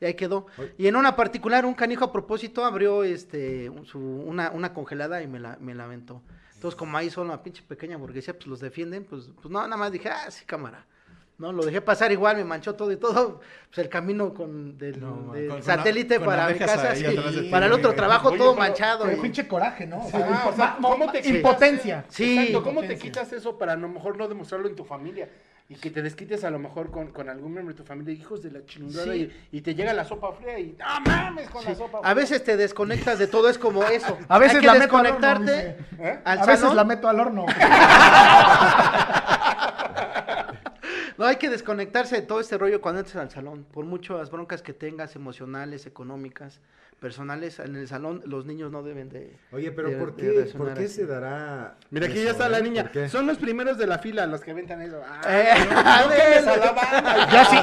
Y 0.00 0.04
ahí 0.04 0.14
quedó. 0.14 0.46
Y 0.76 0.86
en 0.86 0.96
una 0.96 1.16
particular, 1.16 1.64
un 1.64 1.74
canijo 1.74 2.04
a 2.04 2.12
propósito 2.12 2.64
abrió 2.64 3.02
este 3.04 3.70
su, 3.84 3.98
una, 3.98 4.50
una 4.50 4.74
congelada 4.74 5.22
y 5.22 5.26
me 5.26 5.40
la, 5.40 5.56
me 5.60 5.74
la 5.74 5.84
aventó. 5.84 6.20
Entonces, 6.54 6.76
como 6.78 6.96
ahí 6.96 7.10
son 7.10 7.26
una 7.26 7.42
pinche 7.42 7.62
pequeña 7.66 7.96
burguesía, 7.96 8.34
pues 8.34 8.46
los 8.46 8.60
defienden, 8.60 9.04
pues, 9.04 9.30
pues 9.40 9.50
no, 9.50 9.60
nada 9.62 9.76
más 9.76 9.90
dije, 9.90 10.08
ah, 10.10 10.30
sí, 10.30 10.44
cámara. 10.44 10.86
No, 11.38 11.50
lo 11.50 11.64
dejé 11.64 11.80
pasar 11.80 12.12
igual, 12.12 12.36
me 12.36 12.44
manchó 12.44 12.74
todo 12.76 12.92
y 12.92 12.96
todo. 12.96 13.40
Pues 13.66 13.78
el 13.78 13.88
camino 13.88 14.32
con 14.32 14.78
del, 14.78 15.00
No, 15.00 15.32
del 15.32 15.48
con- 15.48 15.56
con 15.56 15.62
satélite 15.64 16.18
con 16.18 16.26
para 16.26 16.46
mi 16.48 16.56
casa, 16.58 16.94
sí, 16.94 17.04
ti, 17.04 17.48
para 17.50 17.66
el 17.66 17.72
otro 17.72 17.94
trabajo 17.94 18.28
Oye, 18.28 18.38
todo 18.38 18.52
pero- 18.52 18.60
manchado. 18.62 19.04
Pero 19.06 19.16
y- 19.16 19.20
pinche 19.20 19.48
coraje, 19.48 19.84
¿no? 19.86 20.04
O 20.04 20.08
sea, 20.10 20.24
Ah, 20.30 20.48
o 20.48 20.54
sea, 20.54 20.76
ma- 20.78 20.88
¿cómo 20.88 21.06
te 21.10 21.18
ma- 21.18 21.22
quitas? 21.22 21.36
impotencia. 21.36 22.04
Sí. 22.08 22.38
Exacto, 22.38 22.62
¿cómo 22.62 22.82
te 22.82 22.96
quitas 22.96 23.32
eso 23.32 23.58
para 23.58 23.72
a 23.72 23.76
lo 23.76 23.88
mejor 23.88 24.16
no 24.16 24.28
demostrarlo 24.28 24.68
en 24.68 24.76
tu 24.76 24.84
familia? 24.84 25.28
Y 25.68 25.76
que 25.76 25.90
te 25.90 26.02
desquites 26.02 26.44
a 26.44 26.50
lo 26.50 26.58
mejor 26.58 26.90
con, 26.90 27.12
con 27.12 27.30
algún 27.30 27.52
miembro 27.52 27.72
de 27.74 27.78
tu 27.80 27.84
familia, 27.86 28.12
hijos 28.12 28.42
de 28.42 28.50
la 28.50 28.64
chingada, 28.66 29.04
Sí. 29.12 29.32
y, 29.52 29.58
y 29.58 29.60
te 29.62 29.74
llega 29.74 29.92
la 29.94 30.04
sopa 30.04 30.32
fría 30.32 30.58
y 30.58 30.76
¡no 30.78 30.84
mames 31.06 31.48
con 31.48 31.64
la 31.64 31.74
sopa 31.74 31.98
A 31.98 32.00
fría! 32.02 32.14
veces 32.14 32.44
te 32.44 32.56
desconectas 32.58 33.18
de 33.18 33.26
todo, 33.26 33.48
es 33.48 33.56
como 33.56 33.82
eso. 33.84 34.18
A 34.28 34.38
veces 34.38 34.56
Hay 34.56 34.60
que 34.60 34.66
la 34.66 34.74
meto 34.74 34.96
al 34.98 35.06
horno, 35.06 35.20
desconectarte. 35.46 35.84
¿Eh? 35.98 36.20
al 36.24 36.38
A 36.40 36.44
veces 36.46 36.60
salón. 36.60 36.76
la 36.76 36.84
meto 36.84 37.08
al 37.08 37.20
horno. 37.20 37.46
No, 41.18 41.24
hay 41.26 41.36
que 41.36 41.48
desconectarse 41.50 42.16
de 42.16 42.22
todo 42.22 42.40
este 42.40 42.58
rollo 42.58 42.80
cuando 42.80 43.00
entres 43.00 43.16
al 43.16 43.30
salón. 43.30 43.64
Por 43.72 43.84
muchas 43.84 44.30
broncas 44.30 44.62
que 44.62 44.72
tengas, 44.72 45.14
emocionales, 45.16 45.86
económicas, 45.86 46.60
personales, 47.00 47.58
en 47.58 47.74
el 47.74 47.88
salón 47.88 48.22
los 48.26 48.46
niños 48.46 48.70
no 48.70 48.84
deben 48.84 49.08
de... 49.08 49.34
Oye, 49.50 49.72
pero 49.72 49.90
de- 49.90 49.96
¿por 49.96 50.14
qué, 50.14 50.48
¿por 50.56 50.72
qué 50.74 50.84
así. 50.84 50.94
se 50.94 51.06
dará 51.06 51.74
Mira, 51.90 52.06
aquí 52.06 52.14
eso, 52.18 52.26
ya 52.26 52.30
está 52.30 52.48
la 52.48 52.60
eh? 52.60 52.62
niña. 52.62 52.92
Son 53.08 53.26
los 53.26 53.38
primeros 53.38 53.76
de 53.76 53.88
la 53.88 53.98
fila 53.98 54.24
los 54.26 54.40
que 54.42 54.54
ventan 54.54 54.80
eso. 54.82 55.00
Ah, 55.08 55.20
Eh, 55.28 55.66
no, 55.68 55.82
no 56.08 56.14
quemes 56.14 56.46
a 56.46 56.56
la 56.58 56.72
banda. 56.72 57.28
ya 57.32 57.44
sí, 57.44 57.56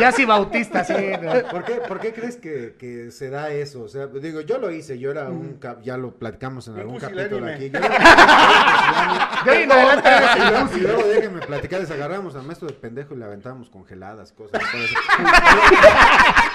ya 0.00 0.12
sí 0.12 0.24
bautista, 0.24 0.82
sí. 0.82 0.94
¿no? 1.20 1.30
¿Por 1.50 1.64
qué, 1.64 1.74
por 1.86 2.00
qué 2.00 2.14
crees 2.14 2.36
que, 2.38 2.74
que 2.78 3.10
se 3.10 3.28
da 3.28 3.50
eso? 3.50 3.82
O 3.82 3.88
sea, 3.88 4.06
digo, 4.06 4.40
yo 4.40 4.56
lo 4.58 4.70
hice, 4.70 4.98
yo 4.98 5.10
era 5.10 5.28
un, 5.28 5.58
cap- 5.58 5.82
ya 5.82 5.98
lo 5.98 6.12
platicamos 6.14 6.66
en 6.68 6.74
Un 6.74 6.80
algún 6.80 6.98
capítulo 6.98 7.46
aquí. 7.46 7.68
Yo 7.70 7.78
era- 7.78 7.88
De 9.44 9.50
ahí 9.50 9.62
en 9.64 9.72
adelante 9.72 10.08
eres 10.08 10.30
y, 10.36 10.40
el 10.40 10.48
luego, 10.48 10.66
pusi. 10.66 10.78
y 10.78 10.82
luego 10.82 11.02
déjenme 11.06 11.40
platicar, 11.46 11.80
les 11.80 11.90
agarramos 11.90 12.34
al 12.34 12.42
maestro 12.44 12.68
de 12.68 12.74
pendejo 12.80 13.14
y 13.14 13.18
le 13.18 13.24
aventábamos 13.26 13.68
congeladas, 13.70 14.32
cosas. 14.32 14.60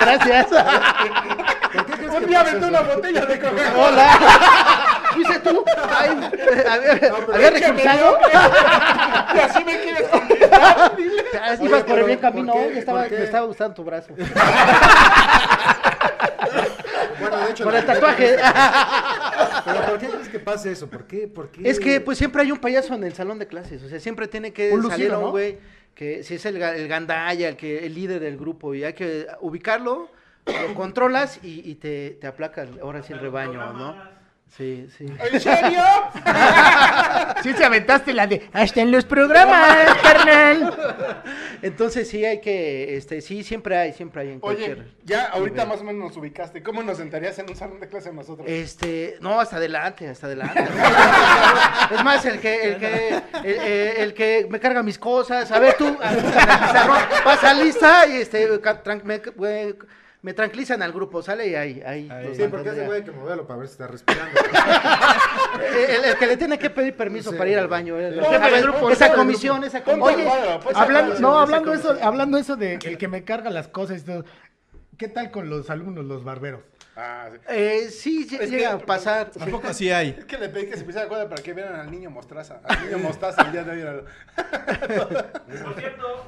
Gracias. 0.01 0.47
¿Por 0.47 1.85
qué 1.85 1.91
crees 1.93 2.13
Un 2.13 2.19
que 2.21 2.25
día 2.27 2.39
aventó 2.41 2.57
eso? 2.59 2.67
una 2.69 2.81
botella 2.81 3.25
de 3.25 3.39
Coca-Cola. 3.39 3.73
Hola. 3.87 4.19
¿Fuiste 5.13 5.39
tú? 5.39 5.63
Ay, 5.97 6.09
¿había, 6.69 6.91
¿había 7.33 7.49
recursado? 7.51 8.17
Y 9.33 9.39
así 9.39 9.63
me 9.63 9.79
quieres 9.81 10.07
conquistar. 10.09 10.95
dile. 10.97 11.23
Ah, 11.41 11.55
Oye, 11.59 11.65
Ibas 11.69 11.83
por 11.83 11.91
el 11.91 11.95
pero, 11.95 12.05
bien 12.07 12.19
camino, 12.19 12.53
me 12.55 12.79
estaba, 12.79 12.99
¿Por 13.01 13.09
qué? 13.09 13.17
me 13.19 13.23
estaba 13.23 13.45
gustando 13.45 13.73
tu 13.75 13.83
brazo. 13.83 14.13
Bueno, 17.19 17.37
de 17.37 17.51
hecho, 17.51 17.63
Por 17.63 17.73
la- 17.73 17.79
el 17.79 17.85
tatuaje. 17.85 18.35
Pero 19.65 19.81
¿por 19.85 19.97
qué 19.99 20.07
crees 20.07 20.29
que 20.29 20.39
pasa 20.39 20.69
eso? 20.69 20.87
¿Por 20.89 21.05
qué? 21.07 21.27
¿Por 21.27 21.49
qué? 21.49 21.69
Es 21.69 21.79
que 21.79 22.01
pues 22.01 22.17
siempre 22.17 22.41
hay 22.41 22.51
un 22.51 22.57
payaso 22.59 22.93
en 22.93 23.03
el 23.03 23.13
salón 23.13 23.39
de 23.39 23.47
clases, 23.47 23.81
o 23.83 23.89
sea, 23.89 23.99
siempre 23.99 24.27
tiene 24.27 24.51
que 24.53 24.71
Un 24.73 24.83
salir 24.89 25.07
lucido, 25.07 25.19
un 25.19 25.25
¿no? 25.25 25.31
güey 25.31 25.57
que 25.95 26.23
si 26.23 26.35
es 26.35 26.45
el, 26.45 26.61
el 26.61 26.87
gandaya, 26.87 27.49
el 27.49 27.57
que 27.57 27.85
el 27.85 27.95
líder 27.95 28.21
del 28.21 28.37
grupo 28.37 28.75
y 28.75 28.83
hay 28.83 28.93
que 28.93 29.27
ubicarlo, 29.41 30.13
lo 30.55 30.73
controlas 30.73 31.39
y, 31.43 31.69
y 31.69 31.75
te, 31.75 32.11
te 32.21 32.27
aplaca 32.27 32.67
ahora 32.81 33.03
sí 33.03 33.13
el 33.13 33.19
rebaño, 33.19 33.73
¿no? 33.73 34.14
Sí, 34.49 34.87
sí. 34.97 35.05
¿En 35.05 35.39
serio? 35.41 35.83
Sí 37.43 37.53
te 37.53 37.65
aventaste 37.65 38.13
la 38.13 38.25
de 38.25 38.49
hasta 38.53 38.81
en 38.81 38.89
los 38.89 39.03
programas, 39.03 39.97
carnal. 40.01 40.73
Entonces 41.61 42.07
sí 42.07 42.23
hay 42.23 42.39
que, 42.39 42.95
este, 42.95 43.21
sí, 43.21 43.43
siempre 43.43 43.77
hay, 43.77 43.93
siempre 43.93 44.21
hay 44.21 44.29
en 44.29 44.39
cualquier... 44.39 44.79
Oye, 44.79 44.87
ya 45.03 45.25
ahorita 45.25 45.63
nivel. 45.63 45.67
más 45.67 45.81
o 45.81 45.83
menos 45.83 46.07
nos 46.09 46.17
ubicaste. 46.17 46.63
¿Cómo 46.63 46.83
nos 46.83 46.97
sentarías 46.97 47.37
en 47.39 47.49
un 47.49 47.55
salón 47.55 47.79
de 47.81 47.89
clase 47.89 48.13
nosotros? 48.13 48.47
Este, 48.49 49.17
no, 49.19 49.39
hasta 49.39 49.57
adelante, 49.57 50.07
hasta 50.07 50.27
adelante. 50.27 50.63
es 51.91 52.03
más, 52.03 52.25
el 52.25 52.39
que, 52.39 52.63
el 52.63 52.77
que, 52.77 53.07
el, 53.09 53.23
eh, 53.43 53.93
el 53.97 54.13
que 54.13 54.47
me 54.49 54.59
carga 54.59 54.81
mis 54.81 54.97
cosas. 54.97 55.51
A 55.51 55.59
ver 55.59 55.75
tú, 55.77 55.97
pasa 57.23 57.53
lista 57.53 58.07
y 58.07 58.21
este, 58.21 58.47
me, 59.03 59.21
me- 60.25 60.33
tranquilizan 60.33 60.81
al 60.81 60.91
grupo, 60.91 61.21
sale 61.21 61.47
y 61.47 61.55
ahí, 61.55 61.81
ahí. 61.85 62.09
Sí, 62.35 62.43
porque 62.49 62.69
ese 62.69 62.85
güey 62.85 63.03
que 63.03 63.11
moverlo 63.11 63.45
para 63.45 63.59
ver 63.59 63.67
si 63.67 63.73
está 63.73 63.87
respirando. 63.87 64.31
el, 65.89 66.05
el 66.05 66.17
que 66.17 66.27
le 66.27 66.37
tiene 66.37 66.57
que 66.59 66.69
pedir 66.69 66.95
permiso 66.95 67.31
Sí. 67.31 67.37
para 67.37 67.49
ir 67.49 67.57
al 67.59 67.67
baño. 67.67 67.97
el 67.97 68.61
grupo, 68.63 68.89
esa 68.89 69.13
comisión, 69.13 69.63
esa 69.63 69.83
comisión. 69.83 70.19
el 70.21 70.75
Hablando, 70.75 71.19
no, 71.19 71.39
hablando 71.39 71.73
eso, 71.73 71.97
hablando 72.01 72.37
eso 72.37 72.55
de 72.55 72.75
el 72.75 72.97
que 72.97 73.07
me 73.07 73.23
carga 73.23 73.49
las 73.49 73.67
cosas 73.67 74.01
y 74.01 74.05
todo. 74.05 74.25
¿Qué 74.97 75.07
tal 75.09 75.29
con 75.29 75.49
los 75.49 75.69
alumnos, 75.69 76.05
los 76.05 76.23
barberos? 76.23 76.61
Ah, 76.97 77.27
sí. 77.29 77.39
Eh, 77.49 77.89
sí, 77.89 78.25
que- 78.27 78.47
llega 78.47 78.71
a 78.73 78.79
pasar. 78.79 79.29
¿A 79.37 79.45
poco 79.47 79.67
así 79.67 79.91
hay? 79.91 80.15
Es 80.17 80.23
que 80.23 80.37
le 80.37 80.47
pedí 80.47 80.67
que 80.67 80.77
se 80.77 80.83
pusiera 80.85 81.01
de 81.01 81.05
acuerdo 81.07 81.27
para 81.29 81.43
que 81.43 81.53
vieran 81.53 81.75
al 81.77 81.91
niño 81.91 82.09
mostraza. 82.09 82.61
Al 82.63 82.85
niño 82.85 82.97
mostaza 83.03 83.41
el 83.41 83.51
día 83.51 83.63
de 83.65 83.71
hoy. 83.71 83.81
era- 83.81 84.03
Por 85.63 85.73
cierto, 85.75 86.25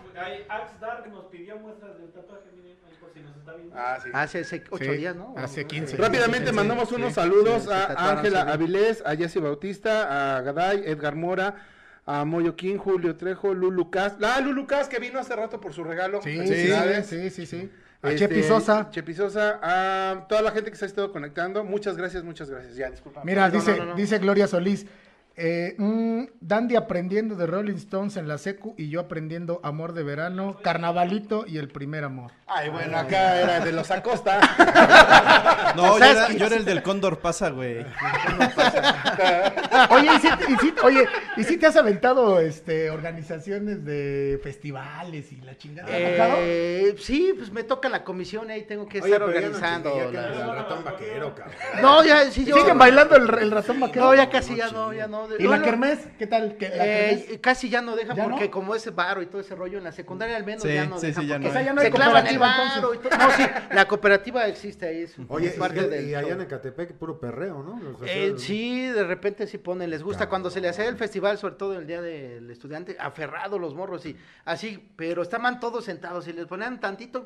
Axe 0.50 0.74
Dark 0.82 1.10
nos 1.10 1.26
pidió 1.28 1.58
muestras 1.58 1.98
del 1.98 2.12
tatuaje, 2.12 2.50
miren, 2.54 2.77
si 3.18 3.24
nos 3.24 3.36
está 3.38 3.54
viendo. 3.54 3.76
Ah, 3.78 3.98
sí. 4.02 4.10
Hace 4.14 4.64
ocho 4.70 4.84
Sí, 4.86 4.98
días, 4.98 5.16
¿no? 5.16 5.34
hace 5.38 5.66
15. 5.66 5.98
Rápidamente 5.98 6.50
Sí, 6.50 6.56
mandamos 6.56 6.90
sí, 6.90 6.96
unos 6.96 7.10
sí, 7.10 7.16
saludos 7.16 7.64
sí, 7.64 7.70
a 7.72 8.12
Ángela 8.12 8.44
sí. 8.44 8.50
Avilés, 8.52 9.04
a 9.06 9.16
Jesse 9.16 9.40
Bautista, 9.42 10.38
a 10.38 10.42
Gaday, 10.42 10.84
Edgar 10.86 11.16
Mora, 11.16 11.56
a 12.06 12.24
Moyo 12.26 12.56
King, 12.56 12.78
Julio 12.78 13.16
Trejo, 13.16 13.54
Lulu 13.54 13.90
Cas. 13.92 14.14
Ah, 14.24 14.40
Lulu 14.42 14.66
Cas 14.68 14.88
que 14.88 15.00
vino 15.00 15.20
hace 15.20 15.36
rato 15.36 15.60
por 15.60 15.74
su 15.74 15.84
regalo. 15.84 16.22
Sí, 16.22 16.32
sí, 16.32 16.38
Felicidades. 16.48 17.06
sí, 17.08 17.30
sí, 17.30 17.46
sí. 17.46 17.70
A 18.02 18.10
Este, 18.12 18.28
Chepi 18.28 18.44
Sosa. 18.44 18.90
Chepi 18.92 19.14
Sosa, 19.16 19.60
a 19.62 20.28
toda 20.28 20.42
la 20.44 20.52
gente 20.52 20.70
que 20.70 20.78
se 20.78 20.86
ha 20.86 20.88
estado 20.88 21.12
conectando. 21.12 21.64
Muchas 21.64 21.98
gracias, 21.98 22.24
muchas 22.24 22.50
gracias. 22.50 22.76
Ya, 22.76 22.92
disculpa. 22.92 23.22
Mira, 23.26 23.48
No, 23.50 23.54
dice, 23.56 23.72
no, 23.72 23.78
no, 23.78 23.86
no. 23.88 23.96
dice 23.96 24.20
Gloria 24.20 24.48
Solís. 24.48 24.86
Eh, 25.40 25.76
mm, 25.78 26.24
Dandy 26.42 26.76
aprendiendo 26.76 27.36
de 27.36 27.46
Rolling 27.46 27.76
Stones 27.76 28.18
en 28.18 28.28
la 28.28 28.40
secu 28.40 28.74
y 28.76 28.90
yo 28.90 29.00
aprendiendo 29.00 29.60
Amor 29.64 29.94
de 29.94 30.02
Verano, 30.02 30.58
Carnavalito 30.64 31.46
y 31.48 31.60
El 31.60 31.68
Primer 31.68 32.04
Amor. 32.06 32.32
Ay, 32.48 32.70
bueno, 32.70 32.98
acá 32.98 33.40
era 33.40 33.60
de 33.60 33.72
los 33.72 33.92
Acosta. 33.92 34.40
No, 35.76 35.94
yo 35.94 36.00
¿Sabes 36.00 36.16
era, 36.18 36.28
qué? 36.28 36.38
yo 36.40 36.46
era 36.48 36.56
el 36.56 36.66
del 36.66 36.82
Cóndor 36.82 37.20
Pasa, 37.20 37.50
güey. 37.52 37.86
Oye, 39.90 40.10
¿y 40.16 40.20
si, 40.20 40.28
y 40.28 40.58
si- 40.58 40.74
oye, 40.84 41.06
¿y 41.36 41.44
si 41.44 41.58
te 41.58 41.68
has 41.68 41.76
aventado 41.76 42.40
este, 42.40 42.90
organizaciones 42.90 43.84
de 43.86 44.40
festivales 44.42 45.32
y 45.32 45.42
la 45.42 45.58
chingada? 45.58 45.88
Eh, 45.92 46.96
sí, 47.00 47.34
pues 47.38 47.52
me 47.52 47.64
toca 47.64 47.90
la 47.90 48.04
comisión 48.04 48.50
y 48.50 48.54
ahí 48.54 48.64
tengo 48.64 48.88
que 48.88 49.00
Oye, 49.02 49.08
estar 49.14 49.22
no 49.22 49.28
organizando. 49.28 49.94
andas 50.08 50.38
al 50.42 50.56
ratón 50.56 50.84
vaquero, 50.84 51.36
cabrón. 51.36 51.56
No, 51.82 52.04
ya, 52.04 52.32
sí, 52.32 52.46
yo. 52.46 52.56
¿Siguen 52.58 52.78
bailando 52.78 53.16
el, 53.18 53.30
el 53.38 53.52
ratón 53.52 53.80
vaquero? 53.80 54.06
No, 54.06 54.16
ya 54.16 54.30
casi 54.30 54.56
ya 54.56 54.72
no, 54.72 54.94
ya 54.94 55.08
no. 55.08 55.27
¿Y 55.40 55.44
la 55.48 55.62
kermés? 55.62 56.00
¿Qué 56.18 56.28
tal? 56.28 56.56
¿Qué- 56.58 56.70
la 56.70 56.86
eh, 56.86 57.40
casi 57.42 57.70
ya 57.70 57.82
no 57.82 57.96
dejan 57.96 58.16
¿Ya 58.16 58.24
porque 58.24 58.46
no? 58.46 58.52
como 58.52 58.76
ese 58.76 58.92
varo 58.92 59.22
y 59.22 59.26
todo 59.28 59.42
ese 59.42 59.56
rollo 59.56 59.78
en 59.78 59.84
la 59.84 59.92
secundaria 59.92 60.36
al 60.38 60.46
menos 60.46 60.64
Sí, 60.64 60.74
ya 60.74 60.86
no 60.86 60.98
sí, 61.00 61.08
dejan 61.08 61.24
sí, 61.24 61.28
ya 61.30 61.40
no 61.40 61.48
O 61.48 61.52
sea, 61.52 61.62
ya 61.62 61.74
no 61.74 61.82
hay 61.82 61.88
se 61.88 61.92
clavan 61.92 62.28
el 62.28 62.38
cooperativa, 62.38 62.76
varo 62.76 62.94
y 62.94 62.98
todo. 62.98 63.18
No, 63.18 63.32
sí, 63.32 63.44
la 63.74 63.88
cooperativa 63.88 64.48
existe 64.48 64.88
ahí, 64.88 65.02
es 65.04 65.16
Oye, 65.28 65.48
es 65.48 65.56
y, 65.56 65.60
parte 65.60 65.76
qué- 65.82 65.88
del 65.88 66.10
y 66.10 66.16
allá 66.16 66.34
en 66.34 66.42
Ecatepec, 66.42 66.94
puro 66.94 67.20
perreo, 67.20 67.64
¿no? 67.64 67.80
Eh, 68.06 68.34
sí, 68.38 68.88
de 68.88 69.04
repente 69.04 69.48
sí 69.48 69.58
ponen, 69.58 69.90
les 69.90 70.04
gusta 70.04 70.20
Cabrón. 70.26 70.30
cuando 70.30 70.50
se 70.50 70.62
le 70.62 70.70
hace 70.70 70.88
el 70.88 70.96
festival, 70.98 71.38
sobre 71.38 71.56
todo 71.56 71.78
el 71.78 71.86
día 71.88 72.02
del 72.02 72.50
estudiante, 72.50 72.96
aferrado 73.00 73.60
los 73.60 73.76
morros 73.76 74.06
y 74.06 74.16
así, 74.46 74.92
pero 74.96 75.22
estaban 75.22 75.60
todos 75.60 75.86
sentados 75.86 76.28
y 76.28 76.34
les 76.34 76.46
ponían 76.46 76.80
tantito, 76.80 77.26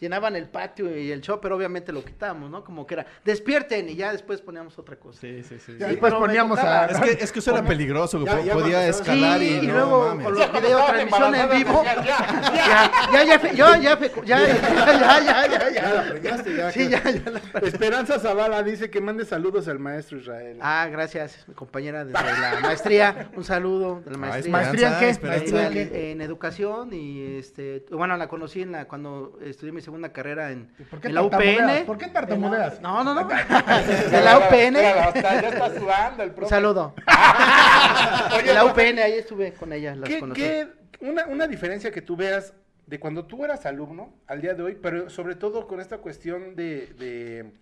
llenaban 0.00 0.36
el 0.36 0.48
patio 0.48 0.96
y 0.96 1.10
el 1.10 1.20
show, 1.20 1.38
pero 1.40 1.56
obviamente 1.56 1.92
lo 1.92 2.04
quitamos, 2.04 2.50
¿no? 2.50 2.64
Como 2.64 2.86
que 2.86 2.94
era, 2.94 3.06
despierten 3.24 3.88
y 3.88 3.96
ya 3.96 4.12
después 4.12 4.40
poníamos 4.40 4.78
otra 4.78 4.96
cosa. 4.96 5.20
Sí, 5.20 5.42
sí, 5.42 5.58
sí. 5.58 5.72
Sí, 5.72 5.84
después 5.84 6.12
poníamos 6.14 6.58
a... 6.58 6.86
Es 6.96 7.16
que, 7.16 7.24
es 7.24 7.32
que 7.32 7.38
eso 7.40 7.50
era 7.52 7.62
peligroso, 7.64 8.24
Ya- 8.24 8.40
ya 8.40 8.52
podía 8.54 8.86
escalar 8.88 9.38
Sí, 9.40 9.44
y, 9.62 9.64
y 9.64 9.66
luego 9.66 10.08
mames. 10.08 10.24
con 10.24 10.34
los 10.38 10.52
video 10.52 10.84
transmisión 10.86 11.34
en 11.34 11.50
vivo. 11.50 11.82
Ya, 11.84 11.94
ya, 12.04 12.90
Ya, 13.12 13.24
ya, 13.24 13.24
ya, 13.24 13.52
ya, 13.52 13.78
ya, 13.80 13.98
ya, 14.24 14.24
ya, 14.24 15.20
ya, 15.20 15.48
ya, 15.48 15.70
Ya 15.70 15.82
la 15.82 16.02
ya. 16.04 16.08
preñaste, 16.10 16.56
ya. 16.56 16.72
Sí, 16.72 16.88
ya, 16.88 17.02
ya. 17.02 17.30
la- 17.30 17.60
Esperanza 17.66 18.18
Zavala 18.18 18.62
dice 18.62 18.90
que 18.90 19.00
mande 19.00 19.24
saludos 19.24 19.68
al 19.68 19.78
maestro 19.78 20.18
Israel. 20.18 20.58
Ah, 20.60 20.86
gracias, 20.90 21.44
mi 21.46 21.54
compañera 21.54 22.04
de 22.04 22.12
la 22.12 22.60
maestría. 22.62 23.30
Un 23.36 23.44
saludo 23.44 24.00
de 24.04 24.10
la 24.12 24.16
Ah, 24.16 24.20
maestría. 24.20 24.52
¿Maestría 24.52 24.88
en 24.94 24.98
qué? 24.98 25.08
Esperanza. 25.10 25.40
¿Maestría 25.54 25.66
en 25.68 25.76
en, 25.94 25.96
en 26.12 26.20
educación 26.20 26.92
y 26.92 27.36
este 27.38 27.84
bueno 27.90 28.16
la 28.16 28.28
conocí 28.28 28.62
en 28.62 28.72
la 28.72 28.86
cuando 28.86 29.38
estudié 29.44 29.72
mi 29.72 29.80
segunda 29.82 30.10
carrera 30.12 30.50
en, 30.50 30.68
¿Por 30.90 31.00
qué 31.00 31.08
en 31.08 31.14
la? 31.14 31.22
UPN 31.22 31.84
¿Por 31.86 31.98
qué 31.98 32.06
tartamudeas? 32.08 32.80
no 32.80 33.04
no 33.04 33.14
no 33.14 33.26
de 33.26 34.20
la 34.22 34.38
UPN 34.38 34.74
Ya 34.74 35.08
está 35.10 35.70
sudando 35.78 36.22
el 36.22 36.28
un 36.30 36.34
profe. 36.34 36.54
Oye, 38.34 38.42
de 38.42 38.54
la 38.54 38.64
UPN 38.64 38.98
ahí 38.98 39.12
estuve 39.14 39.52
con 39.54 39.72
ella 39.72 39.94
las 39.94 40.08
¿Qué, 40.08 40.20
conocí 40.20 40.40
qué- 40.40 40.68
una, 41.00 41.26
una 41.26 41.46
diferencia 41.46 41.90
que 41.90 42.02
tú 42.02 42.16
veas 42.16 42.54
de 42.86 42.98
cuando 43.00 43.26
tú 43.26 43.44
eras 43.44 43.66
alumno 43.66 44.14
al 44.26 44.40
día 44.40 44.54
de 44.54 44.62
hoy, 44.62 44.78
pero 44.80 45.10
sobre 45.10 45.34
todo 45.34 45.66
con 45.66 45.80
esta 45.80 45.98
cuestión 45.98 46.54
de, 46.56 46.86
de- 46.98 47.52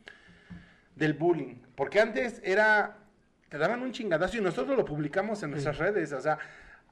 del 0.96 1.14
bullying? 1.14 1.56
Porque 1.74 2.00
antes 2.00 2.40
era, 2.44 2.98
te 3.48 3.58
daban 3.58 3.82
un 3.82 3.92
chingadazo 3.92 4.36
y 4.36 4.40
nosotros 4.40 4.76
lo 4.76 4.84
publicamos 4.84 5.42
en 5.42 5.50
nuestras 5.52 5.78
redes, 5.78 6.12
o 6.12 6.20
sea, 6.20 6.38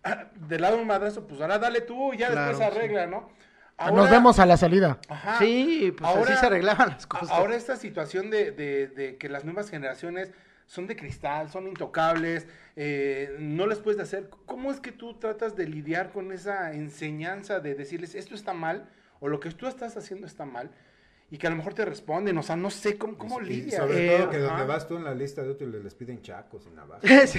del 0.35 0.63
lado 0.63 0.77
de 0.77 0.83
un 0.83 0.89
madrazo, 0.89 1.27
pues 1.27 1.41
ahora 1.41 1.59
dale 1.59 1.83
tú 1.83 2.13
y 2.15 2.19
ya 2.19 2.29
Claro, 2.31 2.49
después 2.49 2.69
sí. 2.71 2.77
arregla, 2.77 3.07
¿no? 3.07 3.31
Nos 3.79 3.89
Ahora- 3.99 4.11
vemos 4.11 4.39
a 4.39 4.47
la 4.47 4.57
salida. 4.57 4.99
Ajá. 5.09 5.39
sí 5.39 5.93
pues 5.97 6.09
Ahora- 6.09 6.31
así 6.33 6.41
se 6.41 6.47
arreglaban 6.47 6.91
las 6.91 7.07
cosas 7.07 7.31
Ahora 7.31 7.57
esta 7.57 7.75
situación 7.77 8.31
de, 8.31 8.53
de- 8.53 8.87
de 8.89 9.17
que 9.17 9.29
las 9.29 9.45
nuevas 9.45 9.71
generaciones 9.71 10.31
son 10.73 10.87
de 10.87 10.97
cristal, 10.97 11.51
son 11.51 11.69
intocables, 11.69 12.47
eh, 12.77 13.37
no 13.39 13.67
les 13.67 13.79
puedes 13.79 14.01
hacer. 14.01 14.31
¿Cómo 14.47 14.71
es 14.71 14.81
que 14.81 14.91
tú 14.91 15.13
tratas 15.19 15.55
de 15.55 15.67
lidiar 15.67 16.13
con 16.13 16.33
esa 16.33 16.73
enseñanza 16.73 17.61
de 17.61 17.75
decirles 17.75 18.15
esto 18.15 18.35
está 18.35 18.55
mal 18.55 18.89
o 19.21 19.29
lo 19.29 19.39
que 19.39 19.51
tú 19.51 19.67
estás 19.67 19.99
haciendo 19.99 20.27
está 20.27 20.47
mal? 20.47 20.71
Y 21.31 21.39
que 21.39 21.47
a 21.47 21.51
lo 21.51 21.57
mejor 21.57 21.73
te 21.73 21.85
responden, 21.87 22.37
o 22.37 22.43
sea, 22.43 22.57
no 22.57 22.69
sé 22.71 22.99
cómo, 22.99 23.17
cómo 23.17 23.41
Y 23.41 23.45
lidias. 23.47 23.77
sobre 23.83 24.15
Eh, 24.15 24.19
todo 24.19 24.31
que 24.31 24.39
donde 24.39 24.55
ajá. 24.55 24.65
vas 24.65 24.87
tú 24.87 24.97
en 24.99 25.05
la 25.05 25.15
lista 25.15 25.43
de 25.43 25.51
útiles 25.51 25.83
les 25.83 25.95
piden 25.95 26.21
chacos 26.23 26.67
y 26.67 26.71
navajas. 26.75 27.03
Sí. 27.31 27.39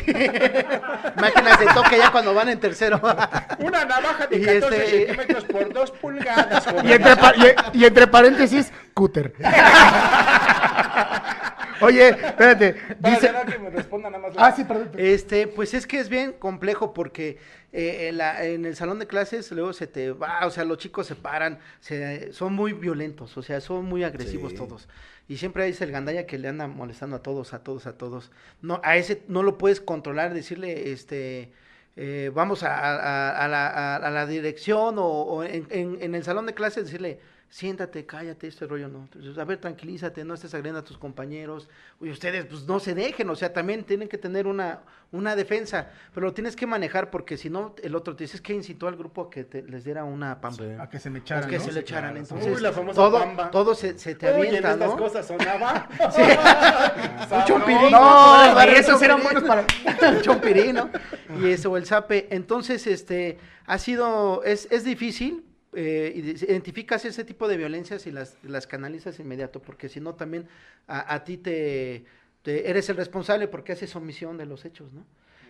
máquinas 1.19 1.59
de 1.59 1.65
toque 1.73 1.97
ya 1.99 2.11
cuando 2.11 2.33
van 2.33 2.49
en 2.49 2.59
tercero 2.59 2.99
Una 3.59 3.85
navaja 3.85 4.25
de 4.27 4.37
Y 4.37 4.45
14 4.45 4.77
este- 4.77 5.05
centímetros 5.07 5.43
por 5.45 5.73
2 5.73 5.91
pulgadas. 5.91 6.65
Y 6.83 6.91
entre, 6.91 7.13
y 7.73 7.85
entre 7.85 8.07
paréntesis, 8.07 8.71
cúter. 8.95 9.33
Oye, 11.83 12.09
espérate. 12.09 12.75
Dice... 12.99 13.31
no, 13.31 13.45
que 13.45 13.59
me 13.59 13.69
responda 13.69 14.09
nada 14.09 14.27
más. 14.27 14.33
Ah, 14.37 14.51
sí, 14.55 14.63
perdón. 14.63 14.91
Este, 14.97 15.47
pues 15.47 15.73
es 15.73 15.85
que 15.87 15.99
es 15.99 16.09
bien 16.09 16.33
complejo 16.33 16.93
porque 16.93 17.37
eh, 17.71 18.07
en, 18.09 18.17
la- 18.17 18.43
en 18.45 18.65
el 18.65 18.75
salón 18.75 18.99
de 18.99 19.07
clases 19.07 19.51
luego 19.51 19.73
se 19.73 19.87
te 19.87 20.11
va, 20.11 20.45
o 20.45 20.49
sea, 20.49 20.63
los 20.65 20.77
chicos 20.77 21.07
se 21.07 21.15
paran, 21.15 21.59
se, 21.79 22.31
son 22.33 22.53
muy 22.53 22.73
violentos, 22.73 23.35
o 23.37 23.41
sea, 23.41 23.61
son 23.61 23.85
muy 23.85 24.03
agresivos 24.03 24.51
Sí. 24.51 24.57
todos. 24.57 24.87
Y 25.27 25.37
siempre 25.37 25.63
hay 25.63 25.75
el 25.79 25.91
gandalla 25.91 26.25
que 26.25 26.37
le 26.37 26.49
anda 26.49 26.67
molestando 26.67 27.15
a 27.15 27.23
todos, 27.23 27.53
a 27.53 27.63
todos, 27.63 27.87
a 27.87 27.97
todos. 27.97 28.31
No, 28.61 28.81
a 28.83 28.97
ese 28.97 29.21
no 29.27 29.41
lo 29.41 29.57
puedes 29.57 29.79
controlar, 29.79 30.33
decirle, 30.33 30.91
este, 30.91 31.51
eh, 31.95 32.29
vamos 32.33 32.63
a, 32.63 32.77
a- 32.77 33.29
a 33.45 33.47
la, 33.47 33.67
a- 33.67 33.95
a 33.95 34.09
la 34.11 34.25
dirección 34.27 34.97
o, 34.99 35.05
o 35.07 35.43
en, 35.43 35.65
en- 35.69 35.97
en 36.01 36.15
el 36.15 36.23
salón 36.23 36.45
de 36.45 36.53
clases 36.53 36.85
decirle, 36.85 37.19
siéntate, 37.53 38.03
cállate, 38.07 38.47
este 38.47 38.65
rollo 38.65 38.87
no. 38.87 39.01
Entonces, 39.03 39.37
a 39.37 39.43
ver, 39.45 39.59
tranquilízate, 39.59 40.23
no 40.25 40.33
estés 40.33 40.55
agrediendo 40.55 40.79
a 40.79 40.83
tus 40.83 40.97
compañeros. 40.97 41.69
Oye, 42.01 42.09
ustedes 42.09 42.45
pues 42.47 42.63
no 42.63 42.79
se 42.79 42.95
dejen, 42.95 43.29
o 43.29 43.35
sea, 43.35 43.53
también 43.53 43.83
tienen 43.83 44.07
que 44.07 44.17
tener 44.17 44.47
una, 44.47 44.79
una 45.11 45.35
defensa, 45.35 45.91
pero 46.15 46.25
lo 46.25 46.33
tienes 46.33 46.55
que 46.55 46.65
manejar 46.65 47.11
porque 47.11 47.37
si 47.37 47.51
no, 47.51 47.75
el 47.83 47.93
otro 47.93 48.15
te 48.15 48.23
dice, 48.23 48.37
es 48.37 48.41
que 48.41 48.55
incitó 48.55 48.87
al 48.87 48.95
grupo 48.95 49.21
a 49.21 49.29
que 49.29 49.43
te- 49.43 49.61
les 49.61 49.83
diera 49.83 50.03
una 50.03 50.41
pamba. 50.41 50.63
A 50.81 50.89
que 50.89 50.99
se 50.99 51.11
me 51.11 51.19
echaran, 51.19 51.47
que 51.47 51.59
¿no? 51.59 51.63
se 51.63 51.71
le 51.73 51.81
echaran, 51.81 52.17
entonces 52.17 52.55
Uy, 52.55 52.59
la 52.59 52.71
famosa 52.71 52.95
todo, 52.95 53.19
pamba. 53.19 53.51
todo 53.51 53.75
se, 53.75 53.99
se 53.99 54.15
te 54.15 54.29
en 54.31 54.35
avienta, 54.35 54.71
estas 54.71 54.89
¿no? 54.89 54.97
cosas 54.97 55.27
sonaba. 55.27 55.87
Un 57.31 57.43
chompirín. 57.45 57.91
No, 57.91 58.53
¿no? 58.55 58.61
esos 58.61 58.99
eran 59.03 59.21
buenos 59.21 59.43
para... 59.43 59.63
Un 60.09 60.21
chompirín, 60.23 60.73
¿no? 60.73 60.89
Y 61.39 61.51
eso, 61.51 61.69
o 61.71 61.77
el 61.77 61.85
zape. 61.85 62.29
Entonces, 62.31 62.87
este, 62.87 63.37
ha 63.67 63.77
sido, 63.77 64.43
es, 64.43 64.67
es 64.71 64.83
difícil, 64.83 65.43
eh, 65.75 66.11
ide- 66.15 66.45
identificas 66.51 67.05
ese 67.05 67.23
tipo 67.23 67.47
de 67.47 67.57
violencias 67.57 68.05
y 68.07 68.11
las, 68.11 68.37
las 68.43 68.67
canalizas 68.67 69.19
inmediato, 69.19 69.61
porque 69.61 69.89
si 69.89 69.99
no 69.99 70.15
también 70.15 70.47
a, 70.87 71.13
a 71.13 71.23
ti 71.23 71.37
te, 71.37 72.05
te- 72.41 72.69
eres 72.69 72.89
el 72.89 72.97
responsable 72.97 73.47
porque 73.47 73.71
haces 73.73 73.95
omisión 73.95 74.37
de 74.37 74.45
los 74.45 74.65
hechos, 74.65 74.93
¿no? 74.93 75.05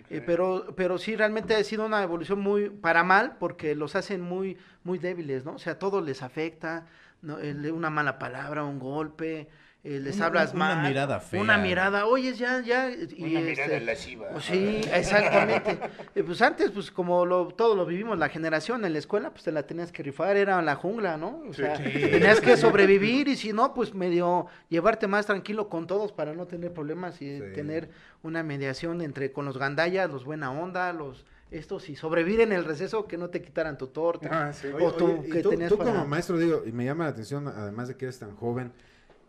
Eh, 0.10 0.22
pero, 0.26 0.74
pero 0.76 0.98
sí, 0.98 1.16
realmente 1.16 1.56
ha 1.56 1.64
sido 1.64 1.86
una 1.86 2.04
evolución 2.04 2.40
muy 2.40 2.70
para 2.70 3.04
mal, 3.04 3.38
porque 3.40 3.74
los 3.74 3.96
hacen 3.96 4.22
muy, 4.22 4.58
muy 4.84 5.00
débiles, 5.00 5.46
¿no? 5.46 5.54
O 5.56 5.60
sea, 5.60 5.80
todo 5.80 6.02
les 6.02 6.22
afecta, 6.22 6.88
una 7.24 7.90
mala 7.90 8.20
palabra, 8.20 8.64
un 8.66 8.80
golpe, 8.80 9.48
eh, 9.86 10.00
les 10.00 10.16
Una- 10.16 10.26
hablas 10.28 10.54
una 10.54 10.76
mal. 10.76 10.88
mirada 10.88 11.20
fea. 11.20 11.42
Una 11.42 11.58
mirada, 11.58 12.06
oye, 12.06 12.34
ya, 12.36 12.62
ya. 12.62 12.90
Y 12.90 13.22
Una 13.36 13.42
mirada 13.42 13.74
este, 13.74 13.82
lasciva. 13.82 14.30
pues 14.30 14.46
sí, 14.46 14.82
exactamente. 14.94 15.78
Eh, 16.16 16.24
pues 16.24 16.42
antes, 16.44 16.70
pues 16.72 16.92
como 16.92 17.26
lo, 17.26 17.48
todo 17.48 17.76
lo 17.76 17.86
vivimos, 17.86 18.18
la 18.20 18.30
generación 18.30 18.86
en 18.86 18.94
la 18.94 19.00
escuela, 19.00 19.32
pues 19.32 19.44
te 19.44 19.52
la 19.52 19.64
tenías 19.64 19.92
que 19.92 20.04
rifar, 20.04 20.38
era 20.38 20.62
la 20.62 20.76
jungla, 20.76 21.18
¿no? 21.18 21.42
O 21.50 21.54
sea, 21.54 21.74
tenías 21.74 22.40
que 22.40 22.56
sobrevivir 22.58 23.28
y 23.28 23.36
si 23.36 23.52
no, 23.52 23.74
pues 23.74 23.94
medio 23.96 24.46
llevarte 24.70 25.08
más 25.08 25.26
tranquilo 25.26 25.70
con 25.70 25.88
todos 25.88 26.12
para 26.12 26.34
no 26.34 26.46
tener 26.46 26.72
problemas 26.72 27.22
y 27.22 27.40
Sí. 27.40 27.44
tener 27.56 27.90
una 28.22 28.44
mediación 28.44 29.02
entre 29.02 29.32
con 29.32 29.46
los 29.46 29.58
gandallas, 29.58 30.10
los 30.12 30.24
buena 30.24 30.52
onda, 30.52 30.94
los 30.94 31.26
estos 31.52 31.90
y 31.90 31.96
sobrevivir 31.96 32.42
en 32.42 32.52
el 32.52 32.64
receso 32.66 33.06
que 33.08 33.18
no 33.18 33.30
te 33.30 33.42
quitaran 33.42 33.78
tu 33.78 33.88
torta. 33.88 34.30
Ah, 34.32 34.54
sí. 34.54 34.68
Oye, 34.68 34.86
O 34.86 34.94
tú, 34.94 35.20
oye, 35.20 35.30
que 35.30 35.42
tú, 35.42 35.50
tenías 35.50 35.70
tú 35.70 35.78
para- 35.78 35.92
como 35.92 36.06
maestro, 36.06 36.38
digo, 36.38 36.64
y 36.66 36.72
me 36.72 36.86
llama 36.86 37.04
la 37.06 37.10
atención, 37.12 37.48
además 37.48 37.88
de 37.90 37.96
que 37.98 38.06
eres 38.06 38.18
tan 38.20 38.36
joven, 38.36 38.72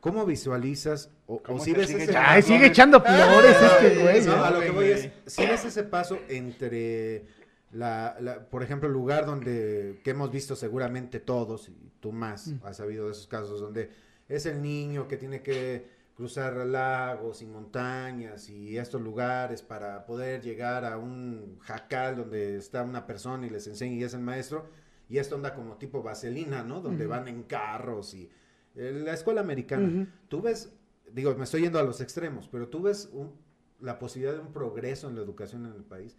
¿cómo 0.04 0.26
visualizas 0.26 1.08
o, 1.26 1.42
¿Cómo 1.42 1.56
o 1.56 1.64
si 1.64 1.72
ves 1.72 1.86
sigue 1.88 2.02
ese... 2.02 2.10
echando 2.12 2.28
Ay, 2.30 2.42
sigue 2.42 2.66
echando 2.66 3.00
flores 3.00 3.56
este 3.62 4.02
güey. 4.02 4.20
No, 4.26 4.32
¿eh? 4.34 4.38
a 4.38 4.50
lo 4.50 4.60
que 4.60 4.70
voy 4.70 4.84
es, 4.90 5.08
si 5.24 5.46
ves 5.46 5.64
ese 5.64 5.82
paso 5.84 6.18
entre, 6.28 7.24
la, 7.72 8.14
la- 8.20 8.44
por 8.50 8.62
ejemplo, 8.62 8.86
el 8.86 8.92
lugar 8.92 9.24
donde, 9.24 10.00
que 10.04 10.10
hemos 10.10 10.30
visto 10.30 10.56
seguramente 10.56 11.20
todos, 11.20 11.70
y 11.70 11.90
tú 12.00 12.12
más 12.12 12.52
has 12.64 12.76
sabido 12.76 13.06
de 13.06 13.12
esos 13.12 13.26
casos, 13.26 13.62
donde 13.62 13.88
es 14.28 14.44
el 14.44 14.60
niño 14.60 15.08
que 15.08 15.16
tiene 15.16 15.40
que 15.40 15.86
cruzar 16.14 16.54
lagos 16.66 17.40
y 17.40 17.46
montañas 17.46 18.50
y 18.50 18.76
estos 18.76 19.00
lugares 19.00 19.62
para 19.62 20.04
poder 20.04 20.42
llegar 20.42 20.84
a 20.84 20.98
un 20.98 21.58
jacal 21.62 22.16
donde 22.16 22.56
está 22.58 22.82
una 22.82 23.06
persona 23.06 23.46
y 23.46 23.50
les 23.50 23.66
enseña 23.68 23.94
y 23.94 24.04
es 24.04 24.12
el 24.12 24.20
maestro, 24.20 24.66
y 25.08 25.16
esto 25.16 25.34
anda 25.36 25.54
como 25.54 25.76
tipo 25.78 26.02
vaselina, 26.02 26.62
¿no? 26.62 26.80
Donde 26.82 27.06
van 27.06 27.26
en 27.26 27.44
carros 27.44 28.12
y 28.12 28.28
la 28.74 29.12
escuela 29.12 29.40
americana. 29.40 30.08
Tú 30.28 30.42
ves, 30.42 30.72
digo, 31.12 31.34
me 31.36 31.44
estoy 31.44 31.62
yendo 31.62 31.78
a 31.78 31.82
los 31.82 32.00
extremos, 32.00 32.48
pero 32.50 32.68
tú 32.68 32.82
ves 32.82 33.08
un- 33.12 33.32
la 33.80 33.98
posibilidad 33.98 34.34
de 34.34 34.40
un 34.40 34.52
progreso 34.52 35.08
en 35.08 35.16
la 35.16 35.22
educación 35.22 35.66
en 35.66 35.72
el 35.74 35.84
país. 35.84 36.16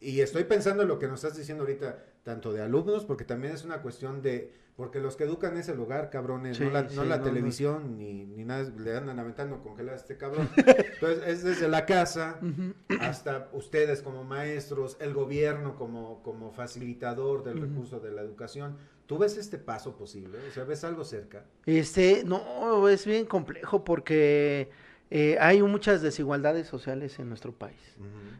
y 0.00 0.20
estoy 0.20 0.44
pensando 0.44 0.82
en 0.82 0.88
lo 0.88 0.98
que 0.98 1.06
nos 1.06 1.22
estás 1.22 1.36
diciendo 1.36 1.64
ahorita, 1.64 2.02
tanto 2.22 2.54
de 2.54 2.62
alumnos, 2.62 3.04
porque 3.04 3.24
también 3.24 3.52
es 3.52 3.64
una 3.66 3.82
cuestión 3.82 4.22
de, 4.22 4.50
porque 4.76 4.98
los 4.98 5.14
que 5.14 5.24
educan 5.24 5.58
es 5.58 5.68
el 5.68 5.78
hogar, 5.78 6.08
cabrones, 6.08 6.58
no 6.58 6.66
Sí, 6.68 6.72
la, 6.72 6.82
no 6.84 6.88
sí, 6.88 6.96
la 6.96 7.04
no, 7.04 7.16
no. 7.18 7.22
televisión, 7.22 7.98
Ni, 7.98 8.24
ni 8.24 8.46
nada, 8.46 8.62
le 8.78 8.96
andan 8.96 9.18
aventando 9.18 9.62
congelar 9.62 9.92
a 9.92 9.96
este 9.98 10.16
cabrón. 10.16 10.48
Entonces, 10.56 11.22
es 11.26 11.44
desde 11.44 11.68
la 11.68 11.84
casa 11.84 12.40
hasta 12.98 13.50
ustedes 13.52 14.00
como 14.00 14.24
maestros, 14.24 14.96
el 15.00 15.12
gobierno 15.12 15.76
como, 15.76 16.22
como 16.22 16.50
facilitador 16.50 17.44
del 17.44 17.60
recurso 17.60 18.00
de 18.00 18.10
la 18.10 18.22
educación. 18.22 18.78
¿Tú 19.06 19.18
ves 19.18 19.36
este 19.36 19.58
paso 19.58 19.96
posible? 19.96 20.38
O 20.48 20.52
sea, 20.52 20.64
¿ves 20.64 20.82
algo 20.84 21.04
cerca? 21.04 21.44
Este, 21.66 22.22
no, 22.24 22.88
es 22.88 23.04
bien 23.04 23.26
complejo 23.26 23.84
porque 23.84 24.70
eh, 25.10 25.36
hay 25.40 25.62
muchas 25.62 26.00
desigualdades 26.00 26.66
sociales 26.66 27.18
en 27.18 27.28
nuestro 27.28 27.52
país. 27.52 27.76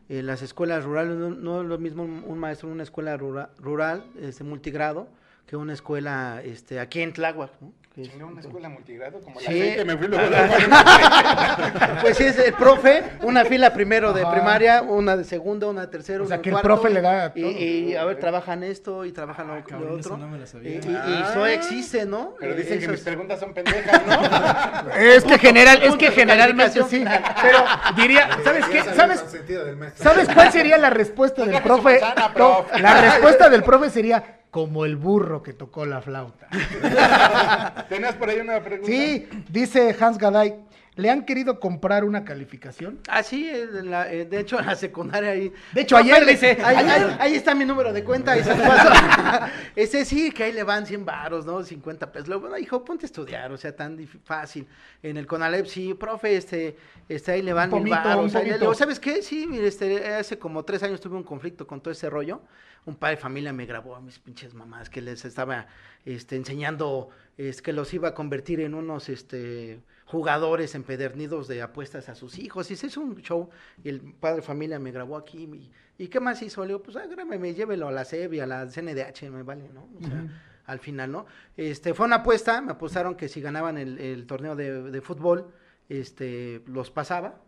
En 0.09 0.27
las 0.27 0.43
escuelas 0.43 0.85
rurales, 0.85 1.17
no, 1.17 1.31
no 1.31 1.63
es 1.63 1.67
lo 1.69 1.79
mismo 1.79 2.03
un 2.05 2.39
maestro 2.39 2.69
en 2.69 2.75
una 2.75 2.83
escuela 2.83 3.17
rura- 3.17 3.51
rural, 3.59 4.05
este, 4.21 4.45
multigrado, 4.45 5.09
que 5.47 5.57
una 5.57 5.73
escuela 5.75 6.41
este, 6.43 6.81
aquí 6.81 7.01
en 7.01 7.13
Tláhuac. 7.13 7.51
¿no? 7.61 7.73
Que 7.95 8.03
Chinga, 8.03 8.25
una 8.27 8.41
escuela 8.41 8.69
multigrado 8.69 9.21
como 9.21 9.39
Sí. 9.39 9.47
la 9.47 9.51
aceite, 9.53 9.85
me 9.85 9.97
fui 9.97 10.09
luego. 10.09 10.25
Pues 12.01 12.17
sí, 12.17 12.25
es 12.25 12.37
el 12.39 12.53
profe, 12.55 13.05
una 13.23 13.45
fila 13.45 13.73
primero 13.73 14.13
de 14.13 14.23
Ajá. 14.23 14.33
primaria, 14.33 14.83
una 14.83 15.17
de 15.17 15.23
segunda, 15.23 15.69
una 15.69 15.83
de 15.83 15.87
tercera, 15.87 16.23
O 16.25 16.27
sea, 16.27 16.37
una 16.37 16.43
que 16.43 16.51
el 16.51 16.57
profe 16.61 16.91
le 16.91 17.01
da 17.01 17.31
y, 17.37 17.41
todo. 17.43 17.51
y, 17.53 17.95
a 17.95 18.05
ver, 18.05 18.19
trabajan 18.19 18.65
esto 18.65 19.05
y 19.05 19.13
trabajan 19.13 19.47
lo, 19.47 19.55
lo 19.57 19.65
cabrón, 19.65 20.01
eso 20.01 20.15
otro. 20.15 20.27
no 20.27 20.29
me 20.29 20.43
y, 20.43 20.47
sabía. 20.47 20.71
y- 20.73 20.89
y 20.89 20.97
Ah. 20.97 21.29
eso 21.31 21.47
existe, 21.47 22.05
¿no? 22.05 22.35
Pero 22.41 22.55
dicen 22.57 22.81
que 22.81 22.89
mis 22.89 23.01
preguntas 23.01 23.39
son 23.39 23.55
pendejas, 23.55 24.03
¿no? 24.07 24.91
Es 24.99 25.23
que 25.25 25.39
general, 25.39 25.81
es 25.83 25.95
que 25.95 26.11
generalmente 26.11 26.83
sí. 26.89 27.05
Pero 27.43 27.59
diría, 27.97 28.29
¿sabes 28.43 28.65
qué? 28.67 28.83
¿Sabes? 28.83 29.21
consentido 29.21 29.65
del 29.65 29.77
maestro. 29.77 30.03
¿Sabes 30.03 30.29
cuál 30.35 30.51
sería 30.51 30.79
la 30.79 30.91
respuesta 30.91 31.45
del 31.47 31.63
profe? 31.63 32.01
No, 32.37 32.67
la 32.81 33.01
respuesta 33.01 33.49
del 33.49 33.63
profe 33.63 33.89
sería 33.91 34.41
como 34.55 34.85
el 34.85 34.95
burro 34.95 35.43
que 35.43 35.53
tocó 35.53 35.85
la 35.85 36.01
flauta. 36.01 36.47
¿Tenías 37.89 38.15
por 38.15 38.29
ahí 38.31 38.39
una 38.39 38.63
pregunta? 38.63 38.87
Sí, 38.87 39.27
dice 39.49 39.97
Hans 39.99 40.17
Gaday, 40.17 40.55
¿le 40.97 41.11
han 41.11 41.25
querido 41.25 41.59
comprar 41.61 42.05
una 42.05 42.25
calificación? 42.25 43.01
Ah, 43.09 43.23
sí, 43.23 43.49
en 43.49 43.91
la- 43.91 44.13
eh, 44.13 44.25
de 44.27 44.41
hecho 44.41 44.59
en 44.61 44.67
la 44.67 44.77
secundaria 44.77 45.31
ahí. 45.31 45.53
De 45.73 45.81
hecho, 45.81 45.97
ayer 45.97 46.17
Profe, 46.17 46.31
dice- 46.33 46.59
Ahí, 46.65 46.77
ayer- 46.77 46.91
ahí- 47.11 47.17
ahí 47.21 47.35
está 47.35 47.55
mi 47.55 47.65
número 47.65 47.93
de 47.93 48.05
cuenta. 48.05 48.37
y 48.39 48.45
se. 48.45 48.53
Ese 49.77 50.05
sí, 50.05 50.31
que 50.31 50.45
ahí 50.45 50.53
le 50.53 50.63
van 50.63 50.87
100 50.87 51.05
varos, 51.05 51.45
¿no? 51.47 51.63
50 51.63 52.11
pesos. 52.13 52.29
Luego, 52.29 52.43
bueno, 52.43 52.59
hijo, 52.59 52.85
ponte 52.85 53.05
a 53.05 53.09
estudiar, 53.09 53.51
o 53.53 53.57
sea, 53.57 53.75
tan 53.75 53.99
fácil. 54.25 54.67
En 55.03 55.17
el 55.17 55.27
Conalep, 55.27 55.67
sí, 55.67 55.95
profe, 55.95 56.37
este, 56.37 56.77
este 57.09 57.33
ahí 57.33 57.43
le 57.43 57.53
van 57.53 57.73
Un 57.73 57.83
mil 57.83 57.93
pomito, 57.93 58.09
varos. 58.09 58.31
un 58.33 58.37
Ahí 58.37 58.45
le 58.45 58.51
pomito. 58.51 58.59
digo, 58.61 58.75
¿sabes 58.75 59.01
qué? 59.01 59.23
Sí, 59.23 59.47
mire, 59.47 59.67
este, 59.67 60.07
hace 60.15 60.39
como 60.39 60.65
tres 60.65 60.83
años 60.83 61.01
tuve 61.01 61.17
un 61.17 61.25
conflicto 61.25 61.67
con 61.67 61.81
todo 61.81 61.91
ese 61.93 62.09
rollo. 62.09 62.41
Un 62.87 62.97
padre 62.97 63.17
de 63.17 63.23
familia 63.23 63.53
me 63.53 63.65
grabó 63.67 63.97
a 63.97 64.01
mis 64.01 64.19
pinches 64.19 64.53
mamás 64.55 64.91
que 64.91 65.01
les 65.01 65.25
estaba 65.25 65.67
este, 66.05 66.37
enseñando 66.37 67.09
es 67.39 67.63
que 67.63 67.73
los 67.73 67.93
iba 67.95 68.09
a 68.09 68.15
convertir 68.15 68.61
en 68.61 68.75
unos 68.75 69.09
este, 69.09 69.81
jugadores 70.15 70.75
empedernidos 70.75 71.49
de 71.49 71.61
apuestas 71.61 72.09
a 72.09 72.15
sus 72.15 72.39
hijos. 72.39 72.71
Y 72.71 72.77
se 72.77 72.87
hizo 72.87 73.01
un 73.01 73.17
show 73.21 73.51
y 73.83 73.89
el 73.89 74.01
padre 74.01 74.37
de 74.37 74.43
familia 74.43 74.79
me 74.79 74.93
grabó 74.93 75.17
aquí. 75.17 75.43
y, 75.45 75.71
¿Y 76.05 76.09
qué 76.09 76.21
más 76.21 76.41
hizo? 76.43 76.63
Le 76.63 76.69
digo, 76.69 76.83
pues 76.83 76.97
agrámeme, 76.97 77.53
llévelo 77.53 77.89
a 77.89 77.93
la 77.93 78.05
SEB 78.05 78.35
y 78.35 78.41
a 78.41 78.47
la 78.47 78.67
CNDH, 78.67 79.31
me 79.31 79.43
vale, 79.43 79.69
¿no? 79.75 79.89
O 79.99 80.01
sea, 80.01 80.25
al 80.67 80.79
final, 80.79 81.11
¿no? 81.13 81.27
Este, 81.57 81.93
fue 81.95 82.07
una 82.07 82.17
apuesta, 82.17 82.61
me 82.63 82.73
apostaron 82.73 83.17
que 83.17 83.29
si 83.29 83.41
ganaban 83.41 83.77
el, 83.77 83.99
el 83.99 84.27
torneo 84.27 84.55
de, 84.57 84.83
de 84.91 85.01
fútbol, 85.01 85.49
este, 85.89 86.63
los 86.67 86.91
pasaba. 86.91 87.41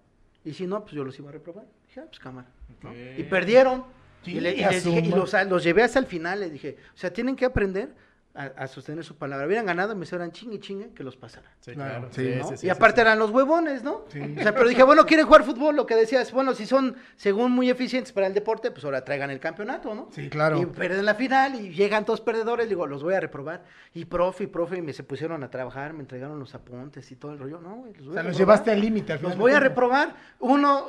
Y 0.45 0.53
si 0.55 0.67
no, 0.67 0.83
pues 0.83 0.95
yo 0.95 1.05
los 1.05 1.19
iba 1.19 1.29
a 1.29 1.33
reprobar. 1.33 1.67
Dije, 1.87 2.01
ah, 2.01 2.07
pues 2.07 2.19
cámara. 2.19 2.49
¿no? 2.83 2.93
Y 3.19 3.23
perdieron. 3.25 3.85
y, 4.25 4.41
le- 4.41 4.55
y 4.57 4.61
les 4.75 4.85
dije- 4.85 5.17
los, 5.17 5.33
los 5.49 5.63
llevé 5.65 5.83
hasta 5.83 5.99
el 5.99 6.07
final, 6.07 6.41
les 6.41 6.53
dije, 6.53 6.77
o 6.95 6.99
sea, 6.99 7.13
tienen 7.13 7.37
que 7.37 7.45
aprender 7.45 7.95
a, 8.37 8.45
a 8.65 8.67
sostener 8.69 9.05
su 9.05 9.17
palabra. 9.17 9.47
Hubieran 9.47 9.67
ganado 9.67 9.93
y 9.93 9.97
me 9.97 10.05
hicieran 10.05 10.31
chingue 10.33 10.61
chingue 10.61 10.91
que 10.95 11.03
los 11.03 11.17
pasara. 11.17 11.51
Sí, 11.61 11.73
Claro, 11.73 12.09
sí, 12.13 12.23
Sí, 12.25 12.39
¿no? 12.41 12.49
sí, 12.49 12.57
sí, 12.59 12.67
y 12.67 12.71
aparte 12.71 12.97
sí. 12.97 13.01
eran 13.03 13.19
los 13.19 13.31
huevones, 13.31 13.83
¿no? 13.83 14.05
Sí. 14.09 14.21
O 14.39 14.43
sea, 14.43 14.55
pero 14.55 14.69
dije, 14.69 14.83
bueno, 14.83 15.07
quieren 15.07 15.27
jugar 15.27 15.43
fútbol, 15.45 15.77
lo 15.77 15.87
que 15.87 15.95
decías, 15.97 16.31
bueno, 16.33 16.55
si 16.55 16.67
son 16.67 16.97
según 17.17 17.53
muy 17.53 17.71
eficientes 17.71 18.13
para 18.13 18.27
el 18.27 18.35
deporte, 18.35 18.71
pues 18.71 18.85
ahora 18.85 19.05
traigan 19.05 19.31
el 19.31 19.41
campeonato, 19.41 19.95
¿no? 19.95 20.09
Sí, 20.13 20.29
claro. 20.29 20.61
Y 20.61 20.67
pierden 20.67 21.05
la 21.05 21.15
final 21.15 21.55
y 21.55 21.71
llegan 21.75 22.05
todos 22.05 22.21
perdedores, 22.21 22.69
digo, 22.69 22.87
los 22.87 23.03
voy 23.03 23.15
a 23.15 23.21
reprobar. 23.21 23.65
Y 23.95 24.05
profe, 24.05 24.45
y 24.45 24.47
profe, 24.47 24.77
y 24.79 24.83
me 24.83 24.93
se 24.93 25.03
pusieron 25.05 25.43
a 25.43 25.51
trabajar, 25.51 25.93
me 25.95 26.01
entregaron 26.01 26.39
los 26.39 26.55
apuntes 26.55 27.11
y 27.11 27.17
todo 27.17 27.33
el 27.33 27.39
rollo, 27.39 27.61
¿no? 27.61 27.85
los 27.87 27.87
voy 27.87 27.89
O 27.89 27.91
a 27.91 27.95
sea, 27.95 28.03
los 28.03 28.15
reprobar. 28.15 28.35
llevaste 28.37 28.71
al 28.71 28.81
límite 28.81 29.13
al 29.15 29.19
Los 29.23 29.33
final 29.33 29.39
voy 29.41 29.53
a 29.53 29.61
reprobar. 29.61 30.15
Uno, 30.41 30.87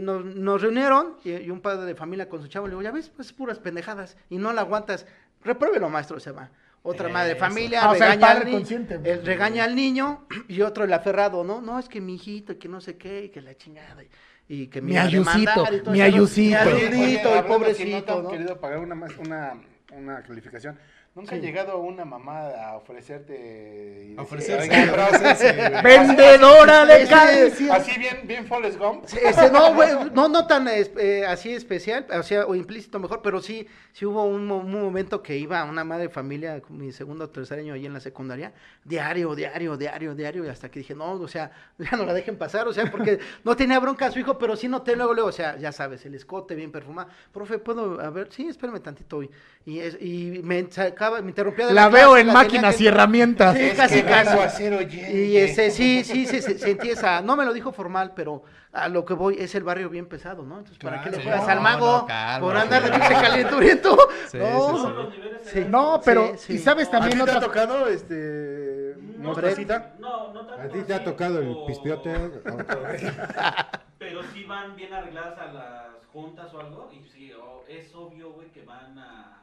nos, 0.00 0.24
nos 0.24 0.62
reunieron 0.62 1.14
y, 1.24 1.32
y 1.32 1.50
un 1.50 1.60
padre 1.60 1.86
de 1.86 1.94
familia 1.94 2.28
con 2.28 2.42
su 2.42 2.48
chavo 2.48 2.66
le 2.66 2.72
digo, 2.72 2.82
ya 2.82 2.90
ves, 2.90 3.08
pues 3.10 3.32
puras 3.32 3.58
pendejadas 3.58 4.16
y 4.28 4.38
no 4.38 4.52
la 4.52 4.62
aguantas. 4.62 5.06
Repruébelo, 5.44 5.88
maestro, 5.88 6.18
se 6.18 6.32
va. 6.32 6.50
Otra 6.82 7.08
madre 7.08 7.28
de 7.28 7.34
Eso. 7.34 7.40
familia, 7.44 7.80
Ah, 7.82 7.90
o 7.90 7.94
sea, 7.96 8.06
el 8.06 8.20
regaña, 8.20 8.40
al 8.40 8.50
consciente. 8.50 9.00
el 9.04 9.26
regaña 9.26 9.64
al 9.64 9.74
niño 9.74 10.26
y 10.48 10.62
otro 10.62 10.84
el 10.84 10.92
aferrado, 10.92 11.44
¿no? 11.44 11.60
No, 11.60 11.78
es 11.78 11.88
que 11.88 12.00
mi 12.00 12.14
hijito, 12.14 12.52
y 12.52 12.56
que 12.56 12.68
no 12.68 12.80
sé 12.80 12.96
qué, 12.96 13.24
y 13.24 13.28
que 13.30 13.40
la 13.42 13.56
chingada. 13.56 14.02
Y, 14.48 14.62
y 14.62 14.66
que 14.68 14.80
Mi 14.80 14.96
ayucito, 14.96 15.64
mi 15.90 15.98
¿no? 15.98 16.04
ayucito. 16.04 16.64
Mi 16.64 16.72
Oye, 16.72 16.86
el 16.86 17.42
no 17.42 17.46
pobrecito, 17.46 18.02
te 18.04 18.12
han 18.12 18.22
¿no? 18.22 18.30
querido 18.30 18.60
pagar 18.60 18.78
una, 18.78 18.94
más- 18.94 19.16
una, 19.18 19.54
una 19.92 20.22
calificación. 20.22 20.78
¿Nunca 21.18 21.34
ha 21.34 21.38
llegado 21.38 21.78
una 21.78 22.04
mamá 22.04 22.48
a 22.50 22.76
ofrecerte? 22.76 23.34
y 23.34 24.08
decir, 24.10 24.20
Ofrecerse, 24.20 24.70
"Oiga, 24.70 24.92
profe, 24.92 25.16
ofrecerse, 25.16 25.70
güey. 25.70 25.82
Vendedora 25.82 26.86
de 26.86 27.06
caricias. 27.08 27.70
Así 27.70 27.98
bien, 27.98 28.20
bien 28.24 28.46
Forrest 28.46 28.78
Gump. 28.78 29.04
Sí, 29.06 29.18
no, 29.52 29.74
güey, 29.74 29.90
no, 30.14 30.28
no 30.28 30.46
tan 30.46 30.68
eh, 30.68 31.24
así 31.26 31.52
especial, 31.52 32.06
o 32.12 32.22
sea, 32.22 32.46
o 32.46 32.54
implícito 32.54 33.00
mejor, 33.00 33.20
pero 33.22 33.40
sí, 33.40 33.66
sí 33.92 34.04
hubo 34.06 34.24
un, 34.24 34.46
mo- 34.46 34.58
un 34.58 34.70
momento 34.70 35.20
que 35.22 35.36
iba 35.36 35.64
una 35.64 35.82
madre 35.82 36.04
de 36.04 36.08
familia, 36.10 36.60
con 36.60 36.78
mi 36.78 36.92
segundo 36.92 37.24
o 37.24 37.30
tercer 37.30 37.58
año 37.58 37.74
ahí 37.74 37.84
en 37.86 37.94
la 37.94 38.00
secundaria, 38.00 38.52
diario, 38.84 39.34
diario, 39.34 39.76
diario, 39.76 40.14
diario, 40.14 40.44
y 40.44 40.48
hasta 40.48 40.70
que 40.70 40.78
dije, 40.80 40.94
no, 40.94 41.12
o 41.14 41.26
sea, 41.28 41.50
ya 41.78 41.96
no 41.96 42.04
la 42.04 42.14
dejen 42.14 42.36
pasar, 42.38 42.68
o 42.68 42.72
sea, 42.72 42.90
porque 42.90 43.18
no 43.42 43.56
tenía 43.56 43.80
bronca 43.80 44.06
a 44.06 44.10
su 44.12 44.20
hijo, 44.20 44.38
pero 44.38 44.54
sí 44.54 44.68
noté 44.68 44.94
luego, 44.94 45.14
luego, 45.14 45.30
o 45.30 45.32
sea, 45.32 45.56
ya 45.56 45.72
sabes, 45.72 46.06
el 46.06 46.14
escote 46.14 46.54
bien 46.54 46.70
perfumado, 46.70 47.08
profe, 47.32 47.58
¿puedo, 47.58 48.00
a 48.00 48.10
ver, 48.10 48.28
sí, 48.30 48.46
espérame 48.46 48.80
tantito, 48.80 49.22
y, 49.22 49.30
y, 49.66 49.80
es- 49.80 49.98
y 50.00 50.40
me 50.44 50.70
sacaba, 50.70 51.07
me 51.10 51.28
interrumpía 51.30 51.66
de 51.66 51.74
La 51.74 51.88
veo 51.88 52.16
en 52.16 52.28
la 52.28 52.32
máquinas 52.32 52.76
que- 52.76 52.84
y 52.84 52.86
herramientas. 52.86 53.56
Sí, 53.56 53.64
Es 53.64 53.74
casi, 53.74 54.02
casi. 54.02 54.38
a. 54.38 54.82
Y 55.12 55.36
este, 55.36 55.70
sí, 55.70 56.04
sí, 56.04 56.26
se, 56.26 56.40
se, 56.42 56.58
sentí 56.58 56.90
esa, 56.90 57.20
no 57.22 57.36
me 57.36 57.44
lo 57.44 57.52
dijo 57.52 57.72
formal, 57.72 58.12
pero 58.14 58.42
a 58.72 58.88
lo 58.88 59.04
que 59.04 59.14
voy 59.14 59.36
es 59.38 59.54
el 59.54 59.64
barrio 59.64 59.88
bien 59.90 60.06
pesado, 60.06 60.44
¿no? 60.44 60.58
Entonces, 60.58 60.78
¿para 60.78 61.00
qué 61.00 61.10
le 61.10 61.18
juegas 61.22 61.44
sí. 61.44 61.50
al 61.50 61.60
mago 61.60 61.98
no, 61.98 62.06
calma, 62.06 62.46
por 62.46 62.56
andar 62.56 62.82
de 62.82 62.90
pinche 62.90 63.14
calenturiento? 63.14 63.98
Sí, 64.30 64.38
no, 64.38 65.10
sí, 65.42 65.64
No, 65.66 66.00
pero, 66.04 66.34
Sí, 66.36 66.54
y 66.54 66.58
sabes 66.58 66.88
¿A 66.88 66.90
también 66.92 67.18
ti 67.18 67.24
te 67.24 67.30
ha 67.30 67.40
tocado 67.40 67.88
este, 67.88 68.94
No, 69.16 69.28
mostacita? 69.28 69.92
No, 70.00 70.08
no 70.08 70.22
tanto 70.52 70.60
¿A 70.60 70.68
ti 70.70 70.82
te 70.82 70.94
ha 70.94 71.02
tocado 71.04 71.38
el 71.40 71.56
pispiote? 71.56 72.14
Pero 73.98 74.20
sí 74.32 74.44
van 74.44 74.76
bien 74.76 74.92
arregladas 74.92 75.38
a 75.38 75.46
las 75.52 76.06
juntas 76.12 76.52
o 76.54 76.60
algo. 76.60 76.90
Y 76.92 77.02
sí, 77.08 77.32
o- 77.32 77.64
es 77.68 77.94
obvio, 77.94 78.32
güey, 78.32 78.48
que 78.52 78.62
van 78.62 78.98
a, 78.98 79.42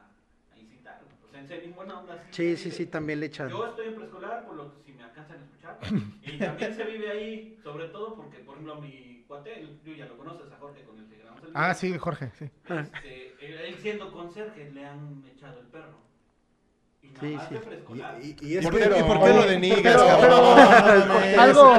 a 0.54 0.58
incitar. 0.58 1.00
O 1.36 1.38
sea, 1.38 1.40
en 1.40 1.48
serio, 1.48 1.64
en 1.68 1.74
buena 1.76 2.00
onda. 2.00 2.24
Sí, 2.30 2.56
sí, 2.56 2.70
sí, 2.70 2.86
también 2.86 3.20
le 3.20 3.26
echan. 3.26 3.48
Yo 3.50 3.66
estoy 3.66 3.88
en 3.88 3.94
preescolar, 3.96 4.46
por 4.46 4.56
lo 4.56 4.72
que 4.74 4.82
si 4.84 4.92
me 4.92 5.02
alcanzan 5.04 5.38
a 5.38 5.44
escuchar. 5.44 5.78
Y 6.22 6.38
también 6.38 6.74
se 6.74 6.84
vive 6.84 7.10
ahí, 7.10 7.58
sobre 7.62 7.88
todo 7.88 8.14
porque, 8.16 8.38
por 8.38 8.54
ejemplo, 8.54 8.80
mi 8.80 9.24
cuate, 9.28 9.66
tú 9.84 9.92
ya 9.92 10.06
lo 10.06 10.16
conoces 10.16 10.50
a 10.52 10.56
Jorge 10.56 10.82
con 10.84 10.98
el 10.98 11.06
que 11.08 11.16
grabamos 11.18 11.42
el 11.44 11.50
Ah, 11.54 11.68
video. 11.68 11.74
sí, 11.74 11.98
Jorge, 11.98 12.30
sí. 12.38 12.50
Este, 12.68 13.68
él, 13.68 13.74
siendo 13.80 14.10
conserje 14.12 14.70
le 14.70 14.86
han 14.86 15.22
echado 15.34 15.60
el 15.60 15.66
perro. 15.66 15.98
Y 17.02 17.08
Sí, 17.20 17.36
sí. 17.48 17.54
preescolar. 17.64 18.18
Y, 18.22 18.36
y 18.40 18.56
es 18.56 18.64
¿Por 18.64 18.74
que- 18.74 18.80
qué, 18.88 18.96
y 18.96 19.00
¿Y 19.00 19.02
por 19.04 19.18
qué 19.18 19.24
Oye, 19.24 19.34
lo 19.34 19.42
denigas, 19.46 19.80
pero- 19.82 20.06
cabrón? 20.06 20.20
pero- 20.22 21.06
No 21.06 21.14
mames. 21.14 21.38
algo 21.38 21.72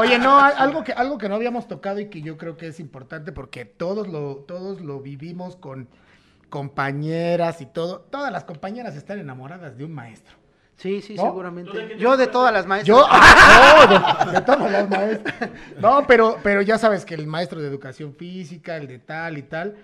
oye 0.00 0.18
no 0.18 0.38
algo 0.38 0.84
que 0.84 0.92
algo 0.92 1.18
que 1.18 1.28
no 1.28 1.34
habíamos 1.34 1.66
tocado 1.68 2.00
y 2.00 2.08
que 2.08 2.22
yo 2.22 2.36
creo 2.38 2.56
que 2.56 2.68
es 2.68 2.80
importante 2.80 3.32
porque 3.32 3.64
todos 3.64 4.08
lo 4.08 4.36
todos 4.46 4.80
lo 4.80 5.00
vivimos 5.00 5.56
con 5.56 5.88
compañeras 6.48 7.60
y 7.60 7.66
todo 7.66 8.00
todas 8.00 8.32
las 8.32 8.44
compañeras 8.44 8.96
están 8.96 9.18
enamoradas 9.18 9.76
de 9.76 9.84
un 9.84 9.92
maestro 9.92 10.36
Sí, 10.78 11.02
sí, 11.02 11.14
¿No? 11.14 11.22
¿Tú 11.22 11.26
de 11.26 11.30
seguramente. 11.30 11.96
Yo 11.98 12.16
de 12.16 12.28
todas 12.28 12.52
las 12.52 12.64
maestras. 12.64 12.96
yo 12.96 13.04
ah, 13.10 14.20
no, 14.24 14.30
de, 14.30 14.32
de 14.32 14.40
todas 14.42 14.70
las 14.70 14.88
maestras 14.88 15.50
no 15.80 16.06
pero 16.06 16.38
pero 16.42 16.62
ya 16.62 16.78
sabes 16.78 17.04
que 17.04 17.14
el 17.14 17.26
maestro 17.26 17.60
de 17.60 17.66
educación 17.66 18.14
física 18.14 18.76
el 18.76 18.86
de 18.86 19.00
tal 19.00 19.38
y 19.38 19.42
tal 19.42 19.76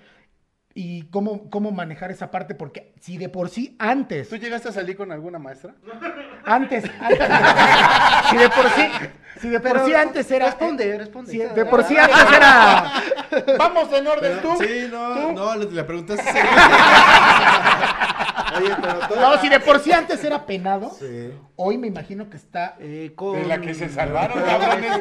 y 0.76 1.04
cómo 1.10 1.48
cómo 1.50 1.70
manejar 1.70 2.10
esa 2.10 2.30
parte 2.32 2.54
porque 2.56 2.92
si 3.00 3.16
de 3.16 3.28
por 3.28 3.48
sí 3.48 3.76
antes 3.78 4.28
¿Tú 4.28 4.36
llegaste 4.36 4.68
a 4.68 4.72
salir 4.72 4.96
con 4.96 5.12
alguna 5.12 5.38
maestra? 5.38 5.74
antes, 6.44 6.84
antes 7.00 7.28
si 8.30 8.36
de 8.36 8.48
por 8.50 8.68
sí 8.70 8.88
si 9.40 9.48
de 9.50 9.60
por 9.60 9.72
Pero 9.72 9.86
sí 9.86 9.94
antes 9.94 10.30
era 10.30 10.46
Responde, 10.46 10.98
responde. 10.98 11.30
si 11.30 11.38
de 11.38 11.64
por 11.64 11.84
sí 11.84 11.96
antes 11.96 12.18
era 12.36 12.92
Vamos 13.58 13.92
en 13.92 14.06
orden, 14.06 14.40
tú. 14.42 14.56
Sí, 14.60 14.88
no, 14.90 15.32
no, 15.32 15.56
le, 15.56 15.68
le 15.70 15.82
preguntaste. 15.84 16.22
Oye, 18.56 18.70
pero 18.80 18.98
todo- 19.08 19.20
No, 19.20 19.40
si 19.40 19.48
de 19.48 19.58
por 19.60 19.80
sí 19.80 19.90
antes 19.92 20.22
era 20.22 20.46
penado, 20.46 20.90
Sí. 20.98 21.32
hoy 21.56 21.78
me 21.78 21.88
imagino 21.88 22.30
que 22.30 22.36
está. 22.36 22.76
Eh, 22.78 23.12
con... 23.16 23.32
De 23.34 23.46
la 23.46 23.60
que 23.60 23.74
se 23.74 23.88
salvaron. 23.88 24.38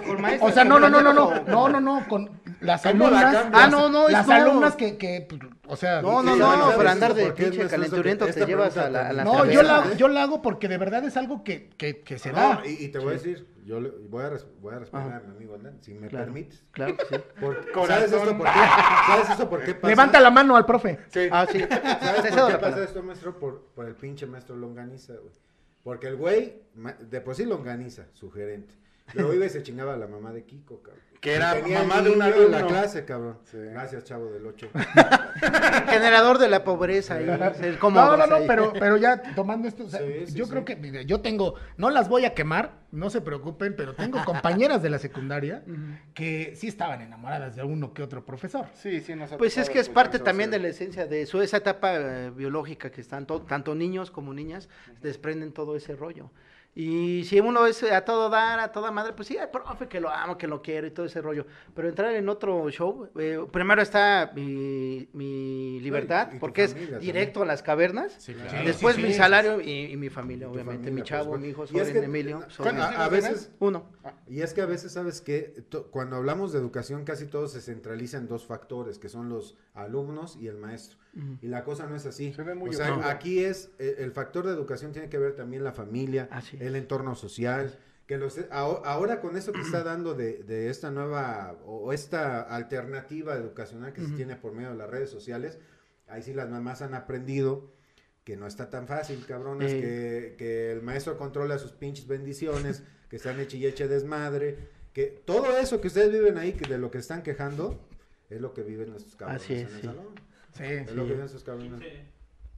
Con 0.06 0.20
maestros, 0.22 0.52
O 0.52 0.54
sea, 0.54 0.64
no, 0.64 0.80
no, 0.80 0.90
no, 0.90 1.02
no, 1.02 1.14
no, 1.14 1.32
no, 1.46 1.70
no, 1.70 1.80
no, 1.80 2.08
con 2.08 2.30
las 2.62 2.82
¿Cómo 2.82 3.10
la 3.10 3.20
alumnas? 3.30 3.46
Ah, 3.54 3.68
no, 3.68 3.90
no, 3.90 4.10
las 4.10 4.22
es 4.22 4.28
no. 4.28 4.34
alumnas 4.34 4.76
que, 4.76 4.98
que, 4.98 5.26
pues, 5.30 5.42
o 5.68 5.76
sea, 5.76 6.02
No, 6.02 6.22
no, 6.24 6.34
Sí, 6.34 6.40
no, 6.40 6.46
¿sabes 6.52 6.76
para 6.76 6.92
andar 6.92 7.14
de 7.14 7.32
pinche 7.32 7.68
calenturiento 7.68 8.26
te 8.28 8.46
llevas 8.46 8.76
a 8.78 8.90
la, 8.90 9.10
a 9.10 9.14
la 9.14 9.24
no, 9.24 9.46
yo 9.46 9.64
la, 9.64 9.78
hago- 9.84 9.94
yo 9.96 10.08
la 10.08 10.24
hago 10.24 10.42
porque 10.42 10.68
de 10.68 10.78
verdad 10.78 11.04
es 11.06 11.16
algo 11.18 11.44
que, 11.44 11.70
que, 11.78 12.02
que 12.02 12.20
se 12.20 12.32
No, 12.32 12.38
da. 12.38 12.62
y, 12.66 12.86
y 12.86 12.88
te 12.90 13.00
voy 13.00 13.10
a 13.10 13.14
decir, 13.14 13.48
yo 13.66 13.80
le- 13.80 13.90
voy, 13.90 14.24
a 14.26 14.30
res- 14.32 14.46
voy 14.62 14.74
a 14.76 14.80
responder 14.80 15.14
a 15.14 15.20
mi 15.22 15.36
amigo 15.36 15.56
Alan, 15.56 15.78
si 15.82 15.94
me 15.94 16.08
Claro. 16.10 16.26
permites. 16.26 16.64
Claro 16.72 16.96
sí. 17.10 17.16
Por- 17.40 17.88
¿Sabes 17.88 18.12
esto 18.12 18.38
por 18.38 18.46
qué? 18.48 18.60
¿Sabes 19.08 19.30
esto 19.30 19.50
por 19.50 19.64
qué 19.64 19.74
pasa? 19.76 19.88
Levanta 19.88 20.20
la 20.20 20.32
mano 20.32 20.56
al 20.58 20.66
profe. 20.66 21.00
Ah, 21.32 21.48
sí. 21.50 21.60
¿Sabes 21.62 22.32
por 22.36 22.52
qué 22.52 22.58
pasa 22.58 22.84
esto, 22.84 23.02
maestro? 23.04 23.40
Por, 23.40 23.62
por 23.74 23.86
el 23.88 23.96
pinche 23.96 24.26
maestro 24.26 24.56
Longaniza, 24.56 25.14
güey. 25.14 25.34
Porque 25.84 26.08
el 26.08 26.16
güey, 26.18 26.62
de 27.10 27.22
por 27.22 27.36
sí 27.36 27.46
Longaniza, 27.46 28.04
su 28.14 28.30
gerente. 28.32 28.74
Luego 29.14 29.34
iba 29.34 29.46
y 29.46 29.50
se 29.50 29.64
chingaba 29.64 29.94
a 29.94 29.98
la 29.98 30.08
mamá 30.08 30.32
de 30.34 30.44
Kiko, 30.44 30.82
cabrón. 30.82 31.02
Que 31.24 31.36
era 31.36 31.56
mamá 31.56 32.02
de 32.02 32.10
un 32.10 32.20
niño 32.20 32.36
en 32.48 32.52
la 32.52 32.68
clase, 32.68 33.06
cabrón. 33.06 33.38
Gracias, 33.54 34.04
chavo 34.04 34.26
del 34.30 34.46
8. 34.46 34.68
Generador 35.88 36.38
de 36.38 36.50
la 36.50 36.66
pobreza. 36.66 37.16
ahí, 37.16 37.26
No, 37.26 37.38
no, 38.18 38.28
no, 38.28 38.36
ahí. 38.36 38.46
pero, 38.46 38.74
pero 38.78 38.98
ya 38.98 39.22
tomando 39.34 39.70
esto, 39.70 39.86
o 39.86 39.90
sea, 39.90 40.02
Sí, 40.02 40.26
sí, 40.28 40.34
yo 40.36 40.44
sí. 40.44 40.52
creo 40.52 40.66
que, 40.66 40.76
mire, 40.76 41.06
yo 41.06 41.22
tengo, 41.22 41.56
no 41.78 41.90
las 41.92 42.10
voy 42.10 42.26
a 42.26 42.34
quemar, 42.34 42.72
no 42.92 43.10
se 43.10 43.22
preocupen, 43.22 43.74
pero 43.78 43.94
tengo 43.96 44.20
compañeras 44.26 44.82
de 44.84 44.90
la 44.90 45.00
secundaria 45.00 45.64
que 46.14 46.58
sí 46.58 46.68
estaban 46.68 47.02
enamoradas 47.02 47.56
de 47.56 47.64
uno 47.64 47.94
que 47.94 48.04
otro 48.04 48.26
profesor. 48.26 48.66
Sí, 48.74 49.00
sí, 49.00 49.16
nos 49.16 49.32
ha 49.32 49.38
Pues 49.38 49.58
es 49.58 49.70
que 49.70 49.80
es 49.80 49.88
parte 49.88 50.18
eso, 50.18 50.26
también 50.26 50.52
de 50.52 50.60
la 50.60 50.68
esencia 50.68 51.06
de 51.08 51.26
su, 51.26 51.42
esa 51.42 51.56
etapa 51.56 51.96
eh, 51.96 52.32
biológica 52.36 52.92
que 52.92 53.00
están 53.00 53.26
to- 53.26 53.44
tanto 53.44 53.76
niños 53.76 54.12
como 54.12 54.34
niñas 54.34 54.68
desprenden 55.02 55.54
todo 55.54 55.78
ese 55.78 55.96
rollo. 55.96 56.32
Y 56.76 57.24
si 57.26 57.40
uno 57.40 57.68
es 57.68 57.84
a 57.84 58.04
todo 58.04 58.30
dar, 58.30 58.60
a 58.60 58.72
toda 58.72 58.90
madre, 58.90 59.14
pues 59.14 59.28
sí, 59.28 59.38
ay, 59.38 59.48
profe, 59.54 59.88
que 59.88 60.00
lo 60.00 60.10
amo, 60.10 60.38
que 60.40 60.48
lo 60.48 60.62
quiero 60.64 60.88
y 60.88 60.92
todo 60.92 61.06
ese 61.06 61.22
rollo. 61.22 61.46
Pero 61.76 61.88
entrar 61.88 62.14
en 62.16 62.28
otro 62.30 62.68
show, 62.72 63.10
eh, 63.20 63.40
primero 63.52 63.80
está 63.82 64.32
mi, 64.36 65.08
mi 65.14 65.80
libertad, 65.82 66.30
porque 66.40 66.64
es 66.64 67.00
directo 67.00 67.44
a 67.44 67.46
las 67.46 67.62
cavernas. 67.62 68.16
Sí, 68.18 68.34
claro. 68.34 68.66
Después 68.66 68.96
Sí, 68.96 69.04
mi 69.04 69.14
salario 69.14 69.62
y, 69.62 69.92
y 69.92 69.98
mi 69.98 70.10
familia, 70.10 70.50
obviamente. 70.50 70.86
familia, 70.86 70.96
mi 70.96 71.04
chavo, 71.04 71.30
por 71.32 71.40
mi 71.40 71.50
hijo, 71.50 71.64
es 71.66 71.70
Soren 71.70 71.94
que, 71.94 72.00
Emilio. 72.00 72.38
a- 72.40 72.50
Soren. 72.50 72.78
a, 72.80 72.88
a 73.06 73.10
veces, 73.10 73.52
Uno. 73.60 73.86
y 74.28 74.42
es 74.42 74.54
que 74.56 74.62
a 74.62 74.66
veces, 74.66 74.92
¿sabes 74.94 75.22
qué? 75.22 75.54
To- 75.70 75.92
Cuando 75.92 76.16
hablamos 76.16 76.52
de 76.54 76.58
educación, 76.60 77.04
casi 77.06 77.28
todo 77.28 77.48
se 77.48 77.62
centraliza 77.62 78.18
en 78.18 78.28
dos 78.28 78.46
factores, 78.48 78.98
que 78.98 79.10
son 79.10 79.30
los 79.30 79.56
alumnos 79.76 80.38
y 80.42 80.48
el 80.48 80.58
maestro. 80.58 80.98
Y 81.42 81.48
la 81.48 81.64
cosa 81.64 81.86
no 81.86 81.96
es 81.96 82.06
así. 82.08 82.34
Se 82.34 82.42
ve 82.42 82.56
muy 82.56 82.72
o 82.72 82.74
sea, 82.74 82.90
oscuro. 82.92 83.08
aquí 83.08 83.44
es, 83.44 83.70
eh, 83.78 83.98
el 84.00 84.12
factor 84.12 84.48
de 84.48 84.52
educación 84.54 84.92
tiene 84.94 85.10
que 85.10 85.20
ver 85.20 85.36
también 85.36 85.64
la 85.64 85.72
familia, 85.72 86.28
el 86.60 86.76
entorno 86.76 87.14
social. 87.16 87.78
Que 88.08 88.18
los, 88.18 88.38
aho- 88.50 88.82
ahora 88.84 89.22
con 89.22 89.38
esto 89.38 89.52
que 89.54 89.62
está 89.62 89.84
dando 89.84 90.14
de, 90.16 90.44
de 90.44 90.70
esta 90.70 90.92
nueva 90.92 91.56
o 91.66 91.94
esta 91.94 92.42
alternativa 92.42 93.36
educacional 93.36 93.94
que 93.94 94.02
se 94.02 94.12
tiene 94.14 94.36
por 94.36 94.54
medio 94.54 94.72
de 94.72 94.76
las 94.76 94.90
redes 94.90 95.10
sociales, 95.10 95.58
ahí 96.08 96.22
sí 96.22 96.34
las 96.34 96.50
mamás 96.50 96.82
han 96.82 96.96
aprendido 96.96 97.72
que 98.26 98.36
no 98.36 98.48
está 98.48 98.70
tan 98.70 98.88
fácil, 98.88 99.24
cabrones, 99.26 99.72
Ey. 99.74 99.82
que, 99.82 100.36
que 100.38 100.72
el 100.72 100.82
maestro 100.82 101.18
controla 101.18 101.58
sus 101.60 101.72
pinches 101.74 102.08
bendiciones, 102.08 102.84
que 103.10 103.18
están 103.18 103.40
eche 103.40 103.58
y 103.58 103.66
eche 103.68 103.88
desmadre, 103.88 104.58
que 104.94 105.06
todo 105.26 105.58
eso 105.58 105.80
que 105.80 105.88
ustedes 105.88 106.12
viven 106.12 106.38
ahí, 106.38 106.54
que 106.54 106.68
de 106.68 106.78
lo 106.78 106.90
que 106.92 106.98
están 106.98 107.22
quejando, 107.22 107.80
es 108.30 108.42
lo 108.42 108.54
que 108.54 108.64
viven 108.64 108.90
nuestros 108.92 109.16
cabrones 109.16 109.44
Así 109.44 109.54
es, 109.54 109.62
en 109.62 109.68
el 109.68 109.82
sí. 109.82 109.88
salón. 109.88 110.08
Sí, 110.54 110.64
Es 110.64 110.90
sí. 110.90 110.96
lo 110.96 111.04
que 111.04 111.10
viven 111.14 111.26
esos 111.26 111.44
cabrones. 111.44 111.80
15, 111.80 112.02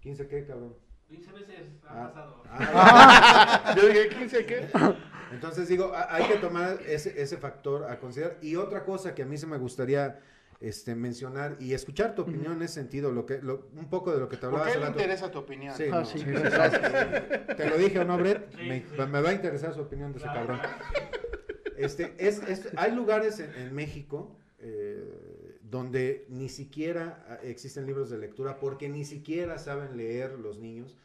15 0.02 0.28
qué, 0.28 0.46
cabrón. 0.46 0.76
15 1.10 1.32
veces 1.34 1.56
ha 1.88 2.06
Ah. 2.06 2.08
pasado. 2.10 2.44
Ah, 2.50 3.76
Yo 3.78 3.88
dije, 3.88 4.10
¿15 4.12 4.46
qué? 4.46 4.68
Entonces 5.32 5.68
digo, 5.68 5.92
hay 6.10 6.26
que 6.26 6.36
tomar 6.36 6.80
ese, 6.88 7.22
ese 7.22 7.38
factor 7.38 7.86
a 7.90 8.00
considerar. 8.00 8.38
Y 8.42 8.56
otra 8.56 8.84
cosa 8.86 9.14
que 9.16 9.24
a 9.24 9.26
mí 9.26 9.38
se 9.38 9.48
me 9.48 9.58
gustaría 9.58 10.20
este, 10.62 10.96
mencionar 10.96 11.58
y 11.60 11.74
escuchar 11.74 12.16
tu 12.16 12.22
opinión 12.24 12.54
en 12.54 12.62
ese 12.64 12.76
sentido, 12.76 13.12
lo 13.12 13.26
que, 13.26 13.40
lo- 13.42 13.68
un 13.76 13.90
poco 13.90 14.12
de 14.14 14.20
lo 14.20 14.30
que 14.30 14.38
te 14.38 14.42
¿Por 14.48 14.52
hablaba 14.60 14.66
qué 14.66 14.72
hace 14.72 14.80
le 14.82 14.88
interesa 14.88 15.30
tu 15.32 15.40
opinión? 15.40 15.76
Sí, 15.76 15.84
Ah, 15.92 16.00
no, 16.00 16.06
sí. 16.06 16.20
sí, 16.20 16.26
sí, 16.26 17.56
Te 17.56 17.70
lo 17.70 17.78
dije, 17.78 18.00
¿o 18.00 18.06
no, 18.06 18.18
Brett? 18.18 18.50
Sí, 18.56 18.64
me, 18.64 18.80
sí. 18.82 18.86
me 19.12 19.22
va 19.22 19.30
a 19.30 19.34
interesar 19.34 19.74
su 19.74 19.82
opinión 19.82 20.12
de 20.14 20.20
ese 20.20 20.28
cabrón. 20.28 20.60
Este, 21.78 22.16
es, 22.18 22.42
es- 22.48 22.70
hay 22.78 22.94
lugares 22.94 23.40
en, 23.40 23.54
en 23.56 23.74
México 23.76 24.38
eh, 24.60 24.95
donde 25.70 26.26
ni 26.30 26.50
siquiera 26.50 27.26
ah, 27.30 27.40
existen 27.44 27.86
libros 27.86 28.10
de 28.10 28.18
lectura 28.18 28.60
porque 28.60 28.88
ni 28.90 29.04
siquiera 29.06 29.58
saben 29.58 29.98
leer 29.98 30.38
los 30.40 30.58
niños 30.60 30.96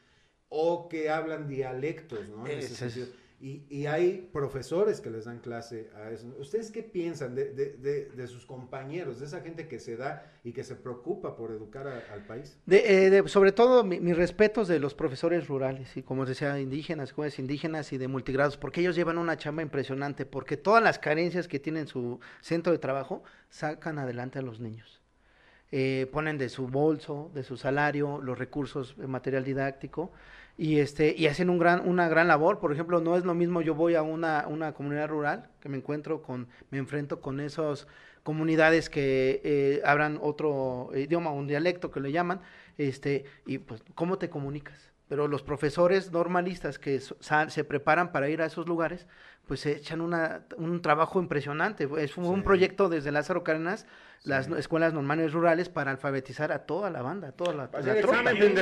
o 0.48 0.88
que 0.88 1.10
hablan 1.10 1.48
dialectos, 1.48 2.28
¿no? 2.28 2.46
En 2.46 2.58
ese 2.58 2.74
Ese 2.74 2.86
es- 2.86 2.92
sentido. 2.94 3.19
Y, 3.42 3.64
y 3.70 3.86
hay 3.86 4.28
profesores 4.34 5.00
que 5.00 5.08
les 5.08 5.24
dan 5.24 5.38
clase 5.38 5.88
a 5.96 6.10
eso. 6.10 6.26
¿Ustedes 6.38 6.70
qué 6.70 6.82
piensan 6.82 7.34
de, 7.34 7.54
de- 7.54 7.72
de- 7.78 8.04
de 8.10 8.26
sus 8.26 8.44
compañeros, 8.44 9.18
de 9.18 9.24
esa 9.24 9.40
gente 9.40 9.66
que 9.66 9.78
se 9.78 9.96
da 9.96 10.30
y 10.44 10.52
que 10.52 10.62
se 10.62 10.74
preocupa 10.76 11.36
por 11.36 11.50
educar 11.50 11.86
al 11.86 12.26
país? 12.26 12.58
Eh, 12.68 13.22
sobre 13.26 13.52
todo, 13.52 13.82
mi- 13.82 13.98
mis 13.98 14.14
respetos 14.14 14.68
de 14.68 14.78
los 14.78 14.94
profesores 14.94 15.48
rurales, 15.48 15.96
y 15.96 16.02
como 16.02 16.26
decía, 16.26 16.60
indígenas, 16.60 17.12
jóvenes 17.12 17.38
indígenas 17.38 17.94
y 17.94 17.98
de 17.98 18.08
multigrados, 18.08 18.58
porque 18.58 18.82
ellos 18.82 18.94
llevan 18.94 19.16
una 19.16 19.38
chamba 19.38 19.62
impresionante, 19.62 20.26
porque 20.26 20.58
todas 20.58 20.82
las 20.82 20.98
carencias 20.98 21.48
que 21.48 21.58
tienen 21.58 21.86
su 21.86 22.20
centro 22.42 22.72
de 22.72 22.78
trabajo 22.78 23.22
sacan 23.48 23.98
adelante 23.98 24.38
a 24.38 24.42
los 24.42 24.60
niños. 24.60 25.00
Eh, 25.72 26.08
ponen 26.12 26.36
de 26.36 26.48
su 26.48 26.66
bolso, 26.66 27.30
de 27.32 27.44
su 27.44 27.56
salario, 27.56 28.20
los 28.20 28.36
recursos, 28.38 28.96
de 28.98 29.06
material 29.06 29.44
didáctico, 29.44 30.10
y 30.56 30.78
este 30.78 31.14
y 31.16 31.26
hacen 31.26 31.56
gran 31.58 31.88
una 31.88 32.08
gran 32.08 32.28
labor. 32.28 32.58
Por 32.58 32.72
ejemplo 32.72 33.00
no 33.00 33.16
es 33.16 33.24
lo 33.24 33.34
mismo 33.34 33.62
yo 33.62 33.74
voy 33.74 33.94
a 33.94 34.02
una, 34.02 34.46
una 34.48 34.72
comunidad 34.72 35.08
rural 35.08 35.48
que 35.60 35.68
me 35.68 35.78
encuentro 35.78 36.22
con 36.22 36.48
me 36.70 36.78
enfrento 36.78 37.20
con 37.20 37.40
esas 37.40 37.86
comunidades 38.22 38.90
que 38.90 39.40
eh, 39.44 39.82
hablan 39.84 40.18
otro 40.20 40.90
idioma 40.94 41.30
un 41.32 41.46
dialecto 41.46 41.90
que 41.90 42.00
le 42.00 42.12
llaman 42.12 42.40
este 42.76 43.24
y 43.46 43.58
pues 43.58 43.82
cómo 43.94 44.18
te 44.18 44.28
comunicas 44.28 44.90
pero 45.08 45.26
los 45.26 45.42
profesores 45.42 46.12
normalistas 46.12 46.78
que 46.78 47.00
se 47.00 47.64
preparan 47.64 48.12
para 48.12 48.28
ir 48.28 48.42
a 48.42 48.46
esos 48.46 48.68
lugares 48.68 49.08
pues 49.50 49.58
se 49.58 49.72
echan 49.72 50.00
una, 50.00 50.42
un 50.58 50.80
trabajo 50.80 51.20
impresionante 51.20 51.88
es 51.98 52.16
un, 52.16 52.44
proyecto 52.44 52.88
desde 52.88 53.10
Lázaro 53.10 53.42
Cárdenas 53.42 53.84
las 54.22 54.46
Sí. 54.46 54.52
escuelas 54.56 54.92
normales 54.94 55.32
rurales 55.32 55.68
para 55.68 55.90
alfabetizar 55.90 56.52
a 56.52 56.60
toda 56.60 56.88
la 56.88 57.02
banda 57.02 57.30
a 57.30 57.32
toda 57.32 57.52
la, 57.52 57.68
Para 57.68 57.84
la 57.84 57.98
examen. 57.98 58.54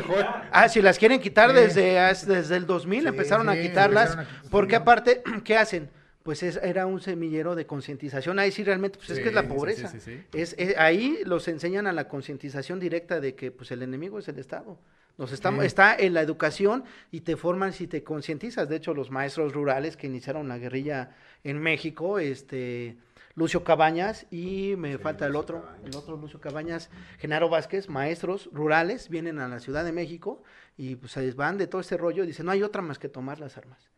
Ah, 0.51 0.67
si 0.71 0.81
las 0.81 0.99
quieren 0.99 1.21
quitar 1.21 1.51
Sí. 1.51 1.57
desde, 1.57 2.35
desde 2.35 2.57
el 2.57 2.65
2000 2.67 3.03
Sí, 3.03 3.09
empezaron 3.09 3.51
a 3.51 3.61
quitarlas, 3.61 4.13
empezaron 4.13 4.47
a- 4.47 4.51
porque 4.51 4.77
aparte, 4.77 5.23
¿qué 5.45 5.59
hacen? 5.59 5.91
Pues 6.23 6.43
es- 6.43 6.59
era 6.63 6.87
un 6.87 7.03
semillero 7.03 7.55
de 7.55 7.67
concientización, 7.67 8.39
ahí 8.39 8.51
sí 8.51 8.65
realmente, 8.65 8.97
pues 8.97 9.11
es 9.11 9.21
que 9.21 9.29
es 9.29 9.35
la 9.35 9.47
pobreza. 9.47 9.89
sí, 9.89 10.01
sí, 10.01 10.13
sí. 10.33 10.39
Es, 10.39 10.55
es- 10.57 10.79
ahí 10.79 11.19
los 11.27 11.49
enseñan 11.49 11.87
a 11.87 11.93
la 11.93 12.09
concientización 12.09 12.81
directa 12.81 13.21
de 13.21 13.35
que 13.35 13.51
pues 13.51 13.71
el 13.73 13.83
enemigo 13.83 14.19
es 14.21 14.29
el 14.29 14.39
Estado. 14.39 14.79
Nos 15.19 15.33
estamos, 15.33 15.61
Sí. 15.63 15.67
Está 15.67 15.95
en 15.97 16.15
la 16.15 16.23
educación 16.23 16.85
y 17.11 17.21
te 17.23 17.37
forman 17.37 17.73
si 17.73 17.87
te 17.89 18.03
concientizas. 18.05 18.69
De 18.69 18.77
hecho, 18.77 18.95
los 18.95 19.11
maestros 19.11 19.53
rurales 19.53 19.97
que 19.97 20.07
iniciaron 20.07 20.49
la 20.49 20.59
guerrilla 20.59 21.11
en 21.45 21.59
México, 21.59 22.19
este 22.21 22.97
Lucio 23.35 23.63
Cabañas 23.65 24.27
y 24.31 24.75
me 24.79 24.93
Sí, 24.93 24.99
falta 24.99 25.27
el 25.27 25.33
Lucio 25.33 25.41
otro, 25.43 25.63
Cabañas. 25.63 25.85
el 25.87 25.97
otro 25.97 26.17
Lucio 26.17 26.41
Cabañas, 26.41 26.91
Genaro 27.19 27.49
Vázquez, 27.49 27.89
maestros 27.89 28.49
rurales, 28.53 29.09
vienen 29.09 29.39
a 29.41 29.49
la 29.49 29.59
Ciudad 29.61 29.85
de 29.85 29.93
México 29.93 30.43
y 30.77 30.97
pues 30.97 31.13
se 31.13 31.31
van 31.33 31.59
de 31.59 31.67
todo 31.67 31.81
este 31.81 31.97
rollo 31.97 32.23
y 32.25 32.29
dicen, 32.29 32.47
no 32.47 32.53
hay 32.53 32.63
otra 32.63 32.81
más 32.83 32.99
que 32.99 33.09
tomar 33.09 33.39
las 33.41 33.57
armas. 33.57 33.91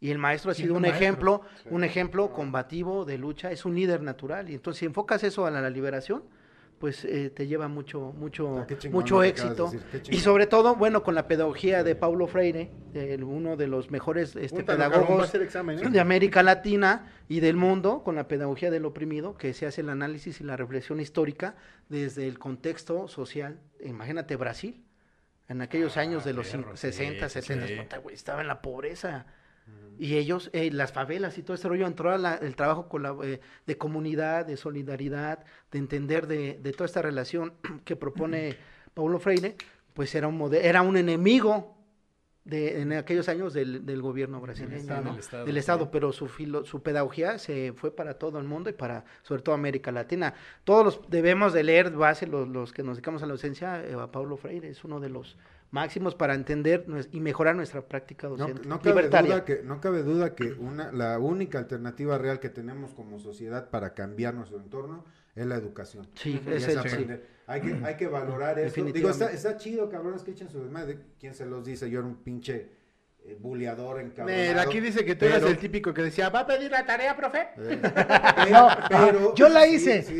Y 0.00 0.10
el 0.10 0.18
maestro 0.18 0.50
ha 0.50 0.54
sido 0.54 0.72
un 0.72 0.76
un 0.76 0.82
maestro. 0.82 1.02
ejemplo, 1.06 1.40
Sí. 1.62 1.68
un 1.70 1.84
ejemplo 1.84 2.32
combativo 2.32 3.04
de 3.06 3.16
lucha, 3.18 3.50
es 3.50 3.64
un 3.64 3.74
líder 3.74 4.02
natural. 4.02 4.50
Y 4.50 4.54
entonces 4.54 4.78
si 4.80 4.84
enfocas 4.86 5.22
eso 5.24 5.46
a 5.46 5.50
la, 5.50 5.60
la 5.62 5.70
liberación, 5.70 6.24
pues 6.78 7.04
eh, 7.06 7.30
te 7.30 7.46
lleva 7.46 7.68
mucho, 7.68 8.12
mucho, 8.18 8.58
Ah, 8.58 8.66
mucho 8.90 9.22
éxito. 9.22 9.72
Y 10.10 10.18
sobre 10.18 10.46
todo, 10.46 10.76
bueno, 10.76 11.02
con 11.02 11.14
la 11.14 11.26
pedagogía 11.26 11.82
de 11.82 11.94
Paulo 11.94 12.26
Freire, 12.26 12.70
el- 12.92 13.24
uno 13.24 13.56
de 13.56 13.66
los 13.66 13.90
mejores 13.90 14.36
este, 14.36 14.62
pedagogos 14.62 15.34
examen, 15.34 15.78
¿eh? 15.78 15.88
de 15.90 16.00
América 16.00 16.42
Latina 16.42 17.12
y 17.28 17.40
del 17.40 17.56
mundo, 17.56 18.02
con 18.04 18.14
la 18.14 18.28
pedagogía 18.28 18.70
del 18.70 18.84
oprimido, 18.84 19.36
que 19.36 19.54
se 19.54 19.66
hace 19.66 19.80
el 19.80 19.88
análisis 19.88 20.40
y 20.40 20.44
la 20.44 20.56
reflexión 20.56 21.00
histórica 21.00 21.56
desde 21.88 22.26
el 22.28 22.38
contexto 22.38 23.08
social. 23.08 23.58
Imagínate 23.82 24.36
Brasil, 24.36 24.84
en 25.48 25.62
aquellos 25.62 25.96
años 25.96 26.24
de 26.24 26.34
los 26.34 26.46
perro, 26.48 26.72
cin- 26.72 26.76
sí, 26.76 26.92
60, 26.92 27.28
sí, 27.30 27.40
70, 27.42 27.66
sí. 27.68 27.74
puta, 27.76 27.98
güey, 27.98 28.14
estaba 28.14 28.42
en 28.42 28.48
la 28.48 28.60
pobreza. 28.60 29.26
Y 29.98 30.16
ellos, 30.16 30.50
eh, 30.52 30.70
las 30.70 30.92
favelas 30.92 31.38
y 31.38 31.42
todo 31.42 31.54
ese 31.54 31.68
rollo, 31.68 31.86
entró 31.86 32.10
a 32.10 32.18
la- 32.18 32.34
el 32.36 32.54
trabajo 32.56 32.88
con 32.88 33.02
la, 33.02 33.16
eh, 33.24 33.40
de 33.66 33.78
comunidad, 33.78 34.44
de 34.46 34.56
solidaridad, 34.56 35.44
de 35.70 35.78
entender 35.78 36.26
de, 36.26 36.58
de 36.62 36.72
toda 36.72 36.86
esta 36.86 37.02
relación 37.02 37.54
que 37.84 37.96
propone 37.96 38.56
Paulo 38.94 39.18
Freire, 39.18 39.56
pues 39.94 40.14
era 40.14 40.28
un, 40.28 40.54
era 40.54 40.82
un 40.82 40.96
enemigo 40.96 41.74
de, 42.44 42.80
en 42.80 42.92
aquellos 42.92 43.28
años 43.28 43.52
del, 43.54 43.84
del 43.84 44.00
gobierno 44.02 44.40
brasileño, 44.40 44.76
Estado. 44.76 45.02
¿no? 45.04 45.10
Del 45.12 45.18
Estado, 45.20 45.44
del 45.46 45.54
sí. 45.54 45.58
Estado, 45.58 45.90
pero 45.90 46.12
su, 46.12 46.28
filo- 46.28 46.64
su 46.64 46.80
pedagogía 46.82 47.38
se 47.38 47.72
fue 47.72 47.90
para 47.90 48.14
todo 48.14 48.38
el 48.38 48.44
mundo 48.44 48.70
y 48.70 48.72
para, 48.72 49.04
sobre 49.22 49.42
todo, 49.42 49.54
América 49.56 49.90
Latina. 49.90 50.32
Todos 50.62 50.84
los 50.84 51.10
debemos 51.10 51.52
de 51.52 51.64
leer, 51.64 51.90
base, 51.90 52.26
los, 52.28 52.46
los 52.46 52.72
que 52.72 52.84
nos 52.84 52.96
dedicamos 52.98 53.22
a 53.24 53.26
la 53.26 53.32
docencia, 53.32 53.82
eh, 53.84 53.94
a 54.00 54.12
Paulo 54.12 54.36
Freire, 54.36 54.68
es 54.68 54.84
uno 54.84 55.00
de 55.00 55.08
los 55.08 55.36
máximos 55.70 56.14
para 56.14 56.34
entender 56.34 56.86
y 57.12 57.20
mejorar 57.20 57.56
nuestra 57.56 57.86
práctica 57.86 58.28
No, 58.28 58.36
docente. 58.36 58.68
no 58.68 58.78
cabe 58.80 58.90
libertaria. 58.96 59.34
duda 59.34 59.44
que, 59.44 59.62
no 59.62 59.80
cabe 59.80 60.02
duda 60.02 60.34
que 60.34 60.52
una, 60.52 60.92
la 60.92 61.18
única 61.18 61.58
alternativa 61.58 62.18
real 62.18 62.40
que 62.40 62.48
tenemos 62.48 62.94
como 62.94 63.18
sociedad 63.18 63.70
para 63.70 63.94
cambiar 63.94 64.34
nuestro 64.34 64.58
entorno 64.58 65.04
es 65.34 65.46
la 65.46 65.56
educación. 65.56 66.08
Sí, 66.14 66.40
es 66.46 66.66
el- 66.68 66.88
sí. 66.88 67.06
Hay 67.48 67.60
que, 67.60 67.74
hay 67.84 67.96
que 67.96 68.06
valorar 68.08 68.58
esto. 68.58 68.82
Digo, 68.84 69.10
está, 69.10 69.30
está 69.30 69.56
chido, 69.56 69.88
cabrones, 69.88 70.22
que 70.22 70.30
echen 70.32 70.48
su 70.50 70.60
desmadre. 70.62 70.98
¿Quién 71.20 71.34
se 71.34 71.46
los 71.46 71.64
dice? 71.64 71.90
Yo 71.90 71.98
era 71.98 72.08
un 72.08 72.16
pinche 72.16 72.70
buleador 73.34 74.00
encabronado. 74.00 74.48
Mira, 74.48 74.62
aquí 74.62 74.80
dice 74.80 75.04
que 75.04 75.14
tú 75.14 75.24
eras 75.24 75.38
pero- 75.40 75.50
el 75.50 75.58
típico 75.58 75.92
que 75.92 76.02
decía, 76.02 76.28
¿va 76.30 76.40
a 76.40 76.46
pedir 76.46 76.70
la 76.70 76.84
tarea, 76.86 77.16
profe? 77.16 77.48
Eh, 77.58 77.80
No, 78.50 78.68
pero- 78.88 79.34
yo 79.34 79.48
la 79.48 79.64
sí, 79.64 79.74
hice. 79.74 80.02
Sí, 80.02 80.18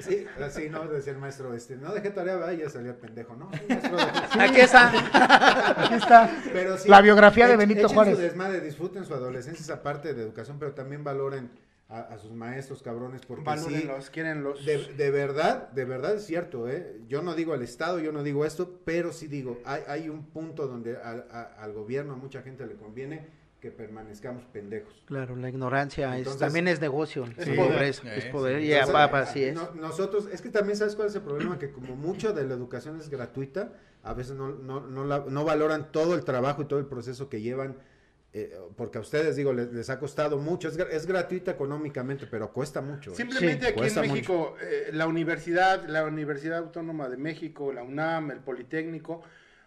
sí, 0.00 0.26
así, 0.42 0.68
no, 0.68 0.86
decía 0.88 1.12
el 1.12 1.18
maestro, 1.18 1.54
este, 1.54 1.76
no 1.76 1.92
dejé 1.94 2.10
tarea, 2.10 2.36
¿verdad? 2.36 2.52
y 2.52 2.58
ya 2.58 2.70
salía 2.70 2.96
pendejo, 2.98 3.34
¿no? 3.36 3.50
Maestro, 3.68 3.96
Aquí 4.40 4.60
está. 4.60 4.92
Aquí 5.76 5.94
está. 5.94 6.30
Pero 6.52 6.76
sí, 6.78 6.88
La 6.88 7.00
biografía 7.00 7.46
de 7.48 7.56
Benito 7.56 7.88
Juárez. 7.88 8.16
su 8.16 8.20
desmadre, 8.22 8.60
disfruten 8.60 9.04
su 9.04 9.14
adolescencia, 9.14 9.62
esa 9.62 9.82
parte 9.82 10.14
de 10.14 10.22
educación, 10.22 10.58
pero 10.58 10.72
también 10.72 11.04
valoren 11.04 11.50
a, 11.88 12.00
a 12.00 12.18
sus 12.18 12.32
maestros, 12.32 12.82
cabrones, 12.82 13.20
porque 13.26 13.42
sí, 13.42 13.46
Valórenlos, 13.46 14.10
quiérenlos. 14.10 14.64
de, 14.64 14.78
de 14.94 15.10
verdad, 15.10 15.68
de 15.70 15.84
verdad 15.84 16.14
es 16.14 16.24
cierto, 16.24 16.68
¿eh? 16.68 17.00
Yo 17.08 17.22
no 17.22 17.34
digo 17.34 17.52
al 17.52 17.62
Estado, 17.62 17.98
yo 18.00 18.10
no 18.10 18.22
digo 18.22 18.44
esto, 18.44 18.80
pero 18.84 19.12
sí 19.12 19.26
digo, 19.28 19.60
hay, 19.64 19.82
hay 19.86 20.08
un 20.08 20.24
punto 20.24 20.66
donde 20.66 20.96
al, 20.96 21.26
a- 21.30 21.54
al 21.58 21.72
gobierno, 21.72 22.14
a 22.14 22.16
mucha 22.16 22.42
gente 22.42 22.66
le 22.66 22.74
conviene 22.74 23.26
que 23.60 23.70
permanezcamos 23.70 24.44
pendejos. 24.46 24.92
Claro, 25.06 25.36
la 25.36 25.48
ignorancia 25.48 26.10
es, 26.12 26.18
Entonces- 26.18 26.40
también 26.40 26.68
es 26.68 26.80
negocio, 26.80 27.24
es 27.36 27.44
Sí. 27.44 27.52
pobreza, 27.52 28.02
Sí, 28.02 28.08
es 28.16 28.24
sí. 28.24 28.30
poder. 28.30 28.60
Y 28.62 28.72
Entonces, 28.72 28.94
apá, 28.94 29.18
así 29.20 29.44
es. 29.44 29.54
no- 29.54 29.70
nosotros, 29.74 30.28
es 30.32 30.40
que 30.42 30.50
también 30.50 30.76
sabes 30.76 30.96
cuál 30.96 31.08
es 31.08 31.14
el 31.14 31.22
problema, 31.22 31.58
que 31.58 31.70
como 31.70 31.96
mucho 31.96 32.32
de 32.32 32.44
la 32.46 32.54
educación 32.54 32.98
es 32.98 33.08
gratuita, 33.10 33.72
a 34.02 34.12
veces 34.14 34.36
no, 34.36 34.48
no, 34.50 34.80
no, 34.86 35.04
la- 35.04 35.24
no 35.28 35.44
valoran 35.44 35.92
todo 35.92 36.14
el 36.14 36.24
trabajo 36.24 36.62
y 36.62 36.64
todo 36.66 36.78
el 36.78 36.86
proceso 36.86 37.28
que 37.30 37.40
llevan, 37.40 37.76
eh, 38.36 38.52
porque 38.76 38.98
a 38.98 39.00
ustedes, 39.00 39.36
digo, 39.36 39.52
les, 39.52 39.72
les 39.72 39.88
ha 39.90 39.98
costado 40.00 40.38
mucho, 40.38 40.68
es, 40.68 40.76
es 40.76 41.06
gratuita 41.06 41.52
económicamente, 41.52 42.26
pero 42.26 42.52
cuesta 42.52 42.80
mucho. 42.82 43.12
¿eh? 43.12 43.14
Simplemente 43.14 43.68
aquí 43.68 43.80
en 43.86 44.00
México, 44.00 44.56
eh, 44.60 44.90
la 44.92 45.06
universidad, 45.06 45.86
la 45.86 46.04
Universidad 46.04 46.58
Autónoma 46.58 47.08
de 47.08 47.16
México, 47.16 47.72
la 47.72 47.84
UNAM, 47.84 48.32
el 48.32 48.40
Politécnico, 48.40 49.22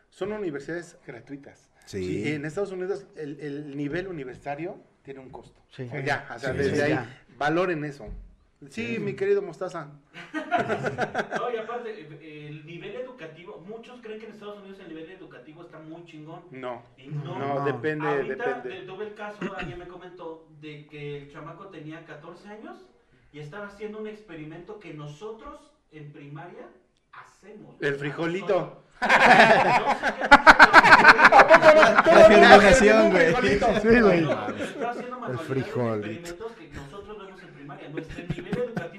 son 0.09 0.33
universidades 0.33 0.97
gratuitas. 1.07 1.69
Sí. 1.85 2.23
Y 2.23 2.33
en 2.33 2.43
Estados 2.43 2.73
Unidos 2.73 3.05
el, 3.15 3.39
el 3.39 3.77
nivel 3.77 4.07
universitario 4.07 4.77
tiene 5.01 5.21
un 5.21 5.29
costo. 5.29 5.61
Sí. 5.71 5.89
O 5.93 5.99
ya, 6.01 6.27
o 6.35 6.37
sea, 6.37 6.51
Sí, 6.51 6.57
desde 6.57 6.75
sí, 6.75 6.81
ahí, 6.81 6.89
ya. 6.89 7.23
valoren 7.37 7.85
eso. 7.85 8.05
Sí, 8.71 8.97
mi 8.99 9.13
querido 9.15 9.41
Mostaza. 9.43 9.87
No, 10.33 11.51
y 11.53 11.57
aparte, 11.57 11.91
eh, 12.21 12.47
el 12.49 12.65
nivel 12.65 12.95
educativo, 12.95 13.63
muchos 13.67 14.01
creen 14.01 14.19
que 14.19 14.25
en 14.25 14.31
Estados 14.33 14.59
Unidos 14.59 14.79
el 14.79 14.87
nivel 14.89 15.11
educativo 15.11 15.61
está 15.61 15.77
muy 15.79 16.03
chingón. 16.05 16.41
No, 16.51 16.81
Y 16.97 17.07
no, 17.07 17.37
no, 17.37 17.63
depende, 17.65 18.07
Ahorita 18.07 18.33
depende. 18.45 18.79
eh, 18.79 18.81
tuve 18.87 19.05
el 19.09 19.13
caso, 19.13 19.37
alguien 19.55 19.77
me 19.77 19.87
comentó, 19.87 20.47
de 20.59 20.87
que 20.87 21.17
el 21.23 21.31
chamaco 21.31 21.67
tenía 21.67 22.03
14 22.05 22.47
años 22.49 22.77
y 23.31 23.39
estaba 23.39 23.67
haciendo 23.67 23.99
un 23.99 24.07
experimento 24.07 24.79
que 24.79 24.93
nosotros 24.93 25.71
en 25.91 26.11
primaria 26.11 26.67
hacemos. 27.13 27.75
El 27.79 27.93
frijolito. 27.95 28.81
La 28.99 29.07
germinación, 32.27 33.11
güey. 33.11 33.35
Sí, 33.81 33.99
güey. 34.01 34.27
El 35.29 35.37
frijolito. 35.39 36.01
experimentos 36.01 36.51
que 36.53 36.67
nosotros 36.69 37.17
vemos 37.19 37.41
en 37.43 37.49
primaria. 37.53 37.89
Nivel 37.89 38.36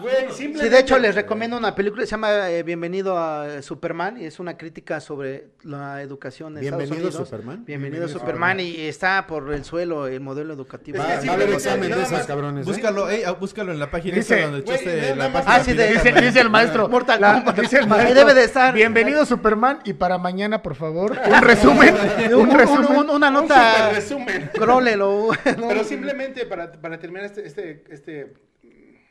Güey, 0.00 0.14
Sí, 0.32 0.48
de 0.68 0.78
hecho 0.78 0.98
les 0.98 1.14
recomiendo 1.14 1.56
una 1.56 1.74
película 1.74 2.02
que 2.02 2.06
se 2.06 2.12
llama 2.12 2.50
eh, 2.50 2.62
Bienvenido 2.62 3.16
a 3.18 3.62
Superman 3.62 4.20
y 4.20 4.24
es 4.24 4.38
una 4.40 4.56
crítica 4.56 5.00
sobre 5.00 5.48
la 5.62 6.02
educación 6.02 6.54
en 6.56 6.60
Bienvenido 6.62 6.94
Estados 7.08 7.14
Unidos. 7.14 7.28
Superman. 7.28 7.64
Bienvenido, 7.64 8.08
Superman 8.08 8.60
y 8.60 8.80
está 8.80 9.26
por 9.26 9.52
el 9.52 9.64
suelo 9.64 10.06
el 10.06 10.20
modelo 10.20 10.52
educativo. 10.54 10.98
Va, 10.98 11.04
va 11.06 11.12
a 11.14 11.34
haber 11.34 11.50
examen 11.50 11.90
de 11.90 12.24
cabrones. 12.26 12.66
¿eh? 12.66 12.70
Búscalo, 12.70 13.08
ey, 13.10 13.22
ah, 13.24 13.32
búscalo 13.32 13.72
en 13.72 13.78
la 13.78 13.90
página 13.90 14.16
Dice, 14.16 14.40
donde 14.42 14.58
echaste 14.60 15.14
la 15.16 15.32
página. 15.32 15.54
Ah, 15.54 15.60
sí, 15.60 15.72
de- 15.74 16.22
Dice, 16.22 16.40
el 16.40 16.50
maestro. 16.50 16.88
Mortal 16.88 17.20
la- 17.20 17.34
Kombat. 17.34 17.60
dice 17.60 17.76
el 17.78 17.82
Ahí 17.84 17.88
maestro. 17.90 18.14
debe 18.14 18.34
de 18.34 18.44
estar. 18.44 18.74
Bienvenido 18.74 19.24
Superman 19.26 19.80
y 19.84 19.92
para 19.92 20.18
mañana, 20.18 20.62
por 20.62 20.74
favor, 20.74 21.12
un 21.12 21.42
resumen. 21.42 21.94
Un- 22.28 22.34
un 22.34 22.48
un- 22.50 22.58
resumen. 22.58 22.86
un- 22.98 23.10
una 23.10 23.28
Un 23.28 23.34
nota. 23.34 23.72
super 23.74 23.94
resumen. 23.94 24.50
Grólelo. 24.54 25.28
Pero 25.44 25.84
simplemente 25.84 26.46
para, 26.46 26.72
para 26.72 26.98
terminar 26.98 27.26
este, 27.26 27.46
este, 27.46 27.84
este, 27.90 28.32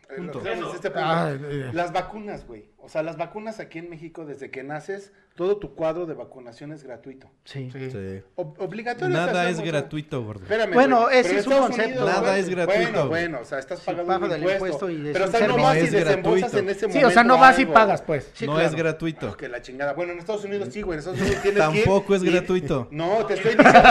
lo 0.09 0.31
que 0.31 0.49
estamos- 0.51 0.75
este 0.75 0.89
punto, 0.91 1.05
Ah, 1.05 1.31
eh. 1.31 1.69
las 1.73 1.91
vacunas, 1.93 2.45
güey. 2.45 2.65
O 2.77 2.89
sea, 2.89 3.03
las 3.03 3.17
vacunas 3.17 3.59
aquí 3.59 3.79
en 3.79 3.89
México, 3.89 4.25
desde 4.25 4.51
que 4.51 4.63
naces, 4.63 5.13
todo 5.35 5.57
tu 5.57 5.73
cuadro 5.73 6.05
de 6.05 6.13
vacunación 6.13 6.71
es 6.73 6.83
gratuito. 6.83 7.27
Sí. 7.43 7.69
Sí. 7.73 7.89
Sí. 7.89 8.21
Ob- 8.35 8.53
obligatorio. 8.59 9.15
Nada 9.17 9.49
es 9.49 9.59
gratuito, 9.61 10.23
gordo. 10.23 10.43
Espérame, 10.43 10.73
Bueno, 10.73 11.01
güey, 11.03 11.17
ese 11.17 11.29
pero 11.29 11.39
es 11.41 11.47
un 11.47 11.53
concepto. 11.57 11.89
Unidos, 11.89 12.05
Nada 12.07 12.21
güey, 12.29 12.39
es 12.39 12.49
gratuito. 12.49 12.91
Bueno, 12.91 13.07
bueno, 13.09 13.39
o 13.41 13.45
sea, 13.45 13.57
estás 13.59 13.79
Sí, 13.79 13.85
pagando 13.87 14.13
un 14.25 14.29
del 14.29 14.41
impuesto. 14.43 14.65
impuesto 14.65 14.89
y 14.91 15.07
es 15.07 15.13
pero 15.13 15.25
o 15.25 15.27
sea, 15.29 15.47
no 15.47 15.57
vas 15.57 15.77
y 15.77 15.87
desembolsas 15.89 16.53
en 16.53 16.69
ese 16.69 16.79
Sí, 16.81 16.85
momento 16.87 17.07
o 17.07 17.11
sea, 17.11 17.23
no 17.23 17.37
vas 17.39 17.59
y 17.59 17.65
pagas, 17.65 18.01
pues. 18.03 18.29
Sí, 18.35 18.45
no 18.45 18.53
claro. 18.53 18.67
es 18.69 18.75
gratuito. 18.75 19.29
Ah, 19.33 19.37
que 19.37 19.49
la 19.49 19.61
chingada. 19.61 19.93
Bueno, 19.93 20.13
en 20.13 20.19
Estados 20.19 20.43
Unidos 20.45 20.69
sí, 20.71 20.81
güey. 20.83 20.95
En 20.95 20.99
Estados 20.99 21.19
Unidos 21.19 21.41
tienes 21.41 21.61
que 21.63 21.69
ir 21.71 21.75
Tampoco 21.83 22.15
es 22.15 22.23
y- 22.23 22.31
gratuito. 22.31 22.87
No, 22.91 23.25
te 23.25 23.33
estoy 23.33 23.55
diciendo. 23.55 23.79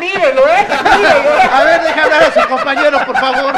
Mírelo, 0.00 0.42
¿eh? 0.48 0.66
A 1.52 1.64
ver, 1.64 1.82
deja 1.82 2.04
hablar 2.04 2.22
a 2.22 2.32
su 2.42 2.48
compañero, 2.48 2.98
por 3.04 3.16
favor. 3.16 3.54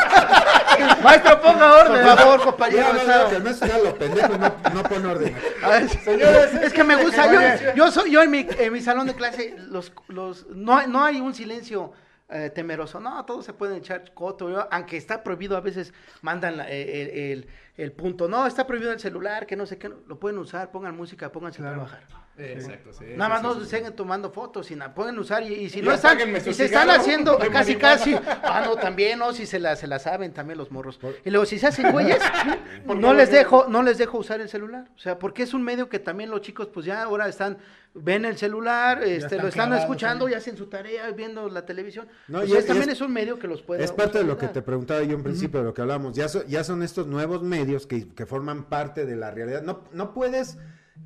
Maestro, 1.02 1.40
ponga 1.40 1.74
orden. 1.80 2.06
Por 2.06 2.16
favor, 2.18 2.40
compañero. 2.42 2.86
no, 2.92 3.22
no, 3.24 3.28
que 3.30 3.36
el 3.36 3.42
maestro 3.42 3.68
ya 3.68 3.78
lo 3.78 3.94
pendejo 3.96 4.38
no, 4.38 4.54
no 4.74 4.82
pone 4.82 5.06
orden. 5.08 5.36
A 5.62 5.68
ver, 5.68 5.88
Señores, 5.88 6.54
es 6.54 6.72
que 6.72 6.84
me 6.84 6.96
gusta. 6.96 7.32
Yo, 7.32 7.74
yo 7.74 7.90
soy, 7.90 8.10
yo 8.10 8.22
en 8.22 8.30
mi, 8.30 8.46
en 8.58 8.72
mi 8.72 8.80
salón 8.80 9.06
de 9.06 9.14
clase, 9.14 9.56
los, 9.68 9.92
los, 10.08 10.46
no, 10.48 10.86
no 10.86 11.04
hay 11.04 11.20
un 11.20 11.34
silencio 11.34 11.92
eh, 12.28 12.50
temeroso. 12.54 13.00
No, 13.00 13.24
todos 13.24 13.44
se 13.44 13.52
pueden 13.52 13.76
echar 13.78 14.12
coto. 14.14 14.50
yo- 14.50 14.68
aunque 14.70 14.96
está 14.96 15.22
prohibido, 15.22 15.56
a 15.56 15.60
veces 15.60 15.92
mandan 16.22 16.56
la- 16.58 16.70
eh, 16.70 17.02
el, 17.02 17.08
el- 17.18 17.48
el 17.76 17.92
punto. 17.92 18.28
No, 18.28 18.46
está 18.46 18.66
prohibido 18.66 18.92
el 18.92 19.00
celular, 19.00 19.46
que 19.46 19.56
no 19.56 19.64
sé 19.66 19.78
qué. 19.78 19.88
Lo 19.88 20.18
pueden 20.20 20.38
usar, 20.38 20.70
pongan 20.70 20.96
música, 20.96 21.32
pónganse 21.32 21.62
a 21.62 21.70
trabajar. 21.70 22.02
Exacto, 22.38 22.92
sí. 22.94 23.04
Nada 23.16 23.28
más 23.28 23.42
no 23.42 23.62
siguen 23.64 23.94
tomando 23.94 24.30
fotos, 24.30 24.70
y 24.70 24.76
nada, 24.76 24.94
pueden 24.94 25.18
usar 25.18 25.42
y, 25.42 25.52
y 25.52 25.68
si 25.68 25.80
Y 25.80 25.82
no 25.82 25.92
están, 25.92 26.18
y 26.34 26.40
se 26.54 26.64
están 26.64 26.88
haciendo 26.88 27.36
casi 27.52 27.76
casi, 27.76 28.14
ah 28.14 28.62
no, 28.64 28.76
también, 28.76 29.18
no, 29.18 29.32
si 29.34 29.44
se 29.44 29.58
la, 29.58 29.76
se 29.76 29.86
la 29.86 29.98
saben 29.98 30.32
también 30.32 30.56
los 30.56 30.70
morros. 30.70 30.98
Y 31.24 31.28
luego 31.30 31.44
si 31.44 31.58
se 31.58 31.66
hacen 31.66 31.92
güeyes, 31.92 32.18
¿Por 32.86 32.96
qué 32.96 33.02
no 33.02 33.12
les 33.12 33.30
dejo, 33.30 33.66
no 33.68 33.82
les 33.82 33.98
dejo 33.98 34.16
usar 34.18 34.40
el 34.40 34.48
celular, 34.48 34.86
o 34.94 34.98
sea, 34.98 35.18
porque 35.18 35.42
es 35.42 35.52
un 35.52 35.62
medio 35.62 35.88
que 35.90 35.98
también 35.98 36.30
los 36.30 36.40
chicos 36.40 36.68
pues 36.72 36.86
ya 36.86 37.02
ahora 37.02 37.28
están, 37.28 37.58
ven 37.92 38.24
el 38.24 38.38
celular, 38.38 39.02
este, 39.02 39.16
están 39.16 39.38
lo 39.42 39.48
están 39.48 39.50
clavados 39.66 39.82
escuchando 39.82 40.26
ahí. 40.26 40.32
y 40.32 40.36
hacen 40.36 40.56
su 40.56 40.66
tarea, 40.68 41.10
viendo 41.10 41.46
la 41.50 41.66
televisión, 41.66 42.08
No, 42.28 42.38
Pues 42.38 42.50
y 42.50 42.56
es- 42.56 42.66
también 42.66 42.88
es- 42.88 42.94
es, 42.96 43.00
un 43.02 43.12
medio 43.12 43.38
que 43.38 43.48
los 43.48 43.60
puede 43.60 43.84
Es 43.84 43.92
parte 43.92 44.16
de 44.18 44.24
lo 44.24 44.38
que 44.38 44.48
te 44.48 44.62
preguntaba 44.62 45.02
yo 45.02 45.14
en 45.14 45.22
principio, 45.22 45.60
de 45.60 45.66
lo 45.66 45.74
que 45.74 45.82
hablamos. 45.82 46.14
Ya, 46.16 46.26
so- 46.28 46.46
ya 46.46 46.64
son 46.64 46.82
estos 46.82 47.06
nuevos 47.06 47.42
medios 47.42 47.86
que, 47.86 48.08
que 48.14 48.24
forman 48.24 48.64
parte 48.64 49.04
de 49.04 49.16
la 49.16 49.30
realidad. 49.30 49.60
No, 49.62 49.82
no 49.92 50.14
puedes 50.14 50.56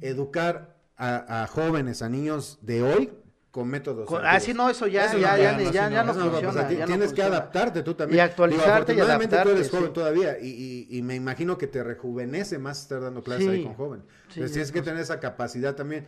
educar 0.00 0.73
a, 0.96 1.42
a 1.42 1.46
jóvenes, 1.46 2.02
a 2.02 2.08
niños 2.08 2.58
de 2.62 2.82
hoy 2.82 3.12
con 3.50 3.68
métodos. 3.68 4.06
Con- 4.08 4.24
ah, 4.26 4.40
sí, 4.40 4.52
no, 4.52 4.68
eso 4.68 4.86
ya- 4.88 5.06
Eso 5.06 5.18
ya- 5.18 5.32
no, 5.32 5.36
ya 5.38 5.52
no, 5.52 5.70
ya- 5.94 6.02
no 6.04 6.14
funciona, 6.14 6.66
Tienes 6.86 7.12
que 7.12 7.22
adaptarte 7.22 7.82
tú 7.82 7.94
también. 7.94 8.18
Y 8.18 8.20
actualizarte 8.20 8.92
y 8.94 9.00
afortunadamente 9.00 9.28
tú 9.28 9.34
adaptarte, 9.36 9.58
eres 9.60 9.70
joven 9.70 9.86
sí. 9.86 9.92
todavía 9.92 10.38
y, 10.40 10.46
y- 10.90 10.98
y 10.98 11.02
me 11.02 11.14
imagino 11.14 11.56
que 11.56 11.66
te 11.68 11.82
rejuvenece 11.84 12.58
más 12.58 12.80
estar 12.82 13.00
dando 13.00 13.22
clases 13.22 13.44
Sí. 13.44 13.50
ahí 13.50 13.62
con 13.64 13.74
jóvenes. 13.74 14.06
Sí, 14.28 14.40
Entonces 14.40 14.52
tienes 14.52 14.72
que 14.72 14.78
pues- 14.80 14.84
tener 14.86 15.02
esa 15.02 15.20
capacidad 15.20 15.74
también. 15.76 16.06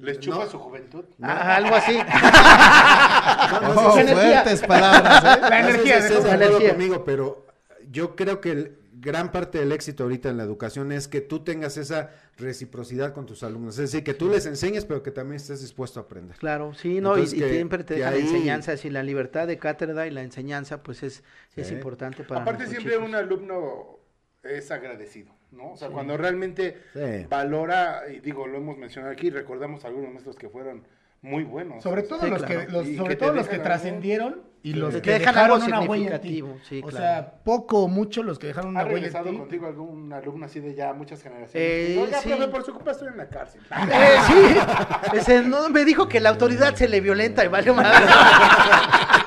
Les 0.00 0.20
chupa 0.20 0.44
No, 0.44 0.50
su 0.50 0.58
juventud. 0.58 1.04
Ah, 1.22 1.56
algo 1.56 1.74
así. 1.74 1.96
Oh, 3.76 3.92
fuertes 3.92 4.60
palabras, 4.62 5.24
¿eh? 5.24 5.40
La 5.42 5.62
no 5.62 5.68
sé 5.68 5.74
energía, 5.74 6.02
si 6.02 6.14
de 6.22 6.30
energía. 6.30 6.70
conmigo, 6.70 7.04
pero 7.04 7.46
yo 7.90 8.14
creo 8.16 8.40
que 8.40 8.52
el- 8.52 8.78
gran 9.00 9.32
parte 9.32 9.58
del 9.58 9.72
éxito 9.72 10.02
ahorita 10.04 10.28
en 10.28 10.36
la 10.36 10.42
educación 10.44 10.92
es 10.92 11.08
que 11.08 11.20
tú 11.20 11.40
tengas 11.42 11.76
esa 11.76 12.10
reciprocidad 12.36 13.12
con 13.12 13.26
tus 13.26 13.42
alumnos. 13.42 13.78
Es 13.78 13.90
decir, 13.92 14.04
que 14.04 14.14
tú 14.14 14.28
les 14.28 14.46
enseñes, 14.46 14.84
pero 14.84 15.02
que 15.02 15.10
también 15.10 15.36
estés 15.36 15.60
dispuesto 15.60 16.00
a 16.00 16.02
aprender. 16.04 16.36
Claro, 16.36 16.74
sí, 16.74 17.00
no, 17.00 17.10
y, 17.16 17.20
Entonces, 17.20 17.34
y 17.38 17.40
que- 17.42 17.50
siempre 17.50 17.84
te 17.84 17.94
que 17.94 18.00
dejan 18.00 18.14
ahí- 18.14 18.20
enseñanzas 18.20 18.84
y 18.84 18.90
la 18.90 19.02
libertad 19.02 19.46
de 19.46 19.58
cátedra 19.58 20.06
y 20.06 20.10
la 20.10 20.22
enseñanza, 20.22 20.82
pues 20.82 21.02
es, 21.02 21.22
es 21.56 21.70
importante 21.72 22.24
para 22.24 22.42
Aparte 22.42 22.66
siempre 22.66 22.92
chicos. 22.92 23.08
un 23.08 23.14
alumno 23.14 23.98
es 24.42 24.70
agradecido, 24.70 25.32
¿no? 25.50 25.72
O 25.72 25.76
sea, 25.76 25.88
cuando 25.88 26.16
realmente 26.16 26.76
Sí. 26.94 27.26
valora, 27.28 28.02
y 28.10 28.20
digo, 28.20 28.46
lo 28.46 28.58
hemos 28.58 28.76
mencionado 28.78 29.12
aquí, 29.12 29.30
recordamos 29.30 29.84
algunos 29.84 30.10
maestros 30.10 30.36
que 30.36 30.48
fueron 30.48 30.82
muy 31.22 31.44
buenos. 31.44 31.82
Sobre 31.82 32.02
todo 32.02 32.20
Sí, 32.22 32.30
los 32.30 32.42
claro. 32.42 32.66
que, 32.66 32.72
los, 32.72 32.86
sobre 32.96 33.16
todo 33.16 33.32
los 33.34 33.48
que 33.48 33.58
trascendieron 33.58 34.42
y 34.62 34.74
los 34.74 34.94
Que 34.96 35.00
que, 35.02 35.10
dejan 35.12 35.34
dejaron 35.34 35.62
una 35.62 35.80
huella 35.80 36.16
en 36.16 36.20
ti. 36.20 36.28
significativo, 36.28 36.58
sí, 36.68 36.80
o 36.84 36.88
claro. 36.88 36.96
sea, 36.98 37.34
poco 37.44 37.84
o 37.84 37.88
mucho 37.88 38.22
los 38.22 38.38
que 38.38 38.48
dejaron 38.48 38.76
¿Ha 38.76 38.80
una 38.80 38.80
huella 38.84 38.96
en 38.96 39.02
regresado 39.04 39.30
ti. 39.30 39.36
contigo 39.38 39.66
algún 39.66 40.12
alumno 40.12 40.46
así 40.46 40.60
de 40.60 40.74
ya 40.74 40.92
muchas 40.92 41.22
generaciones? 41.22 41.54
Eh, 41.54 41.92
Que, 41.94 42.02
Oiga, 42.02 42.18
sí. 42.20 42.28
profe, 42.28 42.48
por 42.48 42.64
su 42.64 42.72
culpa 42.74 42.90
estoy 42.90 43.08
en 43.08 43.16
la 43.18 43.28
cárcel. 43.28 43.60
Eh, 43.70 44.16
sí, 44.26 45.16
Ese, 45.16 45.42
no, 45.42 45.68
me 45.70 45.84
dijo 45.84 46.08
que 46.08 46.20
la 46.20 46.28
autoridad 46.30 46.74
se 46.74 46.88
le 46.88 47.00
violenta 47.00 47.44
y 47.44 47.48
valió 47.48 47.74
madre. 47.74 48.04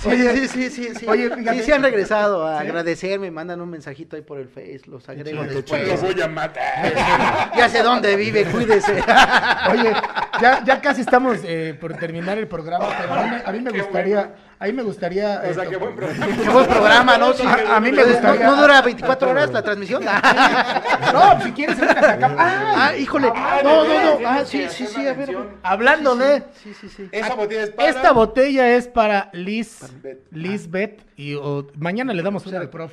Sí, 0.10 0.16
sí, 0.16 0.48
sí, 0.48 0.70
sí, 0.70 0.94
sí. 0.98 1.06
Oye, 1.06 1.28
sí, 1.28 1.34
fíjate. 1.36 1.62
sí 1.62 1.72
han 1.72 1.82
regresado 1.82 2.46
a 2.46 2.60
¿Sí? 2.62 2.66
agradecerme, 2.68 3.30
mandan 3.30 3.60
un 3.60 3.68
mensajito 3.70 4.16
ahí 4.16 4.22
por 4.22 4.38
el 4.38 4.48
Face, 4.48 4.82
los 4.86 5.06
agrego 5.08 5.42
después. 5.44 5.86
Lo 5.86 5.96
voy 5.98 6.20
a 6.22 6.28
matar. 6.28 7.50
Ya 7.56 7.68
sé 7.68 7.82
dónde 7.82 8.16
vive, 8.16 8.44
cuídese. 8.46 8.92
Oye, 9.70 9.92
ya, 10.40 10.64
ya 10.64 10.80
casi 10.80 11.02
estamos 11.02 11.38
eh, 11.44 11.76
por 11.78 11.94
terminar 11.94 12.38
el 12.38 12.48
programa, 12.48 12.86
pero 12.98 13.12
a 13.14 13.22
mí, 13.24 13.30
me- 13.30 13.42
a 13.44 13.52
mí 13.52 13.60
me 13.60 13.72
Qué 13.72 13.82
gustaría, 13.82 14.34
ahí 14.60 14.72
me 14.72 14.82
gustaría... 14.84 15.42
O 15.50 15.54
sea, 15.54 15.66
qué 15.66 15.76
buen 15.76 15.96
programa. 15.96 16.26
Qué 16.26 16.48
buen 16.48 16.66
programa, 16.66 17.18
¿no? 17.18 17.32
Sí. 17.32 17.42
A- 17.44 17.76
a 17.76 17.80
mí 17.80 17.90
me 17.90 18.02
¿No- 18.02 18.08
gustaría- 18.08 18.46
¿No, 18.46 18.56
dura 18.56 18.82
24 18.82 19.30
horas 19.30 19.50
la 19.52 19.62
transmisión? 19.62 20.04
No, 21.12 21.42
si 21.42 21.50
quieres, 21.52 21.76
sacamos- 21.78 22.38
Ah, 22.38 22.74
Ah, 22.90 22.96
híjole. 22.96 23.28
No, 23.64 23.84
no, 23.84 24.20
no. 24.20 24.28
Ah, 24.28 24.42
sí, 24.44 24.66
sí, 24.68 24.86
sí, 24.86 25.06
a 25.08 25.14
ver. 25.14 25.36
hablando 25.62 26.14
de... 26.14 26.44
Sí, 26.62 26.72
sí, 26.80 26.88
sí. 26.88 27.08
Esa 27.10 27.34
botella 27.34 27.64
es 27.64 27.70
para... 27.70 27.88
Esta 27.88 28.12
botella 28.12 28.76
es 28.76 28.86
para 28.88 29.30
Liz, 29.32 29.80
Bet. 30.02 30.26
Liz 30.30 30.70
Bet, 30.70 31.02
y 31.16 31.36
mañana 31.76 32.12
le 32.12 32.22
damos 32.22 32.46
una 32.46 32.60
al 32.60 32.70
prof, 32.70 32.92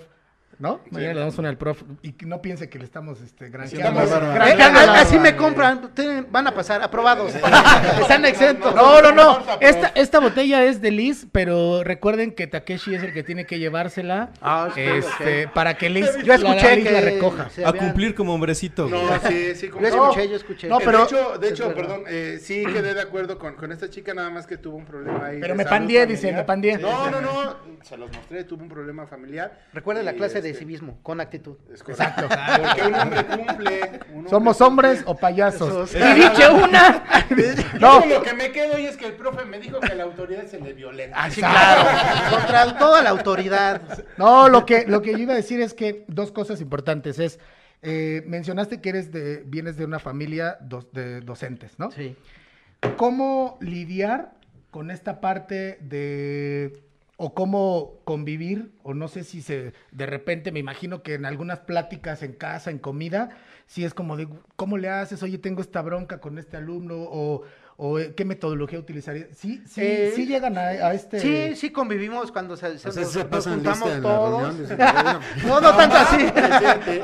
¿no? 0.59 0.81
Mañana 0.89 1.13
le 1.13 1.19
damos 1.19 1.38
una 1.38 1.49
al 1.49 1.57
prof, 1.57 1.84
y 2.01 2.13
que 2.13 2.25
no 2.25 2.41
piense 2.41 2.67
que 2.69 2.79
le 2.79 2.85
estamos 2.85 3.21
este, 3.21 3.49
granjeando. 3.49 4.01
Estamos- 4.01 4.47
Eh, 4.47 4.89
así 4.99 5.19
me 5.19 5.35
compran, 5.35 5.91
tienen- 5.93 6.27
van 6.31 6.47
a 6.47 6.51
pasar, 6.53 6.81
aprobados. 6.81 7.34
Están 8.01 8.25
exentos. 8.25 8.73
No, 8.73 9.01
no, 9.01 9.11
no. 9.11 9.39
Esta, 9.59 9.88
esta 9.95 10.19
botella 10.19 10.63
es 10.63 10.81
de 10.81 10.91
Liz, 10.91 11.27
pero 11.31 11.84
recuerden 11.84 12.31
que 12.31 12.47
Takeshi 12.47 12.95
es 12.95 13.03
el 13.03 13.13
que 13.13 13.23
tiene 13.23 13.45
que 13.45 13.59
llevársela 13.59 14.29
Ah, 14.41 14.67
ok, 14.71 14.77
este, 14.77 15.47
para 15.47 15.75
que 15.77 15.89
Liz, 15.89 16.07
Yo 16.23 16.34
escuché 16.34 16.63
la, 16.69 16.75
Liz 16.75 16.85
que 16.85 16.91
la 16.91 17.01
recoja. 17.01 17.49
A 17.65 17.73
cumplir 17.73 18.15
como 18.15 18.34
hombrecito. 18.34 18.88
No, 18.88 18.99
sí, 19.27 19.53
sí. 19.55 19.69
como- 19.69 19.88
Yo 19.88 19.89
escuché, 20.09 20.29
yo 20.29 20.35
escuché. 20.35 20.67
No, 20.67 20.79
pero- 20.79 20.99
de 20.99 21.03
hecho, 21.05 21.38
de 21.38 21.49
hecho 21.49 21.73
perdón, 21.75 22.03
eh, 22.07 22.39
sí 22.41 22.63
quedé 22.65 22.93
de 22.93 23.01
acuerdo 23.01 23.38
con, 23.38 23.55
con 23.55 23.71
esta 23.71 23.89
chica, 23.89 24.13
nada 24.13 24.29
más 24.29 24.47
que 24.47 24.57
tuvo 24.57 24.77
un 24.77 24.85
problema 24.85 25.27
ahí. 25.27 25.39
Pero 25.39 25.53
me 25.55 25.65
pandié, 25.65 25.99
familiar. 26.01 26.07
dice, 26.07 26.31
me 26.34 26.43
pandié. 26.43 26.77
No, 26.77 27.09
no, 27.11 27.21
no, 27.21 27.55
se 27.84 27.95
los 27.97 28.11
mostré, 28.11 28.43
tuvo 28.43 28.63
un 28.63 28.69
problema 28.69 29.05
familiar. 29.07 29.59
Recuerden 29.73 30.05
la 30.05 30.13
clase 30.13 30.41
de 30.41 30.47
este, 30.49 30.60
civismo, 30.60 30.99
con 31.03 31.19
actitud. 31.22 31.57
Es 31.74 31.84
correcto. 31.84 32.28
Porque 32.64 32.82
un 32.88 32.95
hombre 32.95 33.26
cumple. 33.26 33.82
un 34.11 34.15
hombre 34.18 34.30
¿Somos 34.30 34.57
cumple. 34.57 34.68
hombres 34.68 35.03
o 35.06 35.15
payasos? 35.15 35.94
Y 35.95 35.98
dije 35.99 36.49
una. 36.49 37.03
No, 37.80 38.06
lo 38.06 38.22
que 38.22 38.34
me 38.34 38.52
quedo 38.52 38.76
hoy 38.76 38.86
es 38.86 38.98
que 38.98 39.06
el 39.06 39.14
profe 39.14 39.45
me 39.45 39.60
dijo 39.60 39.80
que 39.80 39.95
la 39.95 40.03
autoridad 40.03 40.45
se 40.48 40.60
le 40.60 40.74
violenta. 40.74 41.18
Ah, 41.24 41.30
sí, 41.30 41.41
claro. 41.41 41.82
Contra 42.36 42.78
toda 42.78 43.02
la 43.02 43.10
autoridad. 43.11 43.82
no, 44.18 44.49
lo 44.49 44.65
que, 44.65 44.86
lo 44.88 45.02
que 45.02 45.11
yo 45.11 45.18
iba 45.19 45.34
a 45.34 45.38
decir 45.38 45.61
es 45.61 45.74
que 45.74 46.06
dos 46.07 46.32
cosas 46.32 46.61
importantes 46.61 47.19
es, 47.19 47.40
eh, 47.82 48.24
mencionaste 48.26 48.82
que 48.82 48.90
eres 48.90 49.11
de, 49.11 49.44
vienes 49.45 49.78
de 49.78 49.86
una 49.86 49.99
familia 49.99 50.57
dos- 50.61 50.91
de 50.94 51.22
docentes, 51.22 51.78
¿no? 51.78 51.91
Sí. 51.91 52.15
¿Cómo 52.95 53.57
lidiar 53.61 54.32
con 54.72 54.91
esta 54.91 55.19
parte 55.19 55.78
de 55.82 56.82
o 57.19 57.34
cómo 57.34 57.95
convivir 58.03 58.72
o 58.84 58.94
no 58.94 59.07
sé 59.07 59.23
si 59.23 59.41
se 59.41 59.73
de 59.91 60.06
repente 60.06 60.52
me 60.52 60.60
imagino 60.60 61.02
que 61.02 61.15
en 61.15 61.26
algunas 61.26 61.60
pláticas 61.60 62.22
en 62.23 62.34
casa, 62.34 62.69
en 62.69 62.77
comida, 62.77 63.30
si 63.65 63.84
es 63.84 63.94
como 63.95 64.15
de 64.18 64.27
cómo 64.56 64.77
le 64.77 64.89
haces, 64.89 65.23
oye, 65.23 65.38
tengo 65.39 65.61
esta 65.61 65.81
bronca 65.81 66.19
con 66.22 66.38
este 66.38 66.57
alumno 66.57 66.94
o, 66.95 67.41
o 67.76 67.99
eh, 67.99 68.14
qué 68.15 68.23
metodología 68.23 68.77
utilizaría. 68.80 69.27
Sí, 69.35 69.61
sí, 69.68 69.81
Eh, 69.84 70.14
sí 70.15 70.26
llegan 70.27 70.57
a, 70.60 70.61
a 70.68 70.94
este 70.94 71.19
Sí, 71.19 71.56
sí 71.56 71.72
convivimos 71.72 72.31
cuando 72.31 72.56
se, 72.56 72.77
se- 72.77 72.89
O 72.89 72.91
sea, 72.91 73.02
nos, 73.03 73.11
se 73.11 73.19
nos 73.19 73.27
pasan 73.27 73.53
juntamos 73.56 74.02
todos. 74.02 74.30
reunión. 74.44 74.61
dicen, 74.61 74.77
"Bueno, 74.77 75.19
No, 75.48 75.61
no 75.61 75.76
tanto 75.76 75.95
así. 75.98 76.22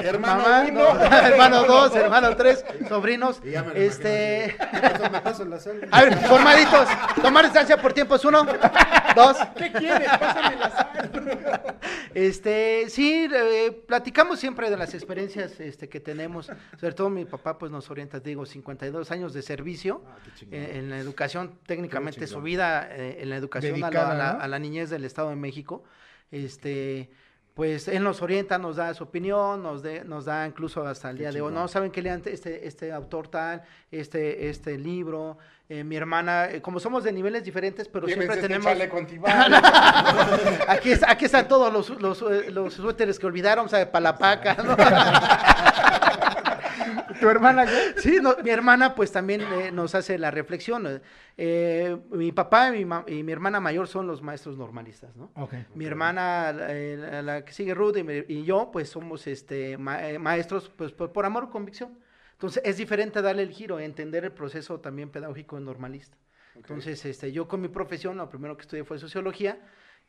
Hermano 0.04 0.44
Mamá, 0.44 0.66
uno. 0.70 0.94
no, 0.94 1.00
hermano 1.28 1.64
dos, 1.64 1.96
hermano 1.96 2.36
tres, 2.36 2.64
sobrinos. 2.88 3.42
Y 3.44 3.52
ya 3.52 3.64
me 3.64 3.74
lo 3.74 3.80
Este, 3.80 4.56
a 5.92 6.02
ver, 6.04 6.18
formaditos. 6.20 6.88
Tomar 7.22 7.46
distancia 7.46 7.78
por 7.78 7.94
tiempos, 7.94 8.24
uno, 8.26 8.46
dos. 9.16 9.38
¿Qué 9.58 9.72
quieres? 9.72 10.10
Pásame 10.20 10.56
la 10.58 10.70
sal. 10.70 11.78
Este, 12.14 12.90
sí, 12.90 13.28
eh, 13.34 13.72
platicamos 13.88 14.40
siempre 14.40 14.70
de 14.70 14.78
las 14.78 14.94
experiencias 14.94 15.60
este, 15.60 15.90
que 15.90 16.00
tenemos. 16.00 16.50
Sobre 16.80 16.94
todo 16.94 17.10
mi 17.10 17.26
papá, 17.26 17.58
pues 17.58 17.72
nos 17.72 17.90
orienta, 17.90 18.20
digo, 18.20 18.46
52 18.46 19.10
años 19.12 19.34
de 19.34 19.42
servicio 19.42 20.04
Ah, 20.08 20.18
eh, 20.52 20.74
en 20.76 20.90
la 20.90 20.98
educación, 21.00 21.58
técnicamente 21.66 22.28
su 22.28 22.42
vida 22.42 22.88
eh, 22.92 23.18
en 23.22 23.30
la 23.30 23.38
educación 23.38 23.76
a 23.76 23.78
la- 23.78 23.88
Dedicada, 23.90 24.12
a, 24.12 24.16
la, 24.16 24.34
¿no? 24.34 24.42
a 24.42 24.48
la 24.48 24.60
niñez 24.60 24.90
del 24.90 25.06
Estado 25.06 25.30
de 25.30 25.36
México. 25.36 25.84
Este, 26.32 27.10
pues 27.54 27.88
él 27.88 28.04
nos 28.04 28.22
orienta, 28.22 28.58
nos 28.58 28.78
da 28.78 28.94
su 28.94 29.04
opinión, 29.04 29.62
nos, 29.62 29.84
de- 29.84 30.04
nos 30.04 30.26
da 30.26 30.48
incluso 30.48 30.86
hasta 30.88 31.10
el 31.12 31.18
Qué 31.18 31.24
día 31.24 31.32
de 31.32 31.42
hoy, 31.42 31.54
no 31.54 31.68
saben 31.68 31.92
que 31.92 32.02
lean 32.02 32.22
este, 32.26 32.68
este 32.68 32.92
autor 32.92 33.28
tal, 33.28 33.62
este, 33.92 34.50
este 34.50 34.78
libro. 34.78 35.38
Eh, 35.70 35.84
mi 35.84 35.96
hermana, 35.96 36.50
eh, 36.52 36.62
como 36.62 36.80
somos 36.80 37.04
de 37.04 37.14
niveles 37.14 37.44
diferentes, 37.44 37.88
pero 37.88 38.08
siempre 38.08 38.28
tenemos... 38.42 38.66
Aquí, 40.68 40.92
es- 40.92 41.04
aquí 41.08 41.26
están 41.26 41.48
todos 41.48 41.72
los, 41.72 41.90
los, 42.02 42.22
eh, 42.24 42.50
los 42.52 42.74
suéteres 42.74 43.20
que 43.20 43.28
olvidaron, 43.28 43.68
o 43.68 43.70
sea, 43.70 43.90
palapaca, 43.92 44.56
¿no? 44.56 44.76
tu 47.20 47.30
hermana 47.30 47.66
qué? 47.66 48.00
Sí, 48.02 48.18
no, 48.22 48.36
mi 48.44 48.50
hermana 48.50 48.96
pues 48.96 49.12
también 49.12 49.42
eh, 49.42 49.72
nos 49.72 49.96
hace 49.96 50.18
la 50.18 50.32
reflexión. 50.32 51.02
eh, 51.38 51.98
mi 52.12 52.32
papá 52.32 52.70
y 52.70 52.72
mi, 52.80 52.86
ma- 52.86 53.06
y 53.08 53.24
mi 53.24 53.32
hermana 53.32 53.60
mayor 53.60 53.88
son 53.88 54.08
los 54.08 54.22
maestros 54.22 54.58
normalistas, 54.58 55.16
¿no? 55.16 55.32
Ok. 55.36 55.54
Mi 55.76 55.86
hermana, 55.86 56.54
eh, 56.70 56.98
la, 57.00 57.22
la 57.22 57.46
que 57.46 57.54
sigue 57.54 57.74
Ruth 57.74 57.98
y, 58.28 58.44
yo, 58.44 58.70
pues 58.72 58.90
somos 58.90 59.26
este 59.28 59.78
ma- 59.78 60.08
eh, 60.10 60.20
maestros 60.20 60.70
pues 60.76 60.92
por, 60.92 61.12
por 61.12 61.26
amor 61.26 61.46
o 61.46 61.50
convicción. 61.50 61.98
Entonces 62.34 62.62
es 62.66 62.78
diferente 62.78 63.22
darle 63.22 63.44
el 63.44 63.52
giro, 63.52 63.80
entender 63.80 64.26
el 64.26 64.32
proceso 64.32 64.80
también 64.80 65.10
pedagógico 65.10 65.60
normalista. 65.60 66.18
Entonces, 66.56 67.04
este, 67.06 67.32
yo 67.32 67.48
con 67.48 67.62
mi 67.62 67.68
profesión, 67.68 68.18
lo 68.18 68.30
primero 68.30 68.56
que 68.56 68.62
estudié 68.62 68.84
fue 68.84 69.00
sociología. 69.00 69.58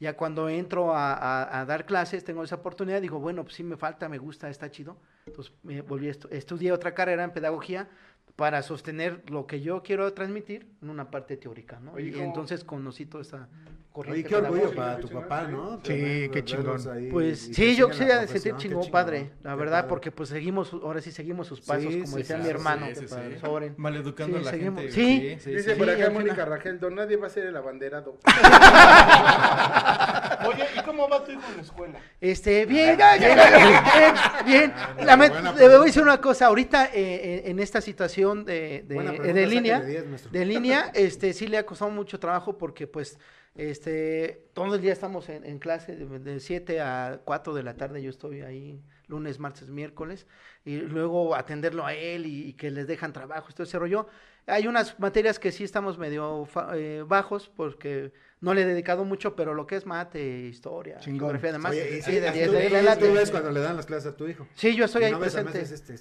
Ya 0.00 0.16
cuando 0.16 0.48
entro 0.48 0.92
a, 0.94 1.64
dar 1.66 1.86
clases, 1.86 2.24
tengo 2.24 2.42
esa 2.42 2.56
oportunidad, 2.56 3.00
digo, 3.00 3.20
bueno, 3.20 3.44
pues 3.44 3.54
sí 3.54 3.62
me 3.62 3.76
falta, 3.76 4.08
me 4.08 4.18
gusta, 4.18 4.48
está 4.50 4.70
chido. 4.70 4.96
Entonces 5.26 5.52
me 5.62 5.82
volví 5.82 6.08
a 6.08 6.12
estu- 6.12 6.28
estudié 6.30 6.72
otra 6.72 6.94
carrera 6.94 7.24
en 7.24 7.30
pedagogía 7.32 7.88
para 8.36 8.62
sostener 8.62 9.22
lo 9.30 9.46
que 9.46 9.60
yo 9.60 9.82
quiero 9.82 10.12
transmitir 10.12 10.66
en 10.82 10.90
una 10.90 11.10
parte 11.10 11.36
teórica, 11.36 11.78
¿no? 11.80 11.92
Oye, 11.92 12.08
y 12.08 12.12
¿cómo? 12.12 12.24
entonces 12.24 12.64
conocí 12.64 13.06
toda 13.06 13.22
esta 13.22 13.48
corriente 13.92 14.26
Oye, 14.26 14.28
qué 14.28 14.34
orgullo 14.34 14.74
para 14.74 14.98
tu 14.98 15.08
papá, 15.08 15.42
¿no? 15.44 15.78
Sí, 15.84 16.28
qué 16.32 16.42
chingón. 16.44 16.80
ahí 16.92 17.08
Pues 17.12 17.38
sí, 17.52 17.76
yo 17.76 17.92
sí 17.92 17.98
sentir 18.26 18.40
chingón, 18.42 18.58
chingón, 18.58 18.90
padre, 18.90 19.30
la 19.44 19.54
verdad, 19.54 19.82
padre. 19.82 19.88
porque 19.88 20.10
pues 20.10 20.30
seguimos, 20.30 20.72
ahora 20.72 21.00
sí 21.00 21.12
seguimos 21.12 21.46
sus 21.46 21.60
pasos, 21.60 21.92
Sí, 21.92 22.00
como 22.00 22.16
sí, 22.16 22.22
decía 22.22 22.36
sí, 22.38 22.42
mi 22.42 22.48
hermano, 22.48 22.86
sí, 22.92 23.06
sí. 23.06 23.14
Soren. 23.40 23.74
Maleducando 23.76 24.38
Sí, 24.38 24.42
a 24.42 24.46
la 24.46 24.50
seguimos. 24.50 24.80
gente. 24.80 24.94
Sí. 24.96 25.36
sí, 25.38 25.50
Dice 25.52 25.74
sí. 25.74 25.78
por 25.78 25.88
acá 25.88 26.10
Mónica. 26.10 26.44
Rangel, 26.44 26.80
don 26.80 26.96
nadie 26.96 27.16
va 27.16 27.28
a 27.28 27.30
ser 27.30 27.46
el 27.46 27.56
abanderado. 27.56 28.18
Oye, 30.46 30.64
¿y 30.76 30.82
cómo 30.84 31.08
va 31.08 31.24
tu 31.24 31.30
hijo 31.30 31.40
en 31.50 31.56
la 31.56 31.62
escuela? 31.62 31.98
Este, 32.20 32.66
bien, 32.66 32.98
bien, 33.20 33.38
bien, 34.44 34.72
buena 35.16 35.52
le 35.52 35.68
voy 35.68 35.76
a 35.76 35.84
decir 35.84 36.02
una 36.02 36.20
cosa, 36.20 36.46
ahorita 36.46 36.86
eh, 36.92 37.42
en 37.46 37.54
en 37.54 37.60
esta 37.60 37.80
situación 37.80 38.23
de, 38.32 38.84
de, 38.86 38.94
Buena 38.94 39.12
eh, 39.12 39.16
pregunta, 39.16 39.40
de 39.40 39.46
línea, 39.46 39.80
10, 39.80 40.06
maestro. 40.06 40.30
de 40.32 40.44
línea, 40.46 40.90
este, 40.94 41.32
sí 41.32 41.46
le 41.46 41.58
ha 41.58 41.66
costado 41.66 41.90
mucho 41.90 42.18
trabajo 42.18 42.56
porque 42.56 42.86
pues, 42.86 43.18
este, 43.54 44.48
todo 44.54 44.74
el 44.74 44.80
día 44.80 44.92
estamos 44.92 45.28
en, 45.28 45.44
en 45.44 45.58
clase, 45.58 45.94
de, 45.96 46.18
de 46.18 46.40
7 46.40 46.80
a 46.80 47.20
4 47.24 47.54
de 47.54 47.62
la 47.62 47.76
tarde 47.76 48.02
yo 48.02 48.10
estoy 48.10 48.40
ahí, 48.40 48.80
lunes, 49.06 49.38
martes, 49.38 49.68
miércoles, 49.68 50.26
y 50.64 50.76
luego 50.76 51.34
atenderlo 51.34 51.84
a 51.84 51.94
él 51.94 52.26
y, 52.26 52.48
y 52.48 52.52
que 52.54 52.70
les 52.70 52.86
dejan 52.86 53.12
trabajo, 53.12 53.52
todo 53.52 53.64
ese 53.64 53.78
rollo. 53.78 54.06
Hay 54.46 54.66
unas 54.66 54.98
materias 54.98 55.38
que 55.38 55.52
sí 55.52 55.64
estamos 55.64 55.98
medio 55.98 56.48
eh, 56.74 57.04
bajos 57.06 57.50
porque 57.54 58.12
no 58.44 58.52
le 58.54 58.62
he 58.62 58.66
dedicado 58.66 59.04
mucho, 59.04 59.34
pero 59.34 59.54
lo 59.54 59.66
que 59.66 59.76
es 59.76 59.86
mate, 59.86 60.22
historia, 60.46 60.98
Chingón. 61.00 61.20
geografía, 61.30 61.50
además, 61.50 61.72
Oye, 61.72 61.88
y 61.98 62.02
sí, 62.02 62.12
sí, 62.12 62.20
de 62.20 62.28
tú, 62.28 62.32
10, 62.34 62.46
tú- 62.46 62.52
de- 62.52 62.68
tú 62.68 62.74
de 62.74 62.82
late. 62.82 63.10
ves 63.12 63.30
cuando 63.30 63.50
le 63.50 63.60
dan 63.60 63.76
las 63.76 63.86
clases 63.86 64.12
a 64.12 64.16
tu 64.16 64.28
hijo. 64.28 64.46
Sí, 64.54 64.76
yo 64.76 64.84
estoy 64.84 65.04
ahí 65.04 65.12
no 65.12 65.18
presente. 65.18 65.60
este, 65.62 65.94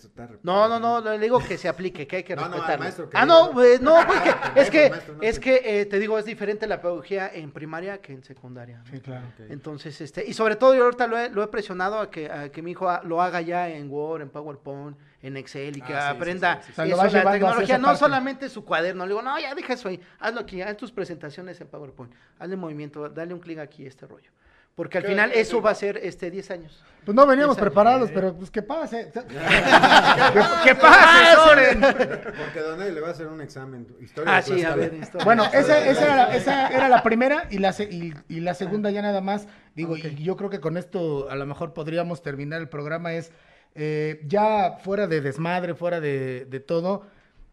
No, 0.43 0.67
no, 0.67 0.79
no, 0.79 1.01
le 1.01 1.17
digo 1.19 1.39
que 1.39 1.57
se 1.57 1.67
aplique, 1.69 2.05
que 2.05 2.17
hay 2.17 2.23
que 2.23 2.35
No, 2.35 2.49
no, 2.49 2.55
que 2.57 2.71
ah, 2.71 2.77
diga. 2.77 3.25
no, 3.25 3.51
pues, 3.53 3.81
no, 3.81 3.95
porque 4.07 4.61
es 4.61 4.69
que, 4.69 4.89
maestro, 4.89 5.13
no 5.15 5.21
es 5.23 5.39
que 5.39 5.61
eh, 5.81 5.85
te 5.85 5.97
digo, 5.99 6.19
es 6.19 6.25
diferente 6.25 6.67
la 6.67 6.81
pedagogía 6.81 7.31
en 7.33 7.51
primaria 7.51 8.01
que 8.01 8.13
en 8.13 8.23
secundaria. 8.23 8.79
¿no? 8.79 8.85
Sí, 8.91 8.99
claro. 8.99 9.25
Entonces, 9.49 9.99
este, 10.01 10.25
y 10.27 10.33
sobre 10.33 10.55
todo 10.57 10.75
yo 10.75 10.83
ahorita 10.83 11.07
lo 11.07 11.17
he, 11.17 11.29
lo 11.29 11.43
he 11.43 11.47
presionado 11.47 11.99
a 11.99 12.11
que, 12.11 12.29
a 12.29 12.51
que 12.51 12.61
mi 12.61 12.71
hijo 12.71 12.91
lo 13.05 13.21
haga 13.21 13.41
ya 13.41 13.69
en 13.69 13.89
Word, 13.89 14.21
en 14.21 14.29
PowerPoint, 14.29 14.97
en 15.23 15.37
Excel 15.37 15.77
y 15.77 15.81
que 15.81 15.93
Ah, 15.95 16.11
sí, 16.11 16.15
aprenda 16.17 16.55
sí, 16.57 16.61
sí, 16.61 16.65
sí. 16.67 16.71
O 16.71 16.75
sea, 16.75 16.85
lo 16.85 16.91
eso, 16.93 17.03
vas 17.03 17.13
la 17.13 17.31
tecnología, 17.31 17.77
no 17.79 17.85
parte. 17.87 17.99
solamente 17.99 18.49
su 18.49 18.63
cuaderno. 18.63 19.05
Le 19.05 19.09
digo, 19.09 19.21
no, 19.23 19.39
ya 19.39 19.55
deja 19.55 19.73
eso 19.73 19.87
ahí, 19.89 19.99
hazlo 20.19 20.41
aquí, 20.41 20.61
haz 20.61 20.77
tus 20.77 20.91
presentaciones 20.91 21.59
en 21.61 21.67
PowerPoint, 21.67 22.13
hazle 22.37 22.55
movimiento, 22.55 23.09
dale 23.09 23.33
un 23.33 23.39
clic 23.39 23.57
aquí 23.57 23.85
a 23.85 23.87
este 23.87 24.05
rollo. 24.05 24.29
Porque 24.75 24.97
al 24.97 25.03
¿Qué- 25.03 25.09
final 25.11 25.31
eso 25.35 25.59
es 25.59 25.65
va 25.65 25.69
a 25.69 25.75
ser 25.75 25.97
este 25.97 26.31
10 26.31 26.49
años. 26.49 26.83
Pues 27.05 27.13
no 27.15 27.27
veníamos 27.27 27.55
preparados, 27.57 28.09
pero 28.11 28.33
pues 28.35 28.49
que 28.49 28.63
pase. 28.63 29.11
que, 30.63 30.75
pase, 30.75 31.35
Soren. 31.35 31.79
Porque 31.81 32.59
Don 32.59 32.79
Nadie 32.79 32.91
le 32.91 33.01
va 33.01 33.09
a 33.09 33.11
hacer 33.11 33.27
un 33.27 33.39
examen. 33.41 33.85
Historia 34.01 34.33
Ah, 34.33 34.37
de 34.37 34.43
sí, 34.43 34.51
a 34.53 34.55
Tlaxcala. 34.73 34.75
ver, 34.77 34.93
historia. 34.95 35.25
Bueno, 35.25 35.43
esa, 35.53 35.85
esa, 35.85 36.05
era 36.05 36.15
la, 36.15 36.35
esa 36.35 36.67
era 36.69 36.89
la 36.89 37.03
primera 37.03 37.47
y 37.51 37.59
la, 37.59 37.71
se- 37.73 37.83
y, 37.83 38.13
y 38.29 38.39
la 38.39 38.53
segunda 38.55 38.89
ya 38.89 39.01
nada 39.01 39.21
más. 39.21 39.47
Digo, 39.75 39.93
Ok. 39.93 40.05
y 40.05 40.23
yo 40.23 40.37
creo 40.37 40.49
que 40.49 40.59
con 40.59 40.77
esto 40.77 41.29
a 41.29 41.35
lo 41.35 41.45
mejor 41.45 41.73
podríamos 41.73 42.21
terminar 42.23 42.59
el 42.59 42.69
programa. 42.69 43.13
Es 43.13 43.31
eh, 43.75 44.21
ya 44.27 44.77
fuera 44.83 45.07
de 45.07 45.21
desmadre, 45.21 45.73
fuera 45.75 45.99
de, 45.99 46.45
de 46.45 46.59
todo. 46.59 47.07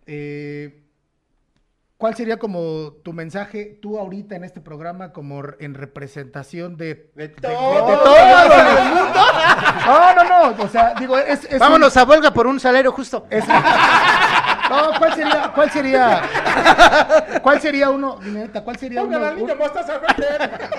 eh, 0.07 0.77
¿Cuál 1.97 2.15
sería 2.17 2.39
como 2.39 2.95
tu 3.05 3.13
mensaje 3.13 3.79
tú 3.83 3.99
ahorita 3.99 4.35
en 4.35 4.43
este 4.45 4.63
programa 4.63 5.13
como 5.13 5.43
en 5.59 5.75
representación 5.75 6.79
de, 6.79 7.11
De 7.15 7.29
de 7.29 7.35
todo. 7.35 7.99
todo 8.03 8.17
el 8.17 8.89
mundo? 8.89 9.11
No, 9.87 10.15
no, 10.15 10.25
no. 10.57 10.63
O 10.65 10.69
sea, 10.69 10.95
digo, 10.99 11.19
es, 11.19 11.45
es 11.45 11.53
un- 11.53 11.59
Vámonos 11.59 11.95
a 11.97 12.05
huelga 12.05 12.33
por 12.33 12.47
un 12.47 12.59
salario 12.61 12.91
justo. 12.93 13.27
es, 13.29 13.45
No, 14.71 14.99
¿cuál 14.99 15.15
sería, 15.15 15.53
cuál 15.55 15.71
sería, 15.71 17.41
cuál 17.43 17.61
sería 17.61 17.91
uno, 17.91 18.19
neta, 18.23 18.63
cuál 18.65 18.79
sería 18.79 19.03
uno, 19.03 19.19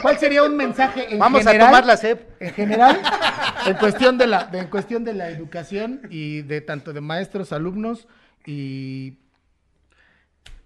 cuál 0.01 0.18
sería 0.18 0.43
un 0.43 0.55
mensaje 0.55 1.13
en 1.13 1.19
Vamos 1.19 1.45
a 1.45 1.51
general, 1.51 1.68
tomar 1.69 1.85
la 1.85 1.97
CEP. 1.97 2.41
en 2.41 2.53
general, 2.53 3.01
en 3.65 3.73
cuestión 3.76 4.18
de 4.18 4.27
la, 4.27 4.45
de- 4.45 4.59
en 4.59 4.68
cuestión 4.68 5.03
de 5.03 5.13
la 5.13 5.30
educación 5.30 6.01
y 6.09 6.41
de 6.41 6.61
tanto 6.61 6.93
de 6.93 7.01
maestros, 7.01 7.51
alumnos 7.51 8.07
y 8.45 9.18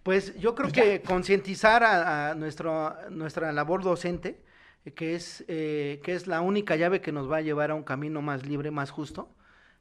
Pues 0.03 0.37
yo 0.39 0.53
creo 0.53 0.71
que 0.71 1.01
concientizar 1.01 1.83
a, 1.83 2.29
a 2.29 2.35
nuestro, 2.35 2.95
nuestra 3.09 3.51
labor 3.51 3.81
docente, 3.83 4.39
eh, 4.85 4.91
que 4.93 5.15
es, 5.15 5.43
eh, 5.47 5.99
que 6.03 6.13
es 6.13 6.27
la 6.27 6.41
única 6.41 6.75
llave 6.75 7.01
que 7.01 7.11
nos 7.11 7.29
va 7.29 7.37
a 7.37 7.41
llevar 7.41 7.71
a 7.71 7.75
un 7.75 7.81
camino 7.83 8.21
más 8.21 8.45
libre, 8.45 8.69
más 8.69 8.91
justo, 8.91 9.29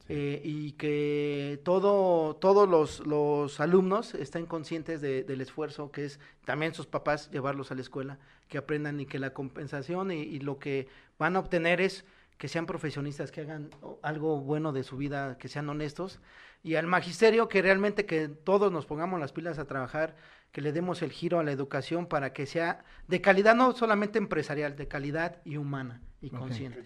eh, 0.08 0.40
y 0.44 0.72
que 0.72 1.60
todo, 1.64 2.36
todos 2.36 2.68
los, 2.68 3.00
los 3.06 3.58
alumnos 3.60 4.14
estén 4.14 4.44
conscientes 4.46 5.00
de- 5.00 5.24
del 5.24 5.40
esfuerzo 5.40 5.90
que 5.90 6.04
es 6.04 6.20
también 6.44 6.74
sus 6.74 6.86
papás 6.86 7.30
llevarlos 7.30 7.70
a 7.72 7.74
la 7.74 7.80
escuela, 7.80 8.18
que 8.48 8.58
aprendan 8.58 9.00
y 9.00 9.06
que 9.06 9.18
la 9.18 9.30
compensación 9.32 10.10
y, 10.10 10.16
y 10.22 10.40
lo 10.40 10.58
que 10.58 10.88
van 11.18 11.36
a 11.36 11.38
obtener 11.40 11.80
es 11.80 12.04
que 12.36 12.48
sean 12.48 12.66
profesionistas, 12.66 13.30
que 13.30 13.40
hagan 13.42 13.70
algo 14.02 14.40
bueno 14.40 14.72
de 14.72 14.82
su 14.82 14.96
vida, 14.96 15.38
que 15.38 15.48
sean 15.48 15.68
honestos, 15.70 16.18
y 16.62 16.74
al 16.74 16.86
magisterio 16.86 17.48
que 17.48 17.62
realmente 17.62 18.04
que 18.06 18.28
todos 18.28 18.72
nos 18.72 18.86
pongamos 18.86 19.20
las 19.20 19.32
pilas 19.32 19.58
a 19.58 19.66
trabajar, 19.66 20.16
que 20.50 20.60
le 20.60 20.72
demos 20.72 21.00
el 21.02 21.12
giro 21.12 21.38
a 21.38 21.44
la 21.44 21.52
educación 21.52 22.06
para 22.06 22.32
que 22.32 22.46
sea 22.46 22.84
de 23.08 23.20
calidad, 23.20 23.54
no 23.54 23.72
solamente 23.72 24.18
empresarial, 24.18 24.76
de 24.76 24.88
calidad 24.88 25.40
y 25.44 25.56
humana 25.56 26.00
y 26.20 26.28
consciente. 26.40 26.78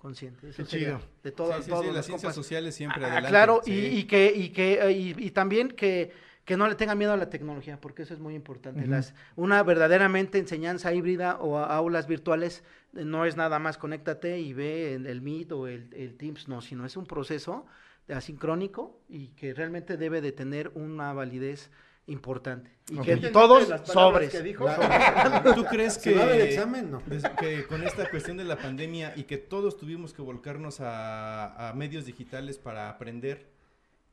Consciente. 0.00 0.48
Eso 0.48 0.62
chido. 0.64 1.00
De 1.22 1.30
todo, 1.30 1.52
Sí, 1.62 1.70
sí, 1.70 1.76
sí, 1.82 1.90
las 1.92 2.06
ciencias 2.06 2.34
sociales 2.34 2.74
siempre 2.74 3.04
Ah, 3.04 3.08
adelante. 3.08 3.28
Claro, 3.28 3.60
y, 3.66 3.72
y 3.72 4.04
que, 4.04 4.32
y 4.34 4.48
que, 4.50 4.74
eh, 4.80 4.92
y, 4.92 5.14
y 5.18 5.30
también 5.30 5.68
que, 5.68 6.10
que 6.46 6.56
no 6.56 6.66
le 6.68 6.74
tengan 6.74 6.96
miedo 6.96 7.12
a 7.12 7.16
la 7.18 7.28
tecnología, 7.28 7.78
porque 7.80 8.02
eso 8.02 8.14
es 8.14 8.20
muy 8.20 8.34
importante. 8.34 8.86
Las, 8.86 9.14
una 9.36 9.62
verdaderamente 9.62 10.38
enseñanza 10.38 10.92
híbrida 10.94 11.36
o 11.38 11.58
a- 11.58 11.66
aulas 11.76 12.06
virtuales 12.06 12.64
eh, 12.96 13.04
no 13.04 13.26
es 13.26 13.36
nada 13.36 13.58
más 13.58 13.76
conéctate 13.76 14.40
y 14.40 14.54
ve 14.54 14.94
el, 14.94 15.06
el 15.06 15.20
Meet 15.20 15.52
o 15.52 15.66
el, 15.66 15.92
el 15.94 16.16
Teams, 16.16 16.48
no, 16.48 16.62
sino 16.62 16.86
es 16.86 16.96
un 16.96 17.04
proceso 17.06 17.66
de 18.08 18.14
asincrónico 18.14 18.98
y 19.08 19.28
que 19.28 19.52
realmente 19.52 19.98
debe 19.98 20.22
de 20.22 20.32
tener 20.32 20.70
una 20.74 21.12
validez 21.12 21.70
importante. 22.10 22.70
Y 22.90 22.98
Ok. 22.98 23.04
que 23.04 23.12
¿Entendiste 23.12 23.32
todos 23.32 23.68
sobres. 23.84 24.30
que 24.30 24.42
dijo? 24.42 24.66
¿Tú 25.54 25.64
crees 25.64 25.94
¿Se 25.94 26.14
va 26.14 26.22
a 26.22 26.26
ver 26.26 26.38
que, 26.38 26.48
examen? 26.54 26.90
No. 26.90 27.02
que 27.40 27.66
con 27.66 27.82
esta 27.82 28.10
cuestión 28.10 28.36
de 28.36 28.44
la 28.44 28.56
pandemia 28.56 29.12
y 29.16 29.24
que 29.24 29.38
todos 29.38 29.76
tuvimos 29.76 30.12
que 30.12 30.22
volcarnos 30.22 30.80
a, 30.80 31.68
a 31.70 31.72
medios 31.74 32.04
digitales 32.06 32.58
para 32.58 32.88
aprender, 32.90 33.48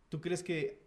¿tú 0.10 0.22
crees 0.22 0.44
que 0.44 0.82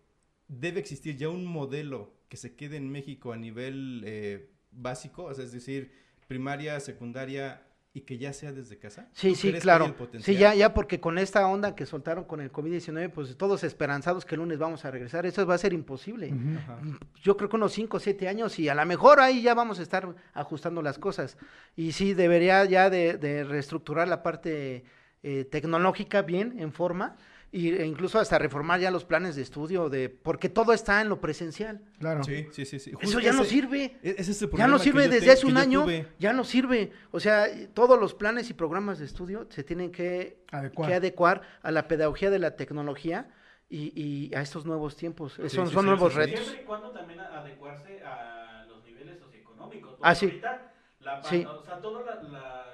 debe 0.48 0.80
existir 0.80 1.16
ya 1.16 1.28
un 1.28 1.44
modelo 1.44 2.12
que 2.28 2.36
se 2.36 2.54
quede 2.54 2.76
en 2.76 2.90
México 2.90 3.32
a 3.32 3.36
nivel 3.36 4.02
eh, 4.06 4.50
básico? 4.72 5.24
O 5.24 5.34
sea, 5.34 5.44
es 5.44 5.52
decir, 5.52 5.92
primaria, 6.28 6.78
secundaria 6.80 7.62
y 7.92 8.02
que 8.02 8.18
ya 8.18 8.32
sea 8.32 8.52
desde 8.52 8.78
casa. 8.78 9.08
Sí, 9.12 9.30
¿Tú 9.30 9.34
sí, 9.36 9.52
claro. 9.54 9.94
Sí, 10.20 10.36
ya, 10.36 10.54
ya 10.54 10.72
porque 10.74 11.00
con 11.00 11.18
esta 11.18 11.46
onda 11.48 11.74
que 11.74 11.86
soltaron 11.86 12.24
con 12.24 12.40
el 12.40 12.52
COVID-19, 12.52 13.10
pues 13.10 13.36
todos 13.36 13.64
esperanzados 13.64 14.24
que 14.24 14.36
el 14.36 14.40
lunes 14.40 14.58
vamos 14.58 14.84
a 14.84 14.90
regresar, 14.92 15.26
eso 15.26 15.44
va 15.44 15.54
a 15.54 15.58
ser 15.58 15.72
imposible. 15.72 16.28
Ujú. 16.28 16.58
Ajá. 16.58 16.80
Yo 17.20 17.36
creo 17.36 17.48
que 17.48 17.56
unos 17.56 17.72
5 17.72 17.96
o 17.96 18.00
7 18.00 18.28
años 18.28 18.58
y 18.60 18.68
a 18.68 18.74
lo 18.76 18.86
mejor 18.86 19.18
ahí 19.18 19.42
ya 19.42 19.54
vamos 19.54 19.80
a 19.80 19.82
estar 19.82 20.14
ajustando 20.34 20.82
las 20.82 20.98
cosas. 20.98 21.36
Y 21.74 21.90
sí, 21.92 22.14
debería 22.14 22.64
ya 22.64 22.90
de, 22.90 23.18
de 23.18 23.42
reestructurar 23.42 24.06
la 24.06 24.22
parte 24.22 24.84
eh, 25.22 25.44
tecnológica 25.44 26.22
bien, 26.22 26.58
en 26.60 26.72
forma, 26.72 27.16
y- 27.52 27.70
e 27.72 27.84
incluso 27.86 28.18
hasta 28.18 28.38
reformar 28.38 28.78
ya 28.80 28.90
los 28.90 29.04
planes 29.04 29.34
de 29.36 29.42
estudio, 29.42 29.88
de 29.88 30.08
porque 30.08 30.48
todo 30.48 30.72
está 30.72 31.00
en 31.00 31.08
lo 31.08 31.20
presencial. 31.20 31.80
claro. 31.98 32.22
Sí, 32.24 32.46
sí, 32.52 32.64
sí. 32.64 32.78
sí. 32.78 32.92
Eso 33.00 33.18
ya 33.20 33.32
no 33.32 33.42
ese- 33.42 33.50
sirve. 33.50 33.98
e- 34.02 34.14
ese 34.18 34.30
es 34.32 34.42
el 34.42 34.50
Ya 34.52 34.66
no 34.68 34.78
sirve 34.78 35.08
desde 35.08 35.26
te- 35.26 35.32
hace 35.32 35.46
un 35.46 35.56
año, 35.56 35.82
tuve. 35.84 36.06
ya 36.18 36.32
no 36.32 36.44
sirve. 36.44 36.92
O 37.10 37.18
sea, 37.20 37.46
todos 37.74 37.98
los 37.98 38.14
planes 38.14 38.48
y 38.50 38.54
programas 38.54 38.98
de 38.98 39.06
estudio 39.06 39.46
se 39.50 39.64
tienen 39.64 39.90
que 39.90 40.44
Adecuar. 40.52 40.88
que 40.88 40.94
adecuar 40.94 41.42
a 41.62 41.70
la 41.70 41.88
pedagogía 41.88 42.30
de 42.30 42.38
la 42.38 42.56
tecnología 42.56 43.28
y, 43.68 43.92
y 44.00 44.34
a 44.34 44.40
estos 44.42 44.64
nuevos 44.66 44.96
tiempos. 44.96 45.34
Sí, 45.34 45.48
son 45.48 45.66
sí, 45.68 45.74
son 45.74 45.82
sí, 45.82 45.86
nuevos 45.88 46.14
retos. 46.14 46.40
Siempre 46.40 46.62
y 46.62 46.66
cuando 46.66 46.90
también 46.90 47.20
adecuarse 47.20 48.02
a 48.04 48.64
los 48.68 48.84
niveles 48.84 49.18
socioeconómicos. 49.18 49.90
porque 49.96 50.02
Ah, 50.08 50.14
sí. 50.14 50.26
ahorita 50.26 50.72
la. 51.00 51.18
O 51.18 51.64
sea, 51.64 51.80
todo 51.80 52.04
la, 52.04 52.14
la- 52.22 52.66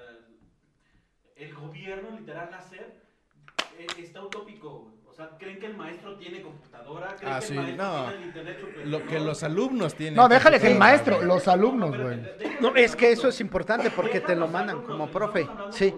el 1.37 1.55
gobierno, 1.55 2.19
literal, 2.19 2.49
eh, 2.73 2.93
está 3.99 4.23
utópico. 4.23 4.81
güey. 4.81 4.97
O 5.09 5.13
sea, 5.15 5.31
creen 5.39 5.59
que 5.59 5.67
el 5.67 5.77
maestro 5.77 6.15
tiene 6.17 6.43
computadora, 6.43 7.15
creen 7.17 7.33
Ah, 7.33 7.41
que 7.41 7.47
sí, 7.47 7.57
el 7.57 7.61
maestro 7.77 7.87
no. 7.87 8.03
tiene 8.09 8.17
el 8.23 8.27
internet 8.29 8.61
superior. 8.61 8.87
Lo 8.87 9.07
que 9.07 9.21
los 9.21 9.43
alumnos 9.43 9.95
tienen. 9.95 10.15
No, 10.15 10.29
déjale 10.29 10.61
que 10.61 10.67
el 10.73 10.79
maestro, 10.79 11.23
los 11.23 11.49
alumnos, 11.49 11.97
güey. 11.97 12.21
No, 12.61 12.75
es 12.77 12.95
que 12.97 13.13
eso 13.13 13.29
es 13.29 13.41
importante 13.41 13.91
porque 13.91 14.21
te 14.21 14.37
lo 14.37 14.47
mandan 14.49 14.83
como 14.83 15.09
profe. 15.11 15.49
Sí, 15.71 15.91
Sí, 15.91 15.95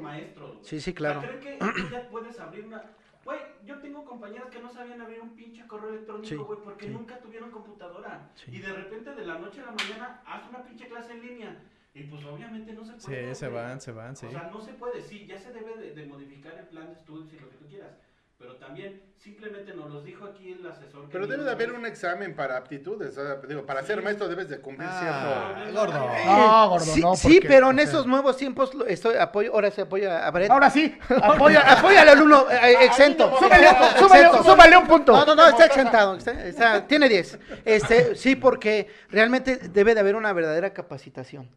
sí, 0.62 0.80
sí, 0.80 0.94
claro. 0.94 1.20
¿creen 1.20 1.40
que 1.40 1.58
ya 1.90 2.08
puedes 2.08 2.38
abrir 2.38 2.64
una... 2.66 2.82
Güey, 3.24 3.38
yo 3.64 3.78
tengo 3.80 4.04
compañeras 4.04 4.48
que 4.50 4.60
no 4.60 4.70
sabían 4.72 5.00
abrir 5.02 5.20
un 5.20 5.30
pinche 5.34 5.66
correo 5.66 5.90
Sí, 5.90 5.94
electrónico, 5.96 6.44
güey, 6.46 6.58
porque 6.64 6.86
sí. 6.86 6.92
nunca 6.92 7.18
tuvieron 7.18 7.50
computadora. 7.50 8.30
Sí. 8.36 8.52
Y 8.54 8.58
de 8.60 8.72
repente 8.72 9.14
de 9.14 9.26
la 9.26 9.38
noche 9.38 9.60
a 9.60 9.66
la 9.66 9.72
mañana 9.72 10.22
haz 10.26 10.48
una 10.48 10.62
pinche 10.64 10.86
clase 10.88 11.12
en 11.12 11.20
línea. 11.22 11.56
Y 11.98 12.04
pues 12.04 12.24
obviamente 12.24 12.72
no 12.72 12.84
se 12.84 12.92
Sí, 13.00 13.06
puede. 13.06 13.34
se 13.34 13.48
güey. 13.48 13.62
van, 13.62 13.80
se 13.80 13.92
van, 13.92 14.16
sí. 14.16 14.26
O 14.26 14.30
sea, 14.30 14.50
no 14.52 14.60
se 14.60 14.72
puede, 14.72 15.02
sí, 15.02 15.26
ya 15.26 15.38
se 15.38 15.52
debe 15.52 15.76
de, 15.78 15.94
de 15.94 16.06
modificar 16.06 16.54
el 16.58 16.66
plan 16.68 16.86
de 16.88 16.92
estudios 16.94 17.32
y 17.32 17.38
lo 17.40 17.50
que 17.50 17.56
tú 17.56 17.66
quieras. 17.66 17.90
Pero 18.38 18.54
también, 18.54 19.02
simplemente 19.16 19.74
nos 19.74 19.90
los 19.90 20.04
dijo 20.04 20.24
aquí 20.24 20.52
el 20.52 20.64
asesor. 20.64 21.06
que 21.06 21.08
Pero 21.10 21.26
debe 21.26 21.42
de 21.42 21.50
haber 21.50 21.72
un 21.72 21.84
examen 21.84 22.36
para 22.36 22.56
aptitudes. 22.56 23.18
o 23.18 23.26
sea, 23.26 23.34
digo, 23.48 23.66
para 23.66 23.82
ser 23.82 24.00
maestro 24.00 24.28
debes 24.28 24.48
de 24.48 24.60
cumplir 24.60 24.88
Ah, 24.88 25.56
cierto. 25.64 25.80
gordo. 25.80 26.06
No, 26.24 26.68
gordo, 26.68 26.84
Sí, 26.84 27.00
no. 27.00 27.16
sí, 27.16 27.34
porque, 27.34 27.48
pero 27.48 27.70
en 27.72 27.80
esos 27.80 28.06
nuevos 28.06 28.36
tiempos 28.36 28.72
lo- 28.74 28.86
estoy 28.86 29.16
apoyo, 29.16 29.52
ahora 29.52 29.72
se 29.72 29.80
apoya 29.80 30.24
a 30.24 30.30
Brett. 30.30 30.52
Ahora 30.52 30.70
sí. 30.70 30.96
Apoya, 31.20 31.62
apoya 31.78 32.02
al 32.02 32.10
alumno 32.10 32.48
eh, 32.48 32.84
exento. 32.84 33.28
Súbale, 33.40 33.64
Exento, 33.70 33.98
súbale, 33.98 34.22
exento. 34.26 34.44
súbale 34.52 34.76
un 34.76 34.86
punto. 34.86 35.12
No, 35.14 35.26
no, 35.26 35.34
no, 35.34 35.48
está 35.48 35.66
exentado. 35.66 36.16
está- 36.16 36.46
está- 36.46 36.86
tiene 36.86 37.08
10. 37.08 37.40
Este, 37.64 38.14
sí, 38.14 38.36
porque 38.36 38.86
realmente 39.10 39.56
debe 39.56 39.94
de 39.94 40.00
haber 40.00 40.14
una 40.14 40.32
verdadera 40.32 40.72
capacitación. 40.72 41.50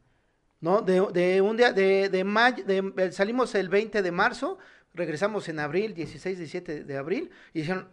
¿No? 0.61 0.81
De, 0.81 1.01
de 1.11 1.41
un 1.41 1.57
día, 1.57 1.73
de, 1.73 2.07
de 2.09 2.23
mayo, 2.23 2.63
de- 2.63 2.93
eh, 2.97 3.11
salimos 3.11 3.53
el 3.55 3.67
20 3.67 4.01
de 4.01 4.11
marzo, 4.11 4.57
regresamos 4.93 5.49
en 5.49 5.59
abril, 5.59 5.93
16, 5.93 6.37
17 6.37 6.83
de 6.83 6.97
abril, 6.97 7.31
y 7.53 7.61
dijeron, 7.61 7.87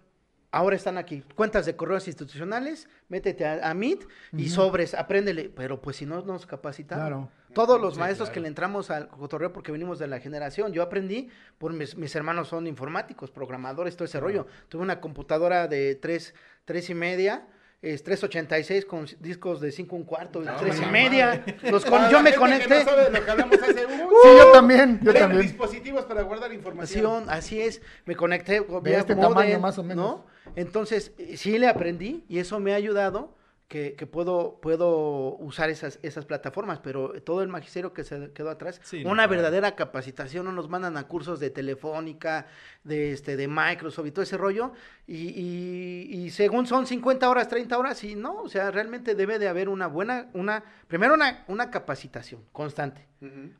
ahora 0.50 0.76
están 0.76 0.98
aquí, 0.98 1.22
cuentas 1.34 1.64
de 1.66 1.76
correos 1.76 2.06
institucionales, 2.08 2.88
métete 3.08 3.46
a, 3.46 3.70
a 3.70 3.74
Meet 3.74 4.06
y 4.34 4.48
sobres, 4.50 4.94
apréndele, 4.94 5.48
pero 5.48 5.80
pues 5.80 5.96
si 5.96 6.06
no 6.06 6.20
nos 6.22 6.44
capacitamos. 6.46 7.02
Claro. 7.06 7.30
Todos 7.54 7.80
los 7.80 7.94
Sí, 7.94 8.00
maestros 8.00 8.28
claro. 8.28 8.34
que 8.34 8.40
le 8.42 8.48
entramos 8.48 8.90
al 8.90 9.08
cotorreo 9.08 9.52
porque 9.54 9.72
venimos 9.72 9.98
de 9.98 10.06
la 10.06 10.20
generación, 10.20 10.72
yo 10.74 10.82
aprendí, 10.82 11.30
por 11.56 11.72
mis, 11.72 11.96
mis 11.96 12.14
hermanos 12.14 12.48
son 12.48 12.66
informáticos, 12.66 13.30
programadores, 13.30 13.96
todo 13.96 14.04
ese 14.04 14.20
rollo. 14.20 14.46
Tuve 14.68 14.82
una 14.82 15.00
computadora 15.00 15.66
de 15.68 15.94
tres, 15.94 16.34
tres 16.66 16.90
y 16.90 16.94
media, 16.94 17.46
es 17.80 18.02
386 18.02 18.84
con 18.86 19.06
discos 19.20 19.60
de 19.60 19.70
5 19.70 19.94
un 19.94 20.02
cuarto, 20.04 20.40
No, 20.40 20.56
tres 20.56 20.80
y 20.82 20.86
media. 20.86 21.44
Los 21.70 21.84
con- 21.84 22.10
yo 22.10 22.20
me 22.22 22.34
conecté. 22.34 22.80
no 22.80 22.84
sabe 22.84 23.10
lo 23.10 23.24
que 23.24 23.30
hablamos 23.30 23.62
hace 23.62 23.86
un- 23.86 23.92
Sí, 24.22 24.28
yo 24.36 24.52
también, 24.52 24.98
yo 25.02 25.14
también. 25.14 25.42
dispositivos 25.42 26.04
para 26.04 26.22
guardar 26.22 26.52
información. 26.52 27.26
Así 27.28 27.60
es, 27.60 27.80
me 28.04 28.16
conecté 28.16 28.60
De 28.82 28.94
este 28.96 29.14
tamaño, 29.14 29.60
más 29.60 29.78
o 29.78 29.84
menos. 29.84 30.04
¿no? 30.04 30.26
Entonces, 30.56 31.12
sí 31.36 31.56
le 31.58 31.68
aprendí 31.68 32.24
y 32.28 32.38
eso 32.40 32.58
me 32.58 32.72
ha 32.72 32.76
ayudado 32.76 33.36
que, 33.68 33.94
que 33.96 34.06
puedo, 34.06 34.58
puedo 34.62 35.36
usar 35.36 35.68
esas, 35.68 35.98
esas 36.02 36.24
plataformas, 36.24 36.78
pero 36.80 37.20
todo 37.22 37.42
el 37.42 37.48
magisterio 37.48 37.92
que 37.92 38.02
se 38.02 38.32
quedó 38.32 38.48
atrás, 38.48 38.80
Sí, 38.82 39.04
no, 39.04 39.10
una 39.10 39.24
claro. 39.24 39.30
verdadera 39.42 39.76
capacitación, 39.76 40.46
no 40.46 40.52
nos 40.52 40.70
mandan 40.70 40.96
a 40.96 41.06
cursos 41.06 41.38
de 41.38 41.50
telefónica, 41.50 42.46
de 42.82 43.12
este, 43.12 43.36
de 43.36 43.46
Microsoft 43.46 44.06
y 44.06 44.10
todo 44.10 44.22
ese 44.22 44.38
rollo, 44.38 44.72
y, 45.06 45.28
y- 45.28 46.08
y 46.24 46.30
según 46.30 46.66
son 46.66 46.86
50 46.86 47.28
horas, 47.28 47.48
30 47.48 47.76
horas, 47.78 48.02
y 48.04 48.14
no, 48.14 48.40
o 48.42 48.48
sea, 48.48 48.70
realmente 48.70 49.14
debe 49.14 49.38
de 49.38 49.48
haber 49.48 49.68
una 49.68 49.86
buena, 49.86 50.28
una, 50.32 50.64
primero 50.88 51.12
una, 51.12 51.44
una 51.48 51.70
capacitación 51.70 52.42
constante 52.52 53.06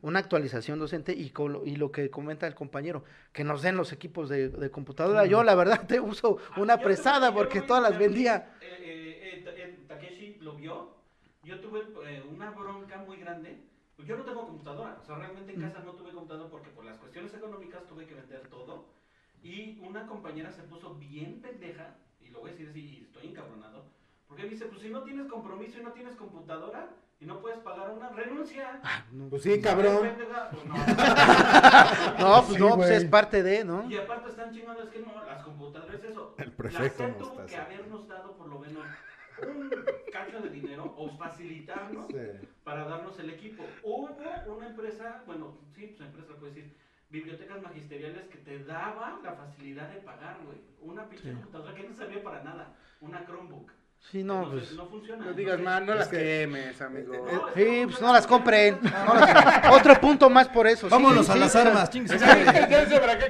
una 0.01 0.19
actualización 0.19 0.79
docente 0.79 1.11
y, 1.11 1.31
con 1.31 1.51
lo, 1.51 1.65
y 1.65 1.75
lo 1.75 1.91
que 1.91 2.09
comenta 2.09 2.47
el 2.47 2.55
compañero, 2.55 3.03
que 3.33 3.43
nos 3.43 3.61
den 3.61 3.75
los 3.75 3.91
equipos 3.91 4.29
de, 4.29 4.47
de 4.47 4.71
computadora. 4.71 5.25
Yo 5.25 5.43
la 5.43 5.53
verdad 5.53 5.81
te 5.87 5.99
uso 5.99 6.37
una 6.55 6.75
Ah, 6.75 6.77
tuve- 6.77 6.83
yo 7.29 7.33
porque 7.33 7.61
todas 7.63 7.83
las 7.83 7.99
vendía. 7.99 8.53
eh, 8.61 8.67
eh, 8.79 9.08
Takeshi 9.89 10.37
lo 10.41 10.53
vio. 10.53 10.95
Yo 11.43 11.59
tuve 11.59 11.81
eh, 12.05 12.23
una 12.31 12.51
bronca 12.51 12.97
muy 12.99 13.17
grande. 13.17 13.59
Pues 13.95 14.07
yo 14.07 14.15
no 14.15 14.23
tengo 14.23 14.45
computadora. 14.45 14.99
O 15.01 15.05
sea, 15.05 15.15
realmente 15.15 15.51
en 15.51 15.61
casa 15.61 15.79
no 15.79 15.93
tuve 15.93 16.13
computadora 16.13 16.49
porque 16.49 16.69
por 16.69 16.85
las 16.85 16.97
cuestiones 16.97 17.33
económicas 17.33 17.85
tuve 17.87 18.05
que 18.05 18.13
vender 18.13 18.47
todo. 18.47 18.85
Y 19.41 19.79
una 19.81 20.05
compañera 20.05 20.51
se 20.51 20.63
puso 20.63 20.93
bien 20.95 21.41
pendeja. 21.41 21.95
Y 22.21 22.29
lo 22.29 22.41
voy 22.41 22.51
a 22.51 22.53
decir 22.53 22.69
así, 22.69 22.79
y 22.81 23.01
estoy 23.01 23.27
encabronado. 23.27 23.85
Porque 24.27 24.43
me 24.43 24.49
dice, 24.49 24.65
pues 24.65 24.81
si 24.81 24.89
no 24.89 25.03
tienes 25.03 25.25
compromiso 25.25 25.79
y 25.79 25.83
no 25.83 25.91
tienes 25.91 26.15
computadora 26.15 26.89
y 27.19 27.25
no 27.25 27.41
puedes 27.41 27.59
pagar 27.59 27.89
una, 27.89 28.09
renuncia. 28.09 28.79
Pues 29.29 29.41
sí, 29.41 29.59
cabrón. 29.59 30.01
Pendeja, 30.01 30.49
pues 30.51 30.65
no. 30.65 30.75
No, 32.19 32.45
pues 32.45 32.57
Sí, 32.57 32.63
no, 32.63 32.75
pues 32.75 32.89
es 32.91 33.05
parte 33.05 33.41
de, 33.41 33.65
¿no? 33.65 33.89
Y 33.89 33.97
aparte 33.97 34.29
están 34.29 34.53
chingando, 34.53 34.83
es 34.83 34.89
que 34.89 34.99
no, 34.99 35.25
las 35.25 35.43
computadoras, 35.43 36.03
eso. 36.03 36.35
El 36.37 36.51
prefecto 36.51 37.07
La 37.07 37.17
tuvo 37.17 37.45
que 37.47 37.55
habernos 37.55 38.07
dado 38.07 38.37
por 38.37 38.47
lo 38.47 38.59
menos 38.59 38.85
cacho 40.11 40.41
de 40.41 40.49
dinero 40.49 40.93
o 40.97 41.09
facilitarnos 41.17 42.07
para 42.63 42.85
darnos 42.85 43.17
el 43.19 43.29
equipo. 43.29 43.63
Hubo 43.83 44.09
una 44.55 44.67
empresa, 44.67 45.23
bueno, 45.25 45.57
sí, 45.75 45.87
pues 45.87 46.01
empresa 46.01 46.35
puede 46.39 46.53
decir, 46.53 46.75
bibliotecas 47.09 47.61
magisteriales 47.61 48.27
que 48.27 48.37
te 48.37 48.63
daban 48.63 49.23
la 49.23 49.33
facilidad 49.33 49.89
de 49.89 50.01
pagar, 50.01 50.37
güey. 50.45 50.59
Una 50.81 51.07
pinche 51.09 51.33
computadora 51.33 51.73
que 51.75 51.87
no 51.87 51.95
servía 51.95 52.23
para 52.23 52.43
nada, 52.43 52.75
una 53.01 53.25
Chromebook. 53.25 53.71
Sí, 54.11 54.23
no, 54.23 54.41
Entonces, 54.43 54.69
pues. 54.69 54.77
no 54.77 54.87
funciona. 54.87 55.25
No 55.25 55.33
digas 55.33 55.59
más, 55.59 55.83
no 55.83 55.93
las 55.93 56.07
quemes, 56.07 56.81
amigo. 56.81 57.13
Sí, 57.53 57.81
pues 57.85 58.01
no 58.01 58.11
las 58.11 58.25
compren. 58.25 58.79
no 58.81 59.13
las- 59.13 59.71
Otro 59.71 60.01
punto 60.01 60.31
más 60.31 60.47
por 60.47 60.65
eso. 60.65 60.87
sí, 60.87 60.91
Vámonos 60.91 61.29
a 61.29 61.33
sí, 61.33 61.39
las 61.39 61.55
armas. 61.55 61.91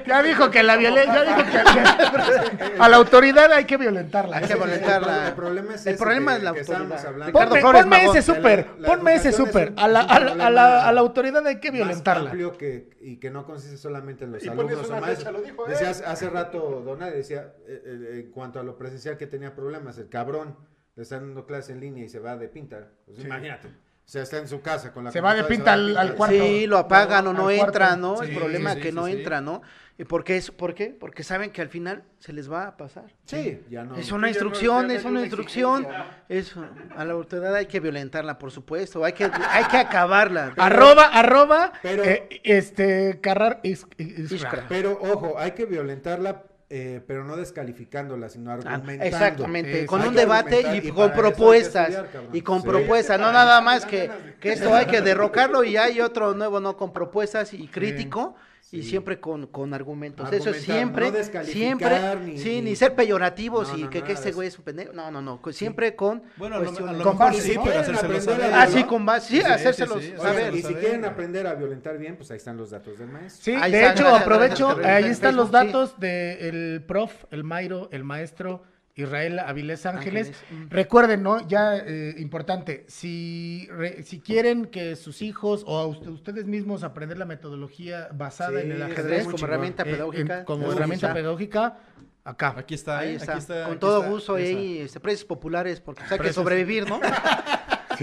Ya 0.06 0.22
dijo 0.22 0.50
que 0.50 0.62
la 0.62 0.76
violencia, 0.76 1.22
ya 1.22 1.36
dijo 1.36 1.50
que 1.50 2.78
a 2.82 2.88
la 2.88 2.96
autoridad 2.96 3.52
hay 3.52 3.66
que 3.66 3.76
violentarla. 3.76 4.38
Hay 4.38 4.46
que 4.46 4.54
violentarla. 4.54 5.28
El 5.28 5.34
problema 5.34 5.74
es 5.74 5.86
El 5.86 5.96
problema 5.98 6.32
que- 6.32 6.36
es 6.38 6.42
la 6.44 6.50
autoridad. 6.50 7.32
Ponme, 7.32 8.04
ese 8.06 8.22
súper, 8.22 8.66
ponme 8.86 9.14
ese 9.16 9.32
súper. 9.32 9.74
A 9.76 9.86
la, 9.86 10.00
a, 10.00 10.18
la, 10.20 10.32
a, 10.46 10.50
la, 10.50 10.54
problema 10.54 10.88
a 10.88 10.92
la 10.92 11.00
autoridad 11.00 11.46
hay 11.46 11.60
que 11.60 11.68
más 11.68 11.76
violentarla. 11.78 12.30
amplio 12.30 12.56
que, 12.56 12.88
y 13.02 13.18
que 13.18 13.28
no 13.30 13.44
consiste 13.44 13.76
solamente 13.76 14.24
en 14.24 14.32
los 14.32 14.42
Y 14.44 14.48
alumnos 14.48 14.88
o 14.88 14.98
maestros. 14.98 15.32
lo 15.34 15.42
dijo. 15.42 15.66
Decía 15.66 15.90
hace, 15.90 16.30
rato 16.30 16.80
Donald, 16.84 17.12
decía, 17.14 17.52
eh, 17.66 17.82
eh, 17.84 18.20
en 18.24 18.30
cuanto 18.30 18.58
a 18.60 18.62
lo 18.62 18.78
presencial 18.78 19.18
que 19.18 19.26
tenía 19.26 19.54
problemas, 19.54 19.98
el 19.98 20.08
cabrón 20.08 20.56
le 20.96 21.02
está 21.02 21.18
dando 21.20 21.46
clase 21.46 21.72
en 21.72 21.80
línea 21.80 22.04
y 22.04 22.08
se 22.08 22.18
va 22.18 22.36
de 22.36 22.48
pinta. 22.48 22.88
Pues 23.06 23.24
imagínate. 23.24 23.68
O 23.68 24.12
sea, 24.12 24.22
está 24.22 24.38
en 24.38 24.48
su 24.48 24.60
casa 24.60 24.92
con 24.92 25.04
la 25.04 25.12
Se 25.12 25.20
va 25.20 25.34
de 25.36 25.44
pinta 25.44 25.72
al- 25.74 25.96
al 25.96 26.14
cuarto. 26.16 26.34
Sí, 26.36 26.66
lo 26.66 26.78
apagan 26.78 27.28
o 27.28 27.32
no 27.32 27.44
cuarto. 27.44 27.64
entra, 27.66 27.94
¿no? 27.96 28.16
Sí, 28.16 28.24
el 28.30 28.36
problema 28.36 28.72
sí, 28.72 28.78
es 28.78 28.82
que 28.82 28.90
sí, 28.90 28.94
no 28.96 29.06
sí. 29.06 29.12
entra, 29.12 29.40
¿no? 29.40 29.62
¿Y 29.98 30.04
por 30.04 30.24
qué, 30.24 30.36
es, 30.36 30.50
¿Por 30.50 30.74
qué? 30.74 30.86
Porque 30.98 31.22
saben 31.22 31.52
que 31.52 31.60
al 31.62 31.68
final 31.68 32.02
se 32.18 32.32
les 32.32 32.50
va 32.50 32.66
a 32.66 32.76
pasar. 32.76 33.04
Sí, 33.26 33.62
ya 33.70 33.84
no. 33.84 33.94
Es 33.96 34.10
una 34.10 34.26
instrucción, 34.28 34.88
no 34.88 34.92
es 34.94 35.02
una 35.02 35.10
una 35.10 35.20
instrucción. 35.20 35.86
Es, 36.28 36.54
a 36.96 37.04
la 37.04 37.12
autoridad 37.12 37.54
hay 37.54 37.66
que 37.66 37.78
violentarla, 37.78 38.36
por 38.36 38.50
supuesto. 38.50 39.04
Hay 39.04 39.12
que, 39.12 39.24
hay 39.24 39.64
que 39.66 39.76
acabarla. 39.76 40.54
Arroba, 40.56 41.04
arroba, 41.04 41.72
Pero- 41.80 42.02
eh, 42.02 42.40
este, 42.42 43.20
Carrar 43.20 43.60
is- 43.62 43.86
is- 43.98 44.32
Iskra. 44.32 44.64
Pero 44.68 44.98
ojo, 45.00 45.38
hay 45.38 45.52
que 45.52 45.66
violentarla, 45.66 46.42
eh, 46.72 47.00
pero 47.04 47.24
no 47.24 47.36
descalificándola, 47.36 48.28
sino 48.28 48.50
Ah, 48.52 48.54
argumentando. 48.54 49.04
Exactamente, 49.04 49.86
con 49.86 50.02
un 50.02 50.14
debate 50.14 50.62
y 50.72 50.86
y 50.86 50.90
con 50.92 51.12
propuestas. 51.12 51.90
estudiar. 51.90 52.28
Y 52.32 52.42
con 52.42 52.62
Sí. 52.62 52.68
propuestas, 52.68 53.18
no 53.20 53.32
nada 53.32 53.60
más 53.60 53.84
que, 53.84 54.08
que 54.38 54.52
esto 54.52 54.72
hay 54.72 54.86
que 54.86 55.00
derrocarlo 55.00 55.64
y 55.64 55.76
hay 55.76 56.00
otro 56.00 56.32
nuevo, 56.34 56.60
¿no? 56.60 56.76
Con 56.76 56.92
propuestas 56.92 57.52
y 57.54 57.66
crítico. 57.66 58.36
Sí. 58.70 58.82
siempre 58.84 59.18
con, 59.18 59.48
con 59.48 59.74
argumentos. 59.74 60.26
Eso 60.32 60.50
Argumentar, 60.50 60.62
siempre, 60.76 61.06
no 61.06 61.12
descalificar 61.12 61.60
siempre, 61.60 62.16
ni- 62.24 62.38
sí, 62.38 62.48
ni 62.56 62.70
ni- 62.70 62.76
ser 62.76 62.94
peyorativos 62.94 63.68
No, 63.72 63.78
y 63.78 63.82
no, 63.82 63.90
que, 63.90 64.02
que 64.02 64.12
este 64.12 64.30
güey 64.30 64.46
es 64.46 64.56
un 64.58 64.64
pendejo. 64.64 64.92
No, 64.92 65.10
no, 65.10 65.20
no. 65.20 65.40
Siempre 65.52 65.96
con 65.96 66.22
Bueno, 66.36 66.54
a 66.54 66.58
lo, 66.58 66.62
a 66.62 66.66
cuestiones. 66.66 66.98
lo 66.98 67.02
Con 67.02 67.12
mejor 67.14 67.32
base, 67.32 67.40
sí, 67.42 67.58
pero 67.64 68.22
saber. 68.22 68.50
Ah, 68.54 68.66
sí, 68.68 68.84
con 68.84 69.04
base, 69.04 69.28
sí, 69.28 69.36
Sí, 69.38 69.42
sí, 69.42 69.50
hacérselos 69.50 70.02
sí, 70.02 70.12
saber. 70.16 70.24
hacérselos 70.44 70.58
Y 70.58 70.62
si 70.62 70.74
quieren 70.74 71.04
aprender 71.04 71.46
a 71.48 71.54
violentar 71.54 71.98
bien, 71.98 72.16
pues 72.16 72.30
ahí 72.30 72.36
están 72.36 72.56
los 72.56 72.70
datos 72.70 72.96
del 72.98 73.08
maestro. 73.08 73.42
Sí, 73.42 73.52
Ahí 73.60 73.72
de 73.72 73.88
hecho, 73.88 74.06
aprovecho, 74.06 74.78
ahí 74.84 75.04
están 75.06 75.34
los 75.34 75.50
datos 75.50 75.98
del 75.98 76.84
prof, 76.86 77.12
el 77.32 77.42
Mairo, 77.42 77.88
el 77.90 78.04
maestro 78.04 78.62
Israel 79.02 79.38
Avilés 79.40 79.86
Ángeles. 79.86 80.28
Ángeles, 80.28 80.44
mm. 80.50 80.70
Recuerden, 80.70 81.22
¿no? 81.22 81.46
Ya 81.48 81.76
eh, 81.78 82.14
importante, 82.18 82.84
si, 82.88 83.68
re- 83.72 84.02
si 84.02 84.20
quieren 84.20 84.66
que 84.66 84.96
sus 84.96 85.22
hijos 85.22 85.62
o 85.66 85.78
a 85.78 85.86
usted- 85.86 86.08
ustedes 86.10 86.46
mismos 86.46 86.82
aprender 86.84 87.18
la 87.18 87.26
metodología 87.26 88.08
basada 88.12 88.60
Sí, 88.60 88.66
en 88.66 88.72
el 88.72 88.82
ajedrez 88.82 89.24
como 89.26 89.44
herramienta 89.44 89.82
eh, 89.82 89.86
en- 89.86 89.92
pedagógica. 89.94 90.44
como 90.44 90.58
Pedagógica. 90.60 90.78
herramienta 90.78 91.14
pedagógica, 91.14 91.78
acá. 92.24 92.54
Aquí 92.56 92.74
está, 92.74 92.98
Ahí 93.00 93.10
¿eh? 93.10 93.16
está. 93.16 93.32
Aquí 93.32 93.40
está. 93.40 93.62
con 93.64 93.70
aquí 93.72 93.80
todo 93.80 93.98
está, 93.98 94.10
gusto 94.10 94.38
y 94.38 94.42
esa. 94.42 94.58
ahí 94.58 94.78
este, 94.78 95.00
precios 95.00 95.24
populares 95.24 95.80
porque 95.80 96.00
pues, 96.02 96.12
hay 96.12 96.18
que 96.18 96.32
sobrevivir, 96.32 96.88
¿no? 96.88 97.00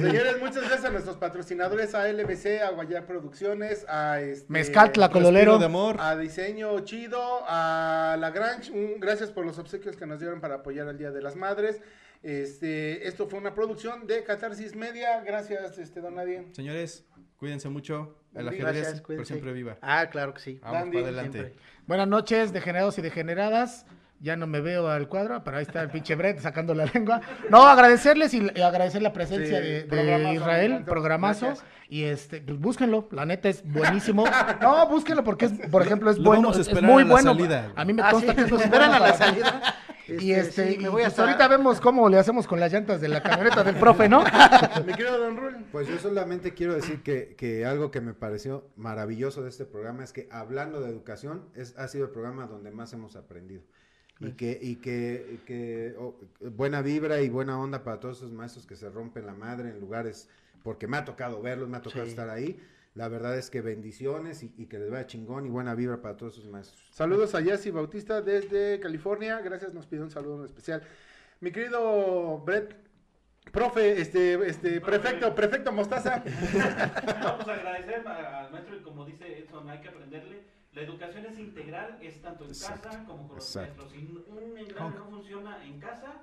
Señores, 0.01 0.39
muchas 0.39 0.57
gracias 0.63 0.85
a 0.85 0.89
nuestros 0.91 1.17
patrocinadores, 1.17 1.95
a 1.95 2.07
LBC, 2.07 2.61
a 2.61 2.69
Guayar 2.71 3.05
Producciones, 3.05 3.85
a 3.89 4.21
este, 4.21 4.45
Mezcal 4.51 4.87
Respiro 4.87 4.93
Tlacololero. 4.93 5.57
de 5.57 5.65
amor. 5.65 5.95
a 5.99 6.15
Diseño 6.15 6.79
Chido, 6.81 7.19
a 7.47 8.15
Lagrange, 8.19 8.71
un- 8.71 8.99
gracias 8.99 9.31
por 9.31 9.45
los 9.45 9.57
obsequios 9.57 9.95
que 9.97 10.05
nos 10.05 10.19
dieron 10.19 10.39
para 10.39 10.55
apoyar 10.55 10.87
al 10.87 10.97
Día 10.97 11.11
de 11.11 11.21
las 11.21 11.35
Madres. 11.35 11.81
Este, 12.23 13.07
esto 13.07 13.27
fue 13.27 13.39
una 13.39 13.53
producción 13.53 14.05
de 14.07 14.23
Catarsis 14.23 14.75
Media. 14.75 15.21
Gracias, 15.25 15.77
este, 15.77 15.99
don 16.01 16.15
Nadie. 16.15 16.47
Señores, 16.51 17.05
cuídense 17.37 17.69
mucho. 17.69 18.15
El 18.35 18.45
Gracias, 18.45 18.65
ajedrez 18.67 19.01
por 19.01 19.25
siempre 19.25 19.51
viva. 19.53 19.77
Ah, 19.81 20.07
claro 20.11 20.33
que 20.33 20.41
sí. 20.41 20.59
Vamos 20.61 20.79
Dandy, 20.79 20.97
para 20.97 21.07
adelante. 21.07 21.39
siempre. 21.39 21.61
Buenas 21.87 22.07
noches, 22.07 22.53
degenerados 22.53 22.97
y 22.99 23.01
degeneradas. 23.01 23.85
Ya 24.19 24.35
no 24.35 24.47
me 24.47 24.61
veo 24.61 24.87
al 24.89 25.07
cuadro, 25.07 25.43
pero 25.43 25.57
ahí 25.57 25.63
está 25.63 25.81
el 25.81 25.89
pinche 25.91 26.15
Brett 26.15 26.39
sacando 26.39 26.73
la 26.73 26.85
lengua. 26.85 27.21
No, 27.51 27.67
agradecerles 27.67 28.33
y, 28.33 28.47
y 28.55 28.61
agradecer 28.61 29.01
la 29.03 29.13
presencia 29.13 29.57
Sí, 29.59 29.63
de, 29.63 29.71
de 29.73 29.85
programazo, 29.85 30.23
me 30.29 30.33
Israel, 30.33 30.83
programazo. 30.85 31.45
Gracias. 31.47 31.67
Y 31.89 32.03
este, 32.03 32.41
pues 32.41 32.59
búsquenlo, 32.59 33.07
la 33.11 33.25
neta 33.25 33.47
es 33.47 33.63
buenísimo. 33.63 34.25
No, 34.61 34.87
búsquenlo 34.89 35.23
porque 35.23 35.45
es, 35.45 35.51
por 35.71 35.81
ejemplo, 35.83 36.09
es 36.09 36.17
Lo 36.17 36.23
bueno, 36.25 36.41
vamos 36.49 36.57
a 36.57 36.61
es 36.61 36.67
esperar 36.67 36.89
muy 36.91 37.03
a 37.03 37.05
la 37.05 37.11
bueno. 37.11 37.31
salida. 37.33 37.71
A 37.75 37.85
mí 37.85 37.93
me 37.93 38.01
Ah, 38.01 38.09
consta 38.11 38.31
sí, 38.33 38.43
que 38.43 38.51
nos 38.51 38.61
esperan 38.61 38.91
a 38.93 38.99
la 38.99 39.13
salida. 39.13 39.61
Y 40.07 40.31
Este, 40.31 40.39
este, 40.39 40.71
sí, 40.71 40.77
me 40.77 40.83
y 40.83 40.87
voy 40.87 40.91
pues 41.01 41.07
hasta- 41.07 41.21
ahorita 41.23 41.47
vemos 41.49 41.79
cómo 41.81 42.07
le 42.09 42.17
hacemos 42.17 42.47
con 42.47 42.59
las 42.61 42.71
llantas 42.73 42.99
de 43.01 43.09
la 43.09 43.21
camioneta 43.21 43.63
del 43.63 43.75
profe, 43.79 44.07
¿no? 44.09 44.23
Mi 44.85 44.93
querido 44.93 45.17
Don 45.19 45.35
Rul. 45.37 45.57
Pues 45.71 45.87
yo 45.87 45.97
solamente 45.99 46.53
quiero 46.53 46.73
decir 46.75 47.03
que, 47.03 47.35
que 47.37 47.65
algo 47.65 47.91
que 47.91 47.99
me 48.01 48.13
pareció 48.13 48.69
maravilloso 48.77 49.43
de 49.43 49.49
este 49.49 49.65
programa 49.65 50.03
es 50.03 50.11
que 50.13 50.27
hablando 50.31 50.79
de 50.81 50.89
educación 50.89 51.43
es, 51.55 51.77
ha 51.77 51.87
sido 51.89 52.05
el 52.05 52.11
programa 52.11 52.47
donde 52.47 52.71
más 52.71 52.91
hemos 52.93 53.15
aprendido. 53.17 53.61
Y 54.19 54.31
que, 54.31 54.57
y 54.61 54.75
que, 54.77 55.27
y 55.33 55.37
que 55.45 55.95
oh, 55.99 56.15
buena 56.41 56.81
vibra 56.81 57.21
y 57.21 57.29
buena 57.29 57.59
onda 57.59 57.83
para 57.83 57.99
todos 57.99 58.17
esos 58.17 58.31
maestros 58.31 58.65
que 58.65 58.75
se 58.75 58.89
rompen 58.89 59.25
la 59.27 59.33
madre 59.35 59.69
en 59.69 59.79
lugares, 59.79 60.27
porque 60.63 60.87
me 60.87 60.97
ha 60.97 61.05
tocado 61.05 61.41
verlos, 61.41 61.69
me 61.69 61.77
ha 61.77 61.81
tocado 61.81 62.05
Sí. 62.05 62.09
estar 62.11 62.29
ahí. 62.29 62.59
La 62.95 63.09
verdad 63.09 63.37
es 63.37 63.51
que 63.51 63.61
bendiciones 63.61 64.41
y, 64.41 64.51
y 64.57 64.65
que 64.65 64.79
les 64.79 64.89
vaya 64.89 65.05
chingón 65.05 65.45
y 65.45 65.49
buena 65.49 65.75
vibra 65.75 66.01
para 66.01 66.17
todos 66.17 66.39
esos 66.39 66.49
maestros. 66.49 66.81
Saludos 66.91 67.35
a 67.35 67.41
Yassi 67.41 67.69
Bautista 67.69 68.21
desde 68.23 68.79
California. 68.79 69.39
Gracias, 69.41 69.71
nos 69.75 69.85
pide 69.85 70.01
un 70.01 70.09
saludo 70.09 70.39
en 70.39 70.45
especial. 70.45 70.81
Mi 71.39 71.51
querido 71.51 72.39
Brett, 72.39 72.75
profe, 73.51 74.01
este, 74.01 74.33
este, 74.49 74.81
prefecto, 74.81 75.35
prefecto 75.35 75.71
Mostaza. 75.71 76.23
Vamos 77.23 77.47
a 77.47 77.53
agradecer 77.53 78.07
al 78.07 78.51
maestro 78.51 78.75
y 78.77 78.79
como 78.81 79.05
dice 79.05 79.39
Edson, 79.39 79.69
hay 79.69 79.79
que 79.79 79.89
aprenderle. 79.89 80.41
La 80.77 80.83
educación 80.83 81.25
es 81.25 81.39
integral, 81.39 81.97
es 82.03 82.21
tanto 82.21 82.43
en 82.45 82.51
casa 82.51 83.03
como 83.07 83.27
con 83.27 83.37
los 83.37 83.45
exacto. 83.47 83.81
maestros. 83.81 83.91
Si 83.91 84.23
un 84.29 84.57
engrane 84.59 84.95
no 84.95 85.05
funciona 85.05 85.65
en 85.65 85.79
casa, 85.79 86.21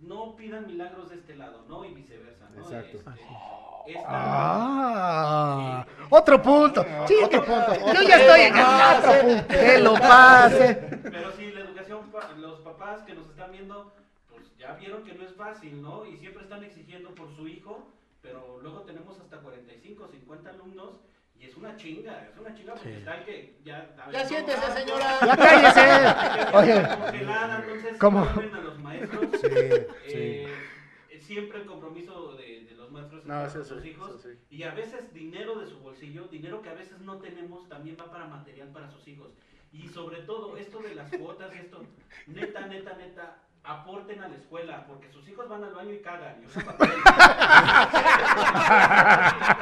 no 0.00 0.36
pidan 0.36 0.66
milagros 0.66 1.10
de 1.10 1.16
este 1.16 1.36
lado, 1.36 1.66
¿no? 1.68 1.84
Y 1.84 1.92
viceversa, 1.92 2.48
¿no? 2.48 2.62
Exacto. 2.62 2.96
Este, 2.96 3.98
esta- 3.98 4.06
Ah, 4.08 5.86
otro 6.08 6.40
punto. 6.40 6.82
Sí, 7.06 7.14
Otro 7.22 7.44
punto, 7.44 7.74
Yo 7.92 8.02
ya 8.08 8.20
estoy 8.20 8.40
en 8.40 8.54
otro 8.56 9.20
punto. 9.20 9.48
Que 9.48 9.78
lo 9.80 9.92
pase. 9.92 10.74
Pero 11.02 11.32
sí, 11.32 11.52
la 11.52 11.60
educación, 11.60 12.10
los 12.38 12.60
papás 12.60 13.02
que 13.02 13.12
nos 13.12 13.28
están 13.28 13.52
viendo, 13.52 13.92
pues 14.30 14.56
ya 14.56 14.72
vieron 14.76 15.04
que 15.04 15.12
no 15.12 15.24
es 15.24 15.34
fácil, 15.34 15.82
¿no? 15.82 16.06
Y 16.06 16.16
siempre 16.16 16.44
están 16.44 16.64
exigiendo 16.64 17.14
por 17.14 17.36
su 17.36 17.46
hijo, 17.46 17.86
pero 18.22 18.60
luego 18.62 18.80
tenemos 18.80 19.20
hasta 19.20 19.40
45, 19.40 20.08
50 20.08 20.48
alumnos. 20.48 21.00
Y 21.40 21.46
es 21.46 21.56
una 21.56 21.74
chinga, 21.76 22.28
es 22.30 22.38
una 22.38 22.54
chinga 22.54 22.74
porque 22.74 22.98
está 22.98 23.16
el 23.16 23.24
que 23.24 23.58
ya... 23.64 23.90
Ya 24.12 24.24
siéntese, 24.26 24.60
Ah, 24.62 24.76
señora. 24.76 25.18
Ya 25.26 25.36
cállese. 25.36 26.56
Oye, 26.56 26.76
entonces 26.76 27.98
¿Cómo? 27.98 28.24
vuelven 28.26 28.54
a 28.54 28.60
los 28.60 28.78
maestros. 28.78 29.24
Sí, 29.40 29.48
sí. 29.48 30.14
Eh, 30.14 30.48
siempre 31.18 31.60
el 31.60 31.66
compromiso 31.66 32.34
de, 32.36 32.64
de 32.64 32.74
los 32.74 32.90
maestros 32.90 33.22
es 33.22 33.26
No, 33.26 33.40
con 33.40 33.64
sus 33.64 33.82
sí, 33.82 33.88
hijos 33.88 34.20
sí. 34.22 34.28
y 34.50 34.62
a 34.64 34.74
veces 34.74 35.14
dinero 35.14 35.58
de 35.58 35.66
su 35.66 35.78
bolsillo, 35.78 36.24
dinero 36.28 36.60
que 36.60 36.68
a 36.68 36.74
veces 36.74 37.00
no 37.00 37.18
tenemos, 37.18 37.66
también 37.68 37.96
va 37.98 38.10
para 38.10 38.26
material 38.26 38.68
para 38.68 38.90
sus 38.90 39.06
hijos. 39.08 39.30
Y 39.72 39.86
sobre 39.88 40.22
todo, 40.22 40.56
esto 40.58 40.80
de 40.80 40.94
las 40.94 41.10
cuotas, 41.10 41.54
esto, 41.54 41.82
neta, 42.26 42.66
neta, 42.66 42.96
neta, 42.96 43.38
aporten 43.64 44.22
a 44.22 44.28
la 44.28 44.36
escuela, 44.36 44.84
porque 44.86 45.08
sus 45.10 45.26
hijos 45.28 45.48
van 45.48 45.64
al 45.64 45.74
baño 45.74 45.92
y 45.92 46.00
cagan. 46.00 46.36
Y. 46.42 46.46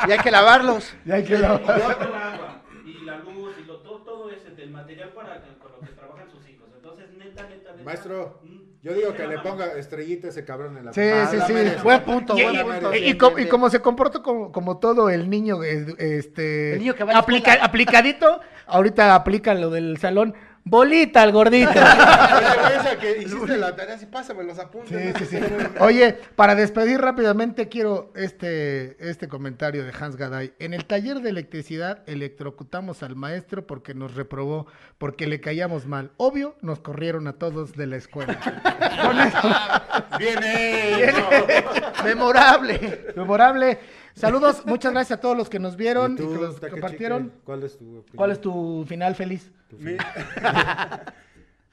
Y 0.08 0.12
hay 0.12 0.18
que 0.18 0.30
lavarlos. 0.30 0.94
ya 1.04 1.14
hay 1.16 1.24
que 1.24 1.32
Y 1.32 1.36
el 1.36 1.44
agua, 1.44 2.62
y 2.84 3.04
la 3.04 3.16
luz, 3.18 3.54
y 3.60 3.64
lo, 3.64 3.78
todo, 3.80 3.98
todo 4.02 4.30
ese, 4.30 4.50
del 4.50 4.70
material 4.70 5.10
para 5.10 5.40
que- 5.42 5.58
con 5.58 5.72
lo 5.72 5.80
que 5.80 5.86
trabajan 5.92 6.30
sus 6.30 6.48
hijos. 6.48 6.68
Entonces, 6.76 7.10
neta, 7.16 7.42
neta, 7.44 7.72
neta. 7.72 7.84
Maestro, 7.84 8.40
mm, 8.44 8.58
Yo 8.80 8.94
digo 8.94 9.12
que 9.12 9.26
le 9.26 9.40
ponga 9.40 9.72
estrellita 9.72 10.28
a 10.28 10.30
ese 10.30 10.44
cabrón 10.44 10.78
en 10.78 10.84
la 10.86 10.92
Sí, 10.92 11.02
sí, 11.30 11.38
sí. 11.48 11.52
Buen 11.82 12.00
punto, 12.04 12.38
Y, 12.38 12.42
buen 12.44 12.54
y- 12.54 12.58
punto. 12.62 12.94
y- 12.94 12.98
y 12.98 13.10
y 13.42 13.48
como 13.48 13.68
se 13.70 13.80
comportó 13.80 14.22
como, 14.22 14.52
como 14.52 14.78
todo 14.78 15.10
el 15.10 15.28
niño, 15.28 15.64
eh, 15.64 15.84
este, 15.98 16.74
El 16.74 16.78
niño 16.78 16.94
que 16.94 17.02
va 17.02 17.18
aplica- 17.18 17.58
aplicadito, 17.60 18.40
ahorita 18.66 19.16
aplica 19.16 19.52
lo 19.54 19.70
del 19.70 19.98
salón, 19.98 20.32
Bolita 20.68 21.22
al 21.22 21.32
gordito. 21.32 21.72
Que 23.00 23.18
hiciste 23.22 23.56
la 23.58 23.76
tarea, 23.76 23.96
sí, 23.96 24.06
pásame 24.06 24.42
los 24.42 24.58
apuntes. 24.58 25.16
Sí, 25.18 25.24
sí, 25.26 25.36
sí. 25.36 25.44
Oye, 25.78 26.18
para 26.34 26.56
despedir 26.56 27.00
rápidamente 27.00 27.68
quiero 27.68 28.10
este, 28.16 28.96
este 28.98 29.28
comentario 29.28 29.84
de 29.84 29.92
Hans 29.98 30.16
Gaday. 30.16 30.54
En 30.58 30.74
el 30.74 30.84
taller 30.84 31.20
de 31.20 31.30
electricidad 31.30 32.02
electrocutamos 32.06 33.04
al 33.04 33.14
maestro 33.14 33.66
porque 33.66 33.94
nos 33.94 34.14
reprobó, 34.14 34.66
porque 34.96 35.28
le 35.28 35.40
caíamos 35.40 35.86
mal. 35.86 36.10
Obvio, 36.16 36.56
nos 36.60 36.80
corrieron 36.80 37.28
a 37.28 37.34
todos 37.34 37.74
de 37.74 37.86
la 37.86 37.96
escuela. 37.96 38.38
Con 39.02 39.20
eso. 39.20 40.18
Viene. 40.18 41.12
Memorable. 42.04 43.06
Memorable. 43.16 43.78
Saludos, 44.18 44.66
muchas 44.66 44.92
gracias 44.92 45.18
a 45.18 45.20
todos 45.20 45.36
los 45.36 45.48
que 45.48 45.60
nos 45.60 45.76
vieron 45.76 46.14
¿Y 46.14 46.16
que 46.16 46.24
los 46.24 46.56
Takechi, 46.56 46.72
compartieron. 46.72 47.32
¿Cuál 47.44 47.62
es 47.62 47.78
tu 47.78 47.84
opinión? 47.84 48.16
¿Cuál 48.16 48.30
es 48.32 48.40
tu 48.40 48.84
final 48.88 49.14
feliz? 49.14 49.50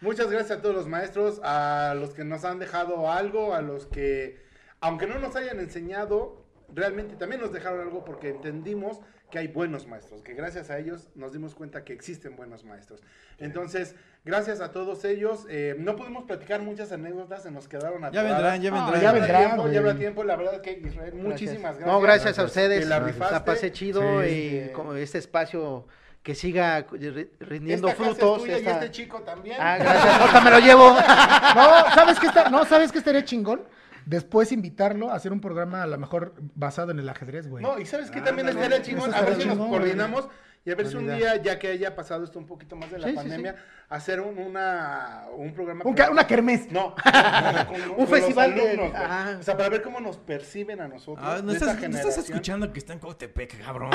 Muchas 0.02 0.30
gracias 0.30 0.60
a 0.60 0.62
todos 0.62 0.76
los 0.76 0.88
maestros, 0.88 1.42
a 1.44 1.96
los 1.98 2.12
que 2.12 2.24
nos 2.24 2.46
han 2.46 2.60
dejado 2.60 3.12
algo, 3.12 3.56
a 3.56 3.62
los 3.62 3.88
que, 3.88 4.44
aunque 4.80 5.08
no 5.08 5.18
nos 5.18 5.36
hayan 5.36 5.60
enseñado, 5.60 6.46
realmente 6.72 7.16
también 7.16 7.42
nos 7.42 7.52
dejaron 7.52 7.82
algo 7.82 8.06
porque 8.06 8.30
entendimos 8.30 9.00
que 9.32 9.40
hay 9.40 9.48
buenos 9.48 9.88
maestros, 9.88 10.22
que 10.22 10.36
gracias 10.36 10.70
a 10.70 10.78
ellos 10.78 11.10
nos 11.16 11.34
dimos 11.34 11.56
cuenta 11.56 11.84
que 11.84 11.94
existen 11.94 12.36
buenos 12.36 12.64
maestros. 12.64 13.02
Entonces, 13.40 13.96
gracias 14.26 14.60
a 14.62 14.72
todos 14.72 15.06
ellos. 15.06 15.46
eh, 15.50 15.76
no 15.80 15.96
pudimos 15.96 16.24
platicar 16.26 16.62
muchas 16.62 16.92
anécdotas, 16.92 17.44
se 17.44 17.52
nos 17.52 17.68
quedaron 17.68 18.02
Ya 18.02 18.08
atoradas. 18.08 18.32
vendrán, 18.34 18.62
ya 18.62 18.70
Ah, 18.70 18.74
vendrán. 18.74 19.02
ya 19.02 19.10
habrá 19.10 19.22
vendrán, 19.22 19.42
tiempo, 19.48 19.72
ya 19.72 19.80
habrá 19.80 19.96
tiempo. 19.96 20.24
La 20.24 20.36
verdad 20.36 20.62
que 20.62 20.72
Israel, 20.86 21.14
muchísimas 21.16 21.62
gracias. 21.78 21.88
No, 21.88 22.02
gracias 22.02 22.38
a 22.40 22.42
Te 22.42 22.46
ustedes. 22.48 22.88
la 22.88 23.00
La, 23.00 23.06
rifaste. 23.06 23.40
pasé 23.42 23.72
chido 23.72 24.02
Sí. 24.24 24.28
y 24.30 24.70
como 24.74 24.94
este 24.96 25.20
espacio 25.20 25.86
que 26.24 26.34
siga 26.34 26.88
ri- 26.88 27.30
rindiendo 27.40 27.88
Esta 27.88 27.98
casa 28.00 28.12
es 28.12 28.18
frutos. 28.18 28.48
y 28.48 28.52
este 28.52 28.92
chico 28.92 29.20
también. 29.22 29.58
Ah, 29.60 29.78
gracias. 29.80 30.20
Ahorita 30.22 30.42
me 30.42 30.50
lo 30.52 30.60
llevo. 30.60 30.90
No, 31.56 31.94
¿sabes 31.94 32.20
qué 32.20 32.28
está, 32.28 32.50
no, 32.50 32.66
¿sabes 32.66 32.92
qué 32.92 32.98
estaría 32.98 33.24
chingón? 33.24 33.62
Después 34.08 34.52
invitarlo 34.52 35.10
a 35.12 35.16
hacer 35.16 35.32
un 35.32 35.40
programa 35.42 35.82
a 35.84 35.88
lo 35.88 35.98
mejor 35.98 36.34
basado 36.56 36.92
en 36.92 37.00
el 37.00 37.08
ajedrez, 37.10 37.48
güey. 37.48 37.64
No, 37.64 37.80
y 37.80 37.86
sabes 37.86 38.12
que 38.12 38.20
Ah, 38.20 38.24
también 38.24 38.50
estaría 38.50 38.82
chingón, 38.82 39.14
a 39.14 39.22
ver 39.22 39.42
si 39.42 39.48
nos 39.48 39.58
coordinamos 39.58 40.28
y 40.66 40.72
a 40.72 40.76
ver 40.76 40.88
si 40.88 40.96
un 40.98 41.06
día, 41.16 41.36
ya 41.38 41.60
que 41.60 41.68
haya 41.70 41.96
pasado 41.96 42.24
esto 42.24 42.40
un 42.40 42.48
poquito 42.48 42.76
más 42.76 42.90
de 42.92 42.98
la 42.98 43.06
Sí, 43.06 43.12
sí, 43.12 43.16
pandemia, 43.18 43.56
hacer 43.88 44.20
un, 44.20 44.38
una, 44.40 45.26
un 45.38 45.54
programa. 45.54 45.82
Un 45.86 45.94
con- 45.94 45.94
ca- 45.94 46.10
una 46.10 46.26
kermés. 46.26 46.72
No, 46.72 46.96
con- 47.68 47.76
con 47.76 47.98
los 48.00 48.10
festival 48.10 48.56
de- 48.56 48.62
alumnos, 48.62 48.92
güey. 48.92 49.04
Ah. 49.06 49.38
O 49.40 49.44
sea, 49.44 49.56
para 49.56 49.70
ver 49.70 49.82
cómo 49.84 50.00
nos 50.00 50.18
perciben 50.18 50.82
a 50.82 50.88
nosotros. 50.88 51.24
Ah, 51.26 51.38
no, 51.44 51.52
de 51.52 51.58
esta 51.58 51.72
estás, 51.72 51.82
no 51.82 51.86
estás 51.88 52.02
generación. 52.04 52.26
escuchando 52.26 52.74
que 52.74 52.80
está 52.80 52.94
en 52.94 53.00
Cotepec, 53.00 53.64
cabrón. 53.64 53.92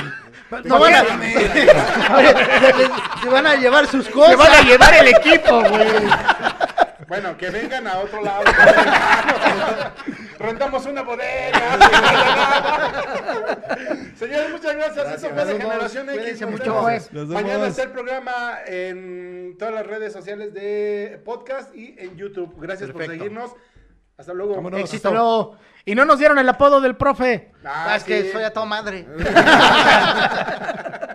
No 0.65 0.79
van 0.79 0.95
a, 0.95 1.03
Oye, 2.17 2.29
se- 2.29 3.23
se 3.23 3.29
van 3.29 3.47
a 3.49 3.57
llevar 3.57 3.87
sus 3.89 4.09
cosas. 4.09 4.31
Se 4.31 4.37
van 4.37 4.53
a 4.55 4.63
llevar 4.63 4.95
el 4.95 5.09
equipo, 5.09 5.61
güey. 5.69 5.89
Bueno, 7.09 7.37
que 7.37 7.51
vengan 7.51 7.89
a 7.89 7.99
otro 7.99 8.23
lado. 8.23 8.45
Rentamos 10.41 10.87
una 10.87 11.03
bodega. 11.03 11.79
Señores, 14.17 14.51
muchas 14.51 14.75
gracias. 14.75 15.13
Eso 15.17 15.29
fue 15.29 15.45
de. 15.45 15.61
Generación 15.61 16.09
X. 16.09 16.47
Mucho. 16.49 16.83
Mañana 17.27 17.67
está 17.67 17.83
el 17.83 17.91
programa 17.91 18.61
en 18.67 19.57
todas 19.59 19.75
las 19.75 19.87
redes 19.87 20.15
sociales 20.15 20.55
de 20.55 21.21
podcast 21.27 21.75
y 21.77 21.95
en 21.99 22.17
YouTube. 22.17 22.55
Gracias 22.59 22.91
por 22.91 23.05
seguirnos. 23.05 23.51
Hasta 24.17 24.33
luego. 24.33 24.55
Vámonos. 24.57 24.81
Éxito. 24.81 25.09
Hasta 25.09 25.19
luego. 25.19 25.57
Y 25.85 25.95
no 25.95 26.07
nos 26.07 26.19
dieron 26.19 26.39
el 26.39 26.49
apodo 26.49 26.81
del 26.81 26.97
profe. 26.97 27.53
Ah, 27.63 27.97
es 27.97 28.05
que 28.05 28.33
soy 28.33 28.43
a 28.43 28.51
toda 28.51 28.65
madre. 28.65 29.07